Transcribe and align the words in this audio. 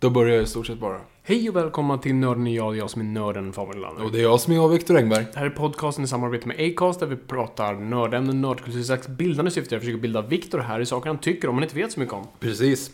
Då 0.00 0.10
börjar 0.10 0.34
jag 0.34 0.44
i 0.44 0.46
stort 0.46 0.66
sett 0.66 0.78
bara. 0.78 1.00
Hej 1.22 1.48
och 1.48 1.56
välkomna 1.56 1.98
till 1.98 2.14
Nörden 2.14 2.46
är 2.46 2.56
jag, 2.56 2.76
jag 2.76 2.90
som 2.90 3.00
är 3.00 3.04
nörden 3.04 3.52
Fabian 3.52 3.80
Lander. 3.80 4.04
Och 4.04 4.12
det 4.12 4.18
är 4.18 4.22
jag 4.22 4.40
som 4.40 4.52
är 4.52 4.56
jag, 4.56 4.68
Viktor 4.68 4.96
Engberg. 4.96 5.26
Det 5.32 5.38
här 5.38 5.46
är 5.46 5.50
podcasten 5.50 6.04
i 6.04 6.08
samarbete 6.08 6.48
med 6.48 6.56
Acast 6.60 7.00
där 7.00 7.06
vi 7.06 7.16
pratar 7.16 7.74
nördämnen, 7.74 8.40
nördkultur, 8.40 8.82
slags 8.82 9.08
bildande 9.08 9.50
syfte. 9.50 9.74
Jag 9.74 9.82
försöker 9.82 10.00
bilda 10.00 10.22
Viktor 10.22 10.58
här 10.58 10.80
i 10.80 10.86
saker 10.86 11.08
han 11.10 11.18
tycker 11.18 11.48
om 11.48 11.54
men 11.54 11.64
inte 11.64 11.76
vet 11.76 11.92
så 11.92 12.00
mycket 12.00 12.14
om. 12.14 12.26
Precis. 12.40 12.90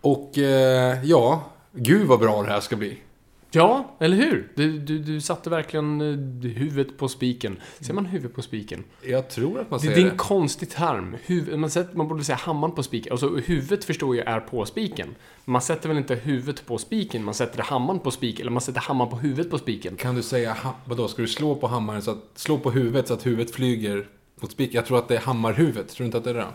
Och 0.00 0.38
eh, 0.38 1.04
ja, 1.04 1.42
gud 1.72 2.06
vad 2.06 2.20
bra 2.20 2.42
det 2.42 2.48
här 2.48 2.60
ska 2.60 2.76
bli. 2.76 2.98
Ja, 3.56 3.96
eller 4.00 4.16
hur? 4.16 4.52
Du, 4.54 4.78
du, 4.78 4.98
du 4.98 5.20
satte 5.20 5.50
verkligen 5.50 6.00
eh, 6.00 6.50
huvudet 6.50 6.98
på 6.98 7.08
spiken. 7.08 7.56
Ser 7.80 7.94
man 7.94 8.06
huvudet 8.06 8.36
på 8.36 8.42
spiken? 8.42 8.84
Jag 9.02 9.28
tror 9.30 9.60
att 9.60 9.70
man 9.70 9.78
Det, 9.80 9.84
säger 9.84 9.94
det 9.96 10.00
är 10.00 10.04
det. 10.04 10.10
en 10.10 10.16
konstig 10.16 10.70
term. 10.70 11.16
Huvud, 11.24 11.58
man, 11.58 11.70
sätter, 11.70 11.96
man 11.96 12.08
borde 12.08 12.24
säga 12.24 12.36
hammaren 12.36 12.74
på 12.74 12.82
spiken. 12.82 13.12
Alltså 13.12 13.28
huvudet 13.36 13.84
förstår 13.84 14.16
jag 14.16 14.26
är 14.26 14.40
på 14.40 14.66
spiken. 14.66 15.08
Man 15.44 15.62
sätter 15.62 15.88
väl 15.88 15.98
inte 15.98 16.14
huvudet 16.14 16.66
på 16.66 16.78
spiken, 16.78 17.24
man 17.24 17.34
sätter 17.34 17.62
hammaren 17.62 18.00
på 18.00 18.10
spiken. 18.10 18.40
Eller 18.40 18.50
man 18.50 18.60
sätter 18.60 18.80
hammaren 18.80 19.10
på 19.10 19.16
huvudet 19.16 19.50
på 19.50 19.58
spiken. 19.58 19.96
Kan 19.96 20.14
du 20.14 20.22
säga, 20.22 20.56
vadå, 20.84 21.08
ska 21.08 21.22
du 21.22 21.28
slå 21.28 21.54
på 21.54 21.66
hammaren 21.66 22.02
så 22.02 22.10
att, 22.10 22.18
slå 22.34 22.58
på 22.58 22.70
huvudet 22.70 23.08
så 23.08 23.14
att 23.14 23.26
huvudet 23.26 23.50
flyger 23.54 24.06
mot 24.40 24.52
spiken? 24.52 24.74
Jag 24.74 24.86
tror 24.86 24.98
att 24.98 25.08
det 25.08 25.16
är 25.16 25.20
hammarhuvudet, 25.20 25.88
tror 25.88 26.04
du 26.04 26.06
inte 26.06 26.18
att 26.18 26.24
det 26.24 26.30
är 26.30 26.34
det? 26.34 26.46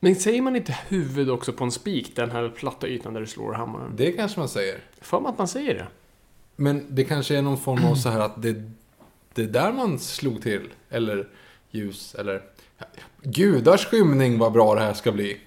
Men 0.00 0.16
säger 0.16 0.42
man 0.42 0.56
inte 0.56 0.78
huvud 0.88 1.30
också 1.30 1.52
på 1.52 1.64
en 1.64 1.72
spik, 1.72 2.16
den 2.16 2.30
här 2.30 2.48
platta 2.48 2.88
ytan 2.88 3.14
där 3.14 3.20
du 3.20 3.26
slår 3.26 3.52
hammaren? 3.52 3.92
Det 3.96 4.12
kanske 4.12 4.38
man 4.38 4.48
säger. 4.48 4.80
För 5.00 5.20
mig 5.20 5.30
att 5.30 5.38
man 5.38 5.48
säger 5.48 5.74
det. 5.74 5.86
Men 6.56 6.86
det 6.88 7.04
kanske 7.04 7.36
är 7.36 7.42
någon 7.42 7.58
form 7.58 7.84
av 7.84 7.94
så 7.94 8.08
här 8.08 8.20
att 8.20 8.42
det, 8.42 8.70
det 9.34 9.42
är 9.42 9.46
där 9.46 9.72
man 9.72 9.98
slog 9.98 10.42
till. 10.42 10.68
Eller 10.90 11.28
ljus, 11.70 12.14
eller... 12.14 12.42
Gudars 13.22 13.86
skymning 13.86 14.38
vad 14.38 14.52
bra 14.52 14.74
det 14.74 14.80
här 14.80 14.94
ska 14.94 15.12
bli. 15.12 15.40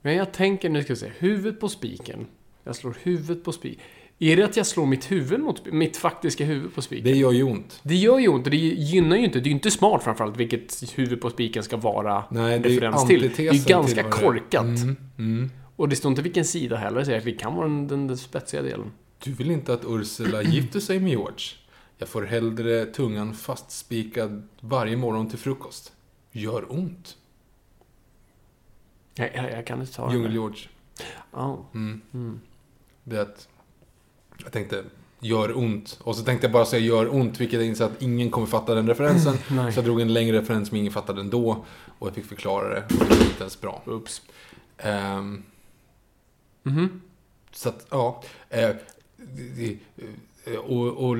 Men 0.00 0.14
jag 0.14 0.32
tänker, 0.32 0.68
nu 0.68 0.82
ska 0.82 0.92
vi 0.92 0.98
se, 0.98 1.12
huvudet 1.18 1.60
på 1.60 1.68
spiken. 1.68 2.26
Jag 2.64 2.76
slår 2.76 2.96
huvudet 3.02 3.44
på 3.44 3.52
spiken. 3.52 3.84
Är 4.22 4.36
det 4.36 4.44
att 4.44 4.56
jag 4.56 4.66
slår 4.66 4.86
mitt 4.86 5.10
huvud 5.10 5.40
mot 5.40 5.66
mitt 5.66 5.96
faktiska 5.96 6.44
huvud 6.44 6.74
på 6.74 6.82
spiken? 6.82 7.04
Det 7.04 7.18
gör 7.18 7.32
ju 7.32 7.42
ont. 7.42 7.80
Det 7.82 7.94
gör 7.94 8.18
ju 8.18 8.28
ont 8.28 8.46
och 8.46 8.50
det 8.50 8.56
gynnar 8.56 9.16
ju 9.16 9.24
inte. 9.24 9.40
Det 9.40 9.46
är 9.46 9.50
ju 9.50 9.54
inte 9.54 9.70
smart 9.70 10.02
framförallt 10.02 10.36
vilket 10.36 10.98
huvud 10.98 11.20
på 11.20 11.30
spiken 11.30 11.62
ska 11.62 11.76
vara 11.76 12.24
Nej, 12.30 12.58
det 12.58 12.68
är 12.68 12.72
referens 12.72 13.06
till. 13.06 13.20
Det 13.36 13.38
är 13.38 13.52
ju 13.52 13.64
ganska 13.64 14.10
korkat. 14.10 14.64
Mm, 14.64 14.96
mm. 15.18 15.50
Och 15.76 15.88
det 15.88 15.96
står 15.96 16.10
inte 16.10 16.22
vilken 16.22 16.44
sida 16.44 16.76
heller, 16.76 17.04
så 17.04 17.10
det 17.10 17.32
kan 17.32 17.54
vara 17.54 17.68
den, 17.68 17.88
den, 17.88 18.06
den 18.06 18.16
spetsiga 18.16 18.62
delen. 18.62 18.92
Du 19.18 19.32
vill 19.32 19.50
inte 19.50 19.74
att 19.74 19.82
Ursula 19.86 20.42
gifter 20.52 20.80
sig 20.80 21.00
med 21.00 21.10
George? 21.10 21.46
Jag 21.98 22.08
får 22.08 22.22
hellre 22.22 22.86
tungan 22.86 23.34
fastspikad 23.34 24.48
varje 24.60 24.96
morgon 24.96 25.28
till 25.28 25.38
frukost. 25.38 25.92
Gör 26.32 26.72
ont. 26.72 27.16
Jag, 29.14 29.30
jag, 29.34 29.52
jag 29.52 29.66
kan 29.66 29.80
inte 29.80 29.92
ta 29.92 30.06
det. 30.06 30.14
Djungel-George. 30.14 30.68
Ja. 31.32 31.66
Mm. 31.74 32.40
Det 33.04 33.16
är 33.16 33.20
att... 33.20 33.48
Jag 34.42 34.52
tänkte, 34.52 34.84
gör 35.20 35.58
ont. 35.58 35.98
Och 36.02 36.16
så 36.16 36.24
tänkte 36.24 36.46
jag 36.46 36.52
bara 36.52 36.64
säga 36.64 36.82
gör 36.86 37.14
ont, 37.14 37.40
vilket 37.40 37.58
jag 37.60 37.68
insåg 37.68 37.90
att 37.92 38.02
ingen 38.02 38.30
kommer 38.30 38.46
fatta 38.46 38.74
den 38.74 38.88
referensen. 38.88 39.34
Så 39.72 39.78
jag 39.78 39.84
drog 39.84 40.00
en 40.00 40.12
längre 40.12 40.38
referens 40.40 40.68
som 40.68 40.76
ingen 40.76 40.92
fattade 40.92 41.20
ändå. 41.20 41.64
Och 41.98 42.06
jag 42.06 42.14
fick 42.14 42.26
förklara 42.26 42.68
det. 42.68 42.80
Och 42.80 43.04
det 43.08 43.14
var 43.16 43.24
inte 43.24 43.40
ens 43.40 43.60
bra. 43.60 43.82
Oops. 43.86 44.22
Ehm, 44.78 45.42
Mhm. 46.64 47.00
Så 47.52 47.68
att, 47.68 47.86
ja. 47.90 48.22
Det- 49.56 49.78
och, 50.58 51.08
och 51.08 51.16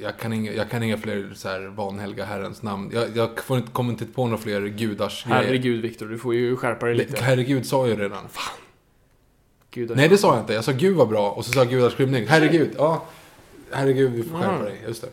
jag, 0.00 0.18
kan 0.18 0.32
inga, 0.32 0.52
jag 0.52 0.70
kan 0.70 0.82
inga 0.82 0.98
fler 0.98 1.32
så 1.34 1.48
här 1.48 1.60
vanhelga 1.60 2.24
herrens 2.24 2.62
namn. 2.62 2.90
Jag, 2.94 3.16
jag 3.16 3.40
får 3.44 3.56
inte, 3.58 3.70
kommer 3.72 3.92
inte 3.92 4.04
på 4.06 4.24
några 4.26 4.38
fler 4.42 4.60
gudars. 4.66 5.24
Herregud 5.26 5.80
Viktor, 5.82 6.06
du 6.08 6.18
får 6.18 6.34
ju 6.34 6.56
skärpa 6.56 6.86
dig 6.86 6.94
lite. 6.94 7.22
Herregud 7.24 7.66
sa 7.66 7.86
jag 7.88 7.96
ju 7.98 8.02
redan. 8.02 8.24
Gud, 9.70 9.96
Nej, 9.96 10.08
det 10.08 10.18
sa 10.18 10.34
jag 10.34 10.42
inte. 10.42 10.52
Jag 10.52 10.64
sa 10.64 10.72
gud 10.72 10.96
vad 10.96 11.08
bra. 11.08 11.30
Och 11.30 11.44
så 11.44 11.52
sa 11.52 11.60
jag 11.60 11.70
gudars 11.70 11.94
skymning. 11.94 12.26
Herregud. 12.28 12.70
Ja. 12.76 13.04
Herregud, 13.70 14.12
vi 14.12 14.22
får 14.22 14.38
skärpa 14.38 14.64
dig. 14.64 14.82
Just 14.86 15.02
det. 15.02 15.08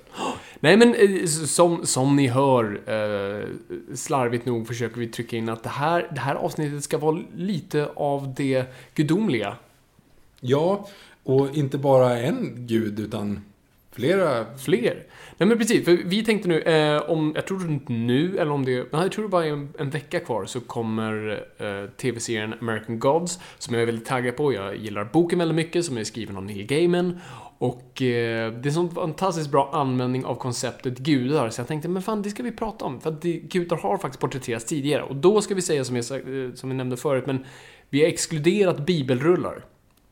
Nej 0.59 0.77
men 0.77 0.95
eh, 0.95 1.25
som, 1.25 1.85
som 1.85 2.15
ni 2.15 2.27
hör, 2.27 2.81
eh, 2.85 3.47
slarvigt 3.95 4.45
nog 4.45 4.67
försöker 4.67 4.99
vi 4.99 5.07
trycka 5.07 5.37
in 5.37 5.49
att 5.49 5.63
det 5.63 5.69
här, 5.69 6.07
det 6.11 6.19
här 6.19 6.35
avsnittet 6.35 6.83
ska 6.83 6.97
vara 6.97 7.19
lite 7.35 7.89
av 7.95 8.33
det 8.37 8.65
gudomliga. 8.95 9.55
Ja, 10.39 10.87
och 11.23 11.55
inte 11.55 11.77
bara 11.77 12.19
en 12.19 12.53
gud, 12.55 12.99
utan 12.99 13.41
flera. 13.91 14.45
Fler. 14.57 15.03
Nej 15.37 15.47
men 15.47 15.57
precis, 15.57 15.85
för 15.85 15.91
vi 16.05 16.25
tänkte 16.25 16.47
nu, 16.47 16.59
eh, 16.59 17.09
om, 17.09 17.31
jag 17.35 17.47
tror 17.47 17.71
inte 17.71 17.93
nu, 17.93 18.37
eller 18.37 18.51
om 18.51 18.65
det, 18.65 18.71
nej, 18.91 19.01
jag 19.01 19.11
tror 19.11 19.23
det 19.23 19.29
bara 19.29 19.45
är 19.45 19.51
en, 19.51 19.73
en 19.79 19.89
vecka 19.89 20.19
kvar, 20.19 20.45
så 20.45 20.59
kommer 20.59 21.43
eh, 21.57 21.89
tv-serien 21.89 22.53
American 22.61 22.99
Gods, 22.99 23.39
som 23.57 23.73
jag 23.73 23.81
är 23.81 23.85
väldigt 23.85 24.05
taggad 24.05 24.37
på. 24.37 24.53
Jag 24.53 24.75
gillar 24.75 25.09
boken 25.13 25.39
väldigt 25.39 25.55
mycket, 25.55 25.85
som 25.85 25.97
är 25.97 26.03
skriven 26.03 26.37
av 26.37 26.43
Neil 26.43 26.65
Gaiman. 26.65 27.19
Och 27.57 28.01
eh, 28.01 28.51
det 28.51 28.65
är 28.65 28.67
en 28.67 28.73
sån 28.73 28.95
fantastiskt 28.95 29.51
bra 29.51 29.69
användning 29.73 30.25
av 30.25 30.35
konceptet 30.35 30.97
gudar, 30.97 31.49
så 31.49 31.61
jag 31.61 31.67
tänkte, 31.67 31.89
men 31.89 32.01
fan, 32.01 32.21
det 32.21 32.29
ska 32.29 32.43
vi 32.43 32.51
prata 32.51 32.85
om. 32.85 33.01
För 33.01 33.09
att 33.09 33.21
det, 33.21 33.33
gudar 33.33 33.77
har 33.77 33.97
faktiskt 33.97 34.21
porträtterats 34.21 34.65
tidigare. 34.65 35.03
Och 35.03 35.15
då 35.15 35.41
ska 35.41 35.55
vi 35.55 35.61
säga, 35.61 35.83
som 35.83 35.95
jag, 35.95 36.05
eh, 36.11 36.53
som 36.53 36.69
vi 36.69 36.75
nämnde 36.75 36.97
förut, 36.97 37.25
men 37.27 37.45
vi 37.89 38.01
har 38.01 38.07
exkluderat 38.07 38.85
bibelrullar. 38.85 39.63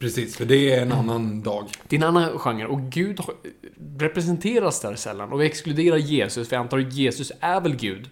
Precis, 0.03 0.35
för 0.37 0.45
det 0.45 0.73
är 0.73 0.81
en 0.81 0.91
annan 0.91 1.41
dag. 1.41 1.67
Det 1.87 1.95
är 1.95 1.97
en 1.97 2.07
annan 2.07 2.39
genre 2.39 2.65
och 2.65 2.81
Gud 2.81 3.19
representeras 3.97 4.81
där 4.81 4.95
sällan. 4.95 5.31
Och 5.31 5.41
vi 5.41 5.45
exkluderar 5.45 5.97
Jesus, 5.97 6.49
för 6.49 6.55
jag 6.55 6.61
antar 6.61 6.79
att 6.79 6.93
Jesus 6.93 7.31
är 7.39 7.61
väl 7.61 7.75
Gud? 7.75 8.09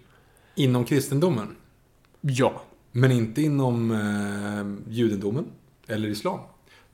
Inom 0.54 0.84
kristendomen. 0.84 1.56
Ja. 2.20 2.62
Men 2.92 3.10
inte 3.12 3.42
inom 3.42 3.90
eh, 3.90 4.92
judendomen. 4.94 5.44
Eller 5.86 6.08
islam. 6.08 6.38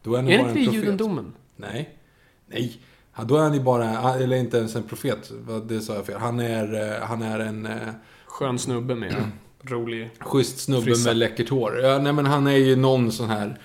Då 0.02 0.14
är 0.14 0.18
Är 0.18 0.22
det 0.22 0.32
inte 0.34 0.48
en 0.48 0.54
det 0.54 0.60
judendomen? 0.76 1.32
Nej. 1.56 1.98
Nej. 2.46 2.80
Då 3.26 3.36
är 3.36 3.40
han 3.42 3.54
ju 3.54 3.60
bara, 3.60 4.14
eller 4.14 4.36
inte 4.36 4.58
ens 4.58 4.76
en 4.76 4.82
profet. 4.82 5.30
Vad- 5.46 5.68
Det 5.68 5.80
sa 5.80 5.94
jag 5.94 6.06
fel. 6.06 6.18
Han 6.20 6.40
är, 6.40 6.92
eh, 6.94 7.06
han 7.06 7.22
är 7.22 7.38
en 7.40 7.66
eh, 7.66 7.72
Skön 8.26 8.58
snubbe 8.58 8.94
med 8.94 9.14
rolig... 9.62 10.10
schysst 10.20 10.58
snubbe 10.58 10.82
Frissa. 10.84 11.08
med 11.10 11.16
läckert 11.16 11.48
hår. 11.48 11.78
Ja, 11.82 11.98
nej 11.98 12.12
men 12.12 12.26
han 12.26 12.46
är 12.46 12.56
ju 12.56 12.76
någon 12.76 13.12
sån 13.12 13.28
här 13.30 13.60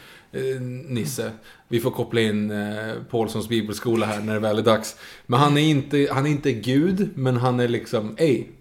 nisse. 0.87 1.31
Vi 1.67 1.79
får 1.79 1.91
koppla 1.91 2.21
in 2.21 2.51
eh, 2.51 2.93
Paulssons 3.09 3.49
bibelskola 3.49 4.05
här 4.05 4.21
när 4.21 4.33
det 4.33 4.39
väl 4.39 4.57
är 4.57 4.61
dags. 4.63 4.95
Men 5.25 5.39
han 5.39 5.57
är 5.57 5.61
inte, 5.61 6.07
han 6.11 6.25
är 6.25 6.29
inte 6.29 6.51
Gud, 6.51 7.09
men 7.15 7.37
han 7.37 7.59
är 7.59 7.67
liksom, 7.67 8.15
ej. 8.17 8.51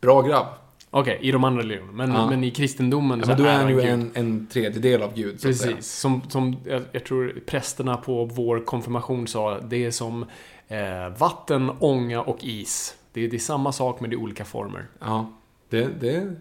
Bra 0.00 0.22
grabb. 0.22 0.46
Okej, 0.90 1.18
i 1.22 1.30
de 1.32 1.44
andra 1.44 1.62
religionerna. 1.62 1.92
Men, 1.92 2.12
Ja. 2.12 2.30
men 2.30 2.44
i 2.44 2.50
kristendomen 2.50 3.20
Ja, 3.20 3.26
men 3.26 3.38
då 3.38 3.44
är 3.44 3.54
han 3.54 3.68
ju 3.68 3.74
Gud. 3.74 3.84
en, 3.84 4.10
en 4.14 4.46
tredjedel 4.46 5.02
av 5.02 5.14
Gud. 5.14 5.40
Så 5.40 5.48
att 5.48 5.56
säga. 5.56 5.76
Precis. 5.76 5.92
Som, 5.92 6.22
som 6.28 6.56
jag, 6.66 6.82
jag 6.92 7.04
tror 7.04 7.40
prästerna 7.46 7.96
på 7.96 8.24
vår 8.24 8.64
konfirmation 8.64 9.26
sa, 9.26 9.60
det 9.60 9.84
är 9.84 9.90
som 9.90 10.22
eh, 10.68 11.18
vatten, 11.18 11.70
ånga 11.78 12.22
och 12.22 12.38
is. 12.44 12.94
Det 13.12 13.24
är, 13.24 13.28
det 13.28 13.36
är 13.36 13.38
samma 13.38 13.72
sak 13.72 14.00
men 14.00 14.10
det 14.10 14.16
är 14.16 14.20
olika 14.20 14.44
former. 14.44 14.86
Ja, 15.00 15.32
det, 15.68 15.88
det... 16.00 16.36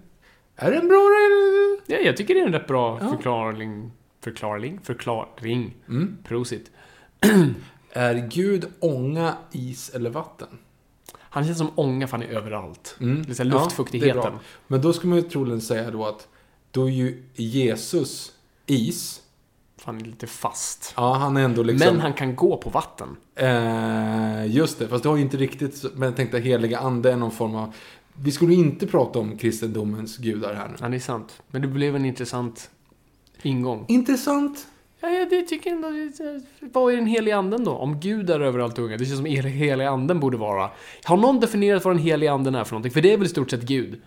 Är 0.55 0.71
en 0.71 0.87
bra... 0.87 1.09
Ja, 1.87 1.97
jag 2.05 2.17
tycker 2.17 2.33
det 2.33 2.39
är 2.39 2.45
en 2.45 2.53
rätt 2.53 2.67
bra 2.67 2.99
Ja. 3.01 3.09
förklaring. 3.09 3.91
Förklaring? 4.23 4.79
Förklaring. 4.83 5.75
Mm. 5.89 6.17
Prosit. 6.23 6.71
Är 7.91 8.29
Gud 8.31 8.65
ånga, 8.79 9.37
is 9.51 9.89
eller 9.89 10.09
vatten? 10.09 10.47
Han 11.19 11.45
känns 11.45 11.57
som 11.57 11.71
ånga 11.75 12.07
för 12.07 12.17
han 12.17 12.27
är 12.27 12.31
överallt. 12.31 12.97
Mm. 12.99 13.21
Är 13.21 13.35
Ja, 13.37 13.43
luftfuktigheten. 13.43 14.21
bra. 14.21 14.39
Men 14.67 14.81
då 14.81 14.93
ska 14.93 15.07
man 15.07 15.17
ju 15.17 15.21
troligen 15.21 15.61
säga 15.61 15.91
då 15.91 16.05
att 16.05 16.27
då 16.71 16.85
är 16.85 16.91
ju 16.91 17.23
Jesus 17.35 18.31
is. 18.65 19.21
För 19.77 19.85
han 19.85 20.01
är 20.01 20.05
lite 20.05 20.27
fast. 20.27 20.93
Ja, 20.97 21.13
han 21.13 21.37
är 21.37 21.43
ändå 21.43 21.63
liksom... 21.63 21.87
Men 21.93 22.01
han 22.01 22.13
kan 22.13 22.35
gå 22.35 22.57
på 22.57 22.69
vatten. 22.69 23.15
Eh, 23.35 24.55
just 24.55 24.79
det, 24.79 24.87
fast 24.87 25.03
det 25.03 25.09
har 25.09 25.15
ju 25.15 25.21
inte 25.21 25.37
riktigt... 25.37 25.83
Men 25.93 26.01
jag 26.01 26.15
tänkte 26.15 26.37
att 26.37 26.43
heliga 26.43 26.79
ande 26.79 27.11
är 27.11 27.15
någon 27.17 27.31
form 27.31 27.55
av... 27.55 27.73
Vi 28.15 28.31
skulle 28.31 28.53
inte 28.53 28.87
prata 28.87 29.19
om 29.19 29.37
kristendomens 29.37 30.17
gudar 30.17 30.53
här 30.53 30.67
nu. 30.67 30.75
Ja, 30.79 30.89
det 30.89 30.95
är 30.97 30.99
sant. 30.99 31.41
Men 31.47 31.61
det 31.61 31.67
blev 31.67 31.95
en 31.95 32.05
intressant 32.05 32.69
ingång. 33.45 33.85
Intressant. 33.87 34.67
Ja, 35.01 35.09
ja, 35.09 35.25
det 35.29 35.41
tycker 35.41 35.69
jag 35.69 35.75
ändå. 35.85 36.11
Vad 36.59 36.93
är 36.93 36.97
den 36.97 37.05
heliga 37.07 37.37
anden 37.37 37.63
då? 37.63 37.71
Om 37.71 37.99
Gud 37.99 38.29
är 38.29 38.39
överallt 38.39 38.79
unga. 38.79 38.97
Det 38.97 39.05
känns 39.05 39.17
som 39.17 39.25
hel- 39.25 39.45
heliga 39.45 39.89
anden 39.89 40.19
borde 40.19 40.37
vara. 40.37 40.69
Har 41.03 41.17
någon 41.17 41.39
definierat 41.39 41.85
vad 41.85 41.95
den 41.95 42.03
heliga 42.03 42.31
anden 42.33 42.55
är 42.55 42.63
för 42.63 42.71
någonting? 42.71 42.91
För 42.91 43.01
det 43.01 43.13
är 43.13 43.17
väl 43.17 43.25
i 43.25 43.29
stort 43.29 43.51
sett 43.51 43.61
Gud? 43.61 44.01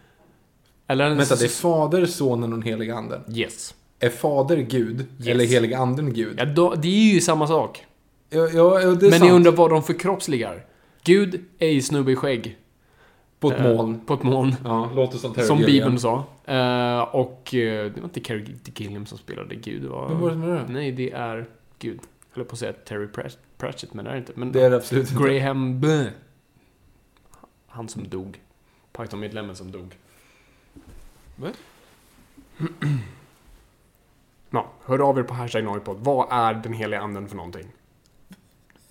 Eller 0.86 1.04
är 1.04 1.08
den 1.08 1.18
Vänta, 1.18 1.36
det 1.36 1.44
är 1.44 1.48
Fader, 1.48 2.06
Sonen 2.06 2.52
och 2.52 2.58
den 2.58 2.62
heliga 2.68 2.94
anden. 2.94 3.20
Yes. 3.36 3.74
Är 4.00 4.08
Fader 4.10 4.56
Gud? 4.56 5.00
Yes. 5.18 5.28
Eller 5.28 5.44
heliga 5.44 5.78
anden 5.78 6.12
Gud? 6.12 6.34
Ja, 6.38 6.44
då, 6.44 6.74
det 6.74 6.88
är 6.88 7.14
ju 7.14 7.20
samma 7.20 7.46
sak. 7.46 7.84
Ja, 8.30 8.38
ja, 8.38 8.80
ja 8.80 8.88
det 8.90 9.06
är 9.06 9.10
Men 9.10 9.18
sant. 9.18 9.22
ni 9.22 9.30
undrar 9.36 9.52
vad 9.52 9.70
de 9.70 9.82
förkroppsligar? 9.82 10.64
Gud 11.04 11.44
är 11.58 11.68
i 11.68 11.82
snubbe 11.82 12.12
i 12.12 12.16
skägg. 12.16 12.56
På 13.50 13.54
ett 13.54 13.60
Eh, 13.60 13.76
moln. 13.76 14.00
På 14.06 14.14
ett 14.14 14.22
moln. 14.22 14.54
Ja, 14.64 14.90
låter 14.94 15.19
som 15.19 15.34
Terry 15.34 15.46
Som. 15.46 15.58
Bibeln 15.58 15.98
sa. 15.98 16.25
Eh, 16.44 17.00
och 17.00 17.54
eh, 17.54 17.93
det 17.93 18.00
var 18.00 18.04
inte 18.04 18.20
Carrie 18.20 18.56
Gilliam 18.76 19.06
som 19.06 19.19
spelade 19.19 19.54
Gud. 19.54 19.82
Det 19.82 19.88
var... 19.88 20.08
Vem 20.08 20.20
var 20.20 20.28
det 20.28 20.34
som 20.34 20.40
var 20.48 20.54
det? 20.56 20.64
Nej, 20.69 20.93
det 20.93 21.10
är 21.12 21.46
Gud. 21.78 22.00
Jag 22.32 22.37
höll 22.37 22.44
på 22.44 22.52
att 22.52 22.58
säga 22.58 22.72
Terry 22.72 23.06
Prat- 23.06 23.38
Pratchett, 23.58 23.94
men 23.94 24.04
det 24.04 24.10
är 24.10 24.16
inte. 24.16 24.32
Men 24.37 24.52
Det 24.52 24.62
är 24.62 24.70
det 24.70 24.76
absolut 24.76 25.10
inte. 25.12 25.25
Graham 25.25 25.81
Bö. 25.81 26.04
Han 27.66 27.88
som 27.88 28.08
dog. 28.08 28.40
Python-medlemmen 28.93 29.56
som 29.56 29.72
dog. 29.72 29.94
Va? 31.37 31.49
Ja, 34.50 34.66
hör 34.84 34.99
av 35.08 35.19
er 35.19 35.22
på 35.22 35.34
hashtag 35.34 35.64
Noipod. 35.64 35.96
Vad 36.00 36.26
är 36.31 36.54
den 36.54 36.72
heliga 36.72 37.00
anden 37.00 37.28
för 37.28 37.37
någonting? 37.37 37.66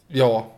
Ja. 0.07 0.51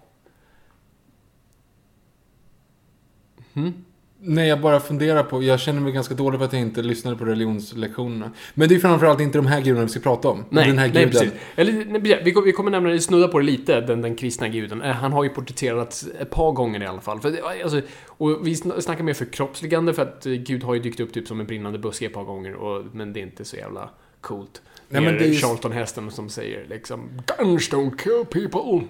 Hmm? 3.53 3.85
Nej, 4.19 4.47
jag 4.47 4.61
bara 4.61 4.79
funderar 4.79 5.23
på... 5.23 5.43
Jag 5.43 5.59
känner 5.59 5.81
mig 5.81 5.91
ganska 5.91 6.13
dålig 6.15 6.39
för 6.39 6.45
att 6.45 6.53
jag 6.53 6.61
inte 6.61 6.81
lyssnade 6.81 7.17
på 7.17 7.25
religionslektionerna. 7.25 8.31
Men 8.53 8.69
det 8.69 8.75
är 8.75 8.79
framförallt 8.79 9.19
inte 9.21 9.37
de 9.37 9.45
här 9.45 9.61
gudarna 9.61 9.83
vi 9.85 9.89
ska 9.91 9.99
prata 9.99 10.27
om. 10.29 10.45
Nej, 10.49 10.67
den 10.67 10.77
här 10.77 10.87
nej 10.93 11.05
guden. 11.05 11.09
precis. 11.11 11.31
Eller, 11.55 11.85
nej, 11.85 12.21
vi, 12.23 12.31
kommer- 12.31 12.45
vi 12.45 12.51
kommer 12.51 12.71
nämna, 12.71 12.99
snudda 12.99 13.27
på 13.27 13.39
det 13.39 13.45
lite, 13.45 13.81
den, 13.81 14.01
den 14.01 14.15
kristna 14.15 14.47
guden. 14.47 14.81
Eh, 14.81 14.91
Han 14.91 15.13
har 15.13 15.23
ju 15.23 15.29
porträtterats 15.29 16.07
ett 16.19 16.29
par 16.29 16.51
gånger 16.51 16.83
i 16.83 16.85
alla 16.85 17.01
fall. 17.01 17.19
För, 17.19 17.33
alltså, 17.63 17.81
och 18.07 18.47
vi 18.47 18.53
sn- 18.53 18.79
snackar 18.81 19.03
mer 19.03 19.13
förkroppsligande 19.13 19.93
för 19.93 20.01
att 20.01 20.25
eh, 20.25 20.31
Gud 20.33 20.63
har 20.63 20.73
ju 20.73 20.79
dykt 20.79 20.99
upp 20.99 21.13
typ 21.13 21.27
som 21.27 21.39
en 21.39 21.45
brinnande 21.47 21.79
buske 21.79 22.05
ett 22.05 22.13
par 22.13 22.23
gånger. 22.23 22.53
Och, 22.55 22.85
men 22.93 23.13
det 23.13 23.19
är 23.19 23.23
inte 23.23 23.45
så 23.45 23.55
jävla 23.55 23.89
coolt. 24.21 24.61
Nej, 24.89 25.01
men 25.01 25.17
det 25.17 25.25
är 25.27 25.33
Charlton-hästen 25.33 26.11
som 26.11 26.29
säger 26.29 26.65
liksom 26.69 27.09
Guns 27.37 27.71
don't 27.71 27.97
kill 27.97 28.25
people. 28.49 28.87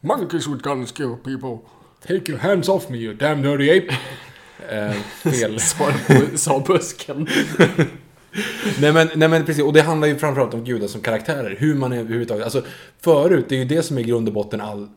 Monkeys 0.00 0.48
with 0.48 0.62
guns 0.62 0.92
kill 0.92 1.14
people. 1.24 1.58
Take 2.06 2.32
your 2.32 2.38
hands 2.40 2.68
off 2.68 2.88
me 2.88 2.98
you 2.98 3.14
damn 3.14 3.42
dirty 3.42 3.78
ape. 3.78 3.94
Eh, 4.68 4.92
fel. 5.32 5.60
Sa, 6.34 6.64
busken. 6.66 7.26
nej, 8.80 8.92
men, 8.92 9.08
nej 9.14 9.28
men 9.28 9.44
precis, 9.46 9.64
och 9.64 9.72
det 9.72 9.82
handlar 9.82 10.08
ju 10.08 10.18
framförallt 10.18 10.54
om 10.54 10.64
gudar 10.64 10.86
som 10.86 11.00
karaktärer. 11.00 11.56
Hur 11.58 11.74
man 11.74 11.92
är 11.92 11.98
överhuvudtaget. 11.98 12.44
Alltså, 12.44 12.64
förut, 13.00 13.46
det 13.48 13.54
är 13.54 13.58
ju 13.58 13.64
det 13.64 13.82
som 13.82 13.98
är 13.98 14.02
grund 14.02 14.28
och 14.28 14.34
botten 14.34 14.60
all 14.60 14.88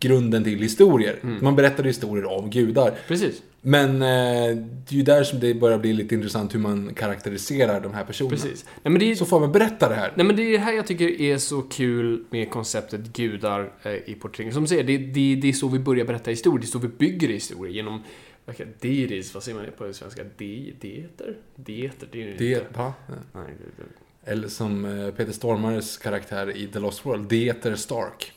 grunden 0.00 0.44
till 0.44 0.58
historier. 0.58 1.18
Mm. 1.22 1.38
Man 1.44 1.56
berättade 1.56 1.88
historier 1.88 2.24
om 2.24 2.50
gudar. 2.50 2.94
Precis. 3.08 3.42
Men 3.66 4.02
eh, 4.02 4.56
det 4.86 4.94
är 4.94 4.96
ju 4.96 5.02
där 5.02 5.24
som 5.24 5.40
det 5.40 5.54
börjar 5.54 5.78
bli 5.78 5.92
lite 5.92 6.14
intressant 6.14 6.54
hur 6.54 6.58
man 6.58 6.94
karaktäriserar 6.94 7.80
de 7.80 7.94
här 7.94 8.04
personerna. 8.04 8.36
Precis. 8.36 8.64
Nej, 8.82 8.92
men 8.92 8.98
det 8.98 9.10
är, 9.10 9.14
Så 9.14 9.24
får 9.24 9.40
man 9.40 9.52
berätta 9.52 9.88
det 9.88 9.94
här. 9.94 10.12
Nej 10.14 10.26
men 10.26 10.36
det 10.36 10.42
är 10.42 10.52
det 10.52 10.58
här 10.58 10.72
jag 10.72 10.86
tycker 10.86 11.20
är 11.20 11.38
så 11.38 11.62
kul 11.62 12.24
med 12.30 12.50
konceptet 12.50 13.00
gudar 13.00 13.72
eh, 13.82 13.92
i 13.92 14.14
porträttering. 14.20 14.52
Som 14.52 14.62
du 14.62 14.68
säger, 14.68 14.84
det, 14.84 14.98
det, 14.98 15.34
det 15.34 15.48
är 15.48 15.52
så 15.52 15.68
vi 15.68 15.78
börjar 15.78 16.04
berätta 16.04 16.30
historier. 16.30 16.60
Det 16.60 16.64
är 16.64 16.68
så 16.68 16.78
vi 16.78 16.88
bygger 16.88 17.28
historier. 17.28 17.74
Genom, 17.74 18.02
det? 18.46 18.80
deities, 18.80 19.34
vad 19.34 19.42
säger 19.42 19.58
man 19.58 19.66
på 19.78 19.92
svenska? 19.92 20.24
De, 20.36 20.74
deter? 20.80 21.36
Deter, 21.56 22.08
det 22.12 22.22
är 22.22 22.26
det 22.26 22.36
Det, 22.36 22.50
inte. 22.52 22.66
va? 22.78 22.94
Nej, 23.08 23.54
det, 23.58 23.82
det. 23.82 24.30
Eller 24.30 24.48
som 24.48 24.84
eh, 24.84 25.10
Peter 25.14 25.32
Stormares 25.32 25.96
karaktär 25.98 26.56
i 26.56 26.66
The 26.66 26.78
Lost 26.78 27.06
World, 27.06 27.28
Dieter 27.28 27.74
Stark. 27.76 28.32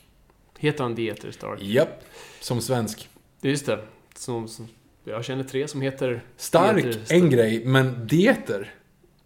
Heter 0.59 0.83
han 0.83 0.95
Deter 0.95 1.31
Stark? 1.31 1.61
Japp, 1.61 2.03
som 2.39 2.61
svensk. 2.61 3.09
Just 3.41 3.65
det. 3.65 3.79
Som, 4.15 4.47
som, 4.47 4.67
jag 5.03 5.25
känner 5.25 5.43
tre 5.43 5.67
som 5.67 5.81
heter... 5.81 6.23
Stark, 6.37 6.83
Dieter 6.83 7.13
en 7.15 7.29
grej, 7.29 7.65
men 7.65 8.07
Dieter, 8.07 8.73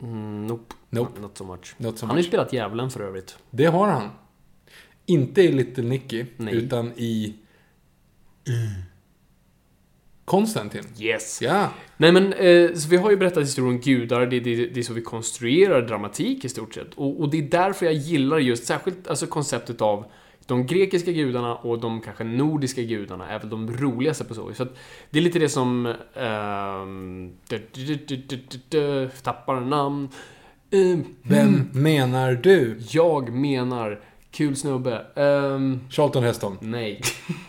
Mm, 0.02 0.48
nope. 0.48 0.76
Nope. 0.90 1.22
Not 1.22 1.38
so 1.38 1.44
much. 1.44 1.76
not 1.78 2.00
so 2.00 2.06
Han 2.06 2.16
har 2.16 2.22
ju 2.22 2.28
spelat 2.28 2.54
Djävulen 2.54 2.90
för 2.92 3.00
övrigt. 3.00 3.38
Det 3.52 3.66
har 3.66 3.88
han. 3.88 4.10
Inte 5.06 5.42
i 5.42 5.52
Little 5.52 5.84
Nicky, 5.84 6.26
Nej. 6.38 6.56
utan 6.56 6.92
i... 6.98 7.36
Konstantin. 10.26 10.84
Yes! 11.00 11.42
Ja. 11.42 11.70
Nej 11.98 12.12
men, 12.12 12.34
eh, 12.34 12.74
så 12.74 12.90
vi 12.90 12.98
har 12.98 13.12
ju 13.12 13.18
berättat 13.18 13.44
historien 13.44 13.76
om 13.76 13.82
gudar, 13.82 14.26
det, 14.26 14.40
det, 14.40 14.56
det 14.56 14.80
är 14.80 14.84
så 14.84 14.94
vi 14.94 15.02
konstruerar 15.02 15.82
dramatik 15.82 16.46
i 16.46 16.50
stort 16.50 16.74
sett. 16.74 16.94
Och, 16.96 17.22
och 17.22 17.30
det 17.30 17.38
är 17.38 17.42
därför 17.42 17.86
jag 17.86 17.96
gillar 17.96 18.38
just 18.38 18.66
särskilt 18.66 19.08
alltså 19.08 19.28
konceptet 19.28 19.82
av 19.82 20.06
de 20.46 20.66
grekiska 20.66 21.12
gudarna 21.12 21.56
och 21.56 21.80
de 21.80 22.02
kanske 22.02 22.24
nordiska 22.24 22.82
gudarna 22.82 23.30
är 23.30 23.40
väl 23.40 23.50
de 23.50 23.78
roligaste 23.78 24.24
på 24.24 24.34
så 24.34 24.48
vis. 24.48 24.58
För 24.58 24.64
att 24.64 24.78
det 25.10 25.20
är 25.20 25.24
lite 25.24 25.40
det 25.40 25.50
som... 25.50 25.96
du, 28.70 29.10
tappar 29.24 29.60
namn. 29.60 30.10
Ehm, 30.72 31.06
Vem 31.22 31.70
menar 31.74 32.34
du? 32.34 32.80
jag 32.90 33.34
menar, 33.34 34.02
kul 34.32 34.56
snubbe. 34.56 35.06
Ehm, 35.16 35.80
Charlton 35.90 36.24
Heston. 36.24 36.58
nej. 36.62 37.02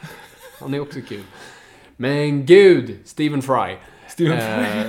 Han 0.61 0.75
är 0.75 0.81
också 0.81 1.01
kul. 1.09 1.23
Men 2.03 2.47
gud, 2.47 2.99
Stephen 3.05 3.43
Fry. 3.43 3.77
Stephen 4.09 4.39
Eh, 4.39 4.87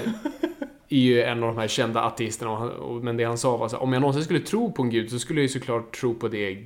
är 0.90 0.98
ju 0.98 1.22
en 1.22 1.44
av 1.44 1.56
de 1.56 1.58
här 1.58 1.68
kända 1.68 2.02
ateisterna. 2.02 2.52
Och 2.52 2.58
han, 2.58 2.70
och, 2.70 3.04
men 3.04 3.18
det 3.18 3.24
han 3.24 3.38
sa 3.38 3.58
var 3.58 3.68
så 3.68 3.76
här, 3.76 3.84
om 3.84 3.94
jag 3.94 4.02
någonsin 4.02 4.24
skulle 4.24 4.40
tro 4.40 4.72
på 4.72 4.84
en 4.84 4.90
gud 4.90 5.12
så 5.12 5.20
skulle 5.20 5.40
jag 5.40 5.44
ju 5.44 5.50
såklart 5.50 6.00
tro 6.00 6.16
på 6.16 6.28
det 6.28 6.58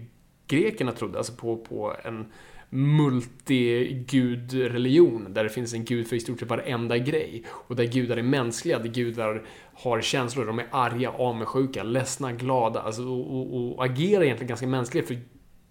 grekerna 0.47 0.91
trodde. 0.91 1.17
Alltså 1.17 1.33
på, 1.33 1.57
på 1.57 1.95
en 2.03 2.25
multigudreligion. 2.69 5.33
Där 5.33 5.43
det 5.43 5.49
finns 5.49 5.73
en 5.73 5.85
gud 5.85 6.07
för 6.07 6.15
i 6.15 6.19
stort 6.19 6.39
sett 6.39 6.49
varenda 6.49 6.97
grej. 6.97 7.43
Och 7.49 7.75
där 7.75 7.85
gudar 7.85 8.17
är 8.17 8.23
mänskliga, 8.23 8.79
där 8.79 8.89
gudar 8.89 9.45
har 9.73 10.01
känslor. 10.01 10.45
De 10.45 10.59
är 10.59 10.67
arga, 10.71 11.09
avundsjuka, 11.09 11.83
ledsna, 11.83 12.31
glada. 12.31 12.81
Alltså, 12.81 13.03
och, 13.03 13.37
och, 13.37 13.75
och 13.75 13.85
agerar 13.85 14.23
egentligen 14.23 14.47
ganska 14.47 14.67
mänskligt. 14.67 15.07
För 15.07 15.17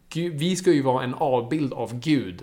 Gud, 0.09 0.39
vi 0.39 0.57
ska 0.57 0.73
ju 0.73 0.83
vara 0.83 1.05
en 1.05 1.15
avbild 1.15 1.73
av 1.73 2.01
Gud. 2.01 2.43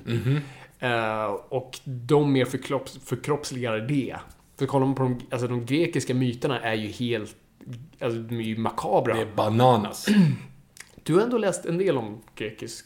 Eh, 0.84 1.26
och 1.50 1.80
de 1.86 2.32
mer 2.34 2.46
förkropps, 2.46 3.00
förkroppsligar 3.06 3.78
det. 3.78 4.16
För 4.60 4.66
kollar 4.66 4.86
man 4.86 4.96
på 4.96 5.04
de, 5.04 5.20
alltså 5.32 5.48
de 5.48 5.66
grekiska 5.66 6.14
myterna 6.14 6.60
är 6.62 6.74
ju 6.74 6.88
helt, 6.88 7.36
alltså 8.00 8.20
de 8.20 8.36
är 8.36 8.42
ju 8.42 8.58
makabra. 8.58 9.16
Det 9.16 9.22
är 9.22 9.36
bananas. 9.36 10.06
Du 11.04 11.14
har 11.14 11.22
ändå 11.22 11.38
läst 11.38 11.66
en 11.66 11.78
del 11.78 11.98
om 11.98 12.22
grekisk. 12.36 12.86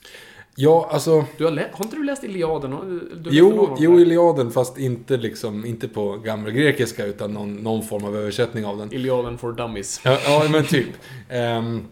Ja, 0.59 0.89
alltså... 0.91 1.25
Du 1.37 1.45
har, 1.45 1.51
har 1.51 1.85
inte 1.85 1.95
du 1.95 2.03
läst 2.03 2.23
Iliaden? 2.23 2.71
Du- 3.23 3.29
Jo, 3.31 3.75
jo? 3.79 3.99
Iliaden, 3.99 4.51
fast 4.51 4.77
inte 4.77 5.17
liksom, 5.17 5.65
inte 5.65 5.87
på 5.87 6.17
gamla 6.17 6.51
grekiska 6.51 7.05
utan 7.05 7.33
någon, 7.33 7.55
någon 7.55 7.83
form 7.83 8.05
av 8.05 8.15
översättning 8.15 8.65
av 8.65 8.77
den. 8.77 8.93
Iliaden 8.93 9.37
for 9.37 9.51
dummies. 9.51 10.01
Ja, 10.03 10.19
ja 10.25 10.45
men 10.51 10.65
typ. 10.65 10.87
Um, 11.31 11.87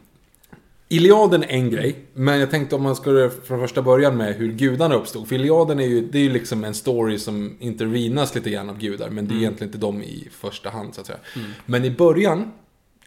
Iliaden 0.90 1.44
är 1.44 1.48
en 1.48 1.70
grej, 1.70 1.96
men 2.14 2.40
jag 2.40 2.52
tänkte 2.52 2.76
om 2.76 2.84
man 2.84 2.96
skulle 2.96 3.30
från 3.30 3.60
första 3.60 3.82
början 3.82 4.18
med 4.18 4.36
hur 4.36 4.52
gudarna 4.52 4.96
uppstod. 4.96 5.28
För 5.28 5.36
Iliaden 5.36 5.80
är 5.80 5.86
ju, 5.86 6.02
det 6.02 6.18
är 6.18 6.24
ju 6.24 6.30
liksom 6.30 6.64
en 6.64 6.74
story 6.74 7.20
som 7.20 7.58
intervenas 7.60 8.36
lite 8.36 8.50
grann 8.50 8.70
av 8.70 8.78
gudar, 8.80 9.10
men 9.10 9.28
det 9.28 9.34
är 9.34 9.38
egentligen 9.38 9.70
inte 9.70 9.78
de 9.78 10.04
i 10.04 10.28
första 10.32 10.70
hand 10.70 10.96
så 10.96 11.02
att 11.02 11.08
säga. 11.08 11.20
Men 11.66 11.86
i 11.86 11.92
början, 11.92 12.52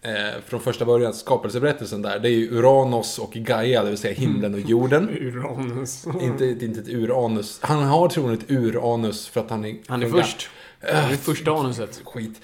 eh, 0.01 0.41
från 0.47 0.59
första 0.59 0.85
början, 0.85 1.13
skapelseberättelsen 1.13 2.01
där, 2.01 2.19
det 2.19 2.29
är 2.29 2.33
ju 2.33 2.51
Uranos 2.51 3.19
och 3.19 3.31
Gaia, 3.33 3.83
det 3.83 3.89
vill 3.89 3.97
säga 3.97 4.13
himlen 4.13 4.53
och 4.53 4.59
jorden. 4.59 5.09
Uranus. 5.21 6.05
Inte, 6.21 6.45
inte 6.45 6.79
ett 6.79 6.89
uranus. 6.89 7.59
Han 7.61 7.83
har 7.83 8.09
troligen 8.09 8.39
ett 8.39 8.51
uranus 8.51 9.27
för 9.27 9.41
att 9.41 9.49
han 9.49 9.65
är... 9.65 9.77
Han 9.87 10.03
är 10.03 10.09
först. 10.09 10.49
Han 10.81 11.11
är 11.11 11.15
första 11.15 11.51
anuset. 11.51 12.01
Skit. 12.05 12.41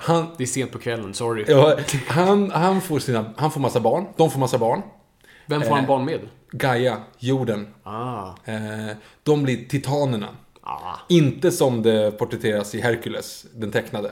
Han, 0.00 0.26
Det 0.36 0.44
är 0.44 0.46
sent 0.46 0.72
på 0.72 0.78
kvällen, 0.78 1.14
sorry. 1.14 1.44
ja, 1.48 1.78
han, 2.08 2.50
han, 2.50 2.80
får 2.80 2.98
sina, 2.98 3.34
han 3.36 3.50
får 3.50 3.60
massa 3.60 3.80
barn. 3.80 4.06
De 4.16 4.30
får 4.30 4.40
massa 4.40 4.58
barn. 4.58 4.82
Vem 5.46 5.62
får 5.62 5.70
han 5.70 5.80
Eh. 5.84 5.86
barn 5.88 6.04
med? 6.04 6.20
Gaia, 6.50 6.96
jorden. 7.18 7.66
Ah. 7.82 8.28
Eh, 8.44 8.96
de 9.22 9.42
blir 9.42 9.68
titanerna. 9.68 10.28
Ah. 10.62 10.94
Inte 11.08 11.50
som 11.52 11.82
det 11.82 12.10
porträtteras 12.18 12.74
i 12.74 12.80
Hercules, 12.80 13.46
den 13.54 13.70
tecknade. 13.72 14.10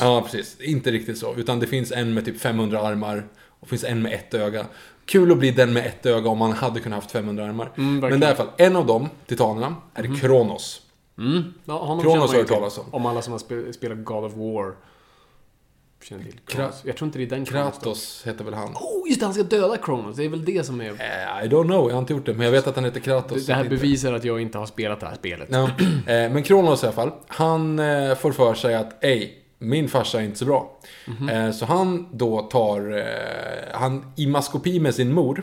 Ja, 0.00 0.22
precis. 0.22 0.60
Inte 0.60 0.90
riktigt 0.90 1.18
så. 1.18 1.34
Utan 1.34 1.60
det 1.60 1.66
finns 1.66 1.92
en 1.92 2.14
med 2.14 2.24
typ 2.24 2.40
500 2.40 2.80
armar 2.80 3.26
och 3.60 3.68
finns 3.68 3.84
en 3.84 4.02
med 4.02 4.12
ett 4.12 4.34
öga. 4.34 4.66
Kul 5.06 5.32
att 5.32 5.38
bli 5.38 5.50
den 5.50 5.72
med 5.72 5.86
ett 5.86 6.06
öga 6.06 6.28
om 6.30 6.38
man 6.38 6.52
hade 6.52 6.80
kunnat 6.80 6.96
haft 7.02 7.10
500 7.10 7.44
armar. 7.44 7.70
Mm. 7.76 7.98
Men 8.10 8.22
i 8.22 8.26
alla 8.26 8.36
fall, 8.36 8.48
en 8.56 8.76
av 8.76 8.86
dem, 8.86 9.08
titanerna, 9.26 9.74
är 9.94 10.20
Kronos. 10.20 10.82
Mm. 11.18 11.54
Ja, 11.64 11.78
honom 11.78 12.02
Kronos 12.04 12.32
har 12.32 12.38
till. 12.38 12.54
talas 12.54 12.78
om. 12.78 12.84
Om 12.90 13.06
alla 13.06 13.22
som 13.22 13.32
har 13.32 13.38
spe- 13.40 13.72
spelat 13.72 14.04
God 14.04 14.24
of 14.24 14.32
War. 14.34 14.74
Känner 16.02 16.24
till 16.24 16.38
Kronos. 16.46 16.82
Jag 16.84 16.96
tror 16.96 17.06
inte 17.06 17.18
det 17.18 17.24
är 17.24 17.28
den 17.28 17.44
Kronos. 17.44 17.74
Kratos 17.74 18.22
heter 18.26 18.44
väl 18.44 18.54
han? 18.54 18.68
Oh, 18.74 19.08
just 19.08 19.20
det, 19.20 19.26
han 19.26 19.34
ska 19.34 19.42
döda 19.42 19.76
Kronos. 19.76 20.16
Det 20.16 20.24
är 20.24 20.28
väl 20.28 20.44
det 20.44 20.66
som 20.66 20.80
är... 20.80 20.90
Eh, 20.90 21.44
I 21.44 21.48
don't 21.48 21.64
know, 21.64 21.88
jag 21.88 21.94
har 21.94 21.98
inte 21.98 22.12
gjort 22.12 22.26
det. 22.26 22.34
Men 22.34 22.44
jag 22.44 22.52
vet 22.52 22.66
att 22.66 22.74
han 22.76 22.84
heter 22.84 23.00
Kratos. 23.00 23.46
Det 23.46 23.54
här 23.54 23.64
bevisar 23.64 24.12
att 24.12 24.24
jag 24.24 24.40
inte 24.40 24.58
har 24.58 24.66
spelat 24.66 25.00
det 25.00 25.06
här 25.06 25.14
spelet. 25.14 25.48
Ja, 25.50 25.62
eh, 26.06 26.06
men 26.06 26.42
Kronos 26.42 26.82
i 26.82 26.86
alla 26.86 26.94
fall, 26.94 27.10
han 27.26 27.78
eh, 27.78 28.14
får 28.14 28.32
för 28.32 28.54
sig 28.54 28.74
att 28.74 29.04
ej, 29.04 29.42
min 29.58 29.88
farsa 29.88 30.20
är 30.20 30.24
inte 30.24 30.38
så 30.38 30.44
bra. 30.44 30.78
Eh, 31.32 31.50
så 31.50 31.64
han 31.66 32.08
då 32.12 32.42
tar, 32.42 33.04
han 33.76 34.12
i 34.16 34.26
maskopi 34.26 34.80
med 34.80 34.94
sin 34.94 35.12
mor, 35.12 35.42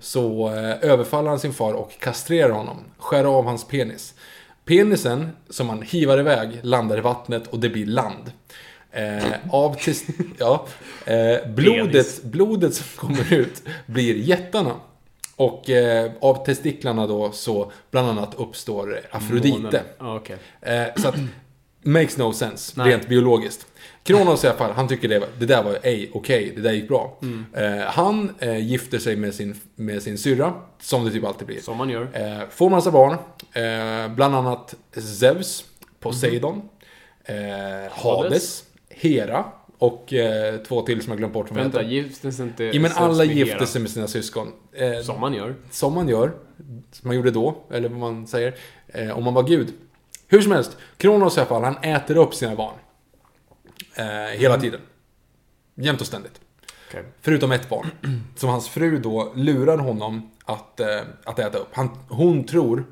så 0.00 0.48
eh, 0.48 0.90
överfaller 0.90 1.28
han 1.30 1.38
sin 1.40 1.52
far 1.52 1.72
och 1.72 1.90
kastrerar 2.00 2.50
honom. 2.50 2.76
Skär 2.98 3.24
av 3.24 3.44
hans 3.44 3.64
penis. 3.64 4.14
Penisen, 4.66 5.28
som 5.50 5.68
han 5.68 5.82
hivar 5.82 6.18
iväg, 6.18 6.50
landar 6.62 6.98
i 6.98 7.00
vattnet 7.00 7.46
och 7.46 7.58
det 7.60 7.68
blir 7.68 7.86
land. 7.86 8.32
Eh, 8.90 9.24
av 9.50 9.76
tes- 9.76 10.10
ja, 10.38 10.66
eh, 11.04 11.48
blodet, 11.54 12.22
blodet 12.22 12.74
som 12.74 12.86
kommer 12.96 13.32
ut 13.32 13.62
blir 13.86 14.14
jättarna. 14.16 14.72
Och 15.36 15.70
eh, 15.70 16.10
av 16.20 16.44
testiklarna 16.44 17.06
då 17.06 17.32
så 17.32 17.72
bland 17.90 18.08
annat 18.08 18.34
uppstår 18.34 19.00
Afrodite. 19.10 19.82
Ja, 19.98 20.16
okej. 20.16 20.36
Eh, 20.60 20.84
så 21.02 21.08
att, 21.08 21.14
makes 21.82 22.16
no 22.16 22.32
sense, 22.32 22.72
Nej. 22.76 22.90
rent 22.92 23.08
biologiskt. 23.08 23.66
Kronos 24.06 24.44
i 24.44 24.46
alla 24.46 24.56
fall, 24.56 24.70
han 24.72 24.88
tycker 24.88 25.08
det, 25.08 25.22
det 25.38 25.46
där 25.46 25.62
var 25.62 25.78
ej 25.82 26.10
okej, 26.14 26.52
det 26.56 26.62
där 26.62 26.72
gick 26.72 26.88
bra. 26.88 27.18
Mm. 27.22 27.44
Eh, 27.52 27.86
han 27.86 28.34
eh, 28.38 28.58
gifter 28.58 28.98
sig 28.98 29.16
med 29.16 29.34
sin, 29.34 29.54
med 29.74 30.02
sin 30.02 30.18
syrra, 30.18 30.52
som 30.80 31.04
det 31.04 31.10
typ 31.10 31.24
alltid 31.24 31.46
blir. 31.46 31.60
Som 31.60 31.76
man 31.78 31.90
gör. 31.90 32.08
Eh, 32.12 32.48
får 32.50 32.70
massa 32.70 32.90
barn, 32.90 33.12
eh, 33.52 34.14
bland 34.14 34.34
annat 34.34 34.74
Zeus, 35.20 35.64
Poseidon, 36.00 36.68
eh, 37.24 37.34
Hades, 37.90 38.64
Hera 38.88 39.44
och 39.78 40.12
eh, 40.12 40.56
två 40.56 40.82
till 40.82 41.02
som 41.02 41.10
jag 41.10 41.18
glömt 41.18 41.32
bort 41.32 41.50
vad 41.50 41.58
Vänta, 41.58 41.80
heter. 41.80 42.30
sig 42.30 42.46
inte 42.46 42.64
Ja 42.64 42.80
men 42.80 42.90
alla 42.94 43.24
gifter 43.24 43.66
sig 43.66 43.80
med 43.80 43.90
sina 43.90 44.06
syskon. 44.06 44.52
Som 45.04 45.20
man 45.20 45.34
gör. 45.34 45.54
som 45.70 45.94
man 45.94 46.08
gör, 46.08 46.32
som 46.92 47.08
man 47.08 47.16
gjorde 47.16 47.30
då, 47.30 47.56
eller 47.70 47.88
vad 47.88 47.98
man 47.98 48.26
säger, 48.26 48.54
om 49.14 49.24
man 49.24 49.34
var 49.34 49.42
gud. 49.42 49.72
Hur 50.28 50.40
som 50.40 50.52
helst, 50.52 50.76
Kronos 50.96 51.36
i 51.36 51.40
alla 51.40 51.48
fall, 51.48 51.64
han 51.64 51.76
äter 51.76 52.16
upp 52.16 52.34
sina 52.34 52.54
barn. 52.54 52.74
Eh, 53.96 54.38
hela 54.38 54.60
tiden. 54.60 54.80
Jämt 55.74 56.00
och 56.00 56.06
ständigt. 56.06 56.40
Okej. 56.88 57.04
Förutom 57.20 57.52
ett 57.52 57.68
barn. 57.68 57.90
Som 58.36 58.48
hans 58.48 58.68
fru 58.68 58.98
då 58.98 59.32
lurar 59.36 59.78
honom 59.78 60.30
att, 60.44 60.80
eh, 60.80 61.00
att 61.24 61.38
äta 61.38 61.58
upp. 61.58 61.68
Han, 61.72 61.98
hon 62.08 62.44
tror, 62.44 62.84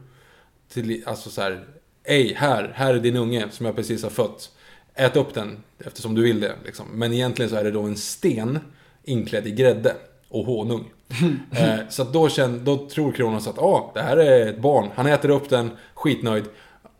till, 0.68 1.02
alltså 1.06 1.30
så 1.30 1.42
här, 1.42 1.64
Ej, 2.04 2.34
här, 2.34 2.72
här 2.74 2.94
är 2.94 3.00
din 3.00 3.16
unge 3.16 3.46
som 3.50 3.66
jag 3.66 3.76
precis 3.76 4.02
har 4.02 4.10
fött. 4.10 4.50
Ät 4.94 5.16
upp 5.16 5.34
den 5.34 5.62
eftersom 5.78 6.14
du 6.14 6.22
vill 6.22 6.40
det. 6.40 6.54
Liksom. 6.64 6.86
Men 6.92 7.12
egentligen 7.12 7.50
så 7.50 7.56
är 7.56 7.64
det 7.64 7.70
då 7.70 7.82
en 7.82 7.96
sten 7.96 8.58
inklädd 9.02 9.46
i 9.46 9.50
grädde 9.50 9.96
och 10.28 10.46
honung. 10.46 10.92
eh, 11.50 11.78
så 11.88 12.04
då, 12.04 12.28
känner, 12.28 12.58
då 12.58 12.88
tror 12.88 13.12
Kronos 13.12 13.46
att 13.46 13.58
ah, 13.58 13.90
det 13.94 14.02
här 14.02 14.16
är 14.16 14.46
ett 14.46 14.58
barn. 14.58 14.90
Han 14.94 15.06
äter 15.06 15.28
upp 15.28 15.50
den, 15.50 15.70
skitnöjd. 15.94 16.44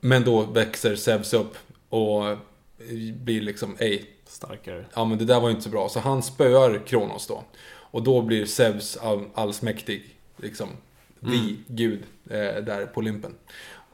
Men 0.00 0.24
då 0.24 0.42
växer 0.42 0.96
Zeus 0.96 1.34
upp 1.34 1.56
och 1.88 2.24
blir 3.24 3.40
liksom, 3.40 3.76
ej, 3.78 4.04
Starkare. 4.26 4.84
ja 4.94 5.04
men 5.04 5.18
det 5.18 5.24
där 5.24 5.40
var 5.40 5.48
ju 5.48 5.50
inte 5.50 5.62
så 5.64 5.70
bra. 5.70 5.88
Så 5.88 6.00
han 6.00 6.22
spöar 6.22 6.86
Kronos 6.86 7.26
då. 7.26 7.44
Och 7.76 8.02
då 8.02 8.22
blir 8.22 8.46
Zeus 8.46 8.96
all, 8.96 9.24
allsmäktig, 9.34 10.02
liksom, 10.36 10.68
the 11.20 11.54
gud 11.66 12.00
eh, 12.30 12.36
där 12.64 12.86
på 12.86 12.98
Olympen. 13.00 13.34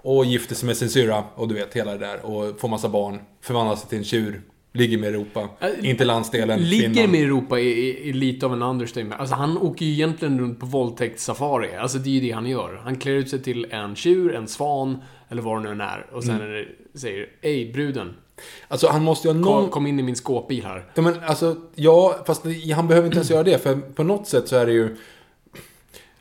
Och 0.03 0.25
gifter 0.25 0.55
sig 0.55 0.67
med 0.67 0.77
sin 0.77 0.89
syrra 0.91 1.25
och 1.35 1.49
du 1.49 1.55
vet 1.55 1.75
hela 1.77 1.93
det 1.93 1.99
där. 2.07 2.27
Och 2.27 2.61
får 2.61 2.69
massa 2.69 2.89
barn, 2.89 3.21
förvandlar 3.41 3.77
sig 3.77 3.89
till 3.89 3.99
en 3.99 4.05
tjur, 4.05 4.43
ligger 4.73 4.99
med 4.99 5.09
Europa, 5.09 5.49
Äh, 5.61 5.91
inte 5.91 6.05
landsdelen, 6.05 6.61
Ligger 6.61 6.89
Finland. 6.89 7.13
med 7.13 7.23
Europa 7.23 7.61
är, 7.61 8.13
lite 8.13 8.47
av 8.47 8.53
en 8.53 8.63
understatement. 8.63 9.21
Alltså 9.21 9.35
han 9.37 9.59
åker 9.59 9.87
ju 9.87 9.93
egentligen 9.93 10.41
runt 10.41 10.61
på 10.61 10.67
våldtäktssafari. 10.67 11.75
Alltså 11.77 11.99
det 11.99 12.11
är 12.11 12.15
ju 12.15 12.21
det 12.21 12.31
han 12.31 12.47
gör. 12.47 12.81
Han 12.85 12.97
klär 12.97 13.13
ut 13.13 13.29
sig 13.31 13.43
till 13.43 13.67
en 13.71 13.97
tjur, 13.97 14.35
en 14.35 14.49
svan, 14.49 15.03
eller 15.29 15.43
vad 15.43 15.57
det 15.59 15.63
nu 15.63 15.71
än 15.71 15.81
är. 15.81 16.07
Och 16.13 16.25
sen 16.25 16.41
Mm. 16.41 16.67
säger 16.95 17.29
Ej 17.41 17.73
bruden, 17.73 18.15
Alltså 18.69 18.89
han 18.89 19.03
måste 19.05 19.29
ju 19.29 19.35
ha 19.35 19.41
någon... 19.41 19.71
kom 19.71 19.87
in 19.87 20.01
i 20.01 20.03
min 20.03 20.17
skåpbil 20.17 20.65
här. 20.65 20.87
Ja, 20.95 21.03
men 21.03 21.15
alltså, 21.27 21.57
ja, 21.75 22.17
fast 22.27 22.43
han 22.75 22.89
behöver 22.89 23.07
inte 23.07 23.17
ens 23.19 23.31
göra 23.31 23.43
det. 23.43 23.59
För 23.59 23.77
på 23.77 24.03
något 24.03 24.27
sätt 24.27 24.49
så 24.49 24.57
är 24.57 24.67
det 24.67 24.73
ju... 24.73 24.97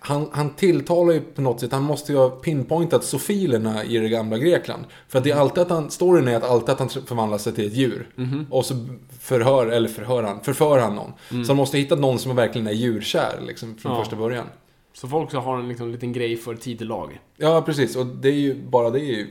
Han, 0.02 0.30
han 0.32 0.50
tilltalar 0.50 1.14
ju 1.14 1.22
på 1.22 1.42
något 1.42 1.60
sätt, 1.60 1.72
han 1.72 1.84
måste 1.84 2.12
ju 2.12 2.18
ha 2.18 2.30
pinpointat 2.30 3.04
sofilerna 3.04 3.84
i 3.84 3.98
det 3.98 4.10
gamla 4.10 4.38
Grekland. 4.38 4.84
För 5.08 5.18
att 5.18 5.24
det 5.24 5.32
är 5.32 5.36
alltid 5.36 5.62
att 5.64 5.70
han, 5.70 5.92
storyn 5.92 6.28
är 6.28 6.36
att 6.36 6.44
alltid 6.44 6.70
att 6.70 6.80
han 6.80 6.90
förvandlar 6.90 7.38
sig 7.38 7.54
till 7.54 7.68
ett 7.68 7.74
djur. 7.74 8.10
Och 8.50 8.66
så 8.66 8.88
förhör, 9.20 9.68
eller 9.68 9.90
förhör 9.90 10.24
han, 10.24 10.42
förför 10.42 10.80
han 10.80 10.96
någon. 10.96 11.44
Så 11.46 11.50
han 11.52 11.58
måste 11.58 11.78
hitta 11.78 11.96
någon 11.96 12.20
som 12.20 12.36
verkligen 12.36 12.68
är 12.68 12.72
djurkär, 12.72 13.40
liksom, 13.48 13.78
från 13.78 13.92
Ja. 13.92 14.00
första 14.04 14.16
början. 14.16 14.46
Så 14.94 15.08
folk 15.08 15.32
så 15.32 15.40
har 15.40 15.58
en 15.60 15.68
liksom, 15.70 15.92
liten 15.92 16.14
grej 16.14 16.38
för 16.38 16.56
tidelag. 16.56 17.20
Ja, 17.38 17.62
precis. 17.62 17.96
Och 17.96 18.06
det 18.06 18.30
är 18.30 18.34
ju, 18.34 18.56
bara 18.70 18.90
det 18.90 19.00
är 19.00 19.18
ju 19.18 19.28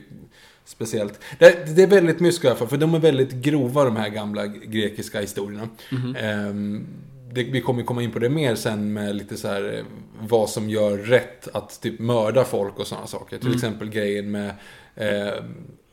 speciellt. 0.69 1.19
Det, 1.39 1.75
det 1.75 1.83
är 1.83 1.87
väldigt 1.87 2.19
mysko 2.19 2.47
i 2.47 2.49
alla 2.49 2.59
fall, 2.59 2.67
för 2.67 2.77
de 2.77 2.93
är 2.93 2.99
väldigt 2.99 3.31
grova 3.31 3.83
de 3.83 3.95
här 3.95 4.09
gamla 4.09 4.47
grekiska 4.47 5.21
historierna. 5.21 5.69
Ehm, 6.17 6.87
det, 7.33 7.43
vi 7.43 7.61
kommer 7.61 7.83
komma 7.83 8.03
in 8.03 8.11
på 8.11 8.19
det 8.19 8.29
mer 8.29 8.55
sen 8.55 8.93
med 8.93 9.15
lite 9.15 9.37
så 9.37 9.47
här 9.47 9.77
eh, 9.77 9.83
vad 10.19 10.49
som 10.49 10.69
gör 10.69 10.97
rätt 10.97 11.47
att 11.53 11.81
typ 11.81 11.99
mörda 11.99 12.43
folk 12.43 12.79
och 12.79 12.87
sådana 12.87 13.07
saker. 13.07 13.37
Till 13.37 13.53
exempel 13.53 13.89
grejen 13.89 14.31
med 14.31 14.53
eh, 14.95 15.43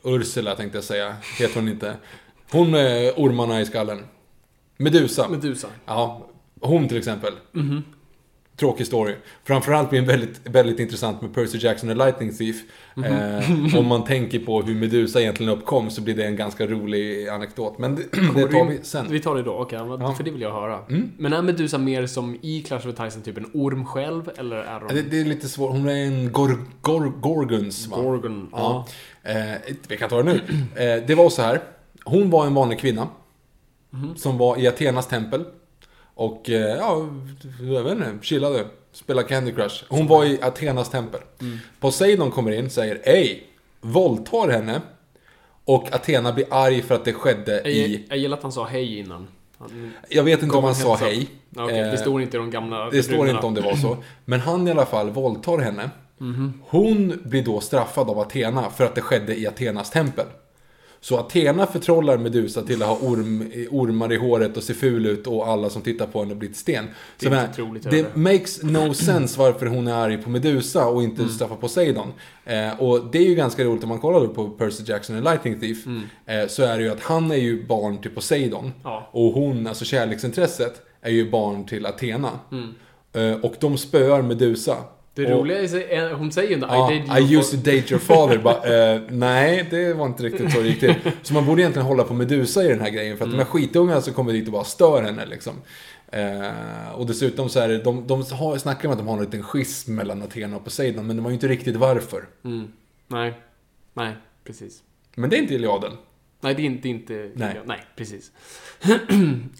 Ursula 0.03 0.55
tänkte 0.55 0.77
jag 0.77 0.85
säga, 0.85 1.15
heter 1.39 1.55
hon 1.55 1.69
inte. 1.69 1.95
Hon 2.51 2.71
med 2.71 3.13
ormarna 3.17 3.61
i 3.61 3.65
skallen. 3.65 4.03
Medusa. 4.77 5.29
Medusa. 5.29 5.67
Ja, 5.85 6.27
hon 6.61 6.87
till 6.87 6.97
exempel. 6.97 7.33
Tråkig 8.59 8.87
story. 8.87 9.15
Framförallt 9.43 9.89
blir 9.89 9.99
den 9.99 10.09
väldigt, 10.09 10.41
väldigt 10.43 10.79
intressant 10.79 11.21
med 11.21 11.33
Percy 11.33 11.57
Jackson 11.57 11.89
och 11.89 11.97
Lightning 11.97 12.33
Thief. 12.33 12.55
Eh, 13.05 13.77
om 13.79 13.85
man 13.85 14.03
tänker 14.03 14.39
på 14.39 14.61
hur 14.61 14.75
Medusa 14.75 15.21
egentligen 15.21 15.51
uppkom 15.51 15.89
så 15.89 16.01
blir 16.01 16.15
det 16.15 16.25
en 16.25 16.35
ganska 16.35 16.67
rolig 16.67 17.27
anekdot. 17.27 17.77
Men 17.77 17.95
det, 17.95 18.03
det 18.35 18.47
tar 18.47 18.65
vi 18.65 18.79
sen. 18.83 19.05
Vi 19.09 19.19
tar 19.19 19.35
det 19.35 19.43
då, 19.43 19.53
okej. 19.53 19.79
Ja. 19.79 19.95
Mm. 19.95 20.15
För 20.15 20.23
det 20.23 20.31
vill 20.31 20.41
jag 20.41 20.53
höra. 20.53 20.79
Men 21.17 21.33
är 21.33 21.41
Medusa 21.41 21.77
mer 21.77 22.07
som 22.07 22.37
i 22.41 22.63
Clash 22.67 22.87
of 22.89 22.95
Tyson 22.95 23.21
typ 23.21 23.37
en 23.37 23.49
orm 23.53 23.85
själv, 23.85 24.31
eller 24.37 24.55
är 24.55 24.79
de... 24.79 24.95
Det, 24.95 25.01
det 25.01 25.21
är 25.21 25.25
lite 25.25 25.47
svårt. 25.47 25.71
Hon 25.71 25.89
är 25.89 26.05
en 26.05 26.31
gor, 26.31 26.65
gor, 26.81 27.13
Gorgons 27.21 27.87
va? 27.87 28.01
Gorgon? 28.01 28.49
Ja. 28.51 28.87
Eh, 29.23 29.35
vi 29.87 29.97
kan 29.97 30.09
ta 30.09 30.23
det 30.23 30.33
nu. 30.33 30.41
Eh, 30.75 31.03
det 31.07 31.15
var 31.15 31.29
så 31.29 31.41
här. 31.41 31.61
Hon 32.03 32.29
var 32.29 32.45
en 32.45 32.53
vanlig 32.53 32.79
kvinna. 32.79 33.07
Som 34.15 34.37
var 34.37 34.59
i 34.59 34.67
Athenas 34.67 35.07
tempel. 35.07 35.45
Och 36.17 36.49
eh, 36.49 36.77
ja, 36.77 37.07
jag 37.61 37.83
vet 37.83 37.93
inte, 37.93 38.25
chillade. 38.25 38.65
Spelade 38.91 39.27
Candy 39.27 39.51
Crush. 39.51 39.83
Hon 39.89 40.07
var 40.07 40.25
i 40.25 40.39
Athenas 40.41 40.89
tempel. 40.89 41.19
Poseidon 41.79 42.31
kommer 42.31 42.51
in 42.51 42.69
säger 42.69 43.01
Ej, 43.03 43.43
våldtar 43.81 44.49
henne. 44.49 44.81
Och 45.65 45.93
Athena 45.95 46.33
blir 46.33 46.45
arg 46.49 46.81
för 46.81 46.95
att 46.95 47.05
det 47.05 47.13
skedde 47.13 47.51
Jag, 47.55 47.67
i... 47.67 48.05
jag 48.09 48.17
gillar 48.17 48.37
att 48.37 48.43
han 48.43 48.51
sa 48.51 48.65
hej 48.65 48.99
innan. 48.99 49.27
Han, 49.57 49.91
Jag 50.09 50.23
vet 50.23 50.43
inte 50.43 50.57
om 50.57 50.63
han 50.63 50.75
sa 50.75 50.95
hej. 50.95 51.29
Ja, 51.49 51.63
okej, 51.63 51.77
det 51.81 51.87
Eh, 51.93 51.95
står 51.99 52.21
inte 52.21 52.37
i 52.37 52.39
de 52.39 52.49
gamla 52.51 52.89
det 52.89 53.03
står 53.03 53.13
runorna. 53.13 53.31
inte 53.31 53.45
om 53.47 53.53
det 53.53 53.61
var 53.61 53.75
så. 53.75 53.97
Men 54.25 54.39
han 54.39 54.67
i 54.67 54.71
alla 54.71 54.85
fall 54.85 55.09
våldtar 55.09 55.57
henne. 55.57 55.89
Mhm. 56.17 56.53
Hon 56.67 57.19
blir 57.23 57.43
då 57.43 57.59
straffad 57.59 58.09
av 58.09 58.19
Athena 58.19 58.69
för 58.69 58.85
att 58.85 58.95
det 58.95 59.01
skedde 59.01 59.35
i 59.39 59.47
Athenas 59.47 59.91
tempel. 59.91 60.25
Så 61.01 61.17
Athena 61.17 61.65
förtrollar 61.65 62.17
Medusa 62.17 62.61
till 62.61 62.81
att 62.83 62.87
ha 62.87 62.95
orm, 63.07 63.51
ormar 63.71 64.13
i 64.13 64.15
håret 64.17 64.57
och 64.57 64.63
se 64.63 64.73
ful 64.73 65.05
ut 65.05 65.27
och 65.27 65.47
alla 65.47 65.69
som 65.69 65.81
tittar 65.81 66.05
på 66.07 66.19
henne 66.23 66.35
blir 66.35 66.49
till 66.49 66.57
sten. 66.57 66.85
Det 67.19 67.25
är 67.25 67.29
men, 67.29 67.41
inte 67.45 67.55
troligt 67.55 67.91
det 67.91 68.15
makes 68.15 68.63
no 68.63 68.93
sense 68.93 69.39
varför 69.39 69.65
hon 69.65 69.87
är 69.87 69.93
arg 69.93 70.17
på 70.17 70.29
Medusa 70.29 70.87
och 70.87 71.03
inte 71.03 71.21
Mm. 71.21 71.33
straffar 71.33 71.55
Poseidon. 71.55 72.13
Eh, 72.45 72.79
och 72.81 73.11
det 73.11 73.17
är 73.17 73.23
ju 73.29 73.35
ganska 73.35 73.63
roligt 73.63 73.83
om 73.83 73.89
man 73.89 73.99
kollar 73.99 74.19
då 74.19 74.27
på 74.27 74.49
Percy 74.49 74.83
Jackson 74.87 75.17
och 75.17 75.23
Lightning 75.23 75.59
Thief. 75.59 75.77
Eh, 76.25 76.47
så 76.47 76.63
är 76.63 76.77
det 76.77 76.83
ju 76.83 76.89
att 76.91 77.01
han 77.01 77.31
är 77.31 77.35
ju 77.35 77.65
barn 77.67 78.01
till 78.01 78.11
Poseidon. 78.11 78.59
Mm. 78.65 78.73
Ja. 78.83 79.09
Och 79.11 79.33
hon, 79.33 79.67
alltså 79.67 79.85
kärleksintresset, 79.85 80.81
är 81.01 81.11
ju 81.11 81.31
barn 81.31 81.65
till 81.65 81.85
Athena. 81.85 82.29
Mm. 82.51 82.73
Eh, 83.13 83.39
och 83.45 83.53
de 83.59 83.77
spöar 83.77 84.21
Medusa. 84.21 84.75
Det 85.25 85.31
roliga 85.33 85.59
är, 85.59 85.75
är- 85.91 86.13
hon 86.13 86.31
säger 86.31 86.49
ju 86.49 86.61
Ja, 86.61 86.91
I, 86.93 86.99
date 86.99 87.21
I 87.21 87.35
used 87.35 87.51
to 87.63 87.71
date 87.71 87.93
your 87.93 87.99
father. 87.99 88.37
Bara, 88.37 88.93
eh, 88.95 89.01
nej, 89.09 89.67
det 89.69 89.93
var 89.93 90.05
inte 90.05 90.23
riktigt 90.23 90.51
så 90.51 90.59
det 90.61 90.67
gick 90.67 90.79
till. 90.79 90.95
Så 91.23 91.33
man 91.33 91.45
borde 91.45 91.61
egentligen 91.61 91.85
hålla 91.85 92.03
på 92.03 92.13
Medusa 92.13 92.63
i 92.63 92.67
den 92.67 92.81
här 92.81 92.89
grejen. 92.89 93.17
För 93.17 93.25
att 93.25 93.31
de 93.31 93.37
här 93.37 93.45
skitungarna 93.45 94.01
som 94.01 94.13
kommer 94.13 94.33
dit 94.33 94.45
och 94.47 94.53
bara 94.53 94.63
stör 94.63 95.03
henne 95.03 95.25
liksom. 95.25 95.53
Eh, 96.11 96.91
och 96.95 97.05
dessutom 97.05 97.49
så 97.49 97.59
är 97.59 97.67
det, 97.67 97.77
de, 97.77 98.07
de 98.07 98.23
har, 98.31 98.57
snackar 98.57 98.87
om 98.87 98.91
att 98.91 98.97
de 98.97 99.07
har 99.07 99.17
en 99.17 99.23
liten 99.23 99.43
schism 99.43 99.95
mellan 99.95 100.21
Athena 100.21 100.55
och 100.57 100.63
Poseidon. 100.63 101.07
Men 101.07 101.15
de 101.15 101.21
har 101.25 101.29
ju 101.31 101.33
inte 101.35 101.47
riktigt 101.47 101.75
varför. 101.75 102.25
Mm. 102.45 102.67
Nej. 103.07 103.33
Nej, 103.93 104.13
precis. 104.43 104.81
Men 105.15 105.29
det 105.29 105.37
är 105.37 105.41
inte 105.41 105.53
Iliaden. 105.53 105.91
Nej, 106.41 106.55
det 106.55 106.61
är 106.61 106.65
inte... 106.65 106.89
inte 106.89 107.31
Nej. 107.35 107.61
Nej, 107.65 107.79
precis. 107.95 108.31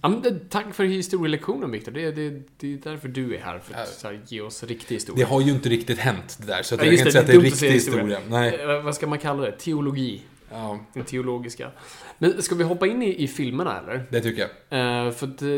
ja, 0.01 0.10
men, 0.10 0.22
det- 0.22 0.50
tack 0.50 0.74
för 0.75 0.84
historielektionen, 0.84 1.72
Viktor. 1.72 1.91
Det, 1.91 2.12
det, 2.12 2.41
det 2.57 2.74
är 2.74 2.77
därför 2.77 3.07
du 3.07 3.36
är 3.36 3.39
här. 3.39 3.60
För 3.60 3.74
att 3.74 4.00
här, 4.03 4.19
ge 4.27 4.41
oss 4.41 4.63
riktig 4.63 4.88
Det 4.89 4.93
historia. 4.96 5.27
har 5.27 5.41
ju 5.41 5.51
inte 5.51 5.69
riktigt 5.69 6.00
hänt 6.00 6.38
det 6.41 6.48
där, 6.48 6.63
så 6.63 6.75
Ja, 6.75 6.77
jag 6.77 6.86
kan 6.86 6.93
inte 7.00 7.12
säga 7.12 7.22
att 7.22 7.27
det 7.27 7.34
är 7.34 7.39
riktig 7.39 7.72
historia. 7.72 8.19
Nej. 8.29 8.55
Eh, 8.55 8.81
vad 8.84 8.96
ska 8.96 9.07
man 9.07 9.19
kalla 9.19 9.41
det? 9.43 9.51
Teologi. 9.51 10.22
Ja, 10.51 10.79
Den 10.93 11.03
teologiska. 11.03 11.72
Men 12.17 12.41
ska 12.41 12.55
vi 12.55 12.63
hoppa 12.63 12.88
in 12.88 13.03
i, 13.03 13.24
i 13.24 13.27
filmerna, 13.27 13.79
eller? 13.79 14.05
det 14.12 14.22
tycker 14.22 14.41
jag. 14.69 15.05
Eh, 15.07 15.12
för 15.12 15.27
att, 15.27 15.41
eh, 15.41 15.50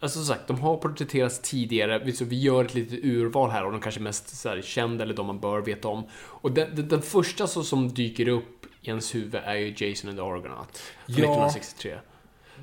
alltså 0.00 0.18
som 0.18 0.26
sagt, 0.26 0.46
de 0.48 0.58
har 0.60 0.76
porträtterats 0.76 1.38
tidigare. 1.40 2.02
Vi- 2.04 2.12
Så 2.12 2.24
vi 2.24 2.40
gör 2.40 2.64
ett 2.64 2.74
litet 2.74 3.04
urval 3.04 3.50
här 3.50 3.64
och 3.64 3.72
de 3.72 3.80
kanske 3.80 4.00
mest 4.00 4.28
så 4.36 4.48
här, 4.48 4.62
kända 4.62 5.04
eller 5.04 5.14
de 5.14 5.26
man 5.26 5.40
bör 5.40 5.60
veta 5.60 5.88
om. 5.88 6.04
Och 6.14 6.52
den, 6.52 6.76
den, 6.76 6.88
den 6.88 7.02
första 7.02 7.46
så, 7.46 7.62
som 7.62 7.88
dyker 7.94 8.28
upp 8.28 8.59
i 8.80 8.88
ens 8.88 9.14
huvud 9.14 9.34
är 9.34 9.54
ju 9.54 9.86
Jason 9.86 10.10
and 10.10 10.18
the 10.18 10.24
Argonaut. 10.24 10.76
Från 11.06 11.16
Ja. 11.16 11.46
1963. 11.46 11.98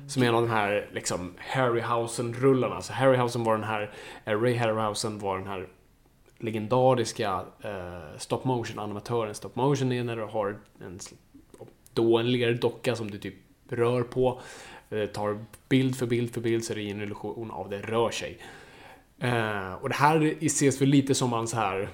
Som 0.08 0.22
är 0.22 0.26
en 0.26 0.34
av 0.34 0.42
de 0.42 0.50
här 0.50 0.88
liksom 0.92 1.34
Harryhausen-rullarna. 1.38 2.80
Så 2.80 2.92
Harryhausen 2.92 3.44
var 3.44 3.52
den 3.52 3.64
här, 3.64 3.90
eh, 4.24 4.40
Ray 4.40 4.56
Harryhausen 4.56 5.18
var 5.18 5.38
den 5.38 5.46
här 5.46 5.68
legendariska 6.38 7.44
eh, 7.62 8.18
stop 8.18 8.40
motion-animatören. 8.44 9.34
Stop 9.34 9.50
motion 9.54 9.92
är 9.92 10.04
när 10.04 10.16
du 10.16 10.24
har 10.24 10.58
en 10.80 10.98
då 11.94 12.18
en 12.18 12.32
lerdocka 12.32 12.96
som 12.96 13.10
du 13.10 13.18
typ 13.18 13.34
rör 13.68 14.02
på. 14.02 14.40
Eh, 14.90 15.06
tar 15.06 15.44
bild 15.68 15.96
för 15.96 16.06
bild 16.06 16.34
för 16.34 16.40
bild 16.40 16.64
så 16.64 16.72
är 16.72 16.76
det 16.76 16.90
en 16.90 17.02
illusion 17.02 17.50
av 17.50 17.70
det 17.70 17.80
rör 17.80 18.10
sig. 18.10 18.38
Eh, 19.18 19.72
och 19.74 19.88
det 19.88 19.94
här 19.94 20.34
ses 20.40 20.80
väl 20.80 20.88
lite 20.88 21.14
som 21.14 21.32
hans 21.32 21.54
här 21.54 21.88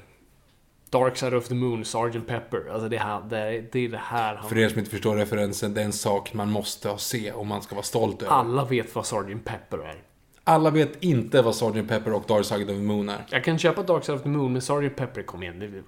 Dark 0.98 1.16
Side 1.16 1.34
of 1.34 1.48
the 1.48 1.54
Moon, 1.54 1.84
Sgt. 1.84 2.26
Pepper. 2.26 2.68
Alltså 2.72 2.88
det, 2.88 2.98
här, 2.98 3.20
det, 3.30 3.38
är- 3.38 3.68
det 3.72 3.78
är 3.84 3.88
det 3.88 4.00
här 4.02 4.34
han... 4.34 4.48
För 4.48 4.58
er 4.58 4.68
som 4.68 4.78
inte 4.78 4.90
förstår 4.90 5.16
referensen, 5.16 5.74
det 5.74 5.80
är 5.80 5.84
en 5.84 5.92
sak 5.92 6.34
man 6.34 6.50
måste 6.50 6.88
ha 6.88 6.98
se 6.98 7.32
om 7.32 7.48
man 7.48 7.62
ska 7.62 7.74
vara 7.74 7.82
stolt 7.82 8.22
över. 8.22 8.32
Alla 8.32 8.64
vet 8.64 8.94
vad 8.94 9.06
Sgt. 9.06 9.44
Pepper 9.44 9.78
är. 9.78 9.96
Alla 10.44 10.70
vet 10.70 11.04
inte 11.04 11.42
vad 11.42 11.54
Sgt. 11.54 11.88
Pepper 11.88 12.12
och 12.12 12.24
Dark 12.28 12.44
Side 12.46 12.62
of 12.70 12.76
the 12.76 12.82
Moon 12.82 13.08
är. 13.08 13.26
Jag 13.30 13.44
kan 13.44 13.58
köpa 13.58 13.82
Dark 13.82 14.04
Side 14.04 14.16
of 14.16 14.22
the 14.22 14.28
Moon, 14.28 14.52
men 14.52 14.62
Sgt. 14.62 14.96
Pepper, 14.96 15.22
kom 15.22 15.42
igen. 15.42 15.58
Det, 15.58 15.82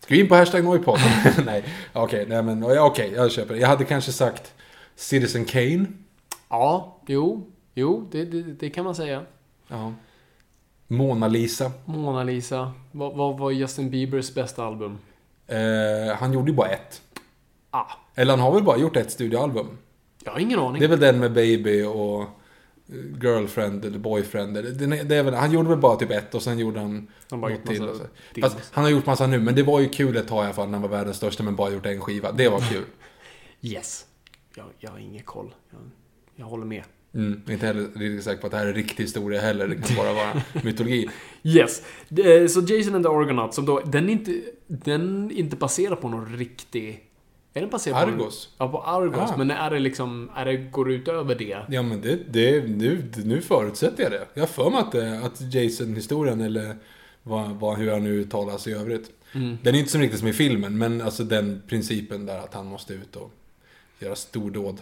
Ska 0.00 0.14
vi 0.14 0.20
in 0.20 0.28
på 0.28 0.34
hashtag 0.34 0.64
Noipod? 0.64 0.98
nej, 1.46 1.64
okej, 1.92 2.26
nej 2.28 2.42
men 2.42 2.64
okej, 2.78 3.12
jag 3.16 3.32
köper 3.32 3.54
det. 3.54 3.60
Jag 3.60 3.68
hade 3.68 3.84
kanske 3.84 4.12
sagt 4.12 4.54
Citizen 4.96 5.44
Kane. 5.44 5.86
ja, 6.48 6.98
jo, 7.06 7.50
jo, 7.74 8.08
det, 8.12 8.24
det, 8.24 8.42
det 8.42 8.70
kan 8.70 8.84
man 8.84 8.94
säga. 8.94 9.22
Ja. 9.68 9.92
Mona 10.86 11.28
Lisa. 11.28 11.72
Mona 11.84 12.24
Lisa. 12.24 12.72
Vad, 12.92 13.14
vad 13.16 13.38
var 13.38 13.50
Justin 13.50 13.90
Biebers 13.90 14.34
bästa 14.34 14.64
album? 14.64 14.98
Eh, 15.46 16.16
han 16.16 16.32
gjorde 16.32 16.50
ju 16.50 16.56
bara 16.56 16.68
ett. 16.68 17.02
Ah, 17.70 17.86
Eller 18.14 18.30
han 18.32 18.40
har 18.40 18.52
väl 18.54 18.62
bara 18.62 18.76
gjort 18.78 18.96
ett 18.96 19.10
studioalbum. 19.12 19.66
jag 20.24 20.32
har 20.32 20.38
ingen 20.38 20.58
aning. 20.58 20.80
Det 20.80 20.86
är 20.86 20.88
väl 20.88 21.00
den 21.00 21.18
med 21.18 21.32
Baby 21.32 21.82
och 21.82 22.20
eh, 22.22 22.28
Girlfriend 23.22 23.84
eller 23.84 23.98
Boyfriend. 23.98 24.54
Det, 24.54 25.02
det 25.04 25.16
är 25.16 25.22
väl, 25.22 25.34
han 25.34 25.52
gjorde 25.52 25.68
väl 25.68 25.78
bara 25.78 25.96
typ 25.96 26.10
ett 26.10 26.34
och 26.34 26.42
sen 26.42 26.58
gjorde 26.58 26.80
han 26.80 27.10
Han 27.30 27.40
något 27.40 27.66
till. 27.66 27.82
massa. 27.82 28.04
Fast 28.40 28.74
han 28.74 28.84
har 28.84 28.90
gjort 28.90 29.06
massa 29.06 29.26
nu, 29.26 29.40
men 29.40 29.54
det 29.54 29.62
var 29.62 29.80
ju 29.80 29.88
kul 29.88 30.16
ett 30.16 30.28
tag 30.28 30.42
i 30.42 30.44
alla 30.44 30.54
fall 30.54 30.66
när 30.66 30.72
han 30.72 30.82
var 30.82 30.88
världens 30.98 31.16
största 31.16 31.42
men 31.42 31.56
bara 31.56 31.70
gjort 31.70 31.86
en 31.86 32.00
skiva. 32.00 32.32
Det 32.32 32.48
var 32.48 32.60
kul. 32.60 32.84
Yes. 33.60 34.06
Jag, 34.56 34.66
jag 34.78 34.90
har 34.90 34.98
ingen 34.98 35.24
koll. 35.24 35.54
Jag, 35.70 35.80
jag 36.36 36.46
håller 36.46 36.64
med. 36.66 36.82
Mm, 37.14 37.40
inte 37.50 37.66
heller 37.66 37.82
riktigt 37.94 38.24
säker 38.24 38.40
på 38.40 38.46
att 38.46 38.50
det 38.50 38.58
här 38.58 38.66
är 38.66 38.72
riktig 38.74 39.04
historia 39.04 39.40
heller. 39.40 39.68
Det 39.68 39.74
kan 39.86 39.96
bara 39.96 40.12
vara 40.12 40.42
mytologi. 40.64 41.08
Yes. 41.42 41.82
Det- 42.08 42.48
Så 42.48 42.60
Jason 42.60 42.94
and 42.94 43.04
the 43.04 43.08
Argonaut, 43.10 43.54
som 43.54 43.66
då, 43.66 43.80
den 43.80 44.08
är 44.08 44.12
inte, 44.12 44.40
den 44.66 45.30
är 45.30 45.34
inte 45.34 45.56
baserad 45.56 46.00
på 46.00 46.08
någon 46.08 46.36
riktig... 46.36 47.04
Är 47.56 47.60
den 47.60 47.70
baserad 47.70 47.96
på... 48.04 48.10
Argos? 48.12 48.54
Ja, 48.58 48.68
på 48.68 48.82
Argos. 48.82 49.30
Ah. 49.30 49.36
Men 49.36 49.50
är 49.50 49.70
det 49.70 49.78
liksom, 49.78 50.30
är 50.36 50.44
det, 50.44 50.56
går 50.56 50.84
det 50.84 50.94
utöver 50.94 51.34
det? 51.34 51.58
Ja 51.68 51.82
men 51.82 52.00
det, 52.00 52.18
det, 52.32 52.68
nu, 52.68 53.02
nu 53.24 53.40
förutsätter 53.40 54.02
jag 54.02 54.12
det. 54.12 54.26
Jag 54.34 54.48
för 54.48 54.70
mig 54.70 54.80
att, 54.80 54.92
det- 54.92 55.20
att 55.24 55.54
Jason-historien 55.54 56.40
eller 56.40 56.76
vad, 57.22 57.50
vad, 57.50 57.78
hur 57.78 57.90
han 57.90 58.04
nu 58.04 58.10
uttalas 58.10 58.66
i 58.66 58.72
övrigt. 58.72 59.10
Mm. 59.34 59.58
Den 59.62 59.74
är 59.74 59.78
inte 59.78 59.90
så 59.90 59.98
riktigt 59.98 60.18
som 60.18 60.28
i 60.28 60.32
filmen, 60.32 60.78
men 60.78 61.00
alltså 61.00 61.24
den 61.24 61.62
principen 61.68 62.26
där 62.26 62.38
att 62.38 62.54
han 62.54 62.66
måste 62.66 62.94
ut 62.94 63.16
och 63.16 63.30
göra 63.98 64.16
stordåd. 64.16 64.80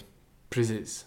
Precis. 0.51 1.05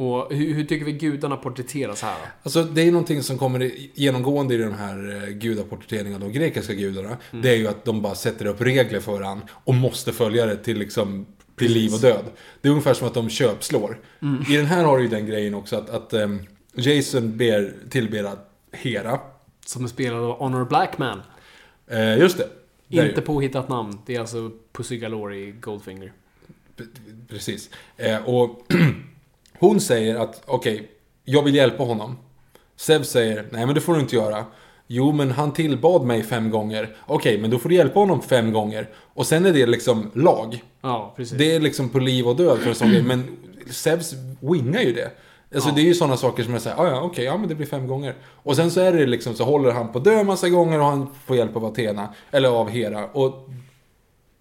Och 0.00 0.34
hur, 0.34 0.54
hur 0.54 0.64
tycker 0.64 0.84
vi 0.84 0.92
gudarna 0.92 1.36
porträtteras 1.36 2.02
här? 2.02 2.16
Alltså 2.42 2.64
det 2.64 2.82
är 2.82 2.92
någonting 2.92 3.22
som 3.22 3.38
kommer 3.38 3.70
genomgående 3.94 4.54
i 4.54 4.58
de 4.58 4.74
här 4.74 5.22
eh, 5.24 5.28
gudaporträtteringarna, 5.28 6.18
de 6.18 6.32
grekiska 6.32 6.74
gudarna. 6.74 7.16
Mm. 7.30 7.42
Det 7.42 7.50
är 7.50 7.56
ju 7.56 7.68
att 7.68 7.84
de 7.84 8.02
bara 8.02 8.14
sätter 8.14 8.46
upp 8.46 8.60
regler 8.60 9.00
för 9.00 9.20
han 9.22 9.40
och 9.50 9.74
måste 9.74 10.12
följa 10.12 10.46
det 10.46 10.56
till 10.56 10.78
liksom 10.78 11.26
till 11.56 11.72
liv 11.72 11.94
och 11.94 12.00
död. 12.00 12.24
Det 12.60 12.68
är 12.68 12.70
ungefär 12.70 12.94
som 12.94 13.06
att 13.06 13.14
de 13.14 13.30
köpslår. 13.30 14.00
Mm. 14.22 14.44
I 14.48 14.56
den 14.56 14.66
här 14.66 14.84
har 14.84 14.98
du 14.98 15.04
ju 15.04 15.10
den 15.10 15.26
grejen 15.26 15.54
också 15.54 15.76
att, 15.76 15.90
att 15.90 16.12
ehm, 16.12 16.40
Jason 16.74 17.36
ber, 17.36 17.74
tillber 17.90 18.24
att 18.24 18.50
Hera. 18.72 19.20
Som 19.66 19.84
är 19.84 19.88
spelad 19.88 20.22
av 20.22 20.38
Honor 20.38 20.64
Blackman. 20.64 21.22
Eh, 21.86 22.18
just 22.18 22.38
det. 22.38 22.48
Det 22.88 22.98
är 22.98 23.08
Inte 23.08 23.20
påhittat 23.20 23.68
namn. 23.68 23.98
Det 24.06 24.14
är 24.14 24.20
alltså 24.20 24.50
Pussy 24.72 24.98
Galore 24.98 25.36
i 25.36 25.50
Goldfinger. 25.50 26.12
P- 26.76 26.84
Precis. 27.28 27.70
Eh, 27.96 28.24
och 28.28 28.66
hon 29.60 29.80
säger 29.80 30.16
att 30.16 30.42
okej, 30.46 30.88
jag 31.24 31.42
vill 31.42 31.54
hjälpa 31.54 31.82
honom. 31.82 32.16
Zeus 32.76 33.10
säger 33.10 33.46
nej 33.50 33.66
men 33.66 33.74
det 33.74 33.80
får 33.80 33.94
du 33.94 34.00
inte 34.00 34.16
göra. 34.16 34.44
Jo 34.86 35.12
men 35.12 35.30
han 35.30 35.52
tillbad 35.52 36.02
mig 36.04 36.22
fem 36.22 36.50
gånger. 36.50 36.96
Okej 37.06 37.38
men 37.38 37.50
då 37.50 37.58
får 37.58 37.68
du 37.68 37.74
hjälpa 37.74 38.00
honom 38.00 38.22
fem 38.22 38.52
gånger. 38.52 38.88
Och 39.14 39.26
sen 39.26 39.46
är 39.46 39.52
det 39.52 39.66
liksom 39.66 40.10
lag. 40.14 40.62
Ja, 40.82 41.12
precis. 41.16 41.38
Det 41.38 41.54
är 41.54 41.60
liksom 41.60 41.88
på 41.88 41.98
liv 41.98 42.28
och 42.28 42.36
död 42.36 42.58
för 42.58 42.68
en 42.68 42.74
sån 42.74 42.90
grej. 42.90 43.02
Men 43.02 43.24
Zeus 43.70 44.14
wingar 44.40 44.80
ju 44.80 44.92
det. 44.92 45.10
Alltså 45.54 45.68
Ja. 45.68 45.74
det 45.74 45.80
är 45.80 45.84
ju 45.84 45.94
sådana 45.94 46.16
saker 46.16 46.42
som 46.42 46.52
jag 46.52 46.62
säger, 46.62 46.80
"Ah, 46.80 46.88
ja 46.88 47.00
okej, 47.00 47.24
ja 47.24 47.36
men 47.36 47.48
det 47.48 47.54
blir 47.54 47.66
fem 47.66 47.86
gånger. 47.86 48.14
Och 48.42 48.56
sen 48.56 48.70
så 48.70 48.80
är 48.80 48.92
det 48.92 49.06
liksom, 49.06 49.34
så 49.34 49.44
håller 49.44 49.70
han 49.72 49.92
på 49.92 49.98
att 49.98 50.04
dö 50.04 50.24
massa 50.24 50.48
gånger 50.48 50.78
och 50.80 50.84
han 50.86 51.06
får 51.26 51.36
hjälp 51.36 51.56
av 51.56 51.64
Athena. 51.64 52.08
Eller 52.30 52.48
av 52.48 52.68
Hera. 52.68 53.06
Och 53.06 53.48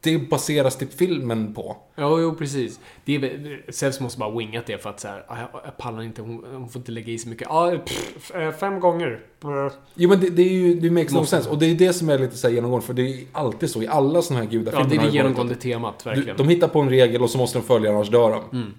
det 0.02 0.30
baseras 0.30 0.78
typ 0.78 0.94
filmen 0.94 1.54
på. 1.54 1.78
Jo, 1.98 2.20
jo, 2.20 2.36
precis. 2.36 2.80
Det 3.06 3.16
är, 3.16 3.72
Zeus 3.72 4.00
måste 4.00 4.20
bara 4.20 4.38
wingat 4.38 4.66
det 4.66 4.78
för 4.84 4.90
att 4.90 5.00
så 5.00 5.08
här, 5.08 5.26
"Ah, 5.28 5.38
jag, 5.40 5.62
jag 5.66 5.78
pallar 5.78 6.04
inte, 6.04 6.22
hon, 6.22 6.46
hon 6.54 6.70
får 6.70 6.80
inte 6.80 6.92
lägga 6.92 7.14
i 7.14 7.18
så 7.18 7.30
mycket. 7.30 7.48
Ja, 7.50 7.78
pff, 7.86 8.36
eh, 8.36 8.52
fem 8.52 8.80
gånger. 8.80 9.20
Brr. 9.42 9.72
Jo 9.96 10.10
men 10.10 10.20
det, 10.20 10.30
det 10.30 10.42
är 10.42 10.50
ju, 10.54 10.80
det 10.80 10.92
makes 10.92 11.14
no 11.14 11.26
sense. 11.26 11.50
Och 11.50 11.58
det 11.60 11.66
är 11.66 11.76
det 11.76 11.94
som 11.94 12.10
är 12.10 12.20
lite 12.20 12.38
så 12.38 12.48
här 12.48 12.56
genomgående. 12.56 12.86
För 12.88 12.94
det 12.94 13.02
är 13.02 13.20
alltid 13.32 13.70
så 13.70 13.82
i 13.84 13.88
alla 13.88 14.22
såna 14.22 14.40
här 14.40 14.46
Ja, 14.46 14.52
gudafilmer. 14.52 14.90
det 14.90 14.96
är 14.96 15.06
det 15.10 15.14
genomgående 15.16 15.54
varit 15.54 15.62
temat, 15.64 16.06
verkligen. 16.06 16.38
Du, 16.38 16.44
de 16.44 16.50
hittar 16.50 16.68
på 16.68 16.80
en 16.82 16.90
regel 16.90 17.22
och 17.22 17.30
så 17.30 17.38
måste 17.38 17.58
de 17.60 17.64
följa 17.66 17.92
annars 17.92 18.10
dör 18.10 18.30
de. 18.30 18.58
Mm. 18.58 18.74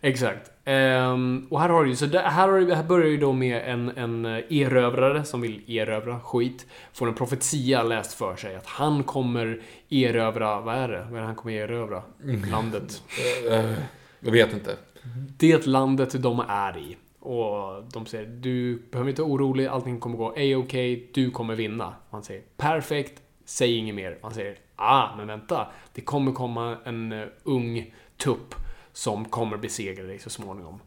Exakt. 0.00 0.50
Ehm, 0.64 1.46
och 1.50 1.60
här 1.60 1.68
har 1.68 1.84
du 1.84 1.96
så 1.96 2.06
det, 2.06 2.18
här, 2.18 2.48
har 2.48 2.74
här 2.74 2.84
börjar 2.84 3.06
ju 3.06 3.16
då 3.16 3.32
med 3.32 3.62
en, 3.64 3.90
en 3.96 4.24
eh, 4.24 4.44
erövrare 4.50 5.24
som 5.24 5.40
vill 5.40 5.70
erövra 5.70 6.20
skit. 6.20 6.66
Får 6.92 7.08
en 7.08 7.14
profetia 7.14 7.82
läst 7.82 8.12
för 8.12 8.36
sig 8.36 8.56
att 8.56 8.66
han 8.66 9.04
kommer 9.04 9.62
erövra, 9.88 10.60
vad 10.60 10.74
är 10.74 10.88
det? 10.88 11.06
Vad 11.10 11.16
är 11.16 11.20
det 11.20 11.26
han 11.26 11.34
kommer 11.34 11.54
erövra? 11.54 12.02
Landet. 12.50 13.02
Eh, 13.50 13.72
jag 14.20 14.32
vet 14.32 14.52
inte. 14.52 14.76
Det 15.38 15.66
landet 15.66 16.22
de 16.22 16.44
är 16.48 16.78
i. 16.78 16.96
Och 17.20 17.84
de 17.92 18.06
säger, 18.06 18.26
du 18.26 18.82
behöver 18.90 19.10
inte 19.10 19.22
vara 19.22 19.32
orolig, 19.32 19.66
allting 19.66 20.00
kommer 20.00 20.16
gå 20.16 20.28
a-okej, 20.28 21.10
du 21.14 21.30
kommer 21.30 21.54
vinna. 21.54 21.94
Han 22.10 22.22
säger, 22.22 22.42
perfekt, 22.56 23.22
säg 23.44 23.76
inget 23.76 23.94
mer. 23.94 24.18
Han 24.22 24.34
säger, 24.34 24.58
ah, 24.76 25.16
men 25.16 25.26
vänta, 25.26 25.66
det 25.94 26.00
kommer 26.00 26.32
komma 26.32 26.76
en 26.84 27.12
eh, 27.12 27.26
ung 27.44 27.94
tupp 28.16 28.54
som 29.00 29.24
kommer 29.24 29.56
besegra 29.56 30.02
dig 30.02 30.18
så 30.18 30.30
småningom. 30.30 30.80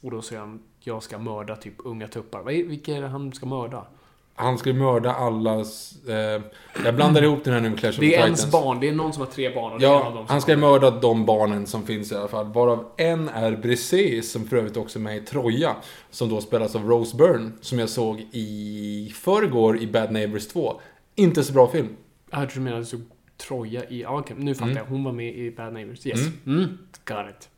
Och 0.00 0.10
då 0.10 0.22
säger 0.22 0.40
han, 0.40 0.62
jag 0.80 1.02
ska 1.02 1.18
mörda 1.18 1.56
typ 1.56 1.74
unga 1.78 2.08
tuppar. 2.08 2.42
Vilka 2.42 2.96
är 2.96 3.00
det 3.00 3.08
han 3.08 3.32
ska 3.32 3.46
mörda? 3.46 3.86
Han 4.34 4.58
ska 4.58 4.72
mörda 4.72 5.14
allas... 5.14 5.94
Eh, 6.06 6.42
jag 6.84 6.96
blandar 6.96 7.22
ihop 7.22 7.44
den 7.44 7.54
här 7.54 7.60
nu 7.60 7.70
med 7.70 7.78
Clash 7.78 7.90
of 7.90 7.96
Det 7.96 8.14
är 8.14 8.24
ens 8.24 8.50
barn, 8.50 8.80
det 8.80 8.88
är 8.88 8.92
någon 8.92 9.12
som 9.12 9.22
har 9.22 9.30
tre 9.30 9.54
barn 9.54 9.72
och 9.72 9.82
Ja, 9.82 10.24
han 10.28 10.40
ska 10.40 10.56
mörda 10.56 10.90
de 10.90 11.26
barnen 11.26 11.66
som 11.66 11.86
finns 11.86 12.12
i 12.12 12.14
alla 12.14 12.28
fall. 12.28 12.52
Varav 12.52 12.84
en 12.96 13.28
är 13.28 13.56
Briseis, 13.56 14.32
som 14.32 14.44
för 14.44 14.56
övrigt 14.56 14.76
också 14.76 14.98
är 14.98 15.02
med 15.02 15.16
i 15.16 15.20
Troja. 15.20 15.76
Som 16.10 16.28
då 16.28 16.40
spelas 16.40 16.76
av 16.76 16.88
Rose 16.88 17.16
Byrne, 17.16 17.50
som 17.60 17.78
jag 17.78 17.88
såg 17.88 18.20
i 18.32 19.12
förrgår 19.16 19.78
i 19.78 19.86
Bad 19.86 20.12
Neighbors 20.12 20.48
2. 20.48 20.80
Inte 21.14 21.44
så 21.44 21.52
bra 21.52 21.70
film. 21.70 21.88
Jag 22.30 22.38
hörde 22.38 22.54
du 22.54 22.60
menade 22.60 22.84
så 22.84 22.96
Troja 23.40 23.84
i... 23.88 24.02
Ja, 24.02 24.18
okej, 24.18 24.36
nu 24.38 24.54
fattar 24.54 24.66
Mm. 24.66 24.76
jag. 24.76 24.84
Hon 24.84 25.04
var 25.04 25.12
med 25.12 25.34
i 25.34 25.50
Bad 25.50 25.72
Neighbors. 25.72 26.06
Yes. 26.06 26.20
Mm. 26.46 26.78
Got 27.04 27.26
it. 27.30 27.48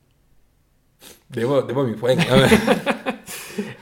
Det 1.26 1.44
var, 1.44 1.68
det 1.68 1.74
var 1.74 1.84
min 1.84 2.00
poäng. 2.00 2.18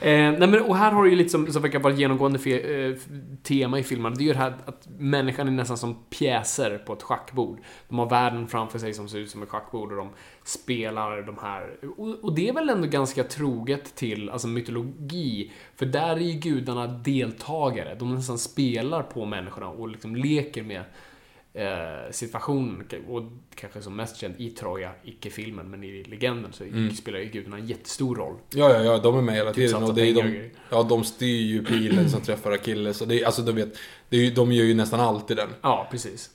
Eh, 0.01 0.31
nej 0.31 0.47
men, 0.47 0.61
och 0.61 0.77
här 0.77 0.91
har 0.91 1.03
du 1.03 1.09
ju 1.09 1.15
lite 1.15 1.29
som, 1.29 1.47
som 1.51 1.61
verkar 1.61 1.79
vara 1.79 1.93
genomgående 1.93 2.39
fe, 2.39 2.59
eh, 2.85 2.95
tema 3.43 3.79
i 3.79 3.83
filmen. 3.83 4.13
Det 4.13 4.23
är 4.23 4.25
ju 4.25 4.31
det 4.33 4.39
här 4.39 4.53
att 4.65 4.87
människan 4.97 5.47
är 5.47 5.51
nästan 5.51 5.77
som 5.77 5.95
pjäser 6.09 6.77
på 6.77 6.93
ett 6.93 7.01
schackbord. 7.03 7.59
De 7.89 7.99
har 7.99 8.09
världen 8.09 8.47
framför 8.47 8.79
sig 8.79 8.93
som 8.93 9.09
ser 9.09 9.17
ut 9.19 9.29
som 9.29 9.43
ett 9.43 9.49
schackbord 9.49 9.91
och 9.91 9.97
de 9.97 10.09
spelar 10.43 11.21
de 11.21 11.37
här. 11.41 11.75
Och, 11.97 12.23
och 12.23 12.35
det 12.35 12.49
är 12.49 12.53
väl 12.53 12.69
ändå 12.69 12.87
ganska 12.87 13.23
troget 13.23 13.95
till 13.95 14.29
alltså 14.29 14.47
mytologi. 14.47 15.51
För 15.75 15.85
där 15.85 16.15
är 16.15 16.19
ju 16.19 16.39
gudarna 16.39 16.87
deltagare. 16.87 17.95
De 17.99 18.15
nästan 18.15 18.37
spelar 18.37 19.03
på 19.03 19.25
människorna 19.25 19.67
och 19.69 19.89
liksom 19.89 20.15
leker 20.15 20.63
med 20.63 20.83
eh, 21.53 22.11
situation, 22.11 22.83
och 23.07 23.23
kanske 23.55 23.81
som 23.81 23.95
mest 23.95 24.17
känd 24.17 24.35
i 24.37 24.49
Troja, 24.49 24.91
icke-filmen, 25.03 25.69
men 25.71 25.83
i 25.83 26.03
legenden 26.03 26.53
så 26.53 26.63
Mm. 26.63 26.91
spelar 26.95 27.19
ju 27.19 27.25
gudarna 27.25 27.57
en 27.57 27.67
jättestor 27.67 28.15
roll. 28.15 28.35
Ja, 28.55 28.73
ja, 28.73 28.83
ja, 28.83 28.97
de 28.97 29.17
är 29.17 29.21
med 29.21 29.35
hela 29.35 29.53
Typ 29.53 29.67
tiden. 29.69 29.83
Och 29.83 29.95
det 29.95 30.09
är 30.09 30.13
de, 30.13 30.49
ja, 30.69 30.83
de 30.83 31.03
styr 31.03 31.41
ju 31.41 31.65
pilen 31.65 32.09
som 32.09 32.21
träffar 32.21 32.51
Achilles. 32.51 33.01
Och 33.01 33.07
det 33.07 33.21
är, 33.21 33.25
alltså, 33.25 33.41
du 33.41 33.51
vet, 33.51 33.77
det 34.09 34.17
är, 34.17 34.31
de 34.31 34.51
gör 34.51 34.65
ju 34.65 34.73
nästan 34.73 34.99
alltid 34.99 35.37
den. 35.37 35.49
Ja, 35.61 35.87
precis. 35.91 36.29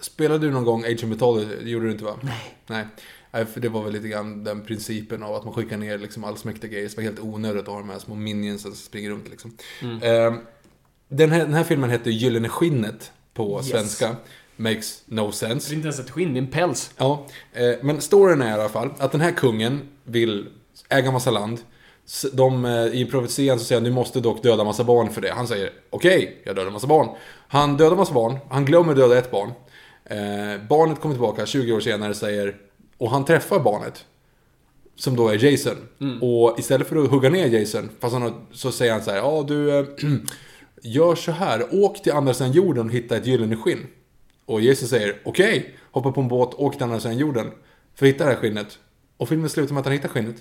Spelade 0.00 0.46
du 0.46 0.50
någon 0.52 0.64
gång 0.64 0.84
Age 0.84 0.94
of 1.04 1.08
Mythology? 1.08 1.46
Det 1.64 1.70
gjorde 1.70 1.86
du 1.86 1.92
inte 1.92 2.04
va? 2.04 2.18
Nej. 2.22 2.54
Nej. 2.66 2.86
Nej, 3.30 3.46
för 3.46 3.60
det 3.60 3.68
var 3.68 3.82
väl 3.84 3.92
lite 3.92 4.08
grann 4.08 4.44
den 4.44 4.64
principen 4.64 5.22
av 5.22 5.34
att 5.34 5.44
man 5.44 5.54
skickar 5.54 5.76
ner 5.76 5.98
liksom 5.98 6.24
allsmäktiga 6.24 6.70
grejer. 6.70 6.88
Det 6.88 6.96
var 6.96 7.02
helt 7.02 7.20
onödigt 7.20 7.62
att 7.62 7.68
ha 7.68 7.78
de 7.78 7.88
här 7.90 7.98
små 7.98 8.14
minionsen 8.14 8.70
som 8.72 8.76
springer 8.76 9.10
runt 9.10 9.28
liksom. 9.30 9.56
Mm. 9.82 10.02
Ehm, 10.02 10.38
den, 11.08 11.30
här, 11.30 11.38
den 11.38 11.54
här 11.54 11.64
filmen 11.64 11.90
heter 11.90 12.10
Gyllene 12.10 12.48
Skinnet 12.48 13.12
på 13.34 13.58
Yes. 13.58 13.68
svenska. 13.70 14.16
Makes 14.60 15.02
no 15.06 15.26
Det 15.26 15.32
sense. 15.32 15.72
är 15.72 15.74
inte 15.74 15.86
ens 15.86 16.00
ett 16.00 16.10
skinn, 16.10 16.32
det 16.34 16.38
är 16.38 16.42
en 16.42 16.50
päls. 16.50 16.90
Ja, 16.96 17.26
eh, 17.52 17.70
men 17.82 18.00
storyn 18.00 18.42
är 18.42 18.50
i 18.50 18.52
alla 18.52 18.68
fall 18.68 18.90
att 18.98 19.12
den 19.12 19.20
här 19.20 19.32
kungen 19.32 19.80
vill 20.04 20.46
äga 20.88 21.10
massa 21.10 21.30
land. 21.30 21.60
De, 22.32 22.64
eh, 22.64 22.86
I 22.86 23.04
profetian 23.10 23.58
så 23.58 23.64
säger 23.64 23.80
han 23.80 23.84
du 23.84 23.90
måste 23.94 24.20
dock 24.20 24.42
döda 24.42 24.64
massa 24.64 24.84
barn 24.84 25.10
för 25.10 25.20
det. 25.20 25.32
Han 25.32 25.46
säger 25.46 25.70
okej, 25.90 26.42
jag 26.44 26.56
dödar 26.56 26.70
massa 26.70 26.86
barn. 26.86 27.08
Han 27.48 27.76
dödar 27.76 27.96
massa 27.96 28.12
barn, 28.14 28.38
han 28.50 28.64
glömmer 28.64 28.94
döda 28.94 29.18
ett 29.18 29.30
barn. 29.30 29.52
Eh, 30.04 30.62
barnet 30.68 31.00
kommer 31.00 31.14
tillbaka 31.14 31.46
20 31.46 31.72
år 31.72 31.80
senare 31.80 32.14
säger, 32.14 32.56
och 32.98 33.10
han 33.10 33.24
träffar 33.24 33.60
barnet. 33.60 34.04
Som 34.96 35.16
då 35.16 35.28
är 35.28 35.44
Jason. 35.44 35.76
Och 36.20 36.58
istället 36.58 36.88
för 36.88 36.96
att 36.96 37.10
hugga 37.10 37.30
ner 37.30 37.46
Jason, 37.46 37.88
fast 38.00 38.14
han 38.14 38.46
så 38.52 38.72
säger 38.72 38.92
han 38.92 39.02
så 39.02 39.10
här, 39.10 39.18
ja 39.18 39.44
du, 39.48 39.78
eh, 39.78 39.84
gör 40.82 41.14
så 41.14 41.32
här, 41.32 41.66
åk 41.84 42.02
till 42.02 42.12
andra 42.12 42.34
sidan 42.34 42.52
jorden 42.52 42.86
och 42.86 42.92
hitta 42.92 43.16
ett 43.16 43.26
gyllene 43.26 43.56
skinn. 43.56 43.86
Och 44.48 44.60
Jesus 44.60 44.90
säger 44.90 45.16
okej, 45.24 45.74
hoppa 45.90 46.12
på 46.12 46.20
en 46.20 46.28
båt, 46.28 46.54
åk 46.54 46.74
till 46.74 46.82
andra 46.82 47.00
sidan 47.00 47.18
jorden. 47.18 47.50
För 47.94 48.06
att 48.06 48.12
hitta 48.14 48.24
det 48.24 48.30
här 48.30 48.36
skinnet. 48.36 48.78
Och 49.16 49.28
filmen 49.28 49.48
slutar 49.50 49.74
med 49.74 49.80
att 49.80 49.86
han 49.86 49.92
hittar 49.92 50.08
skinnet. 50.08 50.36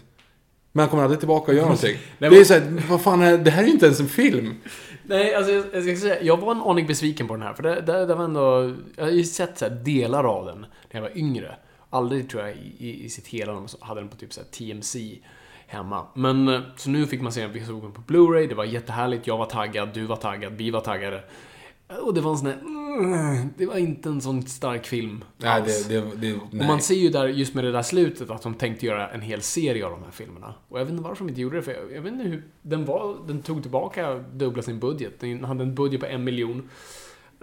Men 0.72 0.80
han 0.82 0.90
kommer 0.90 1.04
aldrig 1.04 1.20
tillbaka 1.20 1.52
och 1.52 1.56
gör 1.58 1.64
någonting. 1.64 1.98
Nej, 2.18 2.30
det 2.30 2.36
är 2.36 2.40
men- 2.40 2.46
såhär, 2.46 2.84
vad 2.90 3.02
fan 3.02 3.22
är 3.22 3.38
det 3.38 3.52
här 3.52 3.64
är 3.64 3.68
ju 3.68 3.74
inte 3.74 3.86
ens 3.86 4.00
en 4.00 4.08
film. 4.08 4.56
Nej, 5.04 5.36
alltså 5.36 5.52
jag, 5.52 5.66
jag 5.74 5.84
ska 5.84 5.96
säga, 5.96 6.22
jag 6.24 6.38
var 6.38 6.52
en 6.52 6.62
aning 6.62 6.88
besviken 6.88 7.28
på 7.28 7.34
den 7.34 7.44
här. 7.44 7.54
För 7.54 7.64
det, 7.64 7.82
det, 7.82 8.06
det 8.06 8.16
var 8.16 8.24
ändå... 8.24 8.76
Jag 8.96 9.04
har 9.04 9.12
ju 9.12 9.24
sett 9.24 9.58
så 9.58 9.70
delar 9.70 10.24
av 10.24 10.46
den 10.46 10.60
när 10.62 10.68
jag 10.92 11.02
var 11.02 11.18
yngre. 11.18 11.56
Aldrig 11.90 12.30
tror 12.30 12.44
jag 12.44 12.56
i, 12.78 13.06
i, 13.06 13.10
sitt 13.10 13.28
hela, 13.28 13.54
de 13.54 13.68
hade 13.80 14.02
den 14.02 14.10
på 14.10 14.16
typ 14.16 14.34
så 14.34 14.42
här 14.42 14.48
TMC 14.48 15.20
hemma. 15.68 16.08
Men 16.16 16.48
eh, 16.48 16.62
så 16.78 16.90
nu 16.90 17.06
fick 17.08 17.22
man 17.22 17.32
se 17.32 17.42
den, 17.42 17.54
vi 17.54 17.66
såg 17.66 17.82
den 17.82 17.92
på 17.92 18.02
Blu-ray, 18.02 18.48
det 18.48 18.56
var 18.56 18.66
jättehärligt, 18.66 19.28
jag 19.28 19.38
var 19.38 19.46
taggad, 19.46 19.90
du 19.94 20.06
var 20.06 20.16
taggad, 20.16 20.54
vi 20.58 20.70
var 20.72 20.82
taggade. 20.82 21.24
Och 21.88 22.14
det 22.14 22.22
var 22.22 22.32
en 22.32 22.38
sån 22.38 22.48
här... 22.48 22.58
mm, 22.58 23.50
Det 23.58 23.66
var 23.66 23.78
inte 23.78 24.10
en 24.10 24.22
sån 24.22 24.44
stark 24.48 24.86
film 24.88 25.24
Nej, 25.38 25.50
alls. 25.52 25.88
det, 25.88 26.00
det, 26.00 26.12
det, 26.16 26.34
Och 26.34 26.42
nej. 26.52 26.68
man 26.68 26.82
ser 26.82 26.96
ju 26.96 27.10
där, 27.10 27.28
just 27.28 27.54
med 27.54 27.64
det 27.64 27.72
där 27.72 27.82
slutet, 27.82 28.30
att 28.30 28.42
de 28.42 28.54
tänkte 28.54 28.86
göra 28.86 29.10
en 29.10 29.22
hel 29.22 29.42
serie 29.42 29.86
av 29.86 29.92
de 29.92 30.04
här 30.04 30.12
filmerna. 30.12 30.54
Och 30.70 30.80
jag 30.80 30.86
vet 30.86 30.92
inte 30.92 31.04
varför 31.04 31.24
de 31.26 31.30
inte 31.30 31.42
gjorde 31.42 31.56
det, 31.56 31.62
för 31.64 31.72
jag, 31.72 31.94
jag 31.96 32.02
vet 32.02 32.12
inte 32.14 32.26
hur... 32.26 32.44
Den, 32.62 32.86
var, 32.86 33.16
den 33.28 33.42
tog 33.42 33.62
tillbaka 33.62 34.14
dubbla 34.34 34.62
sin 34.64 34.80
budget. 34.80 35.20
Den 35.20 35.44
hade 35.44 35.64
en 35.64 35.76
budget 35.76 36.00
på 36.00 36.06
en 36.06 36.24
miljon. 36.24 36.70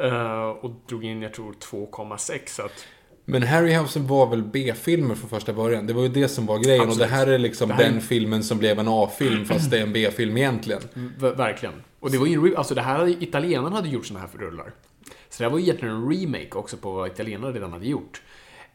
eh, 0.03 0.49
och 0.49 0.71
drog 0.89 1.05
in, 1.05 1.23
jag 1.23 1.35
tror, 1.35 1.53
2,6. 1.53 2.41
Så 2.47 2.63
att... 2.63 2.87
Men 3.27 3.43
Harryhausen 3.43 4.07
var 4.07 4.27
väl 4.27 4.43
B-filmer 4.43 5.15
från 5.15 5.31
första 5.31 5.53
början. 5.53 5.87
Det 5.87 5.93
var 5.93 6.03
ju 6.03 6.09
det 6.09 6.29
som 6.29 6.47
var 6.47 6.59
grejen. 6.59 6.81
Absolut. 6.81 7.03
Och 7.03 7.09
det 7.11 7.15
här 7.17 7.27
är 7.27 7.39
liksom 7.39 7.71
här 7.71 7.85
är- 7.85 7.91
den 7.91 8.01
filmen 8.01 8.43
som 8.45 8.59
blev 8.59 8.79
en 8.79 8.89
A-film, 8.89 9.45
fast 9.45 9.71
det 9.71 9.79
är 9.79 9.83
en 9.83 9.93
B-film 9.93 10.37
egentligen. 10.37 10.81
V- 10.95 11.31
verkligen. 11.31 11.75
Och 12.05 12.11
det 12.11 12.19
var 12.19 12.27
ju 12.27 12.57
Alltså 12.57 12.75
det 12.75 12.83
här, 12.83 13.23
italienarna 13.23 13.77
hade 13.77 13.89
gjort 13.89 14.07
såna 14.07 14.21
här 14.21 14.29
rullar. 14.33 14.73
Så 15.29 15.39
det 15.39 15.45
här 15.45 15.51
var 15.51 15.59
ju 15.59 15.65
egentligen 15.65 15.95
en 15.95 16.11
remake 16.11 16.51
också 16.53 16.77
på 16.77 16.93
vad 16.93 17.09
italienarna 17.09 17.53
redan 17.53 17.73
hade 17.73 17.87
gjort. 17.87 18.23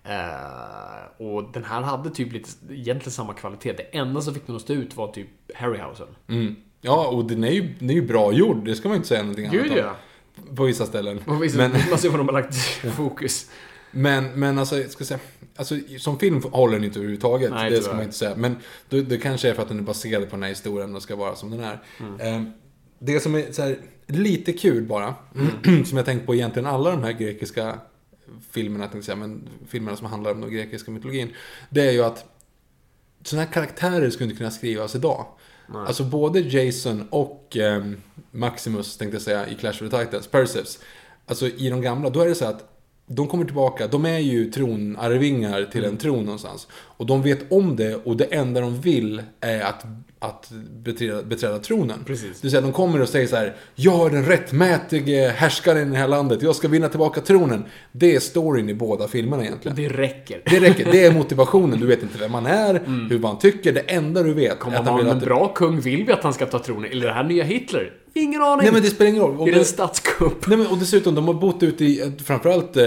Eh, 0.04 1.26
och 1.28 1.52
den 1.54 1.64
här 1.64 1.82
hade 1.82 2.10
typ 2.10 2.34
lite, 2.34 2.50
egentligen 2.70 3.12
samma 3.12 3.34
kvalitet. 3.34 3.74
Det 3.74 3.98
enda 3.98 4.22
som 4.22 4.34
fick 4.34 4.48
den 4.48 4.56
att 4.56 4.62
stå 4.62 4.74
ut 4.74 4.96
var 4.96 5.12
typ 5.12 5.28
Harryhausen. 5.56 6.08
Mm. 6.28 6.56
Ja, 6.82 7.08
och 7.08 7.26
den 7.26 7.44
är, 7.44 7.52
ju, 7.52 7.74
den 7.80 7.90
är 7.90 7.94
ju 7.94 8.02
bra 8.08 8.34
gjord. 8.34 8.66
Det 8.66 8.76
ska 8.76 8.88
man 8.88 8.96
ju 8.96 8.98
inte 8.98 9.08
säga 9.08 9.22
någonting 9.22 9.46
annat 9.46 9.62
Gud 9.62 9.72
om. 9.72 9.78
ja! 9.78 9.96
På 10.56 10.64
vissa 10.64 10.86
ställen. 10.86 11.20
Och 11.28 11.44
visst, 11.44 11.56
Men, 11.56 11.72
Man 11.90 12.00
ser 12.00 12.10
vad 12.10 12.20
de 12.20 12.28
har 12.28 12.34
lagt 12.34 12.56
fokus. 12.96 13.50
men, 13.92 14.40
men 14.40 14.60
alltså, 14.60 14.78
jag 14.78 14.92
ska 14.92 15.06
säga, 15.06 15.20
alltså, 15.56 15.76
som 15.98 16.20
film 16.20 16.42
håller 16.52 16.74
den 16.74 16.84
inte 16.84 17.00
överhuvudtaget. 17.00 17.52
Nej, 17.52 17.72
det 17.72 17.82
ska 17.82 17.94
man 17.94 18.04
inte 18.04 18.16
säga. 18.16 18.36
Men 18.36 18.58
det, 18.90 19.02
det 19.02 19.18
kanske 19.18 19.50
är 19.50 19.54
för 19.54 19.62
att 19.62 19.68
den 19.68 19.80
är 19.80 19.84
baserad 19.84 20.30
på 20.30 20.36
den 20.36 20.44
här 20.44 20.50
historien 20.50 20.96
och 20.96 21.04
ska 21.04 21.16
vara 21.16 21.36
som 21.36 21.50
den 21.52 21.60
är. 21.60 21.80
Mm. 22.00 22.52
Eh, 23.00 23.06
det 23.06 23.20
som 23.20 23.36
är 23.36 23.62
här, 23.62 23.78
lite 24.08 24.54
kul 24.54 24.84
bara, 24.84 25.16
Mm. 25.36 25.86
som 25.86 25.98
jag 25.98 26.06
tänkt 26.06 26.26
på 26.26 26.36
egentligen 26.36 26.66
alla 26.68 26.92
de 26.92 27.04
här 27.04 27.12
grekiska 27.12 27.80
filmerna, 28.52 28.88
tänkte 28.88 29.06
säga, 29.06 29.16
men 29.16 29.50
filmerna 29.68 29.98
som 29.98 30.08
handlar 30.08 30.32
om 30.32 30.42
den 30.42 30.52
grekiska 30.52 30.92
mytologin. 30.92 31.30
Det 31.70 31.88
är 31.88 31.92
ju 31.92 32.04
att 32.04 32.26
sådana 33.24 33.46
här 33.46 33.54
karaktärer 33.54 34.10
skulle 34.10 34.26
inte 34.26 34.38
kunna 34.38 34.52
skrivas 34.52 34.96
idag. 34.96 35.26
Alltså 35.74 36.04
både 36.04 36.40
Jason 36.40 37.08
och 37.10 37.58
ehm, 37.58 37.98
Maximus, 38.32 38.98
tänkte 38.98 39.16
jag 39.16 39.22
säga, 39.22 39.48
i 39.48 39.56
Clash 39.56 39.84
of 39.84 39.92
the 39.92 40.06
Titans, 40.06 40.28
Perseus. 40.28 40.80
Alltså 41.26 41.48
i 41.48 41.70
de 41.70 41.82
gamla, 41.82 42.10
då 42.10 42.22
är 42.22 42.28
det 42.28 42.36
så 42.36 42.46
att 42.46 42.79
de 43.12 43.28
kommer 43.28 43.46
tillbaka, 43.46 43.88
de 43.88 44.06
är 44.06 44.20
ju 44.20 44.52
tronarvingar 44.52 45.64
till 45.72 45.80
Mm. 45.80 45.92
en 45.92 45.98
tron 45.98 46.26
någonstans. 46.26 46.68
Och 46.72 47.06
de 47.06 47.22
vet 47.22 47.52
om 47.52 47.76
det 47.76 47.96
och 47.96 48.18
det 48.18 48.24
enda 48.26 48.62
de 48.62 48.82
vill 48.82 49.22
är 49.42 49.62
att, 49.62 49.86
att 50.20 50.52
beträda, 50.84 51.24
beträda 51.24 51.60
tronen. 51.60 52.04
Precis. 52.06 52.30
Det 52.30 52.44
vill 52.44 52.52
säga, 52.52 52.62
de 52.62 52.72
kommer 52.72 53.02
och 53.02 53.10
säger 53.10 53.28
så 53.28 53.36
här: 53.36 53.56
Jag 53.76 54.06
är 54.08 54.10
den 54.16 54.26
rättmätige 54.26 55.30
härskaren 55.36 55.88
i 55.88 55.92
det 55.92 55.98
här 55.98 56.08
landet, 56.08 56.42
jag 56.42 56.56
ska 56.56 56.68
vinna 56.68 56.90
tillbaka 56.90 57.22
tronen. 57.22 57.66
Det 57.92 58.16
är 58.16 58.20
storyn 58.20 58.70
i 58.70 58.74
båda 58.74 59.08
filmerna 59.08 59.44
egentligen. 59.44 59.78
Det 59.78 59.90
räcker. 59.90 60.42
Det 60.46 60.60
räcker, 60.60 60.92
det 60.92 61.06
är 61.06 61.12
motivationen. 61.12 61.80
Du 61.80 61.88
vet 61.88 62.04
inte 62.04 62.18
vem 62.18 62.32
man 62.32 62.46
är, 62.46 62.82
hur 63.10 63.20
man 63.20 63.40
tycker. 63.40 63.74
Det 63.74 63.80
enda 63.80 64.24
du 64.24 64.34
vet 64.34 64.60
Kommer 64.60 64.98
vill 64.98 65.08
en 65.08 65.20
bra 65.20 65.48
kung? 65.48 65.80
Vill 65.80 66.06
vi 66.06 66.14
att 66.14 66.24
han 66.24 66.34
ska 66.34 66.46
ta 66.46 66.60
tronen? 66.60 66.92
Eller 66.92 67.08
det 67.08 67.14
här 67.14 67.24
nya 67.24 67.44
Hitler? 67.44 67.94
Ingen 68.24 68.42
aning! 68.42 68.64
Nej 68.64 68.72
men 68.74 68.82
det 68.82 68.88
spelar 68.90 69.10
ingen 69.12 69.22
roll. 69.24 69.40
Och, 69.40 69.48
är 69.48 69.52
det 69.52 69.60
en 69.60 69.66
statskupp? 69.66 70.48
Nej, 70.48 70.58
men, 70.58 70.68
och 70.68 70.78
dessutom, 70.78 71.16
de 71.16 71.28
har 71.28 71.34
bott 71.34 71.64
ute 71.64 71.86
i, 71.86 72.12
framförallt 72.26 72.78
eh, 72.78 72.86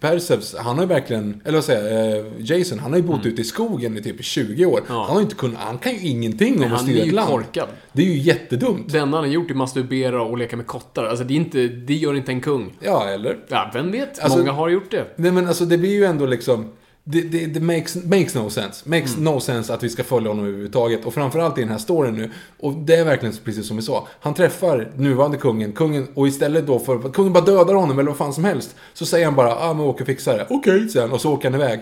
Perseus, 0.00 0.54
han 0.58 0.74
har 0.76 0.82
ju 0.82 0.88
verkligen, 0.88 1.40
eller 1.44 1.54
vad 1.56 1.64
säger 1.64 2.16
eh, 2.18 2.24
Jason, 2.38 2.78
han 2.78 2.90
har 2.92 2.98
ju 2.98 3.04
bott 3.04 3.26
ute 3.26 3.40
i 3.40 3.44
skogen 3.44 3.96
i 3.96 4.02
typ 4.02 4.24
20 4.24 4.64
år. 4.66 4.80
Ja. 4.88 4.94
Han 4.94 5.06
har 5.10 5.16
ju 5.16 5.22
inte 5.22 5.34
kunnat, 5.34 5.60
han 5.60 5.78
kan 5.78 5.92
ju 5.94 6.08
ingenting 6.08 6.56
om 6.56 6.62
att 6.62 6.68
Han 6.70 6.78
styra 6.78 6.96
är 6.98 7.00
ett 7.02 7.06
ju 7.08 7.12
land. 7.12 7.28
korkad. 7.30 7.68
Det 7.92 8.02
är 8.02 8.06
ju 8.06 8.18
jättedumt. 8.18 8.92
Det 8.92 8.98
enda 8.98 9.16
han 9.16 9.24
har 9.24 9.32
gjort 9.32 9.50
är 9.50 9.54
masturbera 9.54 10.22
och 10.22 10.38
leka 10.38 10.56
med 10.56 10.66
kottar. 10.66 11.04
Alltså 11.04 11.24
det 11.24 11.34
är 11.34 11.36
inte, 11.36 11.68
det 11.68 11.94
gör 11.94 12.14
inte 12.14 12.32
en 12.32 12.40
kung. 12.40 12.72
Ja, 12.80 13.08
eller? 13.08 13.36
Ja, 13.48 13.70
vem 13.74 13.90
vet? 13.92 14.18
Alltså- 14.20 14.38
Många 14.38 14.52
har 14.52 14.68
gjort 14.68 14.90
det. 14.90 15.04
Nej 15.16 15.30
men 15.32 15.48
alltså 15.48 15.64
det 15.64 15.78
blir 15.78 15.92
ju 15.92 16.04
ändå 16.04 16.26
liksom 16.26 16.68
det, 17.08 17.20
det, 17.20 17.46
det 17.46 17.60
makes, 17.60 17.96
makes 18.04 18.34
no 18.34 18.50
sense. 18.50 18.88
Makes 18.88 19.12
Mm. 19.16 19.24
no 19.24 19.40
sense 19.40 19.74
att 19.74 19.82
vi 19.82 19.88
ska 19.88 20.04
följa 20.04 20.30
honom 20.30 20.44
överhuvudtaget. 20.44 21.04
Och 21.06 21.14
framförallt 21.14 21.58
i 21.58 21.60
den 21.60 21.70
här 21.70 21.78
storyn 21.78 22.14
nu. 22.14 22.30
Och 22.60 22.72
det 22.72 22.94
är 22.96 23.04
verkligen 23.04 23.34
precis 23.44 23.66
som 23.68 23.76
vi 23.76 23.82
sa. 23.82 24.08
Han 24.20 24.34
träffar 24.34 24.92
nuvarande 24.96 25.36
kungen, 25.36 25.72
kungen 25.72 26.08
och 26.14 26.28
istället 26.28 26.66
då 26.66 26.78
för 26.78 26.96
att 27.06 27.12
kungen 27.12 27.32
bara 27.32 27.44
dödar 27.44 27.74
honom 27.74 27.98
eller 27.98 28.10
vad 28.10 28.18
fan 28.18 28.32
som 28.34 28.44
helst. 28.44 28.76
Så 28.94 29.06
säger 29.06 29.24
han 29.24 29.34
bara, 29.34 29.56
ah 29.56 29.74
men 29.74 29.84
åker 29.86 30.04
fixar 30.04 30.38
det. 30.38 30.46
Okej, 30.50 30.88
säger 30.88 31.06
han 31.06 31.14
och 31.14 31.20
så 31.20 31.32
åker 31.32 31.50
han 31.50 31.60
iväg. 31.60 31.80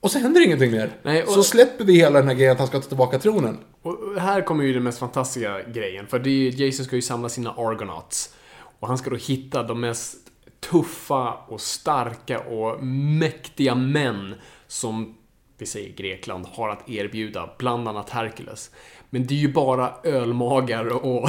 Och 0.00 0.10
så 0.10 0.18
händer 0.18 0.44
ingenting 0.46 0.70
mer. 0.70 0.90
Nej, 1.02 1.22
och- 1.22 1.30
Så 1.32 1.42
släpper 1.42 1.84
vi 1.84 1.92
hela 1.96 2.18
den 2.18 2.28
här 2.28 2.34
grejen 2.34 2.52
att 2.52 2.58
han 2.58 2.66
ska 2.68 2.80
ta 2.80 2.88
tillbaka 2.88 3.18
tronen. 3.18 3.58
Och 3.82 3.96
här 4.20 4.40
kommer 4.42 4.64
ju 4.64 4.72
den 4.72 4.82
mest 4.82 4.98
fantastiska 4.98 5.62
grejen. 5.74 6.06
För 6.06 6.18
det 6.18 6.30
är, 6.48 6.60
Jason 6.66 6.84
ska 6.84 6.96
ju 6.96 7.02
samla 7.02 7.28
sina 7.28 7.50
Argonauts. 7.50 8.30
Och 8.80 8.88
han 8.88 8.98
ska 8.98 9.10
då 9.10 9.16
hitta 9.16 9.62
de 9.62 9.80
mest 9.80 10.16
tuffa 10.70 11.32
och 11.48 11.60
starka 11.60 12.38
och 12.38 12.84
mäktiga 12.84 13.74
män 13.74 14.34
som, 14.68 15.14
vi 15.58 15.66
säger 15.66 15.92
Grekland, 15.96 16.46
har 16.46 16.68
att 16.68 16.88
erbjuda. 16.88 17.50
Bland 17.58 17.88
annat 17.88 18.10
Hercules. 18.10 18.70
Men 19.10 19.26
det 19.26 19.34
är 19.34 19.38
ju 19.38 19.52
bara 19.52 19.94
ölmagar 20.04 21.06
och 21.06 21.28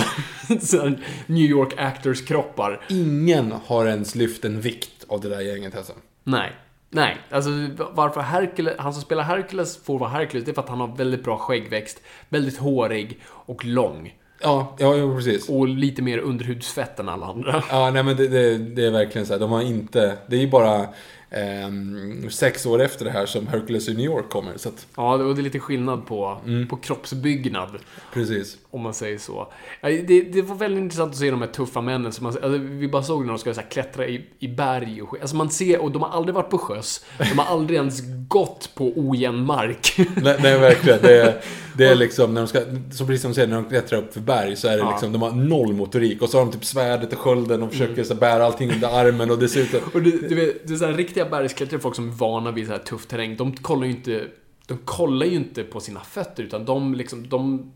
New 1.25 1.49
York 1.49 1.73
actors 1.78 2.25
kroppar. 2.25 2.82
Ingen 2.89 3.54
har 3.65 3.86
ens 3.86 4.15
lyft 4.15 4.45
en 4.45 4.62
vikt 4.62 5.06
av 5.08 5.21
det 5.21 5.30
där 5.30 5.41
gänget 5.41 5.78
alltså. 5.78 5.93
Nej. 6.23 6.52
Nej, 6.91 7.17
alltså 7.30 7.49
varför 7.91 8.21
Hercules, 8.21 8.75
han 8.78 8.93
som 8.93 9.02
spelar 9.02 9.23
Hercules 9.23 9.84
får 9.84 9.99
vara 9.99 10.10
Hercules, 10.10 10.45
det 10.45 10.52
är 10.52 10.54
för 10.54 10.62
att 10.62 10.69
han 10.69 10.80
har 10.80 10.95
väldigt 10.95 11.23
bra 11.23 11.38
skäggväxt, 11.38 12.02
väldigt 12.30 12.58
hårig 12.58 13.19
och 13.25 13.65
lång. 13.65 14.13
Ja, 14.41 14.75
ja, 14.80 14.95
ja 14.95 15.15
precis. 15.15 15.49
Och 15.49 15.67
lite 15.67 16.02
mer 16.02 16.17
underhudsfett 16.17 16.99
än 16.99 17.10
alla 17.10 17.25
andra. 17.25 17.63
Ja, 17.69 17.91
nej 17.91 18.04
men 18.04 18.17
det, 18.17 18.28
det, 18.28 18.58
det 18.58 18.86
är 18.86 18.91
verkligen 18.91 19.28
så 19.28 19.34
här. 19.34 19.39
De 19.39 19.52
har 19.52 19.62
inte... 19.62 20.17
Det 20.28 20.36
är 20.36 20.39
ju 20.39 20.49
bara... 20.49 20.88
ehm, 21.32 22.30
sex 22.30 22.65
år 22.65 22.82
efter 22.82 23.06
det 23.06 23.12
här 23.12 23.26
som 23.26 23.48
Hercules 23.48 23.89
i 23.89 23.94
New 23.94 24.06
York 24.06 24.30
kommer. 24.30 24.58
Så 24.58 24.70
att, 24.70 24.88
Ja, 24.96 25.13
och 25.13 25.36
det 25.36 25.42
är 25.42 25.44
lite 25.44 25.60
skillnad 25.60 26.06
på, 26.06 26.38
på 26.70 26.76
kroppsbyggnad. 26.76 27.70
precis. 28.13 28.58
Om 28.72 28.82
man 28.82 28.94
säger 28.94 29.18
så. 29.18 29.54
Det, 29.82 30.22
det 30.22 30.42
var 30.42 30.56
väldigt 30.56 30.82
intressant 30.82 31.12
att 31.12 31.18
se 31.18 31.32
de 31.32 31.42
här 31.42 31.48
tuffa 31.48 31.82
männen. 31.82 32.12
Som 32.12 32.24
man, 32.24 32.34
alltså, 32.34 32.58
vi 32.58 32.88
bara 32.88 33.04
såg 33.04 33.22
när 33.22 33.30
de 33.30 33.38
ska 33.39 33.54
så 33.54 33.62
här, 33.62 33.70
klättra 33.70 34.08
i, 34.08 34.26
i 34.39 34.48
berg 34.48 35.02
och. 35.02 35.22
Alltså 35.22 35.36
man 35.36 35.50
ser, 35.50 35.80
och 35.82 35.92
de 35.92 36.02
har 36.02 36.10
aldrig 36.10 36.36
varit 36.36 36.50
på 36.50 36.58
sjöss. 36.58 37.06
De 37.18 37.39
har 37.39 37.46
aldrig 37.56 37.78
ens 37.78 38.02
gått 38.28 38.72
på 38.76 38.94
ojämn 38.96 39.46
mark. 39.46 39.96
Nej, 39.98 40.38
nej 40.42 40.60
verkligen. 40.60 41.00
Det 41.02 41.22
är, 41.22 41.42
det 41.80 41.88
är 41.92 41.96
liksom, 41.96 42.34
när 42.34 42.42
de 42.42 42.48
ska, 42.48 42.62
som 42.92 43.08
precis 43.08 43.22
som 43.22 43.32
du 43.32 43.36
säger, 43.36 43.48
när 43.48 43.56
de 43.56 43.65
klättrar 43.65 44.00
upp 44.00 44.13
för 44.13 44.20
berg 44.22 44.56
så 44.56 44.68
är 44.68 44.72
det 44.72 44.78
Ja. 44.78 44.92
liksom, 44.92 45.12
de 45.12 45.22
har 45.22 45.32
noll 45.32 45.74
motorik. 45.74 46.22
Och 46.22 46.30
så 46.30 46.38
har 46.38 46.46
de 46.46 46.52
typ 46.52 46.65
svärdet 46.65 47.13
och 47.13 47.20
skölden 47.20 47.63
och 47.63 47.72
försöker 47.72 48.04
så 48.04 48.15
bära 48.15 48.46
allting 48.46 48.72
under 48.72 48.88
armen 48.88 49.32
och 49.32 49.39
dessutom... 49.39 49.80
Och 49.94 50.02
du, 50.02 50.12
du 50.12 50.36
vet, 50.36 50.68
det 50.68 50.74
är 50.74 50.78
så 50.78 50.86
här, 50.86 50.94
riktiga 50.94 51.26
bergsklättrare, 51.30 51.82
folk 51.82 51.96
som 51.96 52.08
är 52.10 52.13
vana 52.13 52.52
vid 52.52 52.65
så 52.65 52.72
här 52.72 52.80
tuff 52.80 53.06
terräng, 53.08 53.38
de 53.38 53.54
kollar 53.54 53.86
ju 53.86 53.92
inte, 53.92 54.24
de 54.68 54.78
kollar 54.86 55.26
ju 55.26 55.36
inte 55.36 55.63
på 55.63 55.80
sina 55.80 56.00
fötter, 56.00 56.44
utan 56.44 56.65
de 56.65 56.94
liksom, 56.94 57.30
de 57.30 57.72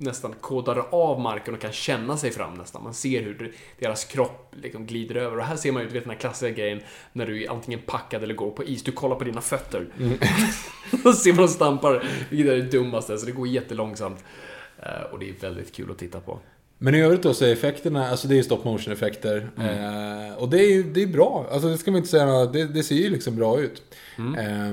nästan 0.00 0.34
kodar 0.40 0.86
av 0.90 1.20
marken 1.20 1.54
och 1.54 1.60
kan 1.60 1.72
känna 1.72 2.16
sig 2.16 2.30
fram 2.30 2.54
nästan. 2.54 2.82
Man 2.82 2.94
ser 2.94 3.22
hur 3.22 3.52
deras 3.78 4.04
kropp 4.04 4.54
liksom 4.62 4.86
glider 4.86 5.14
över. 5.14 5.36
Och 5.38 5.44
här 5.44 5.56
ser 5.56 5.72
man 5.72 5.82
ju, 5.82 5.88
du 5.88 5.94
vet 5.94 6.04
den 6.04 6.10
här 6.10 6.18
klassiska 6.18 6.50
grejen 6.50 6.80
när 7.12 7.26
du 7.26 7.44
är 7.44 7.50
antingen 7.50 7.80
packad 7.86 8.22
eller 8.22 8.34
går 8.34 8.50
på 8.50 8.64
is. 8.64 8.82
Du 8.82 8.92
kollar 8.92 9.16
på 9.16 9.24
dina 9.24 9.40
fötter. 9.40 9.86
Då 11.04 11.12
ser 11.12 11.32
man 11.32 11.48
stampar, 11.48 12.04
vilket 12.30 12.52
är 12.52 12.56
det 12.56 12.62
dummaste. 12.62 13.18
Så 13.18 13.26
det 13.26 13.32
går 13.32 13.48
jättelångsamt. 13.48 14.24
Eh, 14.82 15.12
Och 15.12 15.18
det 15.18 15.28
är 15.28 15.34
väldigt 15.40 15.72
kul 15.74 15.90
att 15.90 15.98
titta 15.98 16.20
på. 16.20 16.38
Men 16.78 16.94
i 16.94 17.00
övrigt 17.02 17.22
då 17.22 17.34
så 17.34 17.44
är 17.44 17.52
effekterna, 17.52 18.08
alltså 18.08 18.28
det 18.28 18.38
är 18.38 18.42
stop 18.42 18.60
motion 18.64 18.92
effekter. 18.92 19.50
Eh, 19.58 20.34
och 20.38 20.48
det 20.50 20.58
är 20.64 20.70
ju 20.70 20.82
det 20.82 21.02
är 21.02 21.06
bra. 21.06 21.46
Alltså 21.52 21.68
det 21.68 21.78
ska 21.78 21.90
man 21.90 21.98
inte 21.98 22.10
säga 22.10 22.46
det, 22.46 22.64
det 22.64 22.82
ser 22.82 22.94
ju 22.94 23.10
liksom 23.10 23.36
bra 23.36 23.60
ut. 23.60 23.82
Eh, 24.18 24.70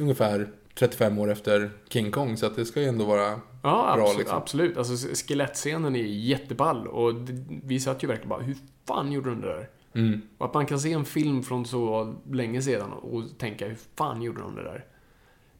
ungefär 0.00 0.48
35 0.80 1.18
år 1.18 1.30
efter 1.30 1.70
King 1.88 2.10
Kong, 2.10 2.36
så 2.36 2.46
att 2.46 2.56
det 2.56 2.64
ska 2.64 2.80
ju 2.80 2.86
ändå 2.86 3.04
vara 3.04 3.40
Ja, 3.62 3.92
bra 3.96 4.02
absolut. 4.02 4.18
liksom. 4.18 4.38
absolut. 4.38 4.76
Alltså, 4.76 5.08
skelettscenen 5.14 5.96
är 5.96 6.02
jätteball 6.02 6.86
och 6.86 7.14
det, 7.14 7.44
vi 7.64 7.80
satt 7.80 8.02
ju 8.04 8.08
verkligen 8.08 8.28
bara, 8.28 8.42
hur 8.42 8.56
fan 8.86 9.12
gjorde 9.12 9.30
de 9.30 9.40
det 9.40 9.48
där? 9.48 9.68
Mm. 9.94 10.20
Och 10.38 10.46
att 10.46 10.54
man 10.54 10.66
kan 10.66 10.80
se 10.80 10.92
en 10.92 11.04
film 11.04 11.42
från 11.42 11.66
så 11.66 12.14
länge 12.32 12.62
sedan 12.62 12.92
och 12.92 13.22
tänka, 13.38 13.68
hur 13.68 13.76
fan 13.96 14.22
gjorde 14.22 14.40
de 14.40 14.54
det 14.54 14.62
där? 14.62 14.84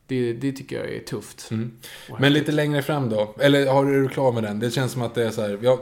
Det, 0.06 0.32
det 0.32 0.52
tycker 0.52 0.76
jag 0.76 0.94
är 0.94 1.00
tufft. 1.00 1.50
Mm. 1.50 1.72
Men 2.18 2.32
lite 2.32 2.52
längre 2.52 2.82
fram 2.82 3.08
då? 3.10 3.34
Eller 3.38 3.66
har 3.66 3.84
du 3.84 4.08
klar 4.08 4.32
med 4.32 4.42
den? 4.42 4.58
Det 4.60 4.70
känns 4.70 4.92
som 4.92 5.02
att 5.02 5.14
det 5.14 5.24
är 5.26 5.30
så 5.30 5.40
här, 5.42 5.58
jag, 5.62 5.78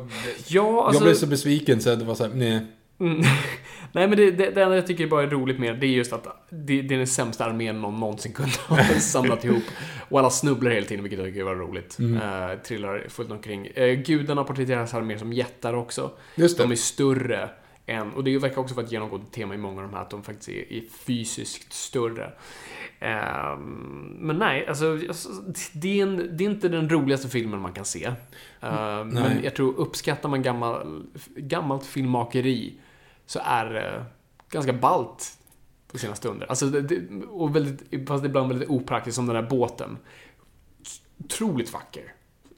Ja, 0.46 0.84
alltså... 0.84 1.02
jag 1.02 1.08
blev 1.08 1.14
så 1.14 1.26
besviken 1.26 1.80
så 1.80 1.90
att 1.90 1.98
det 1.98 2.04
var 2.04 2.14
så 2.14 2.24
här, 2.24 2.34
nej. 2.34 2.66
Mm. 3.00 3.20
Nej, 3.92 4.08
men 4.08 4.16
det, 4.16 4.30
det, 4.30 4.50
det 4.50 4.62
enda 4.62 4.76
jag 4.76 4.86
tycker 4.86 5.06
bara 5.06 5.22
är 5.22 5.26
roligt 5.26 5.58
med 5.58 5.80
det 5.80 5.86
är 5.86 5.90
just 5.90 6.12
att 6.12 6.24
det, 6.50 6.82
det 6.82 6.94
är 6.94 6.98
den 6.98 7.06
sämsta 7.06 7.44
armén 7.44 7.80
någon 7.80 8.00
någonsin 8.00 8.32
kunde 8.32 8.52
ha 8.68 9.00
samlat 9.00 9.44
ihop. 9.44 9.62
Och 10.08 10.18
alla 10.18 10.30
snubblar 10.30 10.70
hela 10.70 10.86
tiden, 10.86 11.02
vilket 11.02 11.18
jag 11.18 11.28
tycker 11.28 11.44
var 11.44 11.54
roligt. 11.54 11.98
Mm. 11.98 12.16
Eh, 12.16 12.58
trillar 12.58 13.06
fullt 13.08 13.30
omkring. 13.30 13.66
Eh, 13.66 13.94
gudarna 13.94 14.44
porträtteras 14.44 14.92
här 14.92 15.02
mer 15.02 15.18
som 15.18 15.32
jättar 15.32 15.74
också. 15.74 16.10
Just 16.34 16.56
det. 16.56 16.62
De 16.62 16.72
är 16.72 16.76
större 16.76 17.50
än, 17.86 18.12
och 18.12 18.24
det 18.24 18.38
verkar 18.38 18.58
också 18.58 18.74
vara 18.74 18.86
ett 18.86 18.92
genomgående 18.92 19.26
tema 19.30 19.54
i 19.54 19.58
många 19.58 19.82
av 19.82 19.88
de 19.88 19.94
här, 19.94 20.02
att 20.02 20.10
de 20.10 20.22
faktiskt 20.22 20.48
är, 20.48 20.72
är 20.72 20.82
fysiskt 21.06 21.72
större. 21.72 22.32
Ehm, 23.00 24.16
men 24.20 24.38
nej, 24.38 24.66
alltså, 24.66 24.98
alltså, 25.08 25.28
det, 25.72 26.00
är 26.00 26.02
en, 26.02 26.36
det 26.36 26.44
är 26.44 26.50
inte 26.50 26.68
den 26.68 26.88
roligaste 26.88 27.28
filmen 27.28 27.60
man 27.60 27.72
kan 27.72 27.84
se. 27.84 28.12
Ehm, 28.60 29.08
men 29.08 29.44
jag 29.44 29.54
tror, 29.54 29.74
uppskattar 29.76 30.28
man 30.28 30.42
gammal, 30.42 31.02
gammalt 31.36 31.86
filmmakeri 31.86 32.74
så 33.28 33.40
är 33.44 33.64
det 33.64 34.04
ganska 34.50 34.72
balt 34.72 35.32
på 35.92 35.98
sina 35.98 36.14
stunder. 36.14 36.46
Alltså, 36.46 36.66
det, 36.66 37.00
och 37.30 37.56
väldigt, 37.56 38.08
fast 38.08 38.24
ibland 38.24 38.48
väldigt 38.48 38.68
opraktiskt, 38.68 39.14
som 39.16 39.26
den 39.26 39.34
där 39.36 39.50
båten. 39.50 39.96
Otroligt 41.24 41.72
vacker. 41.72 42.02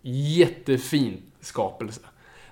Jättefin 0.02 1.22
skapelse. 1.40 2.00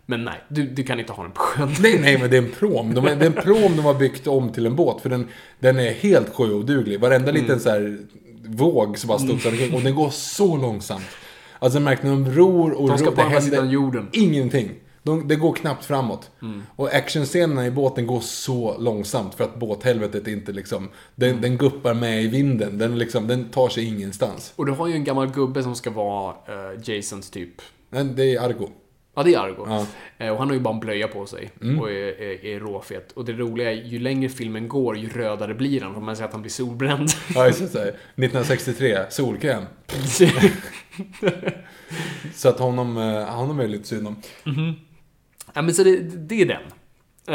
Men 0.06 0.24
nej, 0.24 0.34
du, 0.48 0.66
du 0.66 0.82
kan 0.84 1.00
inte 1.00 1.12
ha 1.12 1.22
den 1.22 1.32
på 1.32 1.40
sjön. 1.40 1.74
Nej, 1.80 1.98
nej, 2.00 2.18
men 2.18 2.30
det 2.30 2.36
är 2.36 2.42
en 2.42 2.50
prom. 2.52 2.94
De, 2.94 3.04
det 3.04 3.10
är 3.10 3.26
en 3.26 3.32
prom 3.32 3.76
de 3.76 3.84
har 3.84 3.94
byggt 3.94 4.26
om 4.26 4.52
till 4.52 4.66
en 4.66 4.76
båt. 4.76 5.02
För 5.02 5.08
den, 5.10 5.28
den 5.58 5.78
är 5.78 5.92
helt 5.92 6.28
sjöoduglig. 6.34 7.00
Varenda 7.00 7.30
Mm. 7.30 7.42
liten 7.42 7.60
så 7.60 7.70
här 7.70 7.98
våg 8.46 8.98
som 8.98 9.08
bara 9.08 9.18
studsar 9.18 9.50
omkring. 9.50 9.74
Och 9.74 9.80
den 9.82 9.94
går 9.94 10.10
så 10.10 10.56
långsamt. 10.56 11.06
Alltså, 11.58 11.80
märker 11.80 12.04
när 12.04 12.10
de 12.10 12.30
ror 12.30 12.72
och 12.72 12.88
De 12.88 12.98
ska 12.98 13.06
ror. 13.10 13.16
det 13.16 13.22
andra 13.22 13.38
händer 13.38 13.50
sidan 13.56 13.70
jorden. 13.70 14.08
Ingenting. 14.12 14.70
De, 15.08 15.28
det 15.28 15.36
går 15.36 15.52
knappt 15.54 15.84
framåt. 15.84 16.30
Mm. 16.42 16.62
Och 16.76 16.94
actionscenerna 16.94 17.66
i 17.66 17.70
båten 17.70 18.06
går 18.06 18.20
så 18.20 18.78
långsamt 18.78 19.34
för 19.34 19.44
att 19.44 19.56
båthelvetet 19.58 20.26
inte 20.28 20.52
liksom... 20.52 20.88
Den, 21.14 21.28
Mm. 21.30 21.42
den 21.42 21.56
guppar 21.56 21.94
med 21.94 22.22
i 22.24 22.28
vinden. 22.28 22.78
Den, 22.78 22.98
liksom, 22.98 23.26
den 23.26 23.48
tar 23.48 23.68
sig 23.68 23.84
ingenstans. 23.84 24.52
Och 24.56 24.66
du 24.66 24.72
har 24.72 24.86
ju 24.86 24.94
en 24.94 25.04
gammal 25.04 25.30
gubbe 25.30 25.62
som 25.62 25.74
ska 25.74 25.90
vara 25.90 26.34
eh, 26.46 26.80
Jasons 26.82 27.30
typ. 27.30 27.62
Men 27.90 28.16
det 28.16 28.34
är 28.34 28.40
Argo. 28.40 28.68
Ja, 29.14 29.22
det 29.22 29.34
är 29.34 29.38
Argo. 29.38 29.64
Ja. 29.68 29.86
Eh, 30.18 30.32
och 30.32 30.38
han 30.38 30.48
har 30.48 30.54
ju 30.54 30.60
bara 30.60 30.74
en 30.74 30.80
blöja 30.80 31.08
på 31.08 31.26
sig 31.26 31.50
och 31.80 31.90
är, 31.90 32.20
är, 32.22 32.44
är 32.44 32.60
råfet. 32.60 33.12
Och 33.12 33.24
det 33.24 33.32
roliga 33.32 33.72
är, 33.72 33.84
ju 33.84 33.98
längre 33.98 34.28
filmen 34.28 34.68
går, 34.68 34.96
ju 34.96 35.08
rödare 35.08 35.54
blir 35.54 35.80
han. 35.80 35.94
För 35.94 36.00
man 36.00 36.16
säger 36.16 36.26
att 36.28 36.32
han 36.32 36.42
blir 36.42 36.52
solbränd. 36.52 37.08
Ja, 37.34 37.46
just 37.46 37.58
det. 37.60 37.68
så 37.68 37.78
här. 37.78 37.88
1963, 37.88 38.98
solkräm. 39.10 39.62
Så 42.34 42.48
att 42.48 42.58
honom, 42.58 42.96
eh, 42.98 43.24
honom 43.24 43.60
är 43.60 43.68
lite 43.68 43.88
synd 43.88 44.06
om. 44.06 44.16
Ja, 45.58 45.62
men 45.62 45.74
så 45.74 45.82
det, 45.82 45.96
det 46.00 46.42
är 46.42 46.46
den. 46.46 46.62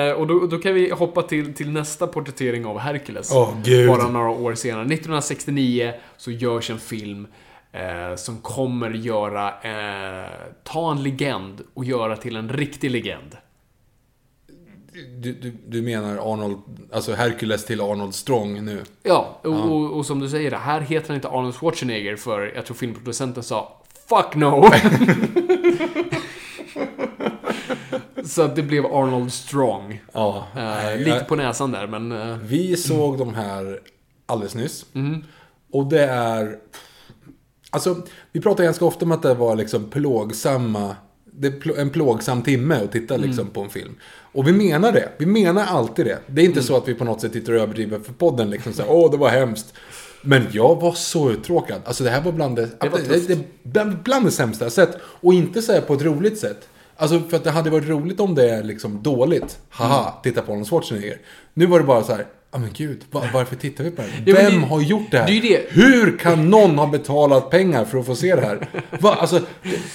Eh, 0.01 0.11
och 0.13 0.27
då, 0.27 0.47
då 0.47 0.57
kan 0.57 0.73
vi 0.73 0.89
hoppa 0.89 1.21
till, 1.21 1.53
till 1.53 1.71
nästa 1.71 2.07
porträttering 2.07 2.65
av 2.65 2.79
Hercules. 2.79 3.31
Åh, 3.33 3.53
gud. 3.63 3.89
Bara 3.89 4.07
några 4.07 4.29
år 4.29 4.55
senare. 4.55 4.81
1969 4.81 5.93
så 6.17 6.31
görs 6.31 6.69
en 6.69 6.79
film 6.79 7.27
eh, 7.71 8.15
som 8.15 8.37
kommer 8.37 8.89
göra, 8.89 9.47
eh, 9.47 10.29
ta 10.63 10.91
en 10.91 11.03
legend 11.03 11.61
och 11.73 11.85
göra 11.85 12.17
till 12.17 12.35
en 12.35 12.49
riktig 12.49 12.91
legend. 12.91 13.37
Du, 15.19 15.33
du, 15.33 15.53
du 15.67 15.81
menar 15.81 16.33
Arnold, 16.33 16.57
alltså 16.91 17.13
Hercules 17.13 17.65
till 17.65 17.81
Arnold 17.81 18.15
Strong 18.15 18.65
nu? 18.65 18.83
Ja, 19.03 19.39
och, 19.43 19.71
och, 19.71 19.97
och 19.97 20.05
som 20.05 20.19
du 20.19 20.29
säger, 20.29 20.51
här 20.51 20.81
heter 20.81 21.07
han 21.07 21.15
inte 21.15 21.27
Arnold 21.27 21.55
Schwarzenegger 21.55 22.15
för 22.15 22.51
jag 22.55 22.65
tror 22.65 22.75
filmproducenten 22.75 23.43
sa 23.43 23.81
Fuck 24.09 24.35
no! 24.35 24.69
Så 28.25 28.41
att 28.41 28.55
det 28.55 28.63
blev 28.63 28.85
Arnold 28.85 29.33
Strong. 29.33 30.01
Ja. 30.13 30.47
Eh, 30.57 30.97
lite 30.97 31.25
på 31.27 31.35
näsan 31.35 31.71
där, 31.71 31.87
men... 31.87 32.11
eh, 32.11 32.37
Vi 32.37 32.75
såg 32.77 33.17
de 33.17 33.33
här 33.33 33.79
alldeles 34.25 34.55
nyss. 34.55 34.85
Mm. 34.93 35.23
Och 35.71 35.85
det 35.85 36.03
är... 36.05 36.57
Alltså, 37.69 37.95
vi 38.31 38.41
pratar 38.41 38.63
ganska 38.63 38.85
ofta 38.85 39.05
om 39.05 39.11
att 39.11 39.21
det 39.21 39.33
var 39.33 39.55
liksom 39.55 39.89
plågsamma... 39.89 40.95
Det 41.35 41.47
är 41.47 41.79
en 41.79 41.89
plågsam 41.89 42.41
timme 42.41 42.75
att 42.83 42.91
titta 42.91 43.15
Mm. 43.15 43.27
liksom 43.27 43.47
på 43.47 43.61
en 43.61 43.69
film. 43.69 43.95
Och 44.33 44.47
vi 44.47 44.51
menar 44.53 44.91
det. 44.91 45.09
Vi 45.17 45.25
menar 45.25 45.65
alltid 45.65 46.05
det. 46.05 46.19
Det 46.27 46.41
är 46.41 46.45
inte 46.45 46.59
Mm. 46.59 46.67
så 46.67 46.77
att 46.77 46.87
vi 46.87 46.93
på 46.93 47.03
något 47.05 47.21
sätt 47.21 47.33
sitter 47.33 47.53
och 47.53 47.61
överdriver 47.61 47.99
för 47.99 48.13
podden. 48.13 48.49
Liksom 48.49 48.73
så 48.73 48.81
här, 48.81 48.91
åh, 48.91 49.11
det 49.11 49.17
var 49.17 49.29
hemskt. 49.29 49.73
Men 50.21 50.47
jag 50.51 50.81
var 50.81 50.91
så 50.93 51.31
uttråkad. 51.31 51.81
Alltså 51.85 52.03
det 52.03 52.09
här 52.09 52.21
var 52.21 52.31
bland 52.31 52.55
det, 52.55 52.69
Det 52.79 52.89
var 52.89 52.99
det, 52.99 53.27
det, 53.27 53.39
bland, 53.63 53.97
bland 54.03 54.25
det 54.25 54.31
sämsta 54.31 54.65
jag 54.65 54.71
sett. 54.71 54.97
Och 55.03 55.33
inte 55.33 55.61
så 55.61 55.73
här 55.73 55.81
på 55.81 55.93
ett 55.93 56.01
roligt 56.01 56.37
sätt. 56.39 56.67
Alltså 56.97 57.19
för 57.19 57.37
att 57.37 57.43
det 57.43 57.51
hade 57.51 57.69
varit 57.69 57.87
roligt 57.89 58.19
om 58.19 58.35
det 58.35 58.49
är 58.49 58.63
liksom 58.63 59.03
dåligt. 59.03 59.59
Haha, 59.69 59.99
Mm. 60.01 60.13
titta 60.23 60.41
på 60.41 60.51
Arnold 60.51 60.67
Schwarzenegger. 60.67 61.17
Nu 61.53 61.65
var 61.65 61.79
det 61.79 61.85
bara 61.85 62.03
så 62.03 62.11
här, 62.13 62.25
ja 62.53 62.59
men 62.59 62.69
gud, 62.73 63.01
va- 63.11 63.23
varför 63.33 63.55
tittar 63.55 63.83
vi 63.83 63.91
på 63.91 64.01
det 64.01 64.07
här? 64.07 64.23
Ja, 64.25 64.49
Vem 64.51 64.61
det- 64.61 64.67
har 64.67 64.81
gjort 64.81 65.11
det 65.11 65.17
här? 65.17 65.27
det 65.27 65.39
det. 65.39 65.65
Hur 65.69 66.17
kan 66.17 66.49
någon 66.49 66.77
ha 66.77 66.87
betalat 66.87 67.49
pengar 67.49 67.85
för 67.85 67.97
att 67.97 68.05
få 68.05 68.15
se 68.15 68.35
det 68.35 68.41
här? 68.41 68.67
Va? 68.99 69.17
Alltså, 69.19 69.39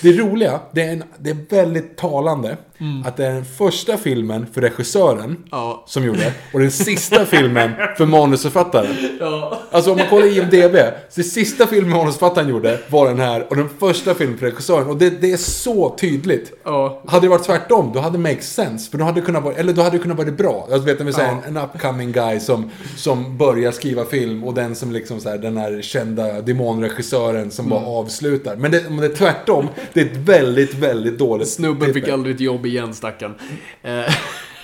det, 0.03 0.12
roliga, 0.12 0.61
det 0.73 0.83
är, 0.83 0.92
en, 0.92 1.05
det 1.18 1.31
är 1.31 1.37
väldigt 1.51 1.97
talande 1.97 2.57
att 3.05 3.16
det 3.16 3.27
är 3.27 3.33
den 3.33 3.44
första 3.44 3.97
filmen 3.97 4.47
för 4.55 4.61
regissören 4.61 5.37
Ja. 5.51 5.85
som 5.87 6.05
gjorde 6.05 6.18
det 6.18 6.33
och 6.53 6.61
den 6.61 6.71
sista 6.71 7.25
filmen 7.27 7.71
för 7.97 8.07
manusförfattaren. 8.07 8.94
Ja. 9.21 9.59
Alltså 9.71 9.90
om 9.90 9.97
man 9.97 10.07
kollar 10.09 10.27
IMDB, 10.27 10.77
så 11.11 11.21
den 11.21 11.25
sista 11.25 11.66
filmen 11.66 11.90
manusförfattaren 11.90 12.49
gjorde 12.49 12.79
var 12.88 13.09
den 13.09 13.18
här 13.21 13.47
och 13.51 13.57
den 13.57 13.68
första 13.79 14.14
filmen 14.14 14.38
för 14.38 14.47
regissören. 14.47 14.87
Och 14.88 14.97
det, 14.97 15.33
är 15.33 15.37
så 15.37 15.97
tydligt. 16.01 16.53
Ja. 16.64 17.03
Hade 17.07 17.27
det 17.27 17.31
varit 17.31 17.44
tvärtom, 17.44 17.90
då 17.94 18.01
hade 18.01 18.18
det 18.18 18.23
make 18.23 18.42
sense. 18.42 18.90
För 18.90 18.99
då 18.99 19.05
hade 19.05 19.21
det 19.21 19.27
kunnat 19.27 19.42
vara, 19.44 19.55
eller 19.55 19.73
då 19.73 19.83
hade 19.83 19.97
det 19.97 20.03
kunnat 20.03 20.18
vara 20.18 20.31
bra. 20.31 20.66
Jag 20.71 20.79
vet, 20.79 20.99
när 20.99 21.07
vi 21.07 21.12
säger 21.12 21.29
en, 21.47 21.57
en 21.57 21.62
upcoming 21.64 22.12
guy 22.12 22.40
som, 22.48 22.70
som 22.96 23.37
börjar 23.38 23.72
skriva 23.72 24.04
film 24.04 24.44
och 24.44 24.54
den 24.54 24.74
som 24.74 24.92
liksom 24.92 25.20
så 25.20 25.28
här, 25.28 25.38
den 25.38 25.56
här 25.56 25.82
kända 25.82 26.42
demonregissören 26.42 27.50
som 27.50 27.66
Mm. 27.66 27.78
bara 27.78 27.87
avslutar. 27.87 28.56
Men 28.56 28.70
det, 28.70 28.87
om 28.87 28.96
det 28.96 29.06
är 29.06 29.14
tvärtom, 29.14 29.68
det 29.92 30.00
är 30.00 30.04
ett 30.04 30.16
väldigt, 30.16 30.74
väldigt 30.74 31.18
dåligt 31.18 31.48
Snubben 31.48 31.87
fick 31.87 31.94
tillfälle. 31.94 32.12
aldrig 32.14 32.34
ett 32.34 32.40
jobb 32.40 32.66
igen, 32.66 32.94
stackarn. 32.94 33.34
Eh, 33.82 34.14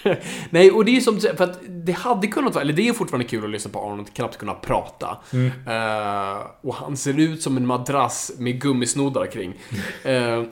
Nej, 0.50 0.70
och 0.70 0.84
det 0.84 0.90
är 0.90 0.94
ju 0.94 1.00
som 1.00 1.20
för 1.20 1.44
att 1.44 1.58
det 1.68 1.92
hade 1.92 2.26
kunnat 2.26 2.54
vara, 2.54 2.62
eller 2.62 2.72
det 2.72 2.88
är 2.88 2.92
fortfarande 2.92 3.28
kul 3.28 3.44
att 3.44 3.50
lyssna 3.50 3.70
på 3.70 3.78
Arnold 3.80 4.14
knappt 4.14 4.38
kunna 4.38 4.54
prata. 4.54 5.18
Eh, 5.66 6.46
och 6.62 6.74
han 6.74 6.96
ser 6.96 7.20
ut 7.20 7.42
som 7.42 7.56
en 7.56 7.66
madrass 7.66 8.32
med 8.38 8.60
gummisnoddar 8.60 9.26
kring. 9.26 9.54
Eh, 10.04 10.42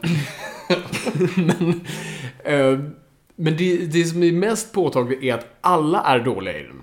men 1.37 1.81
eh, 2.45 2.79
men 3.37 3.57
det, 3.57 3.77
det 3.77 4.05
som 4.05 4.23
är 4.23 4.33
mest 4.33 4.73
påtagligt 4.73 5.23
är 5.23 5.35
att 5.35 5.47
alla 5.61 6.01
är 6.03 6.19
dåliga 6.19 6.59
i 6.59 6.63
den. 6.63 6.81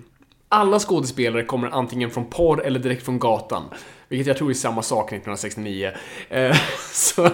Alla 0.49 0.79
skådespelare 0.79 1.43
kommer 1.43 1.67
antingen 1.67 2.09
från 2.09 2.25
porr 2.25 2.65
eller 2.65 2.79
direkt 2.79 3.05
från 3.05 3.19
gatan. 3.19 3.63
Vilket 4.07 4.27
jag 4.27 4.37
tror 4.37 4.49
är 4.49 4.53
samma 4.53 4.81
sak 4.81 5.05
1969. 5.05 5.91
Eh, 6.29 6.57
så 6.93 7.29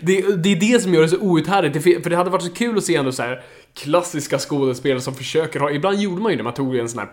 det, 0.00 0.42
det 0.42 0.52
är 0.52 0.72
det 0.72 0.82
som 0.82 0.94
gör 0.94 1.02
det 1.02 1.08
så 1.08 1.18
outhärdligt. 1.18 2.02
För 2.02 2.10
det 2.10 2.16
hade 2.16 2.30
varit 2.30 2.42
så 2.42 2.52
kul 2.52 2.78
att 2.78 2.84
se 2.84 2.96
ändå 2.96 3.12
så 3.12 3.22
här 3.22 3.42
klassiska 3.74 4.38
skådespelare 4.38 5.00
som 5.00 5.14
försöker 5.14 5.60
ha... 5.60 5.70
Ibland 5.70 6.00
gjorde 6.00 6.22
man 6.22 6.32
ju 6.32 6.38
det, 6.38 6.42
man 6.42 6.54
tog 6.54 6.76
en 6.76 6.88
sån 6.88 6.98
här 6.98 7.08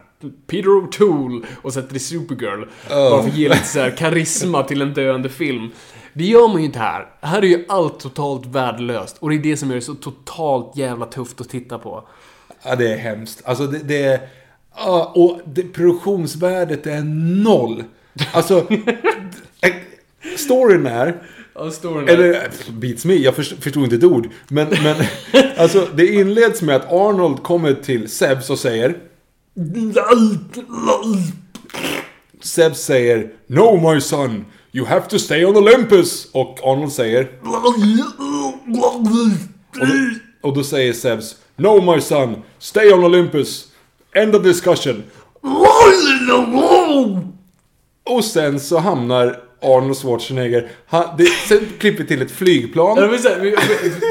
Peter 0.47 0.69
O'Toole 0.69 1.45
och 1.61 1.73
satte 1.73 1.95
i 1.95 1.99
Supergirl. 1.99 2.65
Bara 2.89 3.21
för 3.21 3.29
att 3.29 3.37
ge 3.37 3.49
lite 3.49 3.65
så 3.65 3.79
här 3.79 3.97
karisma 3.97 4.63
till 4.63 4.81
en 4.81 4.93
döende 4.93 5.29
film. 5.29 5.71
Det 6.13 6.25
gör 6.25 6.47
man 6.47 6.59
ju 6.59 6.65
inte 6.65 6.79
här. 6.79 7.07
Här 7.21 7.41
är 7.41 7.47
ju 7.47 7.65
allt 7.69 7.99
totalt 7.99 8.45
värdelöst. 8.45 9.17
Och 9.19 9.29
det 9.29 9.35
är 9.35 9.39
det 9.39 9.57
som 9.57 9.69
gör 9.69 9.75
det 9.75 9.81
så 9.81 9.95
totalt 9.95 10.77
jävla 10.77 11.05
tufft 11.05 11.41
att 11.41 11.49
titta 11.49 11.79
på. 11.79 12.07
Ja, 12.63 12.75
det 12.75 12.93
är 12.93 12.97
hemskt. 12.97 13.41
Alltså 13.45 13.67
det, 13.67 13.79
det 13.79 14.03
är... 14.03 14.19
ja, 14.75 15.11
och 15.15 15.39
det, 15.45 15.63
produktionsvärdet 15.63 16.87
är 16.87 17.01
noll. 17.43 17.83
Alltså... 18.33 18.61
d- 18.69 19.73
storyn 20.37 20.85
är... 20.85 21.21
Ja, 21.55 21.71
storyn 21.71 22.05
där. 22.05 22.13
Eller, 22.13 22.49
beats 22.71 23.05
me, 23.05 23.13
jag 23.15 23.35
förstod, 23.35 23.63
förstod 23.63 23.83
inte 23.83 23.95
ett 23.95 24.03
ord. 24.03 24.29
Men, 24.47 24.67
men 24.83 24.95
alltså, 25.57 25.87
det 25.95 26.07
inleds 26.07 26.61
med 26.61 26.75
att 26.75 26.91
Arnold 26.91 27.43
kommer 27.43 27.73
till 27.73 28.09
Sebs 28.09 28.49
och 28.49 28.59
säger... 28.59 28.97
Sebs 32.41 32.79
säger 32.79 33.31
No 33.47 33.93
my 33.93 34.01
son, 34.01 34.45
you 34.71 34.85
have 34.85 35.05
to 35.09 35.19
stay 35.19 35.45
on 35.45 35.57
Olympus. 35.57 36.27
Och 36.31 36.59
Arnold 36.63 36.91
säger... 36.91 37.27
Och 39.73 39.87
då, 39.87 40.49
och 40.49 40.55
då 40.55 40.63
säger 40.63 40.93
Sebs 40.93 41.35
No 41.55 41.93
my 41.93 42.01
son, 42.01 42.35
stay 42.59 42.93
on 42.93 43.03
Olympus. 43.03 43.67
End 44.13 44.35
of 44.35 44.43
discussion. 44.43 45.03
Och 48.03 48.23
sen 48.25 48.59
så 48.59 48.77
hamnar 48.77 49.39
Arnold 49.61 49.97
Schwarzenegger... 49.97 50.67
Han, 50.87 51.05
det, 51.17 51.25
sen 51.25 51.59
klipper 51.79 52.01
vi 52.03 52.07
till 52.07 52.21
ett 52.21 52.31
flygplan. 52.31 52.97
Ja, 52.97 53.07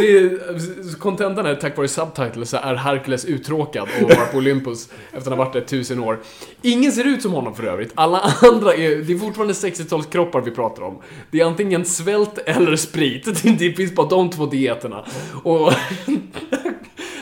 det 0.01 0.17
är- 0.19 0.99
Kontentan 0.99 1.47
är 1.47 1.55
tack 1.55 1.77
vare 1.77 1.89
subtitles 1.89 2.51
så 2.51 2.57
är 2.57 2.75
Hercules 2.75 3.25
uttråkad 3.25 3.89
och 4.03 4.09
var 4.11 4.27
på 4.33 4.39
Olympus 4.39 4.89
efter 5.13 5.31
att 5.31 5.37
ha 5.39 5.45
varit 5.45 5.53
där 5.53 5.61
tusen 5.61 5.99
år. 6.01 6.19
Ingen 6.63 6.93
ser 6.93 7.05
ut 7.07 7.23
som 7.23 7.33
honom 7.33 7.55
för 7.55 7.65
övrigt. 7.65 7.93
Alla 7.95 8.19
andra 8.43 8.75
är... 8.75 8.97
Det 8.97 9.13
är 9.13 9.19
fortfarande 9.19 9.55
60-talskroppar 9.55 10.41
vi 10.45 10.51
pratar 10.51 10.83
om. 10.83 10.99
Det 11.31 11.41
är 11.41 11.45
antingen 11.47 11.85
svält 11.85 12.39
eller 12.47 12.77
sprit. 12.77 13.43
Det 13.59 13.73
finns 13.73 13.95
bara 13.95 14.09
de 14.09 14.31
två 14.31 14.47
dieterna. 14.47 15.05
Och 15.43 15.73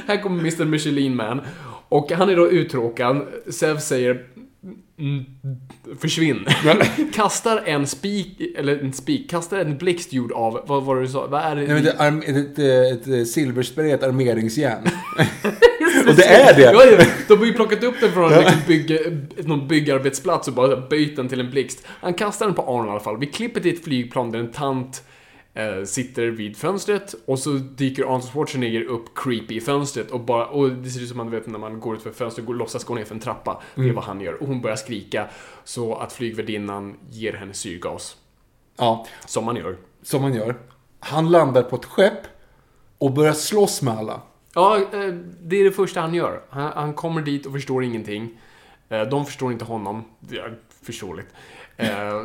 här 0.06 0.22
kommer 0.22 0.38
Mr 0.40 0.64
Michelin 0.64 1.16
Man. 1.16 1.40
Och 1.90 2.12
han 2.12 2.28
är 2.28 2.36
då 2.36 2.50
uttråkad. 2.50 3.26
Zev 3.48 3.78
säger 3.78 4.26
Mm, 4.98 5.24
försvinn. 6.00 6.46
kastar 7.14 7.62
en 7.66 7.86
spik, 7.86 8.40
eller 8.56 8.78
en 8.78 8.92
spik, 8.92 9.30
kastar 9.30 9.58
en 9.58 9.78
blixt 9.78 10.12
gjord 10.12 10.32
av, 10.32 10.60
vad 10.66 10.84
var 10.84 10.96
det 10.96 11.02
du 11.02 11.08
sa? 11.08 11.26
Vad 11.26 11.42
är 11.42 11.56
det? 11.56 11.66
Nej, 11.66 11.82
det 11.82 11.90
är 11.90 12.92
ett, 12.92 12.98
ett, 13.00 13.06
ett 13.06 13.28
silversprayat 13.28 14.02
armeringsjärn. 14.02 14.82
och 16.08 16.14
det 16.14 16.24
är 16.24 16.56
det! 16.56 16.62
Ja, 16.62 16.84
ja, 16.84 17.04
de 17.28 17.38
har 17.38 17.46
ju 17.46 17.52
plockat 17.52 17.84
upp 17.84 17.94
den 18.00 18.12
från 18.12 18.32
en 18.32 18.40
liksom 18.40 18.60
bygge, 18.66 19.18
någon 19.36 19.68
byggarbetsplats 19.68 20.48
och 20.48 20.54
bara 20.54 20.76
böjt 20.88 21.16
den 21.16 21.28
till 21.28 21.40
en 21.40 21.50
blixt. 21.50 21.86
Han 21.86 22.14
kastar 22.14 22.46
den 22.46 22.54
på 22.54 22.62
Arnold 22.62 22.88
i 22.88 22.90
alla 22.90 23.00
fall. 23.00 23.18
Vi 23.18 23.26
klipper 23.26 23.60
till 23.60 23.74
ett 23.74 23.84
flygplan 23.84 24.30
där 24.30 24.38
en 24.38 24.52
tant 24.52 25.02
sitter 25.84 26.26
vid 26.26 26.56
fönstret 26.56 27.14
och 27.26 27.38
så 27.38 27.50
dyker 27.50 28.04
Arnold 28.04 28.24
Schwarzenegger 28.24 28.82
upp 28.84 29.04
creepy 29.14 29.54
i 29.56 29.60
fönstret 29.60 30.10
och 30.10 30.20
bara, 30.20 30.46
och 30.46 30.70
det 30.70 30.90
ser 30.90 31.00
ut 31.00 31.08
som 31.08 31.16
man 31.16 31.30
vet 31.30 31.46
när 31.46 31.58
man 31.58 31.80
går 31.80 31.96
ut 31.96 32.02
för 32.02 32.10
fönstret 32.10 32.48
och 32.48 32.54
låtsas 32.54 32.84
gå 32.84 32.94
ner 32.94 33.04
för 33.04 33.14
en 33.14 33.20
trappa. 33.20 33.62
Det 33.74 33.88
är 33.88 33.92
vad 33.92 34.04
han 34.04 34.20
gör. 34.20 34.42
Och 34.42 34.46
hon 34.46 34.60
börjar 34.60 34.76
skrika 34.76 35.28
så 35.64 35.94
att 35.94 36.12
flygvärdinnan 36.12 36.96
ger 37.10 37.32
henne 37.32 37.54
syrgas. 37.54 38.16
Ja, 38.78 39.06
Som 39.26 39.44
man 39.44 39.56
gör. 39.56 39.76
som 40.02 40.22
man 40.22 40.34
gör. 40.34 40.56
Han 41.00 41.30
landar 41.30 41.62
på 41.62 41.76
ett 41.76 41.84
skepp 41.84 42.20
och 42.98 43.12
börjar 43.12 43.32
slåss 43.32 43.82
med 43.82 43.94
alla. 43.98 44.20
Ja, 44.54 44.76
eh, 44.76 45.14
det 45.40 45.56
är 45.56 45.64
det 45.64 45.72
första 45.72 46.00
han 46.00 46.14
gör. 46.14 46.42
Han, 46.50 46.72
han 46.74 46.94
kommer 46.94 47.22
dit 47.22 47.46
och 47.46 47.52
förstår 47.52 47.84
ingenting. 47.84 48.40
Eh, 48.88 49.02
De 49.02 49.26
förstår 49.26 49.52
inte 49.52 49.64
honom. 49.64 50.04
Det 50.20 50.38
är 50.38 50.58
förståeligt. 50.82 51.28
Eh, 51.76 52.24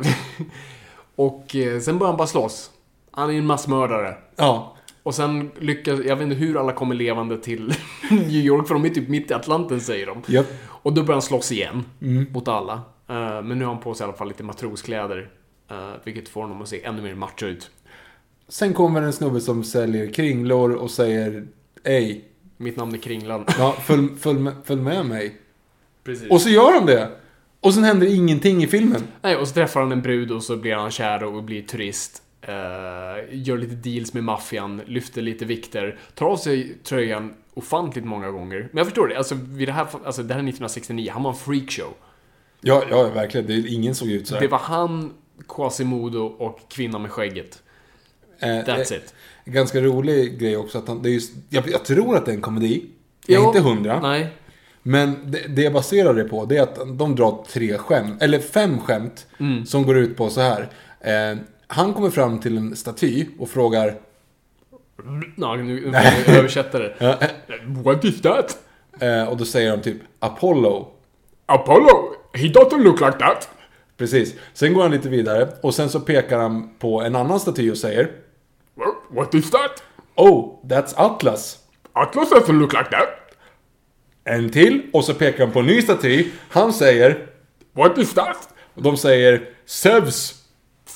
Och 1.16 1.56
eh, 1.56 1.80
sen 1.80 1.98
börjar 1.98 2.10
han 2.12 2.16
bara 2.18 2.26
slåss. 2.28 2.70
Han 3.16 3.30
är 3.30 3.34
en 3.38 3.46
massmördare. 3.46 4.14
Ja. 4.36 4.76
Och 5.02 5.14
sen 5.14 5.50
lyckas, 5.58 6.00
jag 6.04 6.16
vet 6.16 6.22
inte 6.24 6.36
hur 6.36 6.60
alla 6.60 6.72
kommer 6.72 6.94
levande 6.94 7.38
till 7.38 7.74
New 8.10 8.30
York, 8.30 8.66
för 8.66 8.74
de 8.74 8.84
är 8.84 8.88
typ 8.88 9.08
mitt 9.08 9.30
i 9.30 9.34
Atlanten 9.34 9.80
säger 9.80 10.06
de. 10.06 10.22
Japp. 10.26 10.46
Och 10.68 10.92
då 10.92 11.02
börjar 11.02 11.14
han 11.14 11.22
slåss 11.22 11.52
igen, 11.52 11.84
mot 12.32 12.48
alla. 12.48 12.74
Eh, 13.08 13.42
Men 13.42 13.58
nu 13.58 13.64
har 13.64 13.72
han 13.74 13.82
på 13.82 13.94
sig 13.94 14.04
i 14.04 14.08
alla 14.08 14.16
fall 14.16 14.28
lite 14.28 14.42
matroskläder. 14.42 15.28
eh, 15.70 15.76
Vilket 16.04 16.28
får 16.28 16.42
honom 16.42 16.62
att 16.62 16.68
se 16.68 16.84
ännu 16.84 17.02
mer 17.02 17.14
macho 17.14 17.46
ut. 17.46 17.70
Sen 18.48 18.74
kommer 18.74 19.02
en 19.02 19.12
snubbe 19.12 19.40
som 19.40 19.64
säljer 19.64 20.12
kringlor 20.12 20.74
och 20.74 20.90
säger 20.90 21.46
Ey, 21.84 22.20
Mitt 22.56 22.76
namn 22.76 22.94
är 22.94 22.98
Kringlan. 22.98 23.44
ja, 23.58 23.72
följ, 23.72 24.08
följ, 24.20 24.38
med, 24.38 24.54
följ 24.64 24.80
med 24.80 25.06
mig. 25.06 25.36
Precis. 26.04 26.30
Och 26.30 26.40
så 26.40 26.48
gör 26.48 26.72
han 26.72 26.86
det! 26.86 27.10
Och 27.60 27.74
sen 27.74 27.84
händer 27.84 28.14
ingenting 28.14 28.62
i 28.62 28.66
filmen. 28.66 29.02
Nej, 29.22 29.36
och 29.36 29.48
så 29.48 29.54
träffar 29.54 29.80
han 29.80 29.92
en 29.92 30.02
brud 30.02 30.30
och 30.32 30.42
så 30.42 30.56
blir 30.56 30.74
han 30.74 30.90
kär 30.90 31.24
och 31.24 31.42
blir 31.42 31.62
turist. 31.62 32.22
Eh, 32.48 33.24
gör 33.30 33.58
lite 33.58 33.74
deals 33.74 34.14
med 34.14 34.24
maffian, 34.24 34.80
lyfter 34.86 35.22
lite 35.22 35.44
vikter, 35.44 35.98
tar 36.14 36.26
av 36.26 36.36
sig 36.36 36.74
tröjan 36.84 37.34
ofantligt 37.54 38.06
många 38.06 38.30
gånger. 38.30 38.58
Men 38.72 38.78
jag 38.78 38.86
förstår 38.86 39.08
det, 39.08 39.16
alltså, 39.16 39.34
vid 39.34 39.68
det, 39.68 39.72
här, 39.72 39.86
alltså 40.04 40.22
det 40.22 40.34
här 40.34 40.40
är 40.40 40.48
1969, 40.48 41.10
han 41.12 41.22
var 41.22 41.30
en 41.30 41.36
freakshow. 41.36 41.94
Ja, 42.60 42.82
ja 42.90 43.10
verkligen. 43.10 43.46
Det, 43.46 43.68
ingen 43.68 43.94
såg 43.94 44.08
ut 44.08 44.28
så 44.28 44.34
här. 44.34 44.40
Det 44.42 44.48
var 44.48 44.58
han, 44.58 45.12
Quasimodo 45.48 46.18
och 46.20 46.60
kvinnan 46.68 47.02
med 47.02 47.10
skägget. 47.10 47.62
Eh, 48.38 48.46
That's 48.48 48.92
eh, 48.92 48.98
it. 48.98 49.14
Ganska 49.44 49.80
rolig 49.80 50.38
grej 50.38 50.56
också 50.56 50.78
att 50.78 50.88
han, 50.88 51.02
det 51.02 51.08
är 51.08 51.12
just, 51.12 51.32
jag, 51.48 51.68
jag 51.68 51.84
tror 51.84 52.16
att 52.16 52.24
det 52.26 52.30
är 52.32 52.34
en 52.34 52.40
komedi. 52.40 52.84
Jag 53.26 53.42
är 53.42 53.46
inte 53.46 53.60
hundra. 53.60 54.00
Nej. 54.00 54.28
Men 54.82 55.16
det, 55.30 55.38
det 55.48 55.62
jag 55.62 55.72
baserar 55.72 56.14
det 56.14 56.24
på, 56.24 56.44
det 56.44 56.56
är 56.56 56.62
att 56.62 56.98
de 56.98 57.14
drar 57.16 57.44
tre 57.48 57.78
skämt, 57.78 58.22
eller 58.22 58.38
fem 58.38 58.78
skämt, 58.78 59.26
Mm. 59.38 59.66
som 59.66 59.82
går 59.82 59.96
ut 59.96 60.16
på 60.16 60.30
så 60.30 60.40
här. 60.40 60.68
Eh, 61.00 61.38
han 61.68 61.94
kommer 61.94 62.10
fram 62.10 62.38
till 62.40 62.56
en 62.56 62.76
staty 62.76 63.26
och 63.38 63.48
frågar 63.48 63.94
Ja, 65.36 65.56
nu 65.56 65.86
översätta 66.26 66.78
det. 66.78 66.94
What 67.66 68.04
is 68.04 68.22
that? 68.22 68.58
eh, 69.00 69.24
Och 69.28 69.36
då 69.36 69.44
säger 69.44 69.70
de 69.76 69.82
typ 69.82 69.96
Apollo. 70.18 70.88
Apollo? 71.46 72.12
He 72.32 72.42
doesn't 72.48 72.82
look 72.82 73.00
like 73.00 73.18
that. 73.18 73.48
Precis. 73.96 74.34
Sen 74.52 74.74
går 74.74 74.82
han 74.82 74.90
lite 74.90 75.08
vidare 75.08 75.48
och 75.62 75.74
sen 75.74 75.88
så 75.90 76.00
pekar 76.00 76.38
han 76.38 76.70
på 76.78 77.02
en 77.02 77.16
annan 77.16 77.40
staty 77.40 77.70
och 77.70 77.78
säger 77.78 78.10
What 79.10 79.34
is 79.34 79.50
that? 79.50 79.82
Oh, 80.14 80.60
that's 80.64 80.92
Atlas. 80.96 81.58
Atlas 81.92 82.30
doesn't 82.32 82.58
look 82.58 82.72
like 82.72 82.90
that. 82.90 83.08
En 84.24 84.50
till 84.50 84.82
och 84.92 85.04
så 85.04 85.14
pekar 85.14 85.44
han 85.44 85.52
på 85.52 85.58
en 85.60 85.66
ny 85.66 85.82
staty. 85.82 86.30
Han 86.50 86.72
säger 86.72 87.26
What 87.72 87.98
is 87.98 88.14
that? 88.14 88.48
och 88.74 88.82
de 88.82 88.96
säger 88.96 89.48
Zeus. 89.66 90.42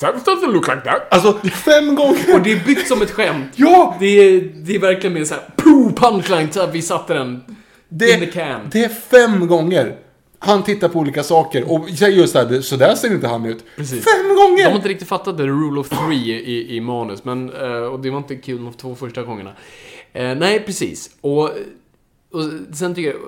Zeus 0.01 0.25
doesn't 0.25 0.53
look 0.53 0.69
like 0.69 0.81
that. 0.81 1.03
Alltså 1.15 1.33
fem 1.49 1.95
gånger! 1.95 2.35
Och 2.35 2.43
det 2.43 2.53
är 2.53 2.65
byggt 2.65 2.89
som 2.89 3.03
ett 3.03 3.11
skämt. 3.11 3.53
Ja! 3.57 3.97
Det 4.01 4.07
är, 4.07 4.41
det 4.41 4.75
är 4.75 4.79
verkligen 4.79 5.15
mer 5.15 5.25
såhär, 5.25 5.43
poo, 5.57 5.93
punchline, 5.97 6.53
så 6.53 6.61
här, 6.61 6.73
vi 6.73 6.83
satte 6.83 7.15
den 7.15 7.45
Det, 7.89 8.13
in 8.13 8.21
the 8.21 8.27
can. 8.27 8.61
det 8.73 8.85
är 8.85 8.89
fem 8.89 9.47
gånger. 9.47 9.97
Han 10.39 10.63
tittar 10.63 10.89
på 10.89 10.99
olika 10.99 11.23
saker 11.23 11.73
och 11.73 11.89
säger 11.89 12.17
just 12.19 12.33
det 12.33 12.39
här, 12.49 12.61
så 12.61 12.77
där 12.77 12.95
ser 12.95 13.13
inte 13.13 13.29
han 13.29 13.45
ut. 13.47 13.65
Precis. 13.77 14.05
Fem 14.05 14.29
De 14.29 14.35
gånger! 14.35 14.65
har 14.65 14.77
inte 14.77 14.89
riktigt 14.89 15.09
fattat 15.09 15.37
the 15.37 15.43
rule 15.43 15.81
of 15.81 15.89
three 15.89 16.31
i, 16.31 16.77
i 16.77 16.81
manus, 16.81 17.25
men, 17.25 17.51
eh, 17.53 17.67
och 17.73 18.01
det 18.01 18.11
var 18.11 18.19
inte 18.19 18.37
kul 18.37 18.65
de 18.65 18.73
två 18.73 18.95
första 18.95 19.23
gångerna. 19.23 19.53
Eh, 20.13 20.35
nej, 20.35 20.61
precis. 20.67 21.11
Och, 21.21 21.43
och 22.33 22.45
sen 22.75 22.95
tycker 22.95 23.11
jag, 23.11 23.19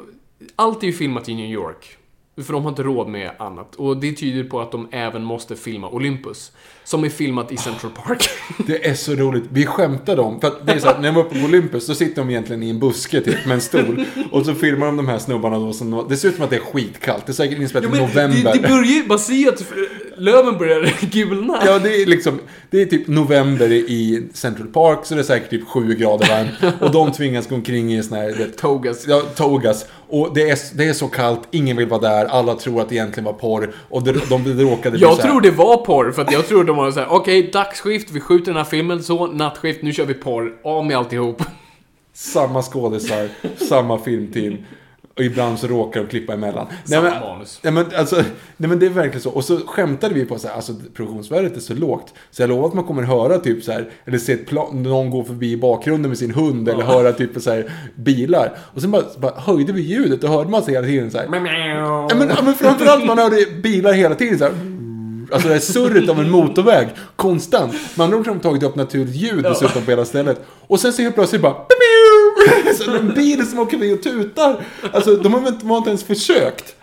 allt 0.57 0.83
är 0.83 0.87
ju 0.87 0.93
filmat 0.93 1.29
i 1.29 1.35
New 1.35 1.51
York. 1.51 1.97
För 2.37 2.53
de 2.53 2.63
har 2.63 2.69
inte 2.69 2.83
råd 2.83 3.09
med 3.09 3.31
annat. 3.39 3.75
Och 3.75 3.97
det 3.97 4.13
tyder 4.13 4.45
på 4.45 4.61
att 4.61 4.73
de 4.73 4.89
även 4.91 5.25
måste 5.25 5.57
filma 5.57 5.89
Olympus. 5.89 6.53
Som 6.85 7.05
är 7.05 7.09
filmat 7.09 7.53
i 7.53 7.57
Central 7.57 7.93
Park. 7.93 8.29
Det 8.67 8.89
är 8.89 8.95
så 8.95 9.15
roligt. 9.15 9.45
Vi 9.49 9.67
skämtade 9.67 10.23
om, 10.23 10.41
för 10.41 10.49
att 10.49 10.67
det 10.67 10.73
är 10.73 10.79
så 10.79 10.89
att 10.89 11.01
när 11.01 11.09
jag 11.09 11.15
var 11.15 11.23
på 11.23 11.37
Olympus 11.45 11.87
så 11.87 11.95
sitter 11.95 12.23
de 12.23 12.31
egentligen 12.31 12.63
i 12.63 12.71
en 12.71 12.79
buske 12.79 13.21
typ 13.21 13.47
med 13.47 13.55
en 13.55 13.61
stol. 13.61 14.05
Och 14.31 14.47
så 14.47 14.55
filmar 14.55 14.87
de 14.87 14.97
de 14.97 15.09
här 15.09 15.19
snubbarna 15.19 15.59
då 15.59 15.73
som, 15.73 16.07
det 16.09 16.17
ser 16.17 16.29
ut 16.29 16.35
som 16.35 16.45
att 16.45 16.51
det 16.51 16.57
är 16.57 16.61
skitkallt. 16.61 17.27
Det 17.27 17.33
är 17.33 17.35
säkert 17.35 17.59
inspelat 17.59 17.95
i 17.95 18.01
november. 18.01 18.53
det, 18.53 18.59
det 18.59 18.69
börjar 18.69 18.85
ju, 18.85 19.07
man 19.07 19.19
ser 19.19 19.49
att 19.49 19.73
löven 20.17 20.59
börjar 20.59 20.95
gulna. 21.13 21.63
Ja, 21.67 21.79
det 21.79 22.03
är 22.03 22.07
liksom, 22.07 22.41
det 22.71 22.83
är 22.83 22.87
typ 22.87 23.09
november 23.09 23.73
i 23.73 24.29
Central 24.33 24.67
Park, 24.67 24.99
så 25.03 25.15
det 25.15 25.21
är 25.21 25.25
säkert 25.25 25.51
typ 25.51 25.69
7 25.69 25.95
grader 25.95 26.29
varmt. 26.29 26.83
Och 26.83 26.91
de 26.91 27.13
tvingas 27.13 27.49
gå 27.49 27.55
omkring 27.55 27.95
i 27.95 28.03
sån 28.03 28.19
här, 28.19 28.35
vet, 28.35 28.59
Togas. 28.59 29.07
Ja, 29.09 29.23
togas. 29.37 29.87
Och 30.09 30.35
det 30.35 30.51
är, 30.51 30.59
det 30.77 30.85
är 30.85 30.93
så 30.93 31.09
kallt, 31.09 31.41
ingen 31.51 31.77
vill 31.77 31.89
vara 31.89 32.01
där, 32.01 32.25
alla 32.25 32.55
tror 32.55 32.81
att 32.81 32.89
det 32.89 32.95
egentligen 32.95 33.25
var 33.25 33.33
porr. 33.33 33.75
Och 33.89 34.03
de, 34.03 34.13
de, 34.13 34.45
de 34.45 34.65
råkade 34.65 34.99
Jag 34.99 35.21
tror 35.21 35.41
det 35.41 35.51
var 35.51 35.77
porr, 35.77 36.13
för 36.13 36.23
att 36.23 36.33
jag 36.33 36.47
tror 36.49 36.65
de 36.65 36.77
var 36.77 36.91
såhär, 36.91 37.07
okej, 37.11 37.51
dagsskift, 37.53 38.11
vi 38.11 38.21
skjuter 38.21 38.47
den 38.47 38.57
här 38.57 38.65
filmen, 38.65 39.03
så, 39.03 39.27
nattskift, 39.27 39.83
nu 39.83 39.93
kör 39.93 40.05
vi 40.05 40.15
porr, 40.15 40.53
av 40.65 40.87
med 40.87 40.97
alltihop. 40.97 41.43
Samma 42.15 42.63
skådisar, 42.63 43.29
samma 43.69 43.99
filmteam. 43.99 44.57
Och 45.17 45.25
ibland 45.25 45.59
så 45.59 45.67
råkar 45.67 46.01
de 46.01 46.07
klippa 46.07 46.33
emellan. 46.33 46.67
Nej, 46.71 46.79
Samma 46.85 47.11
men, 47.11 47.21
manus. 47.21 47.61
nej, 47.63 47.73
men, 47.73 47.87
alltså, 47.97 48.17
nej 48.57 48.69
men 48.69 48.79
det 48.79 48.87
är 48.87 48.91
verkligen 48.91 49.21
så. 49.21 49.31
Och 49.31 49.45
så 49.45 49.57
skämtade 49.57 50.15
vi 50.15 50.25
på 50.25 50.39
så 50.39 50.49
här, 50.49 50.55
alltså 50.55 50.73
produktionsvärdet 50.95 51.57
är 51.57 51.61
så 51.61 51.75
lågt. 51.75 52.15
Så 52.31 52.43
jag 52.43 52.49
lovar 52.51 52.69
att 52.69 52.75
man 52.75 52.85
kommer 52.85 53.03
höra 53.03 53.39
typ 53.39 53.65
så 53.65 53.73
här, 53.73 53.91
eller 54.05 54.19
se 54.19 54.33
ett 54.33 54.47
plan, 54.47 54.83
någon 54.83 55.11
gå 55.11 55.25
förbi 55.25 55.53
i 55.53 55.57
bakgrunden 55.57 56.09
med 56.11 56.19
sin 56.19 56.35
hund. 56.35 56.69
Eller 56.69 56.85
höra 56.85 57.13
typ 57.13 57.43
så 57.43 57.51
här, 57.51 57.71
bilar. 57.95 58.57
Och 58.75 58.81
sen 58.81 58.91
bara, 58.91 59.03
bara 59.19 59.33
höjde 59.41 59.73
vi 59.73 59.83
ljudet 59.83 60.25
och 60.25 60.31
hörde 60.31 60.51
man 60.51 60.63
sig 60.63 60.75
hela 60.75 60.87
tiden 60.87 61.11
så 61.11 61.19
här. 61.19 61.29
Ja, 61.33 62.15
men, 62.15 62.29
ja, 62.29 62.43
men 62.45 62.55
framförallt 62.55 63.07
man 63.07 63.19
hörde 63.19 63.37
bilar 63.63 63.93
hela 63.93 64.15
tiden 64.15 64.39
så 64.39 64.45
här. 64.45 64.53
Alltså 65.33 65.49
det 65.49 65.55
här 65.55 65.61
surret 65.61 66.11
av 66.11 66.21
en 66.21 66.31
motorväg, 66.31 66.89
konstant. 67.17 67.75
Man 67.95 68.13
har 68.13 68.25
de 68.25 68.41
tagit 68.41 68.63
upp 68.63 68.77
naturligt 68.77 69.15
ljud 69.15 69.43
dessutom 69.43 69.83
på 69.83 69.91
hela 69.91 70.05
stället. 70.05 70.41
Och 70.67 70.81
sen 70.81 70.93
så 70.93 71.03
helt 71.03 71.15
plötsligt 71.15 71.43
bara... 71.43 71.55
Så 72.79 72.97
en 72.97 73.15
bil 73.15 73.47
som 73.47 73.59
åker 73.59 73.79
förbi 73.79 73.95
och 73.95 74.03
tutar. 74.03 74.65
Alltså 74.93 75.17
de 75.17 75.35
har 75.35 75.41
inte, 75.41 75.53
de 75.61 75.71
har 75.71 75.79
inte 75.79 75.91
ens 75.91 76.05
försökt. 76.05 76.75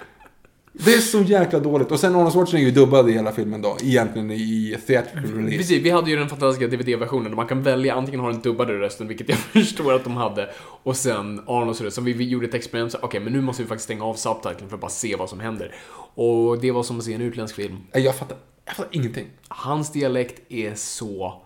Det 0.73 0.93
är 0.93 0.99
så 0.99 1.21
jäkla 1.21 1.59
dåligt. 1.59 1.91
Och 1.91 1.99
sen 1.99 2.15
Arnold 2.15 2.33
Schwarzenegger 2.33 2.67
är 2.67 2.71
ju 2.71 2.75
dubbad 2.75 3.09
i 3.09 3.13
hela 3.13 3.31
filmen 3.31 3.61
då. 3.61 3.77
Egentligen 3.83 4.31
i 4.31 4.77
theatrical 4.87 5.23
release. 5.35 5.57
Precis, 5.57 5.83
vi 5.83 5.89
hade 5.89 6.09
ju 6.09 6.15
den 6.15 6.29
fantastiska 6.29 6.67
DVD-versionen 6.67 7.29
där 7.31 7.35
man 7.35 7.47
kan 7.47 7.63
välja 7.63 7.95
antingen 7.95 8.19
ha 8.19 8.31
den 8.31 8.41
dubbade 8.41 8.73
rösten, 8.73 9.07
vilket 9.07 9.29
jag 9.29 9.37
förstår 9.53 9.93
att 9.93 10.03
de 10.03 10.13
hade, 10.17 10.49
och 10.83 10.95
sen 10.97 11.41
Arnolds 11.47 11.81
röst. 11.81 11.95
Så 11.95 12.01
vi, 12.01 12.13
vi 12.13 12.27
gjorde 12.27 12.47
ett 12.47 12.53
experiment, 12.53 12.95
okej, 13.01 13.19
men 13.19 13.33
nu 13.33 13.41
måste 13.41 13.63
vi 13.63 13.67
faktiskt 13.67 13.83
stänga 13.83 14.03
av 14.03 14.13
subtiteln 14.15 14.69
för 14.69 14.75
att 14.75 14.81
bara 14.81 14.91
se 14.91 15.15
vad 15.15 15.29
som 15.29 15.39
händer. 15.39 15.75
Och 16.15 16.59
det 16.61 16.71
var 16.71 16.83
som 16.83 16.97
att 16.97 17.03
se 17.03 17.13
en 17.13 17.21
utländsk 17.21 17.55
film. 17.55 17.77
Jag 17.93 18.15
fattar, 18.15 18.37
jag 18.65 18.75
fattar 18.75 18.89
ingenting. 18.91 19.27
Hans 19.47 19.91
dialekt 19.91 20.51
är 20.51 20.75
så... 20.75 21.41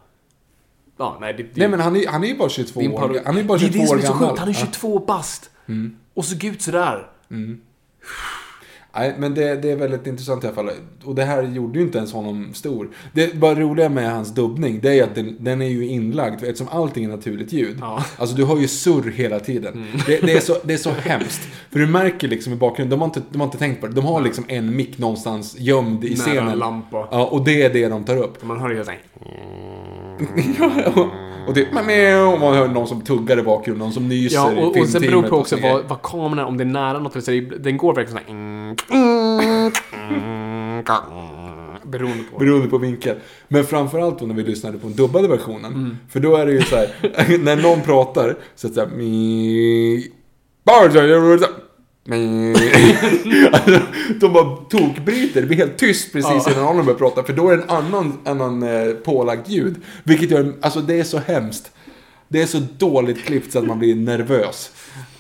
Ja, 0.98 1.18
nej, 1.22 1.34
det, 1.34 1.44
det, 1.44 1.50
Nej 1.56 1.68
men 1.68 1.80
han 1.80 1.96
är, 1.96 2.08
han 2.08 2.24
är 2.24 2.28
ju 2.28 2.38
bara 2.38 2.50
22 2.50 2.80
det 2.80 2.86
är 2.86 2.90
en 2.90 2.94
år. 2.96 3.22
Han 3.26 3.38
är 3.38 3.44
bara 3.44 3.58
Det 3.58 3.66
är 3.66 3.70
22 3.72 3.82
det 3.82 3.88
som 3.88 3.98
år 3.98 4.02
är 4.02 4.06
så 4.06 4.14
gammal. 4.14 4.30
sjukt, 4.30 4.40
han 4.40 4.50
är 4.50 4.54
Ja. 4.54 4.60
Mm. 4.60 4.74
22 4.74 5.00
bast. 5.00 5.50
Och 6.14 6.26
såg 6.26 6.44
ut 6.44 6.62
sådär. 6.62 7.08
Nej, 8.96 9.14
men 9.18 9.34
det, 9.34 9.56
det 9.56 9.72
är 9.72 9.76
väldigt 9.76 10.08
intressant 10.08 10.44
i 10.44 10.48
alla 10.48 10.56
fall. 10.56 10.70
Och 11.04 11.16
det 11.16 11.24
här 11.24 11.44
gjorde 11.44 11.80
ju 11.80 11.86
inte 11.86 11.98
ens 11.98 12.14
honom 12.14 12.54
stor. 12.54 12.90
Det 13.14 13.36
bara 13.36 13.56
roliga 13.56 13.90
med 13.90 14.12
hans 14.12 14.34
dubbning, 14.36 14.80
det 14.82 15.00
är 15.00 15.04
att 15.04 15.16
den, 15.16 15.36
den 15.40 15.62
är 15.62 15.68
ju 15.68 15.88
inlagd, 15.88 16.44
eftersom 16.44 16.68
allting 16.72 17.04
är 17.06 17.10
naturligt 17.10 17.54
ljud. 17.54 17.78
Ja. 17.82 18.06
Alltså 18.18 18.36
du 18.36 18.44
har 18.44 18.58
ju 18.60 18.68
surr 18.68 19.12
hela 19.12 19.40
tiden. 19.40 19.86
Det, 20.06 20.22
det, 20.22 20.34
är 20.34 20.40
så, 20.40 20.56
det 20.64 20.74
är 20.74 20.78
så 20.78 20.90
hemskt. 20.92 21.42
För 21.72 21.80
du 21.80 21.88
märker 21.88 22.28
liksom 22.28 22.54
i 22.54 22.56
bakgrunden, 22.56 23.00
de 23.00 23.02
har 23.02 23.08
inte, 23.08 23.22
de 23.30 23.42
har 23.42 23.48
inte 23.48 23.58
tänkt 23.58 23.82
på 23.82 23.88
det. 23.88 23.94
De 23.94 24.06
har 24.06 24.22
liksom 24.22 24.46
en 24.48 24.76
mick 24.76 24.98
någonstans 24.98 25.56
gömd 25.60 26.04
i 26.04 26.10
Nära 26.10 26.18
scenen. 26.18 26.48
en 26.48 26.60
lampa. 26.60 27.08
Ja, 27.12 27.26
och 27.26 27.44
det 27.44 27.62
är 27.62 27.74
det 27.74 27.88
de 27.88 28.04
tar 28.04 28.18
upp. 28.18 28.44
Man 28.44 28.60
hör 28.60 28.70
ju 28.70 28.84
såhär... 28.84 29.00
ja, 30.96 31.12
och 31.48 31.54
det 31.54 31.68
och 32.26 32.40
man 32.40 32.54
hör 32.54 32.68
någon 32.68 32.88
som 32.88 33.02
tuggar 33.02 33.40
i 33.40 33.44
bakgrunden, 33.44 33.80
någon 33.80 33.94
som 33.94 34.10
nyser 34.10 34.36
Ja, 34.36 34.66
och, 34.68 34.78
i 34.78 34.82
och 34.82 34.88
sen 34.88 35.02
beror 35.02 35.24
det 35.24 35.30
på 35.30 35.36
också 35.36 35.56
och 35.56 35.62
så 35.62 35.68
vad, 35.68 35.84
vad 35.88 36.02
kameran, 36.02 36.46
om 36.46 36.58
det 36.58 36.64
är 36.64 36.66
nära 36.66 37.00
något, 37.00 37.24
så 37.24 37.32
det, 37.32 37.42
den 37.42 37.78
går 37.78 37.96
verkligen 37.96 38.20
såhär... 38.24 39.64
Beroende 41.86 42.24
på. 42.32 42.40
Beroende 42.40 42.68
på 42.68 42.78
vinkel. 42.78 43.16
Men 43.48 43.64
framförallt 43.66 44.20
då 44.20 44.26
när 44.26 44.36
vi 44.36 44.44
lyssnade 44.44 44.78
på 44.78 44.88
den 44.88 44.96
dubbade 44.96 45.28
versionen. 45.28 45.74
Mm. 45.74 45.98
För 46.10 46.20
då 46.20 46.36
är 46.36 46.46
det 46.46 46.52
ju 46.52 46.62
så 46.62 46.76
här, 46.76 46.88
när 47.44 47.56
någon 47.56 47.82
pratar 47.82 48.36
så 48.56 48.68
att 48.68 48.76
det 48.76 48.82
är 48.82 48.86
så 48.86 48.90
här, 48.90 48.98
mi... 48.98 50.12
Bara- 50.64 50.88
mi- 50.88 51.44
alltså, 53.52 53.80
De 54.20 54.34
bara 54.34 54.56
tokbryter, 54.56 55.42
det 55.42 55.48
blir 55.48 55.58
helt 55.58 55.78
tyst 55.78 56.14
precis 56.14 56.44
Ja. 56.46 56.52
innan 56.52 56.68
Arnold 56.68 56.86
börjar 56.86 56.98
prata. 57.00 57.24
För 57.24 57.34
då 57.34 57.50
är 57.50 57.58
det 57.58 57.64
en 57.64 57.70
annan, 57.70 58.18
annan 58.26 58.64
eh, 58.64 58.94
pålagt 58.94 59.50
ljud. 59.50 59.76
Vilket 60.04 60.32
gör, 60.32 60.54
alltså 60.62 60.82
det 60.82 61.00
är 61.00 61.04
så 61.04 61.18
hemskt. 61.18 61.72
Det 62.28 62.42
är 62.42 62.46
så 62.46 62.62
dåligt 62.78 63.26
klippt 63.26 63.52
så 63.52 63.60
att 63.60 63.66
man 63.68 63.80
blir 63.80 63.96
nervös. 63.96 64.72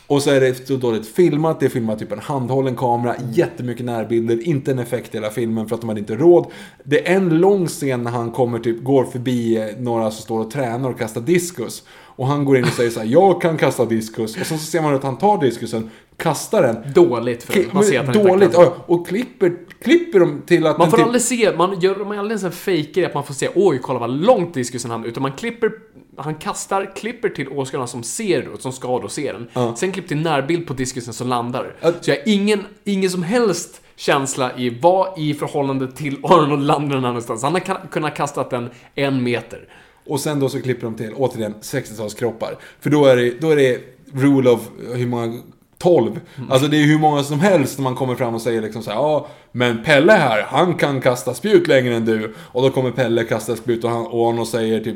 Och 0.07 0.21
så 0.21 0.29
är 0.29 0.41
det 0.41 0.67
så 0.67 0.75
dåligt 0.75 1.07
filmat, 1.07 1.59
det 1.59 1.65
är 1.65 1.69
filmat 1.69 1.99
typ 1.99 2.11
en 2.11 2.19
handhållen 2.19 2.75
kamera, 2.75 3.15
jättemycket 3.31 3.85
närbilder, 3.85 4.47
inte 4.47 4.71
en 4.71 4.79
effekt 4.79 5.15
i 5.15 5.17
hela 5.17 5.29
filmen 5.29 5.67
för 5.67 5.75
att 5.75 5.81
de 5.81 5.87
hade 5.87 5.99
inte 5.99 6.15
råd. 6.15 6.45
Det 6.83 7.09
är 7.11 7.15
en 7.15 7.29
lång 7.29 7.67
scen 7.67 8.03
när 8.03 8.11
han 8.11 8.31
kommer 8.31 8.59
typ, 8.59 8.83
går 8.83 9.05
förbi 9.05 9.57
eh, 9.57 9.65
några 9.79 10.11
som 10.11 10.21
står 10.21 10.39
och 10.39 10.51
tränar 10.51 10.89
och 10.89 10.99
kastar 10.99 11.21
diskus. 11.21 11.83
Och 12.15 12.27
han 12.27 12.45
går 12.45 12.57
in 12.57 12.63
och 12.63 12.69
säger 12.69 12.89
så 12.89 12.99
här, 12.99 13.07
jag 13.07 13.41
kan 13.41 13.57
kasta 13.57 13.85
diskus. 13.85 14.37
Och 14.37 14.45
sen 14.45 14.59
så 14.59 14.65
ser 14.65 14.81
man 14.81 14.95
att 14.95 15.03
han 15.03 15.17
tar 15.17 15.37
diskusen, 15.41 15.89
kastar 16.17 16.61
den. 16.61 16.93
Dåligt 16.93 17.43
för 17.43 17.65
man 17.71 17.83
ser 17.83 17.99
att 17.99 18.05
han 18.05 18.15
inte 18.15 18.29
Dåligt, 18.29 18.53
kan. 18.53 18.63
ja, 18.63 18.75
och 18.85 19.07
klipper, 19.07 19.53
klipper 19.81 20.19
dem 20.19 20.41
till 20.45 20.67
att 20.67 20.77
Man 20.77 20.91
får 20.91 21.01
aldrig 21.01 21.21
se, 21.21 21.55
man 21.57 21.79
gör 21.79 21.95
man 22.05 22.19
aldrig 22.19 22.33
en 22.35 22.39
sån 22.39 22.49
här 22.49 22.55
fejkgrej 22.55 23.05
att 23.05 23.13
man 23.13 23.23
får 23.23 23.33
se 23.33 23.49
oj, 23.55 23.79
kolla 23.83 23.99
vad 23.99 24.09
långt 24.09 24.53
diskusen 24.53 24.91
han 24.91 25.05
utan 25.05 25.23
man 25.23 25.31
klipper, 25.31 25.71
han 26.17 26.35
kastar, 26.35 26.95
klipper 26.95 27.29
till 27.29 27.49
åskådarna 27.49 27.87
som 27.87 28.03
ser 28.03 28.41
det 28.41 28.49
och 28.49 28.59
som 28.61 28.71
ska 28.71 28.99
då 28.99 29.09
se 29.09 29.31
den. 29.31 29.47
Ja. 29.53 29.75
Sen 29.75 29.91
klipp 29.91 30.07
till 30.07 30.17
närbild 30.21 30.67
på 30.67 30.73
diskusen 30.73 31.13
som 31.13 31.27
landar. 31.27 31.75
Ja. 31.81 31.91
Så 32.01 32.09
jag 32.11 32.17
har 32.17 32.23
ingen, 32.25 32.65
ingen 32.83 33.09
som 33.09 33.23
helst 33.23 33.81
känsla 33.95 34.57
i 34.57 34.79
vad 34.81 35.19
i 35.19 35.33
förhållande 35.33 35.91
till 35.91 36.17
Arnold 36.23 36.63
landar 36.63 36.95
den 36.95 37.03
här 37.03 37.11
någonstans. 37.11 37.43
Han 37.43 37.53
har 37.53 37.87
kunnat 37.91 38.15
kastat 38.15 38.49
den 38.49 38.69
en 38.95 39.23
meter. 39.23 39.67
Och 40.05 40.19
sen 40.19 40.39
då 40.39 40.49
så 40.49 40.61
klipper 40.61 40.85
de 40.85 40.95
till, 40.95 41.13
återigen, 41.13 41.53
60-talskroppar. 41.61 42.55
För 42.79 42.89
då 42.89 43.05
är 43.05 43.15
det, 43.15 43.41
då 43.41 43.49
är 43.49 43.55
det 43.55 43.81
rule 44.13 44.49
of, 44.49 44.69
hur 44.93 45.07
många, 45.07 45.39
12. 45.77 46.19
Alltså 46.49 46.67
det 46.67 46.77
är 46.77 46.85
hur 46.85 46.99
många 46.99 47.23
som 47.23 47.39
helst 47.39 47.77
när 47.77 47.83
man 47.83 47.95
kommer 47.95 48.15
fram 48.15 48.35
och 48.35 48.41
säger 48.41 48.61
liksom 48.61 48.83
så 48.83 48.91
här, 48.91 48.97
ja, 48.97 49.27
men 49.55 49.83
Pelle 49.83 50.13
här, 50.13 50.45
han 50.49 50.73
kan 50.75 51.01
kasta 51.01 51.33
spjut 51.33 51.67
längre 51.67 51.95
än 51.95 52.05
du. 52.05 52.33
Och 52.51 52.61
då 52.63 52.69
kommer 52.69 52.91
Pelle 52.91 53.23
kasta 53.23 53.55
spjut 53.55 53.83
och, 53.83 53.89
han, 53.89 54.05
och 54.05 54.29
Arnold 54.29 54.47
säger 54.47 54.79
typ, 54.79 54.95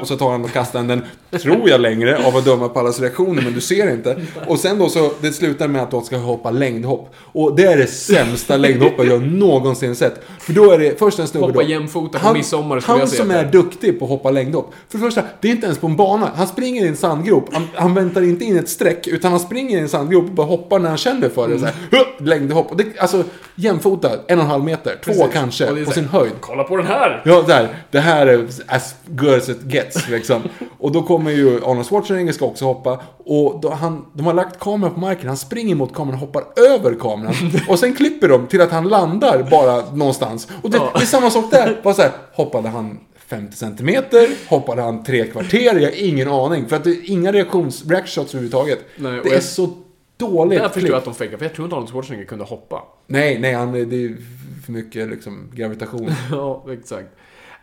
och 0.00 0.08
så 0.08 0.16
tar 0.16 0.30
han 0.30 0.44
och 0.44 0.52
kastar 0.52 0.82
den, 0.82 1.02
tror 1.42 1.68
jag 1.68 1.80
längre, 1.80 2.26
av 2.26 2.36
att 2.36 2.44
döma 2.44 2.68
på 2.68 2.80
allas 2.80 3.00
reaktioner, 3.00 3.42
men 3.42 3.52
du 3.52 3.60
ser 3.60 3.90
inte. 3.92 4.20
Och 4.46 4.58
sen 4.58 4.78
då 4.78 4.88
så, 4.88 5.10
det 5.20 5.32
slutar 5.32 5.68
med 5.68 5.82
att 5.82 5.90
de 5.90 6.02
ska 6.04 6.16
hoppa 6.16 6.50
längdhopp. 6.50 7.14
Och 7.32 7.56
det 7.56 7.64
är 7.64 7.76
det 7.76 7.86
sämsta 7.86 8.56
längdhoppet 8.56 9.06
jag 9.06 9.22
någonsin 9.22 9.96
sett. 9.96 10.24
För 10.40 10.52
då 10.52 10.70
är 10.72 10.78
det 10.78 10.98
först 10.98 11.18
en 11.18 11.26
snubbe 11.28 11.46
Hoppa 11.46 11.62
jämfota 11.62 12.18
på 12.18 12.32
midsommar 12.32 12.80
skulle 12.80 12.92
Han 12.92 13.00
jag 13.00 13.08
säga 13.08 13.22
som 13.22 13.30
att 13.30 13.36
det 13.36 13.48
är 13.48 13.52
duktig 13.52 13.98
på 13.98 14.04
att 14.04 14.10
hoppa 14.10 14.30
längdhopp. 14.30 14.72
För 14.88 14.98
det 14.98 15.04
första, 15.04 15.22
det 15.40 15.48
är 15.48 15.52
inte 15.52 15.66
ens 15.66 15.78
på 15.78 15.86
en 15.86 15.96
bana. 15.96 16.30
Han 16.36 16.46
springer 16.46 16.84
i 16.84 16.88
en 16.88 16.96
sandgrop. 16.96 17.48
Han, 17.52 17.68
han 17.74 17.94
väntar 17.94 18.22
inte 18.22 18.44
in 18.44 18.58
ett 18.58 18.68
streck, 18.68 19.06
utan 19.06 19.30
han 19.30 19.40
springer 19.40 19.78
i 19.78 19.80
en 19.80 19.88
sandgrop 19.88 20.24
och 20.24 20.30
bara 20.30 20.46
hoppar 20.46 20.78
när 20.78 20.88
han 20.88 20.98
känner 20.98 21.28
för 21.28 21.48
det. 21.48 21.58
Så 21.58 21.64
här, 21.64 21.74
"Huh!" 21.90 22.26
längdhopp. 22.26 22.70
Och 22.70 22.76
det, 22.76 22.84
alltså, 22.98 23.15
jämfota, 23.54 24.10
en 24.26 24.38
och 24.38 24.44
en 24.44 24.50
halv 24.50 24.64
meter. 24.64 24.98
Två 25.04 25.12
Precis. 25.12 25.32
kanske, 25.32 25.72
det 25.72 25.80
är 25.80 25.84
på 25.84 25.90
sin 25.90 26.04
höjd. 26.04 26.32
Kolla 26.40 26.64
på 26.64 26.76
den 26.76 26.86
här! 26.86 27.22
Ja, 27.24 27.44
där. 27.46 27.68
Det 27.90 28.00
här 28.00 28.26
är 28.26 28.46
as 28.66 28.94
good 29.06 29.34
as 29.34 29.48
it 29.48 29.58
gets, 29.62 30.08
liksom. 30.08 30.42
Och 30.78 30.92
då 30.92 31.02
kommer 31.02 31.30
ju 31.30 31.56
Arnold 31.64 31.86
Schwarzenegger 31.86 32.32
ska 32.32 32.44
också 32.44 32.64
hoppa. 32.64 33.00
Och 33.18 33.60
då 33.60 33.70
han, 33.70 34.04
de 34.12 34.26
har 34.26 34.34
lagt 34.34 34.58
kameran 34.58 34.94
på 34.94 35.00
marken, 35.00 35.28
han 35.28 35.36
springer 35.36 35.74
mot 35.74 35.94
kameran 35.94 36.14
och 36.14 36.20
hoppar 36.20 36.44
över 36.56 36.94
kameran. 36.94 37.34
Och 37.68 37.78
sen 37.78 37.94
klipper 37.94 38.28
de 38.28 38.46
till 38.46 38.60
att 38.60 38.70
han 38.70 38.88
landar 38.88 39.46
bara 39.50 39.90
någonstans. 39.94 40.48
Och 40.62 40.70
det, 40.70 40.76
Ja. 40.78 40.90
det 40.94 41.02
är 41.02 41.06
samma 41.06 41.30
sak 41.30 41.50
där. 41.50 41.80
Bara 41.84 41.94
så 41.94 42.02
här, 42.02 42.10
hoppade 42.34 42.68
han 42.68 42.98
50 43.26 43.56
centimeter? 43.56 44.28
Hoppade 44.48 44.82
han 44.82 45.04
tre 45.04 45.26
kvarter? 45.26 45.58
Jag 45.80 45.88
har 45.90 46.04
ingen 46.04 46.28
aning. 46.28 46.66
För 46.68 46.76
att 46.76 46.84
det 46.84 46.90
är 46.90 47.10
inga 47.10 47.32
reaktions, 47.32 47.84
reactshots 47.86 48.34
överhuvudtaget. 48.34 48.78
Nej, 48.96 49.20
det 49.24 49.28
är 49.28 49.34
jag- 49.34 49.42
så 49.42 49.68
dåligt 50.16 50.58
Där 50.58 50.68
förstår 50.68 50.90
jag 50.90 50.98
att 50.98 51.04
de 51.04 51.14
fejkar, 51.14 51.36
för 51.38 51.44
jag 51.44 51.54
tror 51.54 51.66
inte 51.66 51.76
Arnold 51.76 51.90
Schwarzenegger 51.90 52.26
kunde 52.26 52.44
hoppa. 52.44 52.82
Nej, 53.06 53.38
nej, 53.38 53.52
han, 53.52 53.72
det 53.72 54.04
är 54.04 54.16
för 54.64 54.72
mycket 54.72 55.08
liksom 55.08 55.50
gravitation. 55.54 56.10
Ja, 56.30 56.64
exakt. 56.70 57.08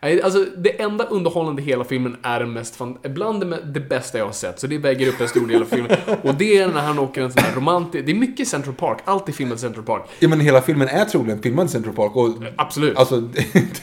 Alltså, 0.04 0.46
det 0.56 0.82
enda 0.82 1.04
underhållande 1.04 1.62
i 1.62 1.64
hela 1.64 1.84
filmen 1.84 2.16
är 2.22 2.40
den 2.40 2.52
mest 2.52 2.76
fan, 2.76 2.98
bland 3.02 3.50
det, 3.50 3.58
det 3.64 3.80
bästa 3.80 4.18
jag 4.18 4.24
har 4.24 4.32
sett, 4.32 4.60
så 4.60 4.66
det 4.66 4.78
väger 4.78 5.08
upp 5.08 5.20
en 5.20 5.28
stor 5.28 5.46
del 5.46 5.62
av 5.62 5.66
filmen. 5.66 5.90
Och 6.22 6.34
det 6.34 6.58
är 6.58 6.68
när 6.68 6.80
han 6.80 6.98
åker 6.98 7.22
en 7.22 7.32
sån 7.32 7.42
här 7.42 7.54
romantisk... 7.54 8.06
Det 8.06 8.12
är 8.12 8.16
mycket 8.16 8.48
Central 8.48 8.74
Park, 8.74 8.98
allt 9.04 9.28
är 9.28 9.32
filmat 9.32 9.60
Central 9.60 9.84
Park. 9.84 10.02
Ja 10.18 10.28
men 10.28 10.40
hela 10.40 10.62
filmen 10.62 10.88
är 10.88 11.04
troligen 11.04 11.42
filmad 11.42 11.66
i 11.66 11.68
Central 11.68 11.94
Park 11.94 12.16
och 12.16 12.28
Absolut. 12.56 12.98
alltså... 12.98 13.20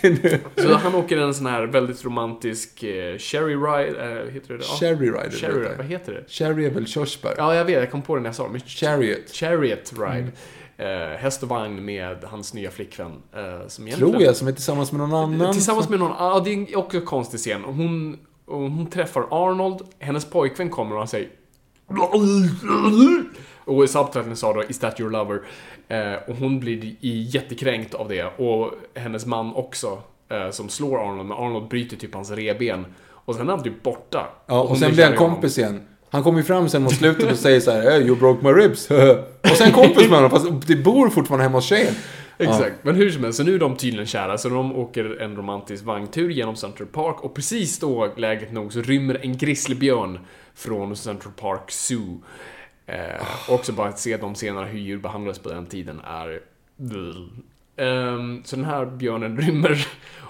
Det, 0.02 0.10
det, 0.10 0.40
Så 0.56 0.74
han 0.74 0.96
åker 0.96 1.18
en 1.18 1.34
sån 1.34 1.46
här 1.46 1.64
väldigt 1.64 2.06
romantisk 2.06 2.84
eh, 2.84 3.18
Cherry 3.18 3.56
Ride, 3.56 4.00
eh, 4.00 4.34
heter 4.34 4.54
det? 4.54 4.64
Ja. 4.64 4.76
Cherry 4.80 5.08
Rider. 5.08 5.54
Ride, 5.54 5.70
jag. 5.70 5.78
vad 5.78 5.86
heter 5.86 6.14
det? 6.14 6.24
Cherry 6.28 6.66
är 6.66 6.70
väl 6.70 6.88
körsbär? 6.88 7.34
Ja, 7.38 7.56
jag 7.56 7.66
vet, 7.66 7.80
jag 7.80 7.92
kom 7.92 8.02
på 8.02 8.16
det 8.16 8.22
när 8.22 8.28
jag 8.28 8.36
sa 8.36 8.50
det. 8.50 8.60
Chariot. 8.60 9.30
Chariot 9.32 9.94
Ride. 9.98 10.18
Mm. 10.18 10.32
Eh, 10.82 11.18
häst 11.18 11.44
och 11.44 11.50
vagn 11.50 11.86
med 11.86 12.24
hans 12.24 12.54
nya 12.54 12.72
flickvän. 12.72 13.12
Eh, 13.36 13.68
som 13.68 13.92
Tror 13.92 14.22
jag, 14.22 14.36
som 14.36 14.48
är 14.48 14.52
tillsammans 14.52 14.92
med 14.92 15.00
någon 15.10 15.14
annan. 15.14 15.54
Tillsammans 15.54 15.90
med 15.90 16.00
någon, 16.00 16.12
ja 16.20 16.42
det 16.46 16.52
är 16.54 16.78
också 16.78 16.98
en 16.98 17.06
konstig 17.06 17.40
scen. 17.40 17.64
Hon, 17.64 18.18
och 18.46 18.60
hon 18.62 18.88
träffar 18.88 19.28
Arnold, 19.32 19.82
hennes 20.00 20.26
pojkvän 20.26 20.70
kommer 20.70 20.92
och 20.92 20.98
han 20.98 21.08
säger 21.08 21.30
och 23.66 23.84
i 23.84 23.88
subtiteln 23.88 24.36
sa 24.36 24.54
då 24.54 24.64
Is 24.64 24.80
that 24.80 25.00
your 25.00 25.10
lover? 25.12 25.42
Eh, 25.88 26.30
och 26.30 26.36
hon 26.36 26.60
blir 26.60 26.86
i- 26.86 27.28
jättekränkt 27.34 27.94
av 27.94 28.08
det. 28.10 28.24
Och 28.24 28.72
hennes 28.96 29.26
man 29.26 29.54
också. 29.56 30.02
Eh, 30.30 30.50
som 30.52 30.70
slår 30.70 31.00
Arnold, 31.00 31.28
men 31.30 31.38
Arnold 31.38 31.68
bryter 31.70 31.98
typ 31.98 32.14
hans 32.14 32.32
revben. 32.32 32.86
Och 33.10 33.36
sen 33.36 33.48
är 33.50 33.54
han 33.54 33.64
typ 33.64 33.84
borta. 33.84 34.28
Ja, 34.46 34.62
och 34.62 34.68
hon 34.68 34.78
sen 34.78 34.92
blir 34.92 35.06
han 35.06 35.16
kompis 35.16 35.58
igen. 35.58 35.82
Han 36.12 36.24
kommer 36.24 36.40
ju 36.40 36.44
fram 36.44 36.70
sen 36.70 36.84
mot 36.84 36.96
slutet 36.96 37.32
och 37.32 37.38
säger 37.38 37.60
så 37.60 37.72
här, 37.72 37.82
hey, 37.82 38.02
you 38.02 38.16
broke 38.16 38.46
my 38.48 38.52
ribs. 38.52 38.92
och 39.42 39.58
sen 39.58 39.72
kompis 39.72 40.10
med 40.10 40.20
honom, 40.20 40.30
fast 40.30 40.68
det 40.68 40.76
bor 40.76 41.10
fortfarande 41.10 41.44
hemma 41.44 41.58
hos 41.58 41.66
tjejen. 41.66 41.94
Exakt, 42.38 42.76
men 42.84 42.96
hur 42.96 43.10
som 43.10 43.24
helst, 43.24 43.38
så 43.38 43.44
nu 43.44 43.56
är 43.56 43.60
de 43.60 43.78
tydligen 43.78 44.06
kära, 44.06 44.38
så 44.38 44.50
de 44.50 44.76
åker 44.76 45.22
en 45.22 45.36
romantisk 45.36 45.86
vagntur 45.86 46.30
genom 46.30 46.56
Central 46.56 46.88
Park 46.88 47.22
och 47.22 47.34
precis 47.34 47.80
då, 47.80 48.14
läget 48.18 48.52
nog, 48.52 48.74
så 48.74 48.82
rymmer 48.82 49.20
en 49.22 49.38
grizzlybjörn 49.38 50.20
från 50.56 50.96
Central 50.96 51.34
Park 51.34 51.72
Zoo. 51.72 52.24
Eh, 52.86 53.50
också 53.50 53.74
bara 53.74 53.88
att 53.88 54.00
se 54.00 54.18
de 54.18 54.36
scenerna 54.36 54.66
hur 54.66 54.80
djur 54.80 54.98
behandlades 54.98 55.40
på 55.40 55.50
den 55.50 55.66
tiden 55.66 56.02
är... 56.08 56.42
Ehm, 57.78 58.44
så 58.44 58.56
den 58.56 58.66
här 58.66 58.86
björnen 58.86 59.38
rymmer 59.42 59.88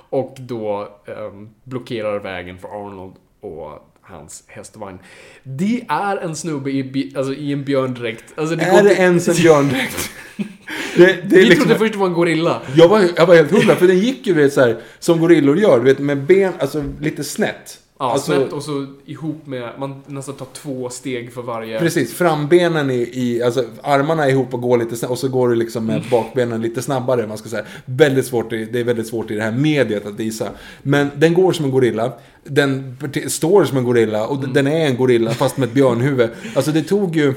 och 0.10 0.36
då 0.40 0.90
ehm, 1.06 1.50
blockerar 1.64 2.20
vägen 2.20 2.58
för 2.58 2.68
Arnold 2.68 3.16
och 3.40 3.91
hans 4.12 4.43
hästvagn. 4.47 4.99
Det 5.43 5.86
är 5.89 6.18
en 6.18 6.36
snubbe 6.36 6.72
i, 6.72 7.14
alltså, 7.16 7.34
i 7.34 7.53
en 7.53 7.64
björndräkt. 7.64 8.24
Alltså, 8.36 8.55
det 8.55 8.64
Är 8.64 8.84
det 8.84 8.93
ens 8.93 9.28
en 9.28 9.36
björndräkt? 9.36 10.09
det, 10.95 11.05
det 11.05 11.36
Vi 11.36 11.45
liksom, 11.45 11.66
trodde 11.66 11.80
först 11.80 11.93
det 11.93 11.99
var 11.99 12.07
en 12.07 12.14
gorilla. 12.14 12.62
jag, 12.76 12.88
var, 12.88 13.09
jag 13.16 13.26
var 13.26 13.36
helt 13.36 13.51
hundra, 13.51 13.76
för 13.76 13.88
den 13.88 13.99
gick 13.99 14.28
ju 14.28 14.34
vet, 14.34 14.53
så 14.53 14.62
här, 14.62 14.78
som 14.99 15.20
gorillor 15.20 15.57
gör, 15.57 15.80
du 15.80 15.86
vet, 15.86 15.99
med 15.99 16.24
ben, 16.24 16.53
alltså 16.59 16.84
lite 16.99 17.24
snett. 17.24 17.80
Ja, 18.04 18.12
alltså, 18.12 18.32
snett 18.32 18.54
och 18.54 18.64
så 18.64 18.86
ihop 19.06 19.47
med, 19.47 19.70
man 19.80 20.02
nästan 20.08 20.36
tar 20.36 20.47
två 20.54 20.89
steg 20.89 21.34
för 21.34 21.41
varje. 21.41 21.80
Precis, 21.80 22.14
frambenen 22.14 22.91
i, 22.91 23.10
i, 23.14 23.43
alltså 23.43 23.64
armarna 23.82 24.30
ihop 24.30 24.54
och 24.54 24.62
går 24.62 24.78
lite 24.78 24.95
snabbt 24.95 25.12
och 25.12 25.18
så 25.18 25.28
går 25.28 25.49
du 25.49 25.56
liksom 25.56 25.84
Mm. 25.84 25.95
med 26.02 26.10
bakbenen 26.12 26.62
lite 26.62 26.82
snabbare, 26.82 27.28
man 27.28 27.38
ska 27.38 27.49
säga. 27.49 27.64
Väldigt 27.86 28.26
svårt, 28.26 28.49
det 28.49 28.76
är 28.80 28.84
väldigt 28.84 29.08
svårt 29.08 29.32
i 29.32 29.36
det 29.36 29.43
här 29.43 29.52
mediet 29.52 30.06
att 30.06 30.20
visa. 30.20 30.49
Men 30.82 31.10
den 31.16 31.34
går 31.34 31.52
som 31.52 31.66
en 31.66 31.72
gorilla, 31.72 32.14
den 32.43 32.97
står 33.28 33.66
som 33.66 33.78
en 33.78 33.84
gorilla 33.84 34.28
och 34.28 34.38
Mm. 34.38 34.54
den 34.54 34.68
är 34.68 34.86
en 34.86 34.97
gorilla 34.97 35.32
fast 35.32 35.58
med 35.58 35.68
ett 35.68 35.74
björnhuvud. 35.74 36.30
Alltså 36.56 36.72
det 36.72 36.84
tog 36.84 37.16
ju, 37.16 37.34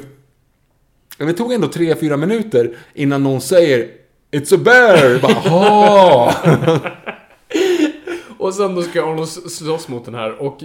det 1.18 1.32
tog 1.32 1.52
ändå 1.52 1.66
3-4 1.68 2.16
minuter 2.16 2.76
innan 2.94 3.22
någon 3.22 3.40
säger 3.40 3.88
It's 4.32 4.54
a 4.54 4.58
bear! 4.64 5.20
Bara. 5.22 6.90
Och 8.44 8.54
sen 8.54 8.74
då 8.74 8.82
ska 8.82 9.02
Arnold 9.02 9.28
slåss 9.28 9.88
mot 9.88 10.04
den 10.04 10.14
här 10.14 10.42
och 10.42 10.58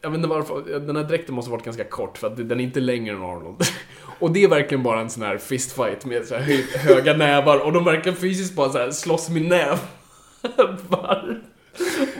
jag 0.00 0.10
vet 0.10 0.16
inte 0.16 0.28
varför, 0.28 0.80
den 0.80 0.96
här 0.96 1.04
dräkten 1.04 1.34
måste 1.34 1.50
ha 1.50 1.56
varit 1.56 1.64
ganska 1.64 1.84
kort 1.84 2.18
för 2.18 2.26
att 2.26 2.36
den 2.36 2.60
är 2.60 2.64
inte 2.64 2.80
längre 2.80 3.16
än 3.16 3.22
Arnold. 3.22 3.62
Och 4.18 4.30
det 4.30 4.44
är 4.44 4.48
verkligen 4.48 4.82
bara 4.82 5.00
en 5.00 5.10
sån 5.10 5.22
här 5.22 5.38
fistfight 5.38 6.04
med 6.04 6.26
så 6.26 6.34
här 6.34 6.78
höga 6.78 7.16
nävar 7.16 7.58
och 7.58 7.72
de 7.72 7.84
verkar 7.84 8.12
fysiskt 8.12 8.54
bara 8.54 8.70
så 8.72 8.78
här 8.78 8.90
slåss 8.90 9.28
med 9.28 9.42
näv. 9.42 9.78
bara 10.88 11.22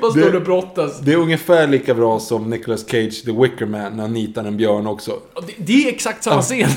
bara 0.00 0.10
står 0.10 0.30
Det- 0.32 0.40
brottas. 0.40 1.00
Det 1.00 1.12
är 1.12 1.16
ungefär 1.16 1.66
lika 1.66 1.94
bra 1.94 2.20
som 2.20 2.50
Nicolas 2.50 2.88
Cage, 2.88 3.24
The 3.24 3.32
Wicker 3.32 3.66
Man, 3.66 3.96
när 3.96 4.02
han 4.02 4.12
nitar 4.12 4.44
en 4.44 4.56
björn 4.56 4.86
också. 4.86 5.20
Det, 5.46 5.54
det 5.58 5.72
är 5.72 5.88
exakt 5.88 6.24
samma 6.24 6.42
scen. 6.42 6.70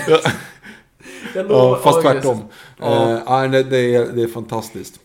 Ja. 1.33 1.79
Fast 1.83 2.01
tvärtom. 2.01 2.39
Ja. 2.77 3.11
Eh, 3.11 3.19
ja, 3.25 3.47
det, 3.47 3.63
det, 3.63 3.95
är, 3.95 4.05
det 4.05 4.23
är 4.23 4.27
fantastiskt. 4.27 4.99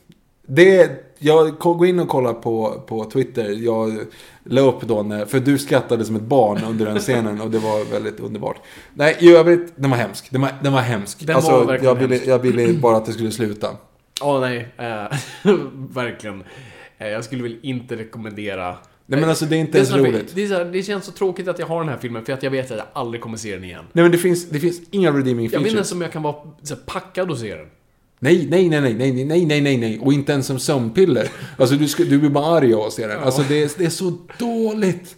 Det, 0.47 1.05
jag 1.19 1.59
går 1.59 1.87
in 1.87 1.99
och 1.99 2.09
kollar 2.09 2.33
på, 2.33 2.83
på 2.87 3.05
Twitter. 3.05 3.51
Jag 3.51 3.99
la 4.45 4.61
upp 4.61 4.81
då, 4.83 5.03
när, 5.03 5.25
för 5.27 5.41
du 5.41 5.59
skrattade 5.59 6.05
som 6.05 6.17
ett 6.17 6.23
barn 6.23 6.64
under 6.69 6.87
den 6.87 6.99
scenen 6.99 7.41
och 7.41 7.51
det 7.51 7.59
var 7.59 7.85
väldigt 7.93 8.21
underbart. 8.21 8.57
Nej, 8.95 9.17
i 9.21 9.33
övrigt, 9.37 9.73
den 9.77 9.91
var 9.91 9.99
hemsk. 9.99 10.31
Den 10.31 10.41
var, 10.41 10.51
den 10.62 10.73
var 10.73 10.81
hemsk. 10.81 11.27
Den 11.27 11.37
alltså, 11.37 11.51
var 11.51 11.64
verkligen 11.64 11.95
jag, 11.95 12.01
ville, 12.01 12.14
hemsk. 12.14 12.29
jag 12.29 12.39
ville 12.39 12.73
bara 12.79 12.97
att 12.97 13.07
det 13.07 13.12
skulle 13.12 13.31
sluta. 13.31 13.69
Ja, 14.21 14.41
nej. 14.41 14.69
eh, 14.79 15.19
verkligen. 15.75 16.45
Eh, 16.99 17.09
jag 17.09 17.25
skulle 17.25 17.43
väl 17.43 17.59
inte 17.62 17.97
rekommendera... 17.97 18.77
Nej 19.09 19.21
men 19.21 19.29
alltså 19.29 19.45
det 19.45 19.57
är 19.57 19.59
inte 19.59 19.73
Det, 19.73 19.79
ens 19.79 19.95
roligt. 19.95 20.35
det, 20.35 20.47
här, 20.47 20.64
det 20.64 20.83
känns 20.83 21.05
så 21.05 21.12
tråkigt 21.12 21.49
att 21.49 21.59
jag 21.59 21.67
har 21.67 21.81
den 21.81 21.89
här 21.89 21.99
filmen 21.99 22.25
för 22.25 22.33
att 22.33 22.43
jag 22.43 22.51
vet 22.51 22.71
att 22.71 22.77
jag 22.79 22.87
aldrig 22.93 23.21
kommer 23.21 23.37
se 23.37 23.55
den 23.55 23.64
igen. 23.64 23.85
Nej 23.93 24.03
men 24.03 24.12
det 24.12 24.19
finns, 24.19 24.49
det 24.49 24.61
finns 24.61 24.81
inga 24.91 25.11
redeeming 25.11 25.25
Jag 25.27 25.35
vet 25.37 25.45
inte 25.45 25.59
features. 25.59 25.75
ens 25.75 25.93
om 25.93 26.03
jag 26.03 26.12
kan 26.12 26.23
vara 26.23 26.35
här, 26.69 26.77
packad 26.87 27.31
och 27.31 27.39
se 27.39 27.55
den. 27.55 27.67
Nej, 28.19 28.47
nej, 28.51 28.69
nej, 28.69 28.81
nej, 28.81 28.95
nej, 28.95 29.25
nej, 29.25 29.45
nej, 29.47 29.61
nej, 29.61 29.77
nej, 29.77 29.99
och 30.03 30.12
inte 30.12 30.33
ens 30.33 30.47
som 30.47 30.59
sömnpiller. 30.59 31.29
Alltså 31.59 31.75
du, 31.77 31.89
ska, 31.89 32.05
du 32.05 32.19
blir 32.19 32.31
bara 32.31 32.57
arg 32.57 32.75
av 32.75 32.83
att 32.83 32.93
se 32.93 33.07
den. 33.07 33.23
Alltså 33.23 33.43
det 33.49 33.62
är, 33.62 33.71
det 33.79 33.85
är 33.85 33.91
så 33.91 34.12
dåligt. 34.39 35.17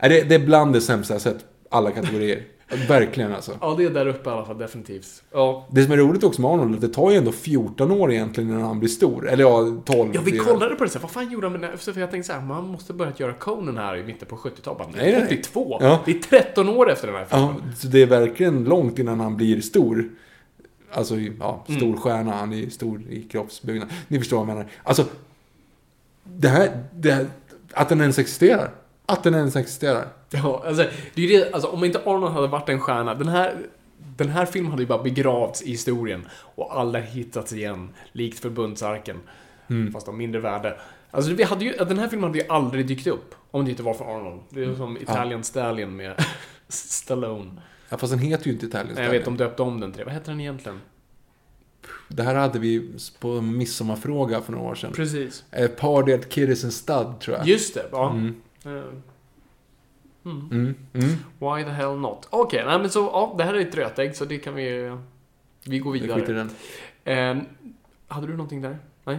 Det, 0.00 0.28
det 0.28 0.34
är 0.34 0.38
bland 0.38 0.72
det 0.72 0.80
sämsta 0.80 1.14
jag 1.14 1.20
sett. 1.20 1.44
Alla 1.70 1.90
kategorier. 1.90 2.42
Verkligen 2.88 3.34
alltså. 3.34 3.52
Ja, 3.60 3.74
det 3.78 3.84
är 3.84 3.90
där 3.90 4.06
uppe 4.06 4.30
i 4.30 4.32
alla 4.32 4.44
fall, 4.44 4.58
definitivt. 4.58 5.22
Ja. 5.32 5.68
Det 5.70 5.82
som 5.82 5.92
är 5.92 5.96
roligt 5.96 6.24
också 6.24 6.42
med 6.42 6.50
Arnold, 6.50 6.80
det 6.80 6.88
tar 6.88 7.10
ju 7.10 7.16
ändå 7.16 7.32
14 7.32 7.90
år 7.90 8.12
egentligen 8.12 8.50
innan 8.50 8.62
han 8.62 8.78
blir 8.78 8.88
stor. 8.88 9.28
Eller 9.28 9.44
ja, 9.44 9.82
12. 9.84 10.10
Ja, 10.14 10.20
vi 10.24 10.30
Det 10.30 10.38
kollade 10.38 10.74
på 10.74 10.84
det 10.84 10.94
här, 10.94 11.00
vad 11.00 11.10
fan 11.10 11.30
gjorde 11.32 11.46
han 11.46 11.60
med 11.60 11.70
den? 11.70 11.78
För 11.78 12.00
jag 12.00 12.10
tänkte 12.10 12.26
så 12.26 12.32
här, 12.32 12.46
man 12.46 12.68
måste 12.68 12.92
börjat 12.92 13.20
göra 13.20 13.32
Conan 13.32 13.76
här 13.76 13.96
i 13.96 14.02
mitten 14.02 14.28
på 14.28 14.36
70-talet. 14.36 14.78
Bara, 14.78 14.88
Nej, 14.96 15.12
nej, 15.12 15.24
nej. 15.30 15.38
82! 15.38 15.78
Ja. 15.80 16.00
Det 16.04 16.10
är 16.10 16.42
13 16.42 16.68
år 16.68 16.90
efter 16.90 17.06
den 17.06 17.16
här 17.16 17.24
filmen. 17.24 17.54
Ja, 17.66 17.72
så 17.76 17.86
det 17.86 18.02
är 18.02 18.06
verkligen 18.06 18.64
långt 18.64 18.98
innan 18.98 19.20
han 19.20 19.36
blir 19.36 19.60
stor. 19.60 20.08
Alltså, 20.92 21.16
ja, 21.18 21.64
Mm. 21.68 21.80
stor 21.80 21.96
stjärna. 21.96 22.32
Han 22.32 22.52
är 22.52 22.70
stor 22.70 23.02
i 23.10 23.22
kroppsbyggnad. 23.22 23.88
Ni 24.08 24.18
förstår 24.18 24.36
vad 24.36 24.48
jag 24.48 24.54
menar. 24.56 24.70
Alltså, 24.82 25.04
det 26.24 26.48
här, 26.48 26.84
det 26.94 27.12
här, 27.12 27.26
att 27.72 27.88
den 27.88 28.00
ens 28.00 28.18
existerar. 28.18 28.70
Att 29.06 29.22
den 29.22 29.34
ens 29.34 29.56
existerar. 29.56 30.08
Ja, 30.30 30.62
alltså, 30.66 30.84
det 31.14 31.22
är 31.24 31.28
det, 31.38 31.52
alltså, 31.54 31.68
om 31.68 31.84
inte 31.84 31.98
Arnold 32.04 32.32
hade 32.34 32.46
varit 32.46 32.68
en 32.68 32.80
stjärna, 32.80 33.14
den 33.14 33.28
här, 33.28 33.56
den 34.16 34.28
här 34.28 34.46
filmen 34.46 34.70
hade 34.70 34.82
ju 34.82 34.88
bara 34.88 35.02
begravts 35.02 35.62
i 35.62 35.70
historien 35.70 36.28
och 36.32 36.78
alla 36.80 36.98
hittats 36.98 37.52
igen, 37.52 37.88
likt 38.12 38.38
förbundsarken. 38.40 39.16
Mm. 39.70 39.92
Fast 39.92 40.08
av 40.08 40.14
mindre 40.14 40.40
värde. 40.40 40.76
Alltså, 41.10 41.32
vi 41.32 41.42
hade 41.42 41.64
ju, 41.64 41.72
den 41.72 41.98
här 41.98 42.08
filmen 42.08 42.30
hade 42.30 42.38
ju 42.38 42.48
aldrig 42.48 42.86
dykt 42.86 43.06
upp 43.06 43.34
om 43.50 43.64
det 43.64 43.70
inte 43.70 43.82
var 43.82 43.94
för 43.94 44.04
Arnold. 44.16 44.40
Det 44.50 44.64
är 44.64 44.74
som 44.74 44.96
Italian 44.96 45.44
Stallion 45.44 45.96
med 45.96 46.24
Stallone. 46.68 47.50
Ja, 47.90 47.96
fast 47.96 48.12
den 48.12 48.18
heter 48.20 48.46
ju 48.46 48.52
inte 48.52 48.66
Italian 48.66 48.94
Nej, 48.94 49.04
jag 49.04 49.10
vet, 49.10 49.24
de 49.24 49.36
döpte 49.36 49.62
om 49.62 49.80
den 49.80 49.92
till 49.92 49.98
det. 49.98 50.04
Vad 50.04 50.14
heter 50.14 50.30
den 50.32 50.40
egentligen? 50.40 50.80
Det 52.08 52.22
här 52.22 52.34
hade 52.34 52.58
vi 52.58 52.92
på 53.20 53.28
en 53.30 53.56
midsommarfråga 53.56 54.40
för 54.40 54.52
några 54.52 54.70
år 54.70 54.74
sedan. 54.74 54.92
Precis. 54.92 55.44
Eh, 55.50 55.70
Party 55.70 56.12
at 56.12 56.28
Kiddies 56.28 56.64
and 56.64 56.72
Stud, 56.72 57.20
tror 57.20 57.36
jag. 57.36 57.46
Just 57.46 57.74
det, 57.74 57.86
ja. 57.92 58.10
Mm. 58.10 58.34
Eh, 58.64 58.70
mm. 60.24 60.48
Mm. 60.50 60.74
Mm. 60.92 61.08
Why 61.38 61.64
the 61.64 61.70
hell 61.70 61.96
not? 61.96 62.26
Okej, 62.30 62.64
nej 62.66 62.78
men 62.78 62.90
så, 62.90 62.98
ja, 62.98 63.34
det 63.38 63.44
här 63.44 63.54
är 63.54 63.60
ett 63.60 63.74
rötägg 63.74 64.16
så 64.16 64.24
det 64.24 64.38
kan 64.38 64.54
vi... 64.54 64.96
Vi 65.64 65.78
går 65.78 65.92
Vi 65.92 66.00
vidare. 66.00 66.24
den. 66.24 66.50
Eh, 67.38 67.42
hade 68.08 68.26
du 68.26 68.32
någonting 68.32 68.62
där? 68.62 68.78
Nej? 69.04 69.18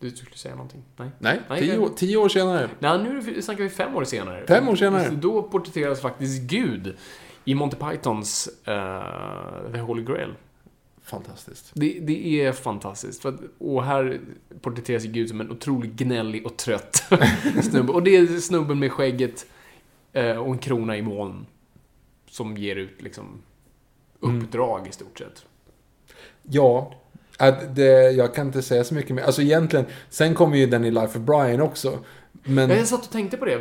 Du 0.00 0.10
skulle 0.10 0.36
säga 0.36 0.54
någonting? 0.54 0.82
Nej? 0.96 1.10
Nej, 1.18 1.40
Nej, 1.48 1.60
tio, 1.60 1.72
det- 1.72 1.78
år, 1.78 1.90
tio 1.96 2.16
år 2.16 2.28
senare. 2.28 2.68
Nej, 2.78 2.98
nu 3.02 3.42
snackar 3.42 3.62
vi 3.62 3.70
fem 3.70 3.96
år 3.96 4.04
senare. 4.04 4.44
Fem 4.48 4.68
år 4.68 4.76
senare. 4.76 5.08
Då 5.10 5.42
porträtteras 5.42 6.00
faktiskt 6.00 6.42
Gud 6.42 6.96
i 7.44 7.54
Monty 7.54 7.76
Pythons 7.76 8.48
eh, 8.64 9.72
The 9.72 9.78
Holy 9.80 10.02
Grail. 10.04 10.34
Fantastiskt. 11.04 11.70
Det, 11.74 11.98
det 12.00 12.42
är 12.44 12.52
fantastiskt. 12.52 13.24
Att, 13.26 13.34
och 13.58 13.84
här 13.84 14.20
porträtteras 14.60 15.04
Gud 15.04 15.28
som 15.28 15.40
en 15.40 15.50
otroligt 15.50 15.92
gnällig 15.92 16.46
och 16.46 16.56
trött 16.56 17.04
snubbe. 17.62 17.92
Och 17.92 18.02
det 18.02 18.16
är 18.16 18.26
snubben 18.40 18.78
med 18.78 18.92
skägget 18.92 19.46
eh, 20.12 20.36
och 20.36 20.52
en 20.52 20.58
krona 20.58 20.96
i 20.96 21.02
moln. 21.02 21.46
Som 22.30 22.56
ger 22.56 22.76
ut 22.76 23.02
liksom 23.02 23.24
Mm. 24.24 24.42
uppdrag 24.42 24.86
i 24.88 24.92
stort 24.92 25.18
sett. 25.18 25.44
Ja, 26.42 26.94
att 27.38 27.74
det, 27.76 28.10
jag 28.10 28.34
kan 28.34 28.46
inte 28.46 28.62
säga 28.62 28.84
så 28.84 28.94
mycket 28.94 29.14
mer. 29.16 29.22
Alltså 29.22 29.42
egentligen, 29.42 29.86
sen 30.10 30.34
kommer 30.34 30.56
ju 30.56 30.66
den 30.66 30.84
i 30.84 30.90
Life 30.90 31.18
of 31.18 31.24
Brian 31.24 31.60
också. 31.60 31.98
Men 32.44 32.70
Jag 32.70 32.86
satt 32.86 33.04
och 33.04 33.10
tänkte 33.12 33.36
på 33.36 33.44
det. 33.44 33.60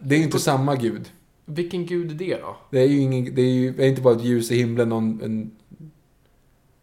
Det 0.00 0.14
är 0.14 0.18
ju 0.18 0.24
inte 0.24 0.36
på- 0.36 0.40
samma 0.40 0.74
gud. 0.76 1.10
Vilken 1.44 1.86
gud 1.86 2.10
är 2.10 2.14
det 2.14 2.40
då? 2.40 2.56
Det 2.70 2.78
är 2.80 2.86
ju 2.86 2.98
ingen, 2.98 3.34
det 3.34 3.42
är 3.42 3.50
ju 3.50 3.72
det 3.72 3.84
är 3.84 3.88
inte 3.88 4.02
bara 4.02 4.14
ett 4.14 4.24
ljus 4.24 4.50
i 4.50 4.56
himlen, 4.56 4.88
någon, 4.88 5.20
en... 5.22 5.50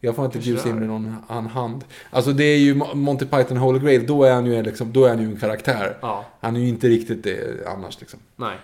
Jag 0.01 0.15
får 0.15 0.25
inte 0.25 0.39
ett 0.39 0.45
ljus 0.45 0.65
i 0.65 0.69
himlen, 0.69 0.87
någon 0.87 1.15
en 1.29 1.45
hand. 1.47 1.83
Alltså 2.09 2.31
det 2.33 2.43
är 2.43 2.57
ju 2.57 2.73
Mo- 2.73 2.95
Monty 2.95 3.25
Python 3.25 3.57
Holy 3.57 3.79
Grail, 3.79 4.05
då 4.07 4.23
är 4.23 4.33
han 4.33 4.45
ju 4.45 4.63
liksom, 4.63 4.91
då 4.93 5.05
är 5.05 5.09
han 5.09 5.19
ju 5.19 5.25
en 5.25 5.37
karaktär. 5.39 5.97
Ja, 6.01 6.25
Han 6.39 6.55
är 6.55 6.59
ju 6.59 6.67
inte 6.67 6.87
riktigt 6.87 7.23
det 7.23 7.67
annars 7.67 7.99
liksom. 7.99 8.19
nej. 8.35 8.57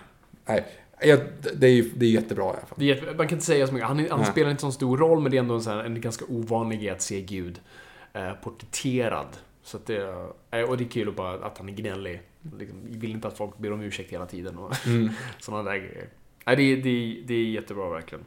Nej, 0.48 0.66
jag, 1.02 1.18
det 1.56 1.66
är 1.66 1.70
ju 1.70 1.90
det 1.96 2.06
är 2.06 2.10
jättebra 2.10 2.44
i 2.44 2.48
alla 2.48 2.66
fall. 2.66 2.82
Jätte- 2.82 3.06
man 3.16 3.28
kan 3.28 3.36
inte 3.36 3.46
säga 3.46 3.66
så 3.66 3.72
mycket. 3.74 3.88
Han, 3.88 4.06
han 4.10 4.24
spelar 4.24 4.50
inte 4.50 4.60
så 4.60 4.72
stor 4.72 4.96
roll, 4.96 5.20
men 5.20 5.30
det 5.30 5.36
är 5.36 5.38
ändå 5.38 5.54
en, 5.54 5.62
sån 5.62 5.72
här, 5.76 5.84
en 5.84 6.00
ganska 6.00 6.24
ovanlig 6.28 6.88
att 6.88 7.02
se 7.02 7.20
Gud 7.20 7.60
eh, 8.12 8.32
porträtterad. 8.44 9.26
Så 9.62 9.76
att 9.76 9.86
det, 9.86 10.02
eh, 10.50 10.60
och 10.62 10.76
det 10.78 10.84
är 10.84 10.88
kul 10.88 11.08
att, 11.08 11.16
bara, 11.16 11.46
att 11.46 11.58
han 11.58 11.68
är 11.68 11.72
gnällig. 11.72 12.20
Liksom, 12.58 12.78
vill 12.84 13.10
inte 13.10 13.28
att 13.28 13.36
folk 13.36 13.58
ber 13.58 13.72
om 13.72 13.80
ursäkt 13.80 14.12
hela 14.12 14.26
tiden 14.26 14.58
och 14.58 14.86
Mm. 14.86 15.10
sådana 15.40 15.62
där 15.70 15.76
grejer. 15.76 16.08
Nej, 16.46 16.56
det, 16.56 16.62
är- 16.62 16.76
det, 16.76 17.22
det 17.26 17.34
är 17.34 17.44
jättebra 17.44 17.90
verkligen. 17.90 18.24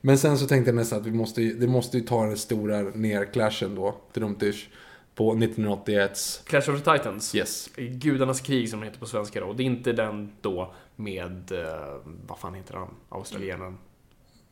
Men 0.00 0.18
sen 0.18 0.38
så 0.38 0.46
tänkte 0.46 0.68
jag 0.68 0.76
nästan 0.76 1.00
att 1.00 1.06
vi 1.06 1.12
måste, 1.12 1.40
det 1.40 1.66
måste 1.68 1.98
ju 1.98 2.04
ta 2.04 2.26
den 2.26 2.36
stora 2.36 2.80
nerclashen 2.82 3.74
då, 3.74 3.94
Trumtish, 4.12 4.68
på 5.14 5.34
1981s 5.34 6.44
Clash 6.46 6.70
of 6.70 6.82
the 6.82 6.92
Titans. 6.98 7.34
Yes. 7.34 7.70
Gudarnas 7.76 8.40
krig 8.40 8.68
som 8.70 8.80
den 8.80 8.86
heter 8.88 9.00
på 9.00 9.06
svenska 9.06 9.40
då. 9.40 9.52
Det 9.52 9.62
är 9.62 9.64
inte 9.64 9.92
den 9.92 10.32
då 10.40 10.74
med, 10.96 11.52
eh, 11.52 11.96
vad 12.26 12.38
fan 12.38 12.54
heter 12.54 12.74
han, 12.74 12.88
australienaren? 13.08 13.78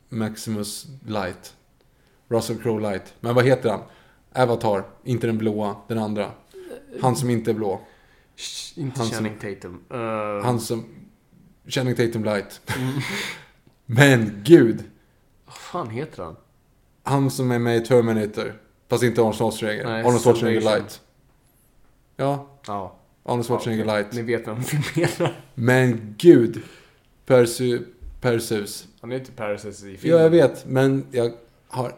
Maximus 0.08 0.86
Light. 1.06 1.54
Russell 2.28 2.56
Crowe 2.58 2.80
Light. 2.90 3.14
Men 3.20 3.34
vad 3.34 3.44
heter 3.46 3.70
han? 3.70 3.80
Avatar. 4.32 4.84
Inte 5.04 5.26
den 5.26 5.38
blåa, 5.38 5.76
den 5.88 5.98
andra. 5.98 6.30
Han 7.02 7.16
som 7.16 7.30
inte 7.30 7.50
är 7.50 7.54
blå. 7.54 7.80
Inte 8.76 8.99
Han 9.01 9.07
som- 9.09 9.16
Channing 9.16 9.39
Tatum. 9.41 9.80
Eh, 9.91 10.45
Han 10.45 10.61
som... 10.61 10.84
Channing 11.68 11.95
Tatum 11.95 12.24
Light. 12.24 12.61
mm, 12.76 12.93
Men 13.87 14.43
gud! 14.45 14.84
vad 15.47 15.55
fan 15.55 15.91
heter 15.91 16.22
han? 16.22 16.37
Han 17.03 17.30
som 17.30 17.51
är 17.51 17.59
med 17.59 17.76
i 17.76 17.80
Terminator. 17.87 18.61
Fast 18.89 19.03
inte 19.03 19.20
Arnold 19.20 19.37
Schwarzenegger. 19.37 19.84
Nej, 19.84 20.01
Arnold 20.05 20.20
Schwarzenegger. 20.22 20.61
Light. 20.61 21.01
Ja, 22.16 22.47
Ja, 22.66 22.97
Arnold 23.24 23.47
Schwarzenegger 23.47 23.84
ja, 23.87 23.95
Light. 23.97 24.12
Ni 24.12 24.22
vet 24.22 24.49
vem 24.49 24.57
vi 24.61 25.01
menar. 25.01 25.41
Men 25.55 26.14
gud! 26.18 26.62
Percy... 27.26 27.78
Perseus. 28.20 28.87
Han 29.01 29.12
är 29.12 29.18
inte 29.18 29.32
Perseus 29.32 29.82
i 29.84 29.93
Ja, 29.93 29.99
filmen. 29.99 30.20
jag 30.22 30.30
vet, 30.30 30.66
men 30.66 31.07
jag 31.11 31.32
har 31.68 31.93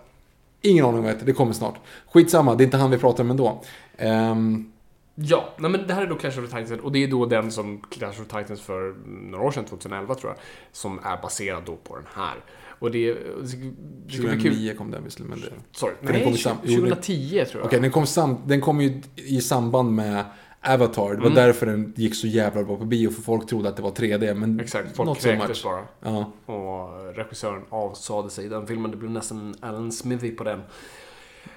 ingen 0.62 0.84
aning 0.84 0.98
om 0.98 1.04
vad 1.04 1.14
det. 1.18 1.24
Det 1.24 1.32
kommer 1.32 1.52
snart. 1.52 1.74
Skitsamma, 2.12 2.54
det 2.54 2.62
är 2.62 2.64
inte 2.64 2.76
han 2.76 2.90
vi 2.90 2.98
pratar 2.98 3.24
om 3.24 3.30
ändå. 3.30 3.64
Ehm, 3.96 4.72
Ja, 5.20 5.54
nej 5.58 5.70
men 5.70 5.86
det 5.86 5.94
här 5.94 6.02
är 6.02 6.06
då 6.06 6.14
Clash 6.16 6.28
of 6.38 6.50
the 6.50 6.60
Titans 6.62 6.82
och 6.82 6.92
det 6.92 7.04
är 7.04 7.08
då 7.08 7.26
den 7.26 7.50
som 7.50 7.80
Clash 7.90 8.08
of 8.10 8.16
the 8.28 8.38
Titans 8.40 8.60
för 8.60 8.94
några 9.30 9.44
år 9.44 9.50
sedan, 9.50 9.64
2011 9.64 10.14
tror 10.14 10.30
jag, 10.32 10.38
som 10.72 10.98
är 11.04 11.22
baserad 11.22 11.62
då 11.66 11.76
på 11.76 11.96
den 11.96 12.04
här. 12.14 12.34
Och 12.80 12.90
det, 12.90 13.12
det 13.14 13.20
det 13.40 13.48
ska 13.48 13.56
bli 13.58 14.30
kul. 14.30 14.32
2009 14.42 14.74
kom 14.78 14.90
den 14.90 15.04
visserligen, 15.04 15.30
men 15.30 15.40
det... 15.40 15.78
Sorry, 15.78 15.92
den 16.02 16.12
nej, 16.12 16.24
kom 16.24 16.32
i 16.32 16.36
sam- 16.36 16.56
jo, 16.62 16.74
det- 16.74 16.88
2010 16.88 17.44
tror 17.50 17.60
jag. 17.60 17.66
Okej, 17.66 17.80
den, 17.80 17.90
kom 17.90 18.06
sam... 18.06 18.36
den 18.46 18.60
kom 18.60 18.80
ju 18.80 19.00
i 19.16 19.40
samband 19.40 19.94
med 19.94 20.24
Avatar. 20.60 21.02
Det 21.10 21.16
var 21.16 21.26
Mm. 21.26 21.34
därför 21.34 21.66
den 21.66 21.92
gick 21.96 22.14
så 22.14 22.26
jävla 22.26 22.62
bra 22.64 22.76
på 22.76 22.84
bio, 22.84 23.10
för 23.10 23.22
folk 23.22 23.46
trodde 23.48 23.68
att 23.68 23.76
det 23.76 23.82
var 23.82 23.90
3D, 23.90 24.34
men 24.34 24.60
Exakt, 24.60 24.96
folk 24.96 25.20
kräktes 25.20 25.64
bara. 25.64 25.82
Ja. 26.00 26.32
Och 26.54 27.14
regissören 27.16 27.62
avsade 27.68 28.30
sig 28.30 28.48
den 28.48 28.66
filmen. 28.66 28.90
Det 28.90 28.96
blev 28.96 29.10
nästan 29.10 29.38
en 29.38 29.54
Alan 29.68 29.92
Smithy 29.92 30.30
på 30.30 30.44
den. 30.44 30.60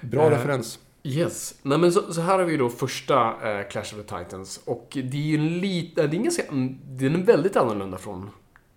Bra 0.00 0.22
Eh, 0.24 0.30
referens. 0.30 0.78
Yes. 1.02 1.54
Nej 1.62 1.78
men 1.78 1.92
så, 1.92 2.12
så 2.12 2.20
här 2.20 2.38
har 2.38 2.44
vi 2.44 2.56
då 2.56 2.68
första 2.68 3.50
eh, 3.50 3.68
Clash 3.68 3.80
of 3.80 4.06
the 4.06 4.18
Titans. 4.18 4.60
Och 4.64 4.88
det 4.92 5.16
är 5.16 5.22
ju 5.22 5.36
en 5.36 5.58
lite, 5.58 6.06
det 6.06 6.16
är 6.16 6.22
ganska, 6.22 6.42
mm, 6.42 6.78
den 6.84 7.14
är 7.14 7.22
väldigt 7.22 7.56
annorlunda 7.56 7.98
från 7.98 8.30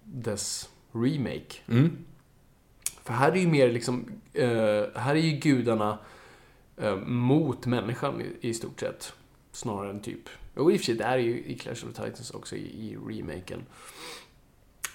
dess 0.04 0.70
remake. 0.92 1.56
Mm. 1.68 1.98
För 3.04 3.14
här 3.14 3.32
är 3.32 3.36
ju 3.36 3.48
mer 3.48 3.72
liksom, 3.72 4.12
eh, 4.34 4.48
här 4.96 5.16
är 5.16 5.20
ju 5.20 5.32
gudarna 5.32 5.98
eh, 6.78 6.96
mot 6.96 7.66
människan 7.66 8.22
i, 8.22 8.50
i 8.50 8.54
stort 8.54 8.80
sett. 8.80 9.14
Snarare 9.52 9.90
än 9.90 10.02
typ, 10.02 10.30
och 10.56 10.72
i 10.72 10.76
och 10.76 10.80
för 10.80 10.86
sig 10.86 10.96
det 10.96 11.04
är 11.04 11.18
ju 11.18 11.44
i 11.46 11.58
Clash 11.58 11.72
of 11.72 11.94
the 11.94 12.04
Titans 12.04 12.32
också 12.32 12.56
i, 12.56 12.60
i 12.60 12.98
remaken. 13.08 13.66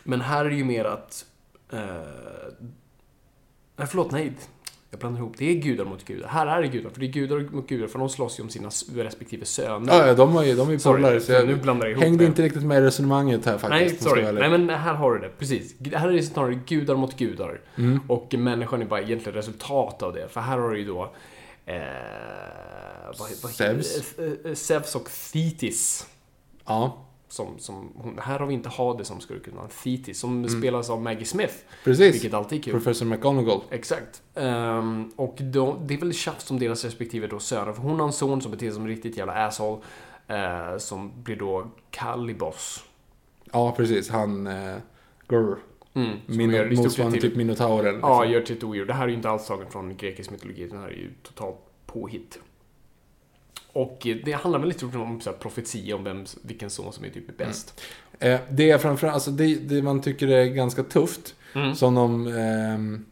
Men 0.05 0.21
här 0.21 0.45
är 0.45 0.51
det 0.51 0.57
ju 0.57 0.65
mer 0.65 0.85
att, 0.85 1.27
eh, 1.71 1.81
nej 3.77 3.87
förlåt, 3.87 4.13
nej. 4.13 4.33
Jag 4.91 5.01
blandar 5.01 5.21
ihop. 5.21 5.35
Det 5.39 5.45
är 5.51 5.55
gudar 5.55 5.85
mot 5.85 6.05
gudar. 6.05 6.29
Här 6.29 6.47
är 6.47 6.63
det 6.63 6.69
gudar, 6.69 6.91
för 6.91 7.01
det 7.01 7.07
är 7.07 7.13
gudar 7.13 7.41
mot 7.51 7.69
gudar, 7.69 7.87
för 7.87 7.99
de 7.99 8.09
slåss 8.09 8.39
ju 8.39 8.43
om 8.43 8.49
sina 8.49 8.71
respektive 8.95 9.45
söner. 9.45 9.93
Ja, 9.93 10.07
ja, 10.07 10.15
de, 10.15 10.33
har 10.33 10.45
ju, 10.45 10.57
de 10.57 10.69
är 10.69 10.73
ju 10.73 10.79
polare, 10.79 11.21
så 11.21 11.33
jag 11.33 11.47
nu 11.47 11.57
blandar 11.57 11.87
jag 11.87 11.93
ihop 11.93 12.05
hängde 12.05 12.25
det. 12.25 12.29
inte 12.29 12.43
riktigt 12.43 12.63
med 12.63 12.79
i 12.83 12.87
resonemanget 12.87 13.47
här 13.47 13.59
faktiskt. 13.59 14.05
Nej, 14.05 14.11
sorry. 14.11 14.33
Nej, 14.33 14.51
men 14.51 14.71
här 14.71 14.95
har 14.95 15.15
du 15.15 15.19
det. 15.21 15.29
Precis. 15.39 15.75
Här 15.95 16.09
är 16.09 16.13
det 16.13 16.23
snarare 16.23 16.55
gudar 16.67 16.97
mot 16.97 17.17
gudar. 17.17 17.61
Mm. 17.77 18.01
Och 18.09 18.35
människan 18.35 18.83
är 18.83 18.87
bara 18.87 19.01
egentligen 19.01 19.35
resultat 19.37 20.03
av 20.03 20.13
det. 20.13 20.29
För 20.29 20.41
här 20.41 20.59
har 20.59 20.71
du 20.71 20.79
ju 20.79 20.85
då... 20.85 21.15
Eh, 21.67 21.77
vad, 23.19 23.29
vad, 23.43 23.53
Zeus. 23.53 24.19
eh, 24.19 24.25
eh, 24.45 24.55
Zeus 24.55 24.95
och 24.95 25.09
Thetis. 25.33 26.07
Ja, 26.67 27.07
Som, 27.31 27.59
som, 27.59 27.93
hon- 27.97 28.19
här 28.19 28.39
har 28.39 28.47
vi 28.47 28.55
inte 28.55 28.69
Hades 28.69 29.09
som 29.09 29.21
skurken, 29.21 29.55
utan 29.55 29.69
Thetis. 29.69 30.21
Som 30.21 30.49
spelas 30.49 30.91
av 30.91 31.03
Maggie 31.03 31.25
Smith. 31.25 31.55
Mm. 31.55 31.67
precis. 31.85 32.15
Vilket 32.15 32.35
alltid 32.35 32.59
är 32.59 32.63
kul. 32.63 32.73
Professor 32.73 33.07
McGonagall. 33.07 33.61
Exakt. 33.71 34.23
Ehm, 34.35 35.11
och 35.17 35.37
då, 35.41 35.77
det 35.87 35.95
är 35.95 35.99
väl 35.99 36.13
tjafs 36.15 36.51
om 36.51 36.59
deras 36.59 36.85
respektive 36.85 37.27
då 37.27 37.39
söner. 37.39 37.73
För 37.73 37.83
hon 37.83 38.01
har 38.01 38.07
en 38.07 38.13
son 38.13 38.43
som 38.43 38.51
beter 38.51 38.67
sig 38.67 38.75
som 38.75 38.87
riktigt 38.87 39.17
jävla 39.17 39.33
asshole. 39.47 39.81
eh, 40.29 40.77
som 40.79 41.13
blir 41.23 41.37
då 41.37 41.67
Calibos. 41.91 42.85
Ja, 43.53 43.75
precis. 43.77 44.11
Han... 44.11 44.47
Eh, 44.47 44.77
grr. 45.29 45.57
Mm, 45.95 46.17
Min, 46.27 46.75
motsvarande 46.77 47.21
typ 47.21 47.37
minotauren. 47.37 47.99
Ja, 48.03 48.21
liksom. 48.23 48.33
gör 48.33 48.41
till 48.47 48.59
ett. 48.59 48.87
Det 48.87 48.93
här 48.95 49.05
är 49.05 49.09
ju 49.09 49.15
inte 49.15 49.31
alls 49.31 49.47
taget 49.47 49.73
från 49.73 49.97
grekisk 49.97 50.31
mytologi. 50.31 50.69
Det 50.69 50.77
här 50.79 50.89
är 50.89 50.93
ju 50.93 51.11
totalt 51.23 51.57
påhitt. 51.87 52.39
Och 53.73 54.07
eh, 54.07 54.17
det 54.25 54.33
handlar 54.33 54.59
väl 54.59 54.69
lite 54.69 54.85
om 54.87 55.21
så 55.21 55.31
här, 55.31 55.37
profetia 55.37 55.97
om 55.97 56.05
vem, 56.05 56.25
vilken 56.43 56.71
son 56.71 56.93
som 56.93 57.05
är 57.05 57.09
typ 57.09 57.37
bäst. 57.39 57.81
Eh, 58.19 58.41
det 58.51 58.71
är 58.71 58.79
framförallt, 58.79 59.15
alltså 59.15 59.31
det, 59.31 59.55
det 59.55 59.83
man 59.83 60.01
tycker 60.03 60.29
är 60.29 60.45
ganska 60.47 60.83
tufft, 60.83 61.35
Mm. 61.55 61.75
som 61.75 61.95
de 61.95 62.27
ehm, 62.27 63.05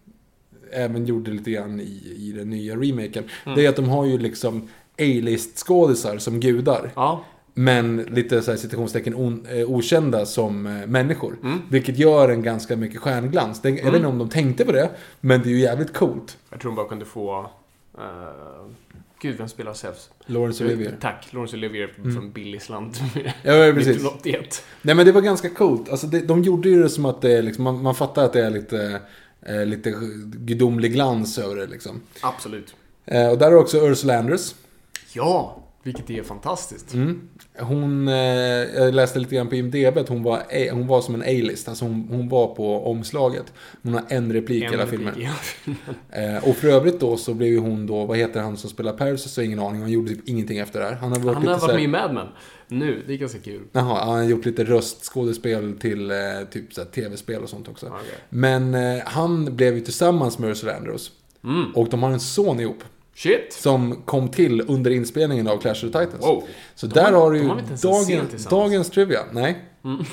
även 0.73 1.07
gjorde 1.07 1.31
lite 1.31 1.51
grann 1.51 1.81
i, 1.81 2.15
i 2.19 2.33
den 2.37 2.51
nya 2.51 2.75
remaken, 2.77 3.25
Mm. 3.45 3.57
det 3.57 3.65
är 3.65 3.69
att 3.69 3.77
de 3.77 3.89
har 3.89 4.05
ju 4.07 4.19
liksom 4.19 4.69
A-list 4.99 5.59
skådisar 5.59 6.19
som 6.19 6.41
gudar. 6.41 6.91
Ja, 6.97 7.25
Men 7.55 7.97
lite 7.97 8.43
så 8.43 8.51
här 8.51 8.59
citationstecken 8.59 9.15
on, 9.15 9.47
eh, 9.47 9.71
okända 9.71 10.27
som 10.27 10.67
eh, 10.67 10.87
människor. 10.87 11.37
Mm. 11.43 11.59
Vilket 11.71 11.99
gör 11.99 12.29
en 12.29 12.43
ganska 12.43 12.77
mycket 12.77 13.01
stjärnglans. 13.01 13.63
Det, 13.63 13.69
Jag 13.71 13.85
vet 13.85 13.95
inte 13.95 14.07
om 14.07 14.19
de 14.19 14.29
tänkte 14.29 14.65
på 14.65 14.73
det, 14.73 14.91
men 15.21 15.43
det 15.43 15.49
är 15.49 15.51
ju 15.51 15.61
jävligt 15.61 15.95
coolt. 15.95 16.39
jag 16.51 16.61
tror 16.61 16.71
de 16.71 16.77
bara 16.77 16.89
kunde 16.89 17.05
få... 17.05 17.41
Uh, 17.99 18.71
gud, 19.21 19.37
vem 19.39 19.49
spelar 19.49 19.75
Zeus? 19.75 20.11
Laurence 20.27 20.65
Olivier. 20.65 20.97
Tack, 21.01 21.33
Laurence 21.33 21.57
Olivier 21.57 21.95
från 22.15 22.33
Billys 22.33 22.69
land. 22.69 22.97
Ja, 23.15 23.33
precis. 23.75 23.97
1981. 23.97 24.65
Nej 24.83 24.95
men 24.95 25.07
det 25.07 25.13
var 25.13 25.21
ganska 25.21 25.51
coolt. 25.51 25.89
Alltså 25.89 26.07
det, 26.07 26.21
de 26.21 26.43
gjorde 26.43 26.69
ju 26.69 26.83
det 26.83 26.89
som 26.89 27.05
att 27.05 27.23
det 27.23 27.33
är 27.33 27.43
liksom, 27.43 27.65
man, 27.65 27.83
man 27.83 27.95
fattar 27.95 28.25
att 28.25 28.33
det 28.33 28.47
är 28.47 28.51
lite, 28.51 29.01
eh, 29.43 29.67
lite 29.67 29.95
gudomlig 30.25 30.93
glans 30.93 31.39
över 31.39 31.57
det 31.57 31.67
liksom. 31.67 32.01
Absolut. 32.21 32.75
Eh, 33.05 33.29
och 33.29 33.39
där 33.39 33.47
är 33.47 33.57
också 33.57 33.87
Ursula 33.87 34.19
Andress. 34.19 34.55
Ja, 35.13 35.63
vilket 35.83 36.11
är 36.11 36.23
fantastiskt. 36.23 36.95
Mm. 36.95 37.29
Hon, 37.61 38.09
eh, 38.09 38.15
jag 38.15 38.95
läste 38.95 39.19
lite 39.19 39.35
grann 39.35 39.49
på 39.49 39.55
IMDB 39.55 39.99
att 39.99 40.09
hon 40.09 40.23
var, 40.23 40.37
A- 40.39 40.71
hon 40.73 40.87
var 40.87 41.01
som 41.01 41.15
en 41.15 41.23
A-list. 41.23 41.69
Alltså 41.69 41.85
hon, 41.85 42.07
hon 42.11 42.29
var 42.29 42.55
på 42.55 42.91
omslaget. 42.91 43.53
Hon 43.83 43.95
har 43.95 44.03
en 44.09 44.33
replik 44.33 44.65
i 44.65 44.67
hela 44.67 44.87
filmen. 44.87 45.15
filmen. 45.15 45.79
Eh, 46.13 46.49
och 46.49 46.57
för 46.57 46.69
övrigt 46.69 47.01
då 47.01 47.17
så 47.17 47.35
blev 47.35 47.49
ju 47.51 47.59
hon 47.59 47.87
då, 47.87 48.05
vad 48.05 48.17
heter 48.19 48.41
han 48.41 48.57
som 48.57 48.71
spelar 48.71 48.93
Perseus? 48.93 49.33
Så 49.33 49.43
ingen 49.43 49.59
aning. 49.59 49.81
Han 49.81 49.91
gjorde 49.91 50.09
typ 50.09 50.29
ingenting 50.29 50.59
efter 50.59 50.81
det 50.81 50.87
här. 50.87 50.95
Han 50.95 51.13
har 51.13 51.19
varit 51.19 51.35
Han 51.35 51.47
har 51.47 51.53
varit 51.59 51.63
här- 51.71 51.75
med 51.75 51.85
i 51.85 51.89
Mad 51.89 52.15
Men. 52.15 52.27
Nu, 52.79 53.03
det 53.07 53.13
är 53.13 53.17
ganska 53.17 53.39
kul. 53.39 53.61
Jaha, 53.73 54.05
han 54.05 54.17
har 54.17 54.23
gjort 54.23 54.45
lite 54.45 54.65
röstskådespel 54.65 55.73
till 55.81 56.11
eh, 56.11 56.17
typ 56.51 56.75
så 56.75 56.85
tv-spel 56.85 57.43
och 57.43 57.49
sånt 57.49 57.69
också. 57.69 57.87
Okej. 57.87 58.01
Men 58.29 58.75
han 59.07 59.57
blev 59.57 59.75
ju 59.75 59.81
tillsammans 59.81 60.39
med 60.39 60.51
Ursula 60.51 60.77
Andrews. 60.77 61.11
Mm. 61.45 61.73
Och 61.75 61.89
de 61.89 62.03
har 62.03 62.11
en 62.11 62.21
son 62.21 62.61
ihop. 62.61 62.83
Shit! 63.19 63.53
Som 63.53 64.03
kom 64.03 64.29
till 64.29 64.61
under 64.69 64.91
inspelningen 64.91 65.49
av 65.49 65.59
Clash 65.59 65.71
of 65.73 65.81
the 65.81 65.87
Titans. 65.87 66.25
Wow. 66.27 66.45
Så 66.75 66.87
De 66.87 66.95
där 66.95 67.13
har- 67.13 67.31
du 67.33 67.39
ju 67.39 67.49
dagen, 67.83 68.29
dagens 68.51 68.91
trivia. 68.91 69.21
Nej. 69.33 69.65
Mm. 69.85 70.05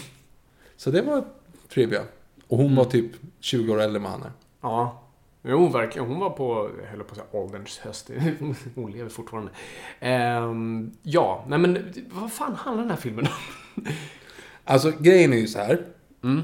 Så 0.78 0.92
det 0.92 1.02
var 1.02 1.26
trivia. 1.74 2.02
Och 2.48 2.58
hon 2.58 2.76
var 2.76 2.86
typ 2.86 3.12
20 3.40 3.74
år 3.74 3.82
äldre 3.82 4.00
än 4.02 4.06
han 4.06 4.22
är. 4.24 4.32
Ja. 4.62 5.02
Jo, 5.44 5.68
verkligen. 5.68 6.08
Hon 6.08 6.20
var 6.20 6.30
på, 6.30 6.70
jag 6.84 6.90
höll 6.90 7.00
på 7.00 7.12
att 7.12 7.16
säga 7.16 7.28
ålderns 7.32 7.78
höst. 7.78 8.10
Hon 8.76 8.92
lever 8.92 9.10
fortfarande. 9.10 9.52
Ehm, 10.00 10.92
ja, 11.04 11.46
nej 11.48 11.60
men 11.60 11.94
vad 12.12 12.32
fan 12.32 12.56
handlar 12.56 12.84
den 12.84 12.92
här 12.92 12.98
filmen 12.98 13.28
om? 13.76 13.84
Alltså 14.64 14.92
grejen 15.00 15.34
är 15.34 15.38
ju 15.38 15.48
så 15.48 15.60
här. 15.60 15.86
Mm. 16.24 16.42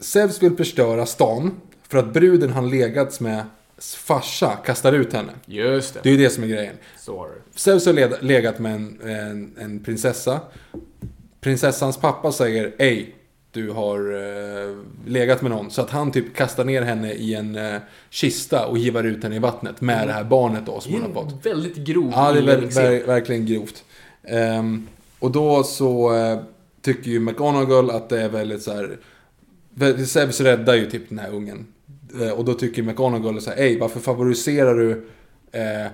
Zeus 0.00 0.42
vill 0.42 0.56
förstöra 0.56 1.06
stan 1.06 1.60
för 1.88 1.98
att 1.98 2.12
bruden 2.12 2.50
han 2.50 2.70
legats 2.70 3.20
med 3.20 3.44
farsa 3.96 4.56
kastar 4.56 4.92
ut 4.92 5.12
henne. 5.12 5.32
Just 5.46 5.94
Det 5.94 6.00
det. 6.02 6.08
är 6.08 6.10
ju 6.12 6.18
det 6.24 6.30
som 6.30 6.44
är 6.44 6.48
grejen. 6.48 6.74
Zeus 7.54 7.86
har 7.86 7.92
led- 7.92 8.16
legat 8.20 8.58
med 8.58 8.74
en, 8.74 9.00
en, 9.04 9.56
en 9.60 9.84
prinsessa. 9.84 10.40
Prinsessans 11.40 11.96
pappa 11.96 12.32
säger 12.32 12.72
Ej, 12.78 13.14
du 13.50 13.70
har 13.70 13.98
eh, 13.98 14.76
legat 15.06 15.42
med 15.42 15.50
någon. 15.50 15.70
Så 15.70 15.82
att 15.82 15.90
han 15.90 16.12
typ 16.12 16.36
kastar 16.36 16.64
ner 16.64 16.82
henne 16.82 17.12
i 17.12 17.34
en 17.34 17.56
eh, 17.56 17.76
kista 18.10 18.66
och 18.66 18.78
hivar 18.78 19.04
ut 19.04 19.22
henne 19.22 19.36
i 19.36 19.38
vattnet 19.38 19.80
med 19.80 20.08
det 20.08 20.12
här 20.12 20.24
barnet 20.24 20.66
då 20.66 20.80
som 20.80 20.92
hon 20.92 21.02
har 21.02 21.08
fått. 21.22 21.46
väldigt 21.46 21.76
grov 21.76 22.10
Ja, 22.14 22.32
det 22.32 22.38
är 22.38 22.40
inledningsscen. 22.40 22.84
ver, 22.84 23.06
verkligen 23.06 23.46
grovt. 23.46 23.84
Ehm, 24.24 24.88
och 25.18 25.30
då 25.30 25.62
så 25.64 26.14
eh, 26.14 26.38
tycker 26.82 27.10
ju 27.10 27.20
McGonagall 27.20 27.90
att 27.90 28.08
det 28.08 28.22
är 28.22 28.28
väldigt 28.28 28.62
så 28.62 28.72
här. 28.72 28.98
Zeus 30.06 30.40
räddar 30.40 30.74
ju 30.74 30.90
typ 30.90 31.08
den 31.08 31.18
här 31.18 31.30
ungen. 31.34 31.66
Eh, 32.20 32.30
och 32.30 32.44
då 32.44 32.54
tycker 32.54 32.82
McGonagall 32.82 33.40
så 33.40 33.50
här, 33.50 33.56
Ej, 33.56 33.78
varför 33.78 34.00
favoriserar 34.00 34.74
du 34.74 34.90
eh, 35.52 35.90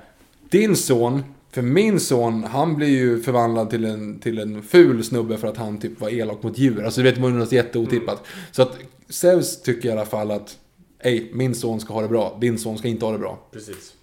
din 0.50 0.76
son? 0.76 1.22
För 1.50 1.62
min 1.62 2.00
son, 2.00 2.44
han 2.44 2.76
blir 2.76 2.88
ju 2.88 3.20
förvandlad 3.20 3.70
till 3.70 3.84
en, 3.84 4.18
till 4.18 4.38
en 4.38 4.62
ful 4.62 5.04
snubbe 5.04 5.38
för 5.38 5.48
att 5.48 5.56
han 5.56 5.78
typ 5.78 6.00
var 6.00 6.08
elak 6.08 6.42
mot 6.42 6.58
djur. 6.58 6.84
Alltså 6.84 7.02
du 7.02 7.10
vet, 7.10 7.18
var 7.18 7.28
ju 7.28 7.34
något 7.34 7.52
jätteotippat. 7.52 8.24
Så 8.50 8.62
att 8.62 8.78
Zeus 9.08 9.62
tycker 9.62 9.88
i 9.88 9.92
alla 9.92 10.06
fall 10.06 10.30
att 10.30 10.58
Ej, 11.00 11.30
min 11.34 11.54
son 11.54 11.80
ska 11.80 11.94
ha 11.94 12.02
det 12.02 12.08
bra. 12.08 12.38
Din 12.40 12.58
son 12.58 12.78
ska 12.78 12.88
inte 12.88 13.04
ha 13.04 13.12
det 13.12 13.18
bra. 13.18 13.48
Precis. 13.52 13.94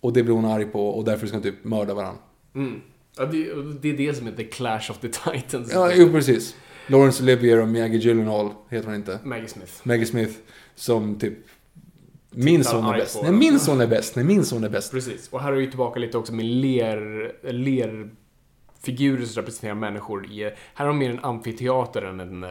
Och 0.00 0.12
det 0.12 0.22
blir 0.22 0.34
hon 0.34 0.44
arg 0.44 0.64
på 0.64 0.88
och 0.88 1.04
därför 1.04 1.26
ska 1.26 1.36
hon 1.36 1.42
typ 1.42 1.64
mörda 1.64 1.94
varandra. 1.94 2.20
Mm. 2.54 2.80
Ja, 3.16 3.24
det, 3.24 3.44
det 3.82 3.88
är 3.88 3.96
det 3.96 4.14
som 4.14 4.26
är 4.26 4.32
the 4.32 4.44
clash 4.44 4.90
of 4.90 4.98
the 4.98 5.08
titans. 5.08 5.70
Ja, 5.72 5.92
jo 5.94 6.10
precis. 6.10 6.54
Lawrence 6.86 7.22
Olivier 7.22 7.60
och 7.60 7.68
Maggie 7.68 7.98
Gyllenhaal 7.98 8.50
heter 8.68 8.86
hon 8.86 8.94
inte. 8.94 9.18
Maggie 9.24 9.48
Smith. 9.48 9.72
Maggie 9.82 10.06
Smith 10.06 10.32
som 10.74 11.18
typ... 11.18 11.38
Min 12.36 12.60
Tittar 12.60 12.70
son 12.70 12.84
är 12.86 12.98
bäst. 12.98 13.18
Nej, 13.22 13.32
min 13.32 13.60
son 13.60 13.80
är 13.80 13.86
bäst. 13.86 14.16
Nej, 14.16 14.24
min 14.24 14.44
son 14.44 14.64
är 14.64 14.68
bäst. 14.68 14.92
Precis. 14.92 15.28
Och 15.28 15.40
här 15.40 15.52
är 15.52 15.56
vi 15.56 15.68
tillbaka 15.68 16.00
lite 16.00 16.18
också 16.18 16.32
med 16.34 16.44
ler, 16.44 17.32
lerfigurer 17.52 19.24
som 19.26 19.42
representerar 19.42 19.74
människor. 19.74 20.26
I, 20.32 20.42
här 20.44 20.52
har 20.74 20.86
de 20.86 20.98
mer 20.98 21.10
en 21.10 21.24
amfiteater 21.24 22.02
än 22.02 22.20
en, 22.20 22.44
eh, 22.44 22.50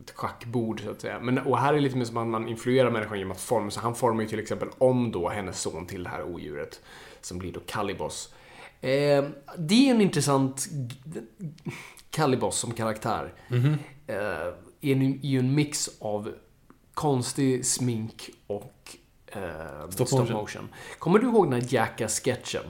ett 0.00 0.10
schackbord, 0.14 0.80
så 0.80 0.90
att 0.90 1.00
säga. 1.00 1.20
Men, 1.20 1.38
och 1.38 1.58
här 1.58 1.68
är 1.72 1.76
det 1.76 1.80
lite 1.82 1.96
mer 1.96 2.04
som 2.04 2.16
att 2.16 2.26
man 2.26 2.48
influerar 2.48 2.90
människan 2.90 3.18
genom 3.18 3.32
att 3.32 3.40
forma. 3.40 3.70
Så 3.70 3.80
han 3.80 3.94
formar 3.94 4.22
ju 4.22 4.28
till 4.28 4.38
exempel 4.38 4.68
om 4.78 5.10
då 5.12 5.28
hennes 5.28 5.60
son 5.60 5.86
till 5.86 6.02
det 6.02 6.08
här 6.10 6.22
odjuret. 6.24 6.80
Som 7.20 7.38
blir 7.38 7.52
då 7.52 7.60
Calibos. 7.66 8.34
Eh, 8.80 9.24
det 9.58 9.88
är 9.88 9.90
en 9.90 10.00
intressant 10.00 10.66
Calibos 12.10 12.58
som 12.58 12.72
karaktär. 12.72 13.32
Mhm. 13.48 13.74
Eh, 14.06 14.16
är 14.16 14.94
ju- 14.94 15.18
är 15.22 15.28
ju 15.28 15.38
en 15.38 15.54
mix 15.54 15.90
av 16.00 16.32
konstig 16.94 17.66
smink 17.66 18.30
och 18.46 18.96
eh, 19.26 19.40
Stop 19.90 20.06
stop, 20.06 20.18
motion. 20.20 20.36
motion. 20.36 20.68
Kommer 20.98 21.18
du 21.18 21.26
ihåg 21.26 21.50
den 21.50 21.60
här 21.60 21.68
Jackass-sketchen? 21.74 22.64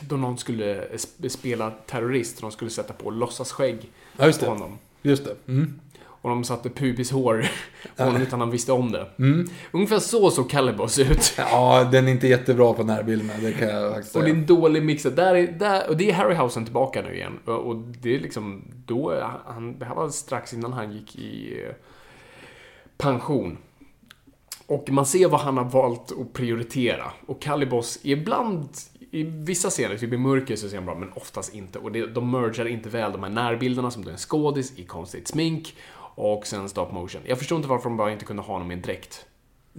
Då 0.00 0.16
någon 0.16 0.38
skulle 0.38 0.84
sp- 0.88 1.28
spela 1.28 1.70
terrorist 1.70 2.36
och 2.36 2.42
de 2.42 2.50
skulle 2.50 2.70
sätta 2.70 2.92
på 2.92 3.10
låtsasskägg 3.10 3.90
Ja, 4.16 4.26
just 4.26 4.40
på 4.40 4.46
honom. 4.46 4.78
Just 5.02 5.24
det. 5.24 5.36
Mm. 5.52 5.80
Och 6.20 6.30
de 6.30 6.44
satte 6.44 6.70
pubishår 6.70 7.46
på 7.96 8.02
honom 8.04 8.22
utan 8.22 8.40
han 8.40 8.50
visste 8.50 8.72
om 8.72 8.92
det. 8.92 9.06
Mm. 9.18 9.48
Ungefär 9.72 9.98
så 9.98 10.30
såg 10.30 10.50
Calibos 10.50 10.98
ut. 10.98 11.34
Ja, 11.38 11.88
den 11.92 12.08
är 12.08 12.12
inte 12.12 12.28
jättebra 12.28 12.72
på 12.72 12.84
närbilderna, 12.84 13.32
det 13.40 13.52
kan 13.52 13.68
jag 13.68 13.94
faktiskt 13.94 14.16
Och 14.16 14.22
det 14.22 14.28
är 14.28 14.32
säga. 14.32 14.40
en 14.40 14.46
dålig 14.46 14.82
mix. 14.82 15.02
Där 15.02 15.34
är, 15.34 15.46
där, 15.52 15.88
och 15.88 15.96
det 15.96 16.10
är 16.10 16.14
Harryhausen 16.14 16.64
tillbaka 16.64 17.02
nu 17.02 17.14
igen. 17.14 17.38
Och, 17.44 17.76
det 17.76 18.14
är 18.14 18.20
liksom, 18.20 18.64
då, 18.86 19.22
han, 19.46 19.78
det 19.78 19.84
här 19.84 19.94
var 19.94 20.08
strax 20.08 20.54
innan 20.54 20.72
han 20.72 20.92
gick 20.92 21.16
i 21.16 21.62
eh, 21.64 21.74
pension. 22.98 23.58
Och 24.66 24.90
man 24.90 25.06
ser 25.06 25.28
vad 25.28 25.40
han 25.40 25.56
har 25.56 25.64
valt 25.64 26.12
att 26.20 26.32
prioritera. 26.32 27.12
Och 27.26 27.42
Calibos, 27.42 27.98
ibland, 28.02 28.68
i 29.10 29.22
vissa 29.22 29.70
scener, 29.70 29.96
typ 29.96 30.12
i 30.12 30.16
mörker 30.16 30.56
så 30.56 30.68
ser 30.68 30.76
han 30.76 30.86
bra, 30.86 30.94
men 30.94 31.12
oftast 31.12 31.54
inte. 31.54 31.78
Och 31.78 31.92
det, 31.92 32.06
de 32.06 32.30
mergar 32.30 32.68
inte 32.68 32.88
väl 32.88 33.12
de 33.12 33.22
här 33.22 33.30
närbilderna 33.30 33.90
som 33.90 34.02
då 34.04 34.08
är 34.08 34.12
en 34.12 34.18
skådis 34.18 34.78
i 34.78 34.84
konstigt 34.84 35.28
smink 35.28 35.76
och 36.14 36.46
sen 36.46 36.68
stop 36.68 36.92
motion. 36.92 37.22
Jag 37.26 37.38
förstår 37.38 37.56
inte 37.56 37.68
varför 37.68 37.88
de 37.88 37.96
bara 37.96 38.12
inte 38.12 38.24
kunde 38.24 38.42
ha 38.42 38.54
honom 38.54 38.70
i 38.70 38.74
en 38.74 38.82
dräkt. 38.82 39.26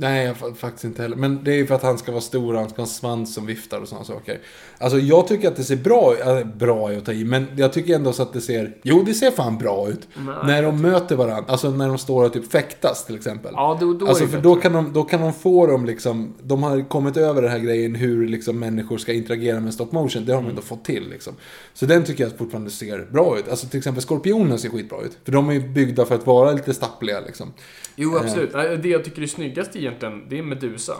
Nej, 0.01 0.25
jag 0.25 0.35
fa- 0.35 0.53
faktiskt 0.55 0.83
inte 0.85 1.01
heller. 1.01 1.15
Men 1.15 1.43
det 1.43 1.51
är 1.51 1.55
ju 1.55 1.67
för 1.67 1.75
att 1.75 1.83
han 1.83 1.97
ska 1.97 2.11
vara 2.11 2.21
stor 2.21 2.53
och 2.53 2.59
han 2.59 2.69
ska 2.69 2.77
ha 2.77 2.83
en 2.83 2.87
svans 2.89 3.33
som 3.33 3.45
viftar 3.45 3.81
och 3.81 3.87
sådana 3.87 4.05
saker. 4.05 4.39
Alltså 4.77 4.99
jag 4.99 5.27
tycker 5.27 5.47
att 5.47 5.55
det 5.55 5.63
ser 5.63 5.75
bra 5.75 6.15
äh, 6.39 6.45
Bra 6.47 6.91
är 6.93 6.97
att 6.97 7.05
ta 7.05 7.11
i, 7.11 7.25
men 7.25 7.45
jag 7.55 7.73
tycker 7.73 7.95
ändå 7.95 8.13
så 8.13 8.21
att 8.23 8.33
det 8.33 8.41
ser... 8.41 8.77
Jo, 8.83 9.03
det 9.05 9.13
ser 9.13 9.31
fan 9.31 9.57
bra 9.57 9.89
ut. 9.89 10.07
när 10.45 10.63
de 10.63 10.81
möter 10.81 11.15
varandra. 11.15 11.45
Alltså 11.51 11.69
när 11.71 11.87
de 11.87 11.97
står 11.97 12.25
och 12.25 12.33
typ 12.33 12.51
fäktas 12.51 13.05
till 13.05 13.15
exempel. 13.15 13.51
Ja, 13.55 13.77
då, 13.81 13.93
då 13.93 14.07
alltså 14.07 14.27
för 14.27 14.41
då 14.41 14.55
kan, 14.55 14.73
de, 14.73 14.93
då 14.93 15.03
kan 15.03 15.21
de 15.21 15.33
få 15.33 15.67
dem 15.67 15.85
liksom... 15.85 16.33
De 16.43 16.63
har 16.63 16.89
kommit 16.89 17.17
över 17.17 17.41
den 17.41 17.51
här 17.51 17.59
grejen 17.59 17.95
hur 17.95 18.27
liksom 18.27 18.59
människor 18.59 18.97
ska 18.97 19.13
interagera 19.13 19.59
med 19.59 19.73
stop 19.73 19.87
motion. 19.91 20.25
Det 20.25 20.31
har 20.31 20.37
de 20.37 20.45
Mm. 20.45 20.49
ändå 20.49 20.61
fått 20.61 20.85
till 20.85 21.09
liksom. 21.09 21.33
Så 21.73 21.85
den 21.85 22.03
tycker 22.03 22.23
jag 22.23 22.37
fortfarande 22.37 22.69
ser 22.71 23.07
bra 23.11 23.37
ut. 23.39 23.49
Alltså 23.49 23.67
till 23.67 23.77
exempel 23.77 24.03
Skorpionen 24.03 24.59
ser 24.59 24.69
skitbra 24.69 25.01
ut. 25.01 25.17
För 25.23 25.31
de 25.31 25.49
är 25.49 25.53
ju 25.53 25.69
byggda 25.69 26.05
för 26.05 26.15
att 26.15 26.27
vara 26.27 26.51
lite 26.51 26.73
stappliga 26.73 27.19
liksom. 27.19 27.53
Jo, 28.01 28.17
absolut. 28.17 28.53
Nej, 28.53 28.77
Det 28.77 28.89
jag 28.89 29.03
tycker 29.03 29.21
är 29.21 29.27
snyggast 29.27 29.75
egentligen, 29.75 30.29
det 30.29 30.37
är 30.39 30.43
Medusa. 30.43 30.93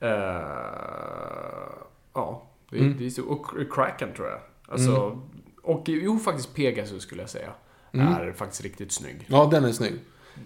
Eh, 0.00 0.10
ja, 2.14 2.42
det, 2.70 2.78
Mm. 2.78 2.96
det 2.98 3.06
är 3.06 3.10
så, 3.10 3.22
och 3.22 3.46
Kraken 3.72 4.12
tror 4.16 4.28
jag. 4.28 4.38
Alltså, 4.68 5.20
Och 5.62 5.82
jo, 5.88 6.18
faktiskt 6.18 6.54
Pegasus 6.54 7.02
skulle 7.02 7.22
jag 7.22 7.30
säga. 7.30 7.50
Är 7.92 8.32
faktiskt 8.32 8.62
riktigt 8.62 8.92
snygg. 8.92 9.24
Ja, 9.26 9.48
den 9.50 9.64
är 9.64 9.72
snygg. 9.72 9.92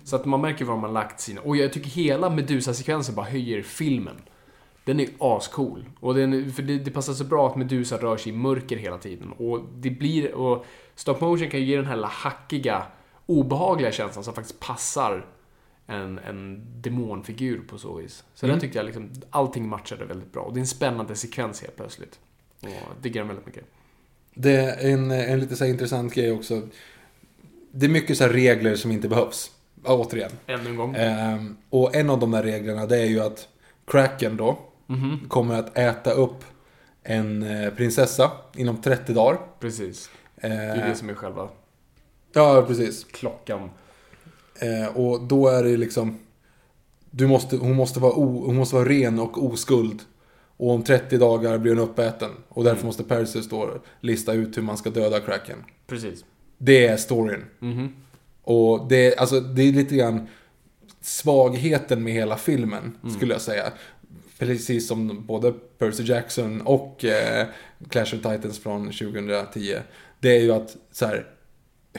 Så 0.04 0.16
att 0.16 0.24
man 0.24 0.40
märker 0.40 0.64
var 0.64 0.76
man 0.76 0.92
lagt 0.92 1.20
sina... 1.20 1.40
Och 1.40 1.56
jag 1.56 1.72
tycker 1.72 1.90
hela 1.90 2.30
Medusa-sekvensen 2.30 3.14
bara 3.14 3.26
höjer 3.26 3.62
filmen. 3.62 4.16
Den 4.84 5.00
är 5.00 5.08
ascool. 5.18 5.84
Och 6.00 6.14
den, 6.14 6.52
för 6.52 6.62
det, 6.62 6.78
det 6.78 6.90
passar 6.90 7.12
så 7.12 7.24
bra 7.24 7.48
att 7.48 7.56
Medusa 7.56 7.96
rör 7.96 8.16
sig 8.16 8.32
i 8.32 8.36
mörker 8.36 8.76
hela 8.76 8.98
tiden. 8.98 9.32
Och 9.32 9.60
det 9.74 9.90
blir... 9.90 10.34
Och 10.34 10.66
stop 10.94 11.16
motion 11.20 11.50
kan 11.50 11.60
ju 11.60 11.66
ge 11.66 11.76
den 11.76 11.86
här 11.86 12.02
hackiga, 12.02 12.82
obehagliga 13.26 13.92
känslan 13.92 14.24
som 14.24 14.34
faktiskt 14.34 14.60
passar 14.60 15.26
en, 15.86 16.18
en 16.18 16.62
demonfigur 16.80 17.60
på 17.68 17.78
så 17.78 17.94
vis. 17.94 18.24
Så 18.34 18.46
den 18.46 18.60
tyckte 18.60 18.78
jag 18.78 18.84
liksom, 18.86 19.10
allting 19.30 19.68
matchade 19.68 20.04
väldigt 20.04 20.32
bra. 20.32 20.42
Och 20.42 20.52
det 20.54 20.58
är 20.58 20.60
en 20.60 20.66
spännande 20.66 21.14
sekvens 21.16 21.60
helt 21.62 21.76
plötsligt. 21.76 22.18
Och 22.60 22.68
jag 22.68 23.02
diggar 23.02 23.20
den 23.20 23.28
väldigt 23.28 23.46
mycket. 23.46 23.64
Det 24.34 24.56
är 24.56 24.92
en, 24.92 25.10
en 25.10 25.40
lite 25.40 25.56
så 25.56 25.64
här 25.64 25.70
intressant 25.70 26.14
grej 26.14 26.32
också. 26.32 26.62
Det 27.72 27.86
är 27.86 27.90
mycket 27.90 28.18
så 28.18 28.24
här 28.24 28.30
regler 28.30 28.76
som 28.76 28.90
inte 28.90 29.08
behövs. 29.08 29.50
Ja, 29.84 29.94
Återigen. 29.94 30.30
Ännu 30.46 30.70
en 30.70 30.76
gång. 30.76 30.94
Ehm, 30.94 31.56
och 31.70 31.94
en 31.94 32.10
av 32.10 32.20
de 32.20 32.30
där 32.30 32.42
reglerna 32.42 32.86
det 32.86 32.98
är 32.98 33.06
ju 33.06 33.20
att 33.20 33.48
Kraken 33.86 34.36
då 34.36 34.58
Mhm, 34.88 35.28
kommer 35.28 35.54
att 35.54 35.78
äta 35.78 36.10
upp 36.12 36.44
en 37.02 37.42
eh, 37.42 37.70
prinsessa 37.74 38.32
inom 38.56 38.76
30 38.82 39.12
dagar. 39.12 39.38
precis. 39.60 40.10
Det 40.36 40.46
är 40.46 40.76
Ehm, 40.82 40.88
det 40.90 40.96
som 40.96 41.08
är 41.10 41.14
själva 41.14 41.48
ja, 42.32 42.64
precis. 42.68 43.04
klockan. 43.04 43.70
Eh, 44.58 44.96
och 44.96 45.20
då 45.22 45.48
är 45.48 45.64
det 45.64 45.76
liksom... 45.76 46.18
Du 47.10 47.26
måste, 47.26 47.56
hon, 47.56 47.76
måste 47.76 48.00
vara 48.00 48.12
o, 48.12 48.42
hon 48.46 48.56
måste 48.56 48.74
vara 48.74 48.88
ren 48.88 49.18
och 49.18 49.44
oskuld. 49.44 50.02
Och 50.56 50.70
om 50.70 50.82
30 50.82 51.18
dagar 51.18 51.58
blir 51.58 51.72
hon 51.74 51.84
uppäten. 51.88 52.30
Och 52.48 52.64
därför 52.64 52.76
Mm. 52.78 52.86
måste 52.86 53.04
Perseus 53.04 53.48
då 53.48 53.70
lista 54.00 54.32
ut 54.32 54.56
hur 54.56 54.62
man 54.62 54.76
ska 54.76 54.90
döda 54.90 55.20
Kraken. 55.20 55.56
Precis. 55.86 56.24
Det 56.58 56.86
är 56.86 56.96
storyn. 56.96 57.44
Mhm. 57.58 57.92
Och 58.42 58.88
det, 58.88 59.16
alltså, 59.16 59.40
det 59.40 59.62
är 59.62 59.72
lite 59.72 59.94
grann 59.96 60.26
svagheten 61.00 62.02
med 62.02 62.12
hela 62.12 62.36
filmen, 62.36 62.96
Mm. 63.02 63.14
skulle 63.14 63.32
jag 63.34 63.40
säga. 63.40 63.72
Precis 64.38 64.88
som 64.88 65.26
både 65.26 65.52
Percy 65.78 66.02
Jackson 66.02 66.60
och 66.60 67.04
eh, 67.04 67.46
Clash 67.88 68.02
of 68.02 68.10
Titans 68.10 68.58
från 68.58 68.84
2010. 68.92 69.76
Det 70.20 70.36
är 70.36 70.40
ju 70.40 70.52
att 70.52 70.76
så 70.92 71.06
här, 71.06 71.26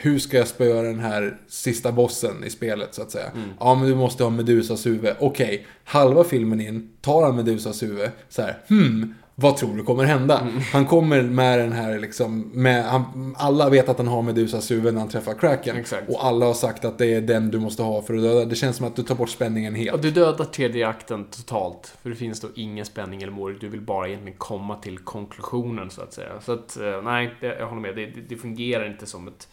hur 0.02 0.20
ska 0.20 0.38
jag 0.38 0.48
spöa 0.48 0.82
den 0.82 1.00
här 1.00 1.38
sista 1.48 1.92
bossen 1.92 2.44
i 2.44 2.50
spelet 2.50 2.94
så 2.96 3.02
att 3.02 3.12
säga? 3.12 3.30
Mm. 3.36 3.50
Ja, 3.60 3.76
men 3.76 3.90
du 3.90 3.96
måste 3.96 4.24
ha 4.24 4.30
Medusas 4.30 4.86
huvud. 4.86 5.14
Okej, 5.20 5.66
halva 5.84 6.24
filmen 6.24 6.62
in 6.62 6.90
tar 7.02 7.24
han 7.24 7.36
Medusas 7.36 7.84
huvud. 7.84 8.10
Så 8.30 8.42
här, 8.42 8.58
hmm, 8.68 9.14
vad 9.40 9.58
tror 9.58 9.78
du 9.78 9.84
kommer 9.84 10.04
hända? 10.04 10.40
Mm. 10.40 10.60
Han 10.74 10.86
kommer 10.86 11.22
med 11.22 11.60
den 11.60 11.72
här 11.72 12.00
liksom, 12.00 12.52
med, 12.54 12.86
han, 12.86 13.36
alla 13.38 13.70
vet 13.70 13.90
att 13.90 13.98
han 13.98 14.08
har 14.08 14.22
Medusas 14.22 14.72
huvud 14.72 14.94
när 14.94 15.00
han 15.02 15.10
träffar 15.10 15.34
Kraken. 15.34 15.78
Exakt. 15.78 16.10
Och 16.10 16.26
alla 16.26 16.46
har 16.46 16.54
sagt 16.54 16.86
att 16.86 16.98
det 16.98 17.14
är 17.14 17.22
den 17.22 17.52
du 17.52 17.60
måste 17.60 17.84
ha 17.84 18.02
för 18.02 18.14
att 18.14 18.22
döda. 18.22 18.46
Det 18.46 18.56
känns 18.56 18.76
som 18.78 18.88
att 18.88 18.96
du 18.96 19.04
tar 19.04 19.16
bort 19.16 19.30
spänningen 19.30 19.76
Ja, 19.76 19.82
helt. 19.82 20.02
du 20.02 20.12
dödar 20.12 20.46
tredje 20.46 20.88
akten 20.88 21.26
totalt. 21.26 21.94
För 22.02 22.10
det 22.10 22.16
finns 22.16 22.42
då 22.42 22.48
ingen 22.56 22.86
spänning 22.86 23.22
eller 23.22 23.32
mål. 23.32 23.58
Du 23.60 23.70
vill 23.70 23.82
bara 23.82 24.08
egentligen 24.08 24.38
komma 24.38 24.76
till 24.76 24.98
konklusionen 24.98 25.90
så 25.90 26.02
att 26.02 26.14
säga. 26.14 26.32
Så 26.42 26.52
att, 26.52 26.78
eh, 26.78 27.02
nej, 27.04 27.34
jag 27.42 27.68
håller 27.68 27.82
med. 27.82 27.96
Det, 27.96 28.06
det 28.30 28.36
fungerar 28.36 28.88
inte 28.88 29.06
som 29.06 29.28
ett 29.28 29.48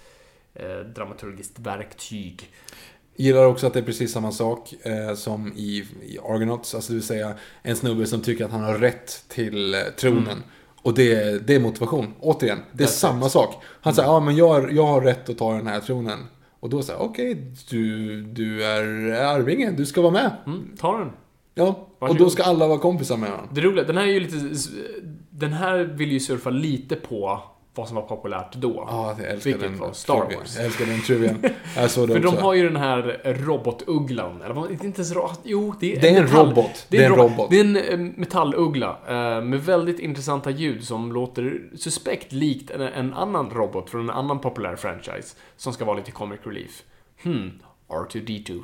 eh, 0.54 0.86
dramaturgiskt 0.94 1.58
verktyg. 1.58 2.50
Gillar 3.16 3.44
också 3.46 3.66
att 3.66 3.72
det 3.72 3.78
är 3.78 3.84
precis 3.84 4.12
samma 4.12 4.32
sak 4.32 4.74
eh, 4.82 5.14
som 5.14 5.52
i, 5.56 5.84
i 6.02 6.18
Argonauts. 6.18 6.74
Alltså 6.74 6.92
det 6.92 6.94
vill 6.96 7.06
säga 7.06 7.34
en 7.62 7.76
snubbe 7.76 8.06
som 8.06 8.20
tycker 8.20 8.44
att 8.44 8.50
han 8.50 8.62
har 8.64 8.78
rätt 8.78 9.24
till 9.28 9.74
eh, 9.74 9.80
tronen. 9.98 10.42
Och 10.82 10.94
det, 10.94 11.14
är- 11.14 11.38
det 11.40 11.54
är 11.54 11.60
motivation. 11.60 12.14
Återigen, 12.20 12.58
det 12.72 12.84
är 12.84 12.88
That's 12.88 12.90
samma 12.90 13.26
it. 13.26 13.32
sak. 13.32 13.62
Han 13.80 13.94
säger, 13.94 14.08
ja 14.08 14.20
men 14.20 14.36
jag, 14.36 14.72
jag 14.72 14.86
har 14.86 15.00
rätt 15.00 15.28
att 15.28 15.38
ta 15.38 15.52
den 15.56 15.66
här 15.66 15.80
tronen. 15.80 16.18
Och 16.60 16.70
då 16.70 16.82
säger 16.82 17.02
okej, 17.02 17.52
du, 17.70 18.22
du 18.22 18.64
är 18.64 19.12
arvinge, 19.24 19.70
du 19.70 19.86
ska 19.86 20.00
vara 20.02 20.12
med. 20.12 20.30
Mm, 20.46 20.76
ta 20.78 20.98
den. 20.98 21.10
Ja, 21.54 21.66
och 21.68 21.96
Varsågod. 22.00 22.22
då 22.22 22.30
ska 22.30 22.42
alla 22.42 22.66
vara 22.66 22.78
kompisar 22.78 23.16
med 23.16 23.30
honom. 23.30 23.48
Det 23.52 23.60
roliga, 23.60 23.84
den 23.84 23.96
här 23.96 24.04
är 24.04 24.12
ju 24.12 24.20
lite... 24.20 24.36
Den 25.30 25.52
här 25.52 25.78
vill 25.78 26.12
ju 26.12 26.20
surfa 26.20 26.50
lite 26.50 26.96
på 26.96 27.42
vad 27.74 27.86
som 27.88 27.94
var 27.96 28.02
populärt 28.02 28.54
då. 28.54 28.84
Ja, 28.88 29.14
jag 29.18 29.28
älskar 29.30 29.50
Vilket 29.50 29.70
den 29.70 29.78
var 29.78 29.92
Star. 29.92 30.14
Wars. 30.16 30.56
Jag 30.56 30.64
älskar 30.64 30.86
den 30.86 31.00
trivian. 31.02 31.44
Jag 31.76 31.90
såg 31.90 32.08
det 32.08 32.14
För 32.14 32.26
också. 32.26 32.36
de 32.36 32.42
har 32.42 32.54
ju 32.54 32.64
den 32.68 32.76
här 32.76 33.20
robotugglan. 33.24 34.42
Eller 34.42 34.70
inte 34.70 34.84
ens 34.84 35.12
Jo, 35.42 35.74
det 35.80 35.96
är, 35.96 36.00
Det 36.00 36.08
är 36.08 36.20
en 36.20 36.26
metall- 36.28 36.48
robot. 36.48 36.86
Det 36.88 36.96
är 36.98 37.06
en, 37.10 37.16
ro- 37.16 37.22
robot. 37.22 37.50
Det 37.50 37.60
är 37.60 37.64
en 37.64 37.76
eh, 37.76 38.12
metalluggla 38.16 38.96
eh, 39.08 39.42
med 39.44 39.64
väldigt 39.64 39.98
intressanta 39.98 40.50
ljud 40.50 40.84
som 40.84 41.12
låter 41.12 41.62
suspekt 41.76 42.32
likt 42.32 42.70
en, 42.70 42.80
en 42.80 43.14
annan 43.14 43.50
robot 43.50 43.90
från 43.90 44.00
en 44.00 44.10
annan 44.10 44.38
populär 44.40 44.76
franchise 44.76 45.36
som 45.56 45.72
ska 45.72 45.84
vara 45.84 45.96
lite 45.96 46.10
comic 46.10 46.40
relief. 46.44 46.82
Hmm, 47.22 47.50
R2D2. 47.88 48.62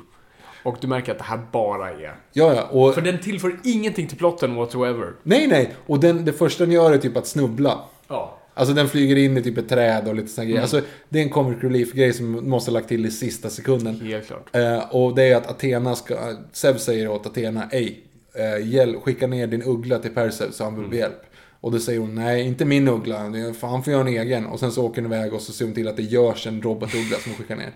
Och 0.63 0.77
du 0.81 0.87
märker 0.87 1.11
att 1.11 1.17
det 1.17 1.23
här 1.23 1.39
bara 1.51 1.89
är... 1.89 2.15
Ja, 2.33 2.53
ja. 2.53 2.63
Och, 2.63 2.93
För 2.95 3.01
den 3.01 3.19
tillför 3.19 3.59
ingenting 3.63 4.07
till 4.07 4.17
plotten 4.17 4.55
whatsoever. 4.55 5.13
nej, 5.23 5.47
nej. 5.47 5.73
Och 5.87 5.99
den, 5.99 6.25
det 6.25 6.33
första 6.33 6.63
den 6.65 6.73
gör 6.73 6.91
är 6.93 6.97
typ 6.97 7.17
att 7.17 7.27
snubbla. 7.27 7.79
Ja. 8.07 8.37
Alltså 8.61 8.75
den 8.75 8.87
flyger 8.89 9.15
in 9.15 9.37
i 9.37 9.41
typ 9.41 9.57
ett 9.57 9.69
träd 9.69 10.07
och 10.07 10.15
lite 10.15 10.27
såna 10.27 10.43
Mm. 10.43 10.49
grejer. 10.51 10.61
Alltså 10.61 10.81
det 11.09 11.19
är 11.19 11.23
en 11.23 11.29
comic 11.29 11.63
relief-grej 11.63 12.13
som 12.13 12.49
måste 12.49 12.71
ha 12.71 12.73
lagt 12.73 12.87
till 12.87 13.05
i 13.05 13.11
sista 13.11 13.49
sekunden. 13.49 13.99
Helt 14.01 14.27
klart. 14.27 14.55
Eh, 14.55 14.95
och 14.95 15.15
det 15.15 15.23
är 15.23 15.35
att 15.35 15.47
Athena 15.49 15.95
ska... 15.95 16.35
Zeus 16.51 16.83
säger 16.83 17.07
åt 17.07 17.25
Athena, 17.25 17.69
ej, 17.71 18.03
eh, 18.33 18.67
hjäl, 18.67 18.95
skicka 18.95 19.27
ner 19.27 19.47
din 19.47 19.63
uggla 19.63 19.99
till 19.99 20.11
Perseus 20.11 20.55
så 20.55 20.63
han 20.63 20.73
Mm. 20.73 20.89
behöver 20.89 21.09
hjälp. 21.09 21.21
Och 21.61 21.71
då 21.71 21.79
säger 21.79 21.99
hon, 21.99 22.15
nej 22.15 22.41
inte 22.47 22.65
min 22.65 22.87
uggla, 22.87 23.17
han 23.61 23.83
får 23.83 23.93
göra 23.93 24.01
en 24.01 24.07
egen. 24.07 24.45
Och 24.45 24.59
sen 24.59 24.71
så 24.71 24.85
åker 24.85 25.01
hon 25.01 25.13
iväg 25.13 25.33
och 25.33 25.41
så 25.41 25.51
ser 25.53 25.65
hon 25.65 25.73
till 25.73 25.87
att 25.87 25.97
det 25.97 26.03
görs 26.03 26.47
en 26.47 26.61
robotuggla 26.61 27.17
som 27.17 27.31
hon 27.31 27.37
skickar 27.37 27.55
ner. 27.55 27.71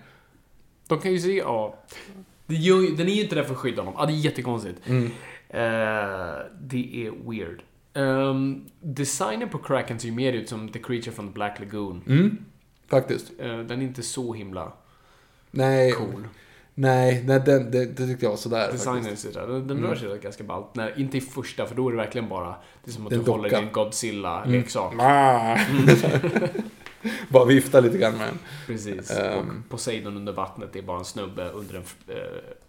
De 0.88 0.99
kan 0.99 1.11
ju 1.11 1.19
se, 1.19 1.38
ja. 1.38 1.79
Den 2.47 2.55
är 3.09 3.13
ju 3.15 3.21
inte 3.21 3.36
där 3.36 3.43
för 3.43 3.51
att 3.53 3.57
skydda 3.59 3.81
honom. 3.81 3.93
Ja, 3.97 4.05
det 4.05 4.13
är 4.13 4.15
jättekonstigt. 4.17 4.79
Mm. 4.88 5.05
Eh, 5.49 6.36
det 6.61 7.05
är 7.07 7.29
weird. 7.29 7.61
Um, 7.95 8.65
designen 8.81 9.49
på 9.49 9.57
Kraken 9.57 9.99
ser 9.99 10.07
ju 10.07 10.13
mer 10.13 10.33
ut 10.33 10.49
som 10.49 10.69
The 10.69 10.79
Creature 10.79 11.11
from 11.11 11.27
the 11.27 11.33
Black 11.33 11.59
Lagoon. 11.59 12.03
Mm, 12.07 12.37
faktiskt. 12.87 13.31
Eh, 13.39 13.57
den 13.59 13.81
är 13.81 13.85
inte 13.85 14.03
så 14.03 14.33
himla 14.33 14.71
Nej, 15.51 15.91
cool. 15.91 16.27
nej, 16.73 17.23
nej 17.27 17.39
den, 17.45 17.71
det, 17.71 17.85
det 17.85 18.07
tyckte 18.07 18.25
jag 18.25 18.29
var 18.29 18.37
sådär 18.37 18.71
Designen 18.71 19.05
är 19.05 19.15
sådär. 19.15 19.47
Den, 19.47 19.67
den 19.67 19.77
rör 19.83 19.95
sig 19.95 20.19
ganska 20.19 20.43
ballt. 20.43 20.75
Nej, 20.75 20.93
inte 20.97 21.17
i 21.17 21.21
första, 21.21 21.65
för 21.65 21.75
då 21.75 21.87
är 21.87 21.91
det 21.91 21.97
verkligen 21.97 22.29
bara... 22.29 22.55
Det 22.83 22.91
är 22.91 22.93
som 22.93 23.07
att 23.07 23.13
är 23.13 23.17
du 23.17 23.21
en 23.23 23.27
håller 23.29 23.49
docka. 23.49 23.61
din 23.61 23.71
Godzilla-leksak. 23.71 24.93
Ah. 24.99 25.57
Bara 27.29 27.45
vifta 27.45 27.79
lite 27.79 27.97
grann 27.97 28.17
med 28.17 28.27
den. 28.27 28.39
Precis. 28.67 29.11
Ehm. 29.11 29.63
Och 29.63 29.69
Poseidon 29.69 30.17
under 30.17 30.33
vattnet 30.33 30.75
är 30.75 30.81
bara 30.81 30.99
en 30.99 31.05
snubbe 31.05 31.49
under 31.49 31.75
en, 31.75 31.83
eh, 32.07 32.23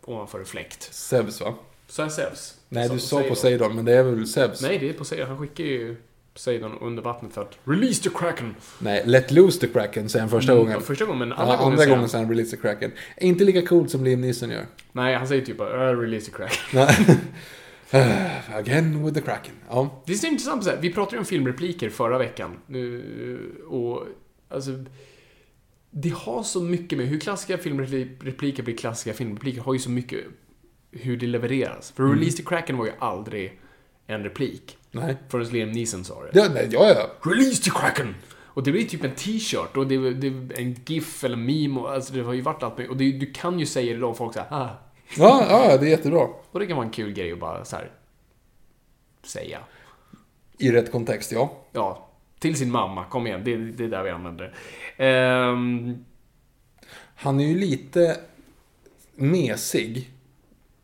ovanför 0.04 0.38
en 0.38 0.44
fläkt. 0.44 0.94
Zeus 0.94 1.40
va? 1.40 1.54
Så 1.88 2.02
är 2.02 2.08
Zeus. 2.08 2.54
Nej, 2.68 2.88
du 2.88 2.98
sa 2.98 3.22
Poseidon, 3.22 3.76
men 3.76 3.84
det 3.84 3.92
är 3.92 4.02
väl 4.02 4.26
Zeus? 4.26 4.62
Nej, 4.62 4.78
det 4.78 4.88
är 4.88 4.92
Poseidon. 4.92 5.28
Han 5.28 5.38
skickar 5.38 5.64
ju 5.64 5.96
Poseidon 6.32 6.78
under 6.80 7.02
vattnet 7.02 7.32
för 7.32 7.42
att 7.42 7.58
release 7.64 8.02
the 8.02 8.08
kraken. 8.18 8.54
Nej, 8.78 9.02
Let 9.06 9.30
Loose 9.30 9.60
the 9.60 9.66
Kraken 9.66 10.08
säger 10.08 10.20
han 10.20 10.30
första 10.30 10.52
Mm, 10.52 10.64
gången. 10.64 10.80
Första 10.80 11.04
gången, 11.04 11.18
men 11.18 11.28
Ja, 11.28 11.34
andra 11.36 11.52
andra, 11.52 11.64
gången, 11.64 11.78
säger 11.78 11.90
gången 11.96 12.08
säger 12.08 12.24
han 12.24 12.30
Release 12.34 12.56
the 12.56 12.62
Kraken. 12.62 12.92
Inte 13.20 13.44
lika 13.44 13.62
coolt 13.66 13.90
som 13.90 14.04
Liam 14.04 14.20
Neeson 14.20 14.50
gör. 14.50 14.66
Nej, 14.92 15.14
han 15.14 15.28
säger 15.28 15.44
typ 15.46 15.58
bara 15.58 15.92
"Uh, 15.92 16.00
release 16.00 16.26
the 16.30 16.36
kraken. 16.36 16.56
Nej. 16.72 17.18
Again 18.54 19.04
with 19.04 19.14
the 19.14 19.20
Kraken. 19.20 19.54
Ja. 19.68 20.02
Det 20.06 20.12
är 20.12 20.16
så 20.16 20.26
intressant, 20.26 20.64
så 20.64 20.70
här, 20.70 20.78
vi 20.80 20.92
pratade 20.92 21.16
ju 21.16 21.18
om 21.18 21.24
filmrepliker 21.24 21.90
förra 21.90 22.18
veckan. 22.18 22.56
Nu, 22.66 23.02
och 23.68 24.02
alltså... 24.48 24.70
Det 25.90 26.14
har 26.14 26.42
så 26.42 26.60
mycket 26.62 26.98
med 26.98 27.06
hur 27.08 27.20
klassiska 27.20 27.58
filmrepliker 27.58 28.62
blir 28.62 28.76
klassiska 28.76 29.12
filmrepliker 29.12 29.60
har 29.60 29.72
ju 29.74 29.78
så 29.80 29.90
mycket 29.90 30.20
hur 31.01 31.16
det 31.16 31.26
levereras. 31.26 31.90
För 31.90 32.03
Mm. 32.03 32.14
Release 32.18 32.36
the 32.36 32.42
Kraken 32.42 32.76
var 32.76 32.86
ju 32.86 32.92
aldrig 32.99 33.61
en 34.07 34.22
replik. 34.24 34.78
Nej. 34.90 35.16
Förrän 35.28 35.49
Liam 35.49 35.72
Neeson 35.72 36.05
sa 36.05 36.22
det. 36.22 36.30
Ja, 36.38 36.49
nej, 36.55 36.68
ja, 36.70 36.88
ja. 36.88 37.30
Release 37.30 37.62
the 37.62 37.70
Kraken! 37.70 38.14
Och 38.44 38.62
det 38.62 38.72
blir 38.72 38.84
typ 38.84 39.05
en 39.05 39.14
t-shirt 39.14 39.76
och 39.76 39.86
det, 39.86 40.14
det 40.14 40.59
en 40.61 40.76
GIF 40.86 41.24
eller 41.24 41.36
meme 41.36 41.80
och 41.80 41.90
alltså 41.92 42.12
det 42.12 42.20
har 42.22 42.32
ju 42.32 42.40
varit 42.40 42.62
allt 42.62 42.78
med. 42.78 42.88
Och 42.88 42.97
det, 42.97 43.12
du 43.12 43.32
kan 43.32 43.59
ju 43.59 43.66
säga 43.66 43.92
det 43.94 44.01
då 44.01 44.14
folk 44.14 44.34
säger 44.34 44.47
ah. 44.51 44.68
Ja, 45.16 45.47
ja, 45.51 45.76
det 45.76 45.86
är 45.86 45.90
jättebra. 45.90 46.28
Och 46.51 46.61
det 46.61 46.66
kan 46.66 46.76
vara 46.76 46.86
en 46.86 46.92
kul 46.92 47.12
grej 47.12 47.32
att 47.32 47.38
bara 47.38 47.64
så 47.64 47.76
här 47.76 47.90
säga. 49.22 49.59
I 50.59 50.72
rätt 50.72 50.92
kontext, 50.92 51.32
ja. 51.32 51.53
Ja, 51.72 52.09
till 52.38 52.57
sin 52.57 52.70
mamma. 52.70 53.05
Kom 53.05 53.26
igen, 53.26 53.42
det, 53.44 53.57
det 53.57 53.84
är 53.84 53.88
där 53.88 54.03
vi 54.03 54.11
använder 54.11 54.44
det. 54.97 55.05
Ehm, 55.05 56.05
Han 57.14 57.40
är 57.40 57.44
ju 57.47 57.59
lite 57.59 58.16
mesig, 59.14 60.11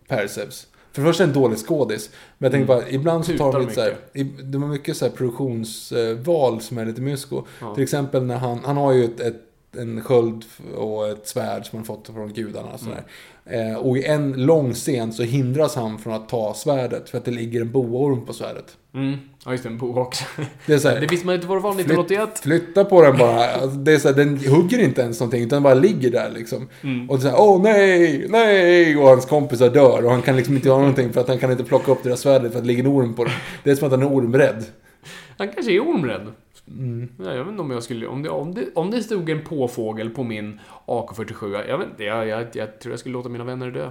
Perseus. 0.08 0.66
För 0.92 1.02
det 1.02 1.08
första 1.08 1.24
är 1.24 1.28
en 1.28 1.34
dålig 1.34 1.58
skådis. 1.58 2.10
Men 2.38 2.46
jag 2.46 2.52
tänker 2.52 2.66
bara, 2.66 2.88
ibland 2.88 3.26
så 3.26 3.38
tar 3.38 3.52
de 3.52 3.60
lite 3.60 3.74
så 3.74 3.80
här, 3.80 3.96
De 4.42 4.62
har 4.62 4.68
mycket 4.68 4.96
så 4.96 5.04
här 5.04 5.12
produktionsval 5.12 6.60
som 6.60 6.78
är 6.78 6.86
lite 6.86 7.00
mysko. 7.00 7.44
Ja. 7.60 7.74
Till 7.74 7.82
exempel 7.82 8.22
när 8.22 8.36
han, 8.36 8.60
han 8.64 8.76
har 8.76 8.92
ju 8.92 9.04
ett, 9.04 9.20
ett, 9.20 9.36
en 9.78 10.02
sköld 10.02 10.44
och 10.76 11.08
ett 11.08 11.28
svärd 11.28 11.66
som 11.66 11.78
han 11.78 11.86
fått 11.86 12.06
från 12.06 12.32
gudarna. 12.32 12.68
Och, 12.72 12.80
sådär. 12.80 13.04
Eh, 13.44 13.76
och 13.76 13.98
i 13.98 14.04
en 14.04 14.32
lång 14.32 14.74
scen 14.74 15.12
så 15.12 15.22
hindras 15.22 15.74
han 15.74 15.98
från 15.98 16.12
att 16.12 16.28
ta 16.28 16.54
svärdet 16.54 17.10
för 17.10 17.18
att 17.18 17.24
det 17.24 17.30
ligger 17.30 17.60
en 17.60 17.72
boorm 17.72 18.26
på 18.26 18.32
svärdet. 18.32 18.76
mm, 18.94 19.18
ja, 19.44 19.50
just 19.50 19.64
det, 19.64 19.70
en 19.70 19.78
bok 19.78 19.96
också. 19.96 20.24
Det 20.66 20.74
är 20.74 20.78
så 20.78 20.88
här, 20.88 21.00
Det 21.00 21.06
visste 21.06 21.26
man 21.26 21.34
inte 21.34 21.46
vad 21.46 21.58
det 21.58 21.62
var 21.62 21.70
1981. 21.70 22.40
Flytta 22.42 22.84
på 22.84 23.02
den 23.02 23.18
bara. 23.18 23.44
Alltså, 23.46 23.78
det 23.78 23.92
är 23.92 23.98
så 23.98 24.08
här, 24.08 24.14
den 24.14 24.38
hugger 24.38 24.78
inte 24.78 25.02
ens 25.02 25.20
någonting, 25.20 25.42
utan 25.42 25.62
bara 25.62 25.74
ligger 25.74 26.10
där 26.10 26.30
liksom. 26.30 26.68
Mm. 26.82 27.10
Och 27.10 27.18
det 27.18 27.28
är 27.28 27.30
så 27.30 27.36
här, 27.36 27.40
åh 27.40 27.62
nej, 27.62 28.26
nej! 28.28 28.96
Och 28.96 29.08
hans 29.08 29.26
kompisar 29.26 29.70
dör 29.70 30.04
och 30.04 30.10
han 30.10 30.22
kan 30.22 30.36
liksom 30.36 30.54
inte 30.54 30.68
göra 30.68 30.78
någonting 30.78 31.12
för 31.12 31.20
att 31.20 31.28
han 31.28 31.38
kan 31.38 31.50
inte 31.50 31.64
plocka 31.64 31.92
upp 31.92 32.02
deras 32.02 32.20
svärd 32.20 32.40
för 32.40 32.48
att 32.48 32.54
det 32.54 32.68
ligger 32.68 32.82
en 32.84 32.90
orm 32.90 33.14
på 33.14 33.24
den. 33.24 33.32
Det 33.64 33.70
är 33.70 33.74
som 33.74 33.86
att 33.86 33.92
han 33.92 34.02
är 34.02 34.12
ormrädd. 34.14 34.64
Han 35.38 35.48
kanske 35.48 35.72
är 35.72 35.80
ormrädd. 35.80 36.26
Mm. 36.68 37.08
Ja, 37.18 37.32
jag 37.32 37.44
vet 37.44 37.50
inte 37.50 37.62
om 37.62 37.70
jag 37.70 37.82
skulle... 37.82 38.06
Om 38.06 38.22
det, 38.22 38.30
om 38.30 38.54
det, 38.54 38.68
om 38.74 38.90
det 38.90 39.02
stod 39.02 39.30
en 39.30 39.44
påfågel 39.44 40.10
på 40.10 40.22
min 40.22 40.60
AK47, 40.86 41.68
jag 41.68 41.78
vet 41.78 41.88
inte, 41.88 42.04
jag, 42.04 42.26
jag, 42.26 42.46
jag 42.52 42.80
tror 42.80 42.92
jag 42.92 43.00
skulle 43.00 43.12
låta 43.12 43.28
mina 43.28 43.44
vänner 43.44 43.70
dö. 43.70 43.90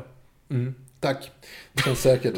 Mm. 0.50 0.76
Tack. 1.00 1.32
Det 1.74 1.82
känns 1.82 2.00
säkert. 2.02 2.38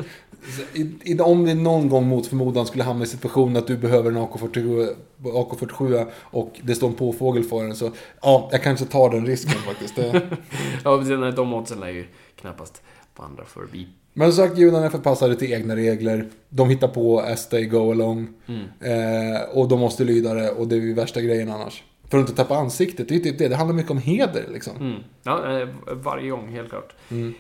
I, 0.74 1.20
om 1.20 1.46
det 1.46 1.54
någon 1.54 1.90
gång 1.90 2.08
mot 2.08 2.28
förmodan 2.28 2.66
skulle 2.66 2.84
hamna 2.84 3.04
i 3.04 3.08
situationen 3.08 3.58
att 3.58 3.68
du 3.68 3.78
behöver 3.78 4.12
en 4.12 4.18
AK47, 4.18 4.96
AK47 5.24 6.08
och 6.16 6.60
det 6.64 6.76
står 6.76 6.88
en 6.88 6.94
påfågel 6.94 7.44
för 7.44 7.64
den 7.64 7.76
så 7.76 7.92
ja, 8.22 8.50
jag 8.52 8.64
kanske 8.64 8.86
tar 8.86 9.10
den 9.10 9.26
risken 9.26 9.62
faktiskt. 9.62 9.98
Ja, 10.84 11.32
de 11.32 11.54
oddsen 11.54 11.80
lär 11.80 11.90
ju 11.90 12.06
knappast 12.36 12.82
vandra 13.16 13.46
förbi. 13.46 13.88
Men 14.14 14.34
som 14.34 14.46
sagt, 14.46 14.58
judarna 14.58 14.86
är 14.86 14.90
förpassade 14.90 15.36
till 15.36 15.54
egna 15.54 15.76
regler. 15.76 16.30
De 16.50 16.70
hittar 16.70 16.88
på 16.88 17.20
as 17.20 17.50
they 17.50 17.66
go 17.66 17.92
along. 17.92 18.28
Mm. 18.48 18.66
Eh, 18.80 19.42
och 19.42 19.68
de 19.68 19.80
måste 19.80 20.04
lyda 20.04 20.34
det 20.34 20.52
och 20.52 20.68
det 20.68 20.76
är 20.76 20.80
ju 20.80 20.94
värsta 20.94 21.22
grejen 21.22 21.52
annars. 21.52 21.84
För 22.10 22.18
att 22.18 22.30
inte 22.30 22.44
tappa 22.44 22.56
ansiktet, 22.56 23.08
det 23.08 23.14
är 23.14 23.18
ju 23.18 23.24
typ 23.24 23.38
det. 23.38 23.48
Det 23.48 23.56
handlar 23.56 23.76
mycket 23.76 23.92
om 23.92 23.98
heder 23.98 24.46
liksom. 24.54 24.78
Mm. 24.78 25.04
Ja, 25.24 25.60
eh, 25.60 25.68
varje 25.92 26.30
gång, 26.30 26.50
helt 26.50 26.70
klart. 26.70 26.96
Mm. 27.12 27.34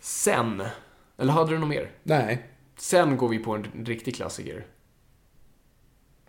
Sen, 0.00 0.62
eller 1.18 1.32
hade 1.32 1.50
du 1.50 1.58
något 1.58 1.68
mer? 1.68 1.90
Nej, 2.02 2.42
Sen 2.78 3.16
går 3.16 3.28
vi 3.28 3.38
på 3.38 3.54
en 3.54 3.84
riktig 3.84 4.14
klassiker. 4.14 4.66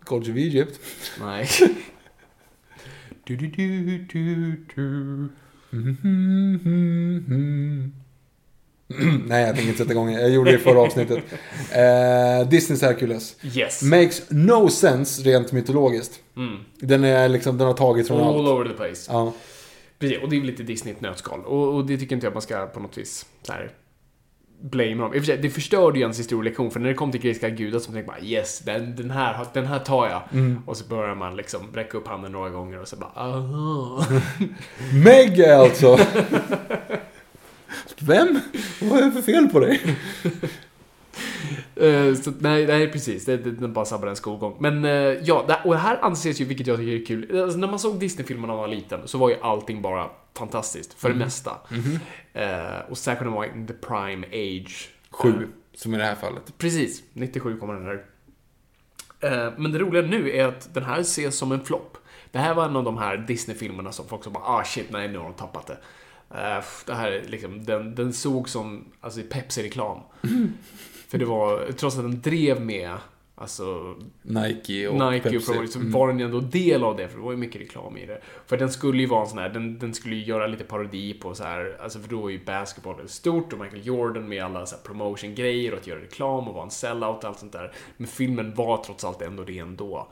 Gods 0.00 0.28
of 0.28 0.36
Egypt. 0.36 0.80
Nej. 1.20 1.48
du, 3.24 3.36
du, 3.36 3.46
du, 3.46 3.98
du, 3.98 4.56
du. 4.74 5.28
Nej, 9.26 9.46
jag 9.46 9.54
tänker 9.54 9.68
inte 9.68 9.78
sätta 9.78 9.92
igång. 9.92 10.12
Jag 10.12 10.30
gjorde 10.30 10.50
det 10.50 10.56
i 10.56 10.60
förra 10.60 10.80
avsnittet. 10.86 11.18
Eh, 11.72 12.48
Disneys 12.48 12.82
Hercules. 12.82 13.36
Yes. 13.56 13.82
Makes 13.82 14.22
no 14.30 14.68
sense 14.68 15.22
rent 15.22 15.52
mytologiskt. 15.52 16.20
Mm. 16.36 16.56
Den 16.80 17.04
är 17.04 17.28
liksom, 17.28 17.58
den 17.58 17.66
har 17.66 17.74
tagit 17.74 18.08
från 18.08 18.20
All 18.20 18.38
allt. 18.38 18.48
over 18.48 18.64
the 18.64 18.74
place. 18.74 19.12
Ja. 19.12 19.32
Precis, 19.98 20.18
och 20.22 20.30
det 20.30 20.36
är 20.36 20.40
väl 20.40 20.46
lite 20.46 20.62
Disney 20.62 20.94
ett 20.94 21.00
nötskal. 21.00 21.44
Och, 21.44 21.74
och 21.74 21.86
det 21.86 21.98
tycker 21.98 22.14
inte 22.14 22.26
jag 22.26 22.32
man 22.32 22.42
ska 22.42 22.66
på 22.66 22.80
något 22.80 22.98
vis 22.98 23.26
så 23.42 23.52
här 23.52 23.70
blame 24.62 24.94
dem. 24.94 25.14
I 25.14 25.18
och 25.18 25.22
för 25.22 25.26
sig, 25.26 25.38
det 25.38 25.50
förstörde 25.50 25.98
ju 25.98 26.02
ens 26.02 26.18
historielektion, 26.18 26.70
för 26.70 26.80
när 26.80 26.88
det 26.88 26.94
kom 26.94 27.12
till 27.12 27.20
grekiska 27.20 27.48
gudar 27.48 27.78
så 27.78 27.92
tänkte 27.92 28.12
man 28.12 28.24
yes, 28.24 28.58
den, 28.58 28.96
den, 28.96 29.10
här, 29.10 29.46
den 29.52 29.66
här 29.66 29.78
tar 29.78 30.08
jag. 30.08 30.22
Mm. 30.32 30.62
Och 30.66 30.76
så 30.76 30.84
börjar 30.84 31.14
man 31.14 31.36
liksom 31.36 31.60
räcka 31.74 31.98
upp 31.98 32.08
handen 32.08 32.32
några 32.32 32.50
gånger 32.50 32.80
och 32.80 32.88
så 32.88 32.96
bara 32.96 33.10
aha. 33.16 34.06
Meg 35.04 35.42
alltså... 35.42 35.98
Vem? 37.98 38.40
Vad 38.80 38.98
är 38.98 39.06
det 39.06 39.12
för 39.12 39.22
fel 39.22 39.48
på 39.48 39.60
dig? 39.60 39.80
Eh, 41.76 42.14
så, 42.14 42.32
nej, 42.38 42.66
nej, 42.66 42.92
precis. 42.92 43.24
Det, 43.24 43.36
det, 43.36 43.50
den 43.50 43.72
bara 43.72 43.84
sabbar 43.84 44.08
en 44.08 44.16
skolgång. 44.16 44.56
Men 44.58 44.84
eh, 44.84 44.90
ja, 44.90 45.44
det, 45.48 45.60
och 45.64 45.72
det 45.74 45.80
här 45.80 45.98
anses 46.02 46.40
ju, 46.40 46.44
vilket 46.44 46.66
jag 46.66 46.78
tycker 46.78 46.92
är 46.92 47.06
kul. 47.06 47.40
Alltså, 47.42 47.58
när 47.58 47.68
man 47.68 47.78
såg 47.78 48.00
Disney-filmerna 48.00 48.46
när 48.46 48.60
man 48.60 48.70
var 48.70 48.76
liten 48.76 49.08
så 49.08 49.18
var 49.18 49.28
ju 49.28 49.36
allting 49.42 49.82
bara 49.82 50.10
fantastiskt. 50.34 50.94
För 50.94 51.08
det 51.08 51.14
mesta. 51.14 51.56
Eh, 52.32 52.90
och 52.90 52.98
särskilt 52.98 53.20
när 53.20 53.30
man 53.30 53.38
var 53.38 53.44
in 53.44 53.66
the 53.66 53.72
prime 53.74 54.26
age. 54.26 54.90
Sju, 55.10 55.48
som 55.74 55.94
i 55.94 55.98
det 55.98 56.04
här 56.04 56.14
fallet. 56.14 56.58
Precis, 56.58 57.02
97 57.12 57.56
kommer 57.56 57.74
den 57.74 57.84
här. 57.84 58.04
Men 59.58 59.72
det 59.72 59.78
roliga 59.78 60.02
nu 60.02 60.30
är 60.30 60.46
att 60.46 60.74
den 60.74 60.84
här 60.84 61.00
ses 61.00 61.36
som 61.36 61.52
en 61.52 61.64
flopp. 61.64 61.96
Det 62.30 62.38
här 62.38 62.54
var 62.54 62.64
en 62.64 62.76
av 62.76 62.84
de 62.84 62.98
här 62.98 63.16
Disney-filmerna 63.16 63.92
som 63.92 64.08
folk 64.08 64.24
som 64.24 64.32
bara 64.32 64.44
ah 64.44 64.64
shit, 64.64 64.86
nej 64.90 65.08
nu 65.08 65.18
har 65.18 65.24
de 65.24 65.34
tappat 65.34 65.66
det. 65.66 65.76
Eh, 66.34 66.64
Det 66.86 66.94
här 66.94 67.12
är 67.12 67.24
liksom, 67.28 67.64
den, 67.64 67.94
den 67.94 68.12
såg 68.12 68.48
som 68.48 68.84
alltså, 69.00 69.20
Pepsi-reklam. 69.30 69.98
För 71.08 71.18
det 71.18 71.24
var, 71.24 71.72
trots 71.72 71.96
att 71.96 72.02
den 72.02 72.20
drev 72.20 72.60
med 72.60 72.96
alltså, 73.34 73.94
Nike 74.22 74.88
och 74.88 75.12
Nike 75.12 75.28
och 75.28 75.32
Pepsi. 75.32 75.52
Pro, 75.52 75.66
så 75.66 75.78
Mm. 75.78 75.92
var 75.92 76.08
den 76.08 76.20
ändå 76.20 76.40
del 76.40 76.84
av 76.84 76.96
det, 76.96 77.08
för 77.08 77.16
det 77.16 77.22
var 77.24 77.30
ju 77.30 77.36
mycket 77.36 77.60
reklam 77.60 77.96
i 77.96 78.06
det. 78.06 78.20
För 78.46 78.56
den 78.56 78.70
skulle 78.70 79.00
ju 79.02 79.06
vara 79.06 79.22
en 79.22 79.28
sån 79.28 79.38
här, 79.38 79.48
den, 79.48 79.78
den 79.78 79.94
skulle 79.94 80.16
ju 80.16 80.24
göra 80.24 80.46
lite 80.46 80.64
parodi 80.64 81.14
på 81.14 81.34
så 81.34 81.44
här, 81.44 81.76
alltså 81.82 81.98
för 81.98 82.08
då 82.08 82.20
var 82.20 82.28
ju 82.28 82.44
basketboll 82.44 82.94
väldigt 82.96 83.12
stort 83.14 83.52
och 83.52 83.58
Michael 83.58 83.86
Jordan 83.86 84.28
med 84.28 84.44
alla 84.44 84.66
så 84.66 84.76
promotion-grejer 84.76 85.72
och 85.72 85.78
att 85.78 85.86
göra 85.86 86.00
reklam 86.00 86.48
och 86.48 86.54
vara 86.54 86.64
en 86.64 86.70
sellout 86.70 87.18
och 87.24 87.24
allt 87.24 87.38
sånt 87.38 87.52
där. 87.52 87.72
Men 87.96 88.06
filmen 88.06 88.54
var 88.54 88.84
trots 88.84 89.04
allt 89.04 89.22
ändå 89.22 89.44
det 89.44 89.58
ändå. 89.58 90.08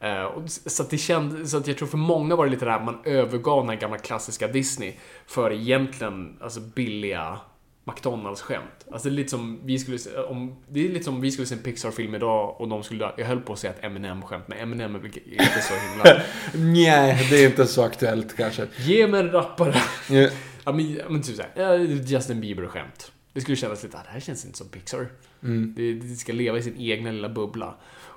Eh, 0.00 0.46
så 0.46 0.82
att 0.82 0.90
det 0.90 0.98
kändes, 0.98 1.50
så 1.50 1.56
att 1.56 1.66
jag 1.66 1.78
tror 1.78 1.88
för 1.88 1.98
många 1.98 2.36
var 2.36 2.44
det 2.44 2.50
lite 2.50 2.64
där 2.64 2.80
man 2.80 2.98
övergav 3.04 3.60
den 3.60 3.68
här 3.68 3.76
gamla 3.76 3.98
klassiska 3.98 4.48
Disney 4.48 4.94
för 5.26 5.52
egentligen, 5.52 6.36
alltså 6.40 6.60
billiga 6.60 7.38
McDonalds-skämt. 7.84 8.86
Alltså 8.92 9.08
det 9.08 9.14
är 9.14 9.16
lite 9.16 9.30
som 9.30 9.60
vi 9.64 9.78
skulle 9.78 9.98
se, 9.98 10.16
om, 10.16 10.56
det 10.68 10.84
är 10.84 10.88
lite 10.88 11.04
som 11.04 11.20
vi 11.20 11.30
skulle 11.30 11.46
se 11.46 11.54
en 11.54 11.62
Pixar-film 11.62 12.14
idag 12.14 12.60
och 12.60 12.68
de 12.68 12.82
skulle, 12.82 13.12
jag 13.16 13.26
höll 13.26 13.40
på 13.40 13.52
att 13.52 13.58
säga 13.58 13.72
ett 13.72 13.84
Eminem-skämt, 13.84 14.44
men 14.46 14.58
Eminem 14.58 14.94
är 14.94 15.04
inte 15.06 15.60
så 15.62 15.74
himla... 15.74 16.22
Nej, 16.72 17.26
det 17.30 17.44
är 17.44 17.46
inte 17.46 17.66
så 17.66 17.82
aktuellt 17.82 18.36
kanske. 18.36 18.66
Ge 18.76 19.06
mig 19.06 19.20
en 19.20 19.30
rappare! 19.30 19.74
Ja, 20.10 20.28
Ja 20.64 20.72
men, 20.72 21.00
men 21.08 21.22
typ 21.22 21.36
såhär, 21.36 21.74
eh, 21.74 22.02
Justin 22.06 22.40
Bieber-skämt. 22.40 23.12
Det 23.32 23.40
skulle 23.40 23.56
kännas 23.56 23.82
lite, 23.82 23.96
ah, 23.96 24.02
det 24.04 24.10
här 24.10 24.20
känns 24.20 24.44
inte 24.44 24.58
som 24.58 24.68
Pixar. 24.68 25.08
Mm. 25.42 25.74
Det, 25.76 25.92
det 25.92 26.16
ska 26.16 26.32
leva 26.32 26.58
i 26.58 26.62
sin 26.62 26.80
egna 26.80 27.10
lilla 27.10 27.28
bubbla. 27.28 27.74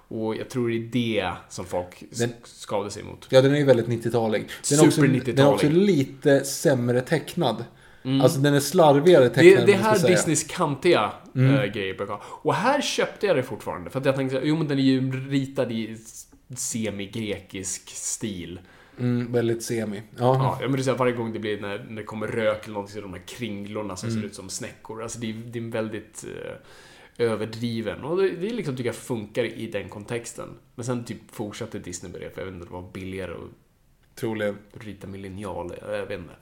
Och 0.07 0.35
jag 0.35 0.49
tror 0.49 0.69
det 0.69 0.75
är 0.75 0.79
det 1.23 1.31
som 1.49 1.65
folk 1.65 2.03
Den- 2.11 2.29
sk- 2.29 2.33
skavde 2.43 2.91
sig 2.91 3.01
emot. 3.01 3.27
Ja, 3.29 3.41
den 3.41 3.53
är 3.53 3.57
ju 3.57 3.63
väldigt 3.65 3.87
90-talig. 3.87 4.47
Den 4.69 4.79
är, 4.79 4.83
också, 4.85 4.91
Super 5.01 5.07
den 5.33 5.39
är 5.45 5.51
också 5.53 5.67
90-talig. 5.67 5.85
lite 5.85 6.45
sämre 6.45 7.01
tecknad. 7.01 7.65
Mm. 8.05 8.21
Alltså 8.21 8.39
den 8.39 8.53
är 8.53 8.59
slarvigare 8.59 9.29
tecknad. 9.29 9.65
Det, 9.67 9.71
det 9.71 9.77
här. 9.77 10.07
Disneys 10.07 10.43
kantiga 10.43 11.11
Mm. 11.35 11.55
äh, 11.55 11.63
grejer 11.65 11.93
brukar. 11.93 12.19
Och 12.23 12.53
här 12.53 12.81
köpte 12.81 13.27
jag 13.27 13.35
det 13.35 13.43
fortfarande. 13.43 13.89
För 13.89 13.99
att 13.99 14.05
jag 14.05 14.15
tänkte, 14.15 14.41
jo 14.43 14.55
men 14.57 14.67
den 14.67 14.79
är 14.79 14.83
ju 14.83 15.11
ritad 15.29 15.71
i 15.71 15.97
semi-grekisk 16.55 17.89
stil. 17.89 18.59
Mm, 18.99 19.31
väldigt 19.31 19.63
semi. 19.63 20.01
Ja. 20.17 20.57
Ja, 20.61 20.67
menar 20.69 20.83
så 20.83 20.91
här, 20.91 20.97
varje 20.97 21.13
gång 21.13 21.33
det 21.33 21.39
blir 21.39 21.61
när, 21.61 21.85
när 21.89 21.95
det 21.95 22.03
kommer 22.03 22.27
rök 22.27 22.63
eller 22.63 22.73
någonting 22.73 22.93
så 22.93 22.97
är 22.99 23.01
de 23.01 23.13
här 23.13 23.21
kringlorna 23.27 23.95
som 23.95 24.09
Mm. 24.09 24.21
ser 24.21 24.27
ut 24.27 24.35
som 24.35 24.49
snäckor. 24.49 25.03
Alltså 25.03 25.19
det 25.19 25.29
är, 25.29 25.33
det 25.33 25.59
är 25.59 25.71
väldigt 25.71 26.25
eh, 26.27 26.51
överdriven. 27.17 28.03
Och 28.03 28.17
det, 28.17 28.29
det 28.29 28.49
liksom 28.49 28.75
tycker 28.75 28.89
jag 28.89 28.95
funkar 28.95 29.43
i 29.43 29.67
den 29.67 29.89
kontexten. 29.89 30.49
Men 30.75 30.85
sen 30.85 31.05
typ 31.05 31.17
fortsatte 31.31 31.79
Disney 31.79 32.11
med 32.11 32.21
det, 32.21 32.29
för 32.29 32.41
jag 32.41 32.45
vet 32.45 32.53
inte, 32.53 32.67
det 32.67 32.73
var 32.73 32.91
billigare 32.93 33.31
att 33.31 33.49
Troligen. 34.15 34.57
Rita 34.73 35.07
med 35.07 35.19
linjal, 35.19 35.73
jag 35.81 36.05
vet 36.05 36.19
inte. 36.19 36.33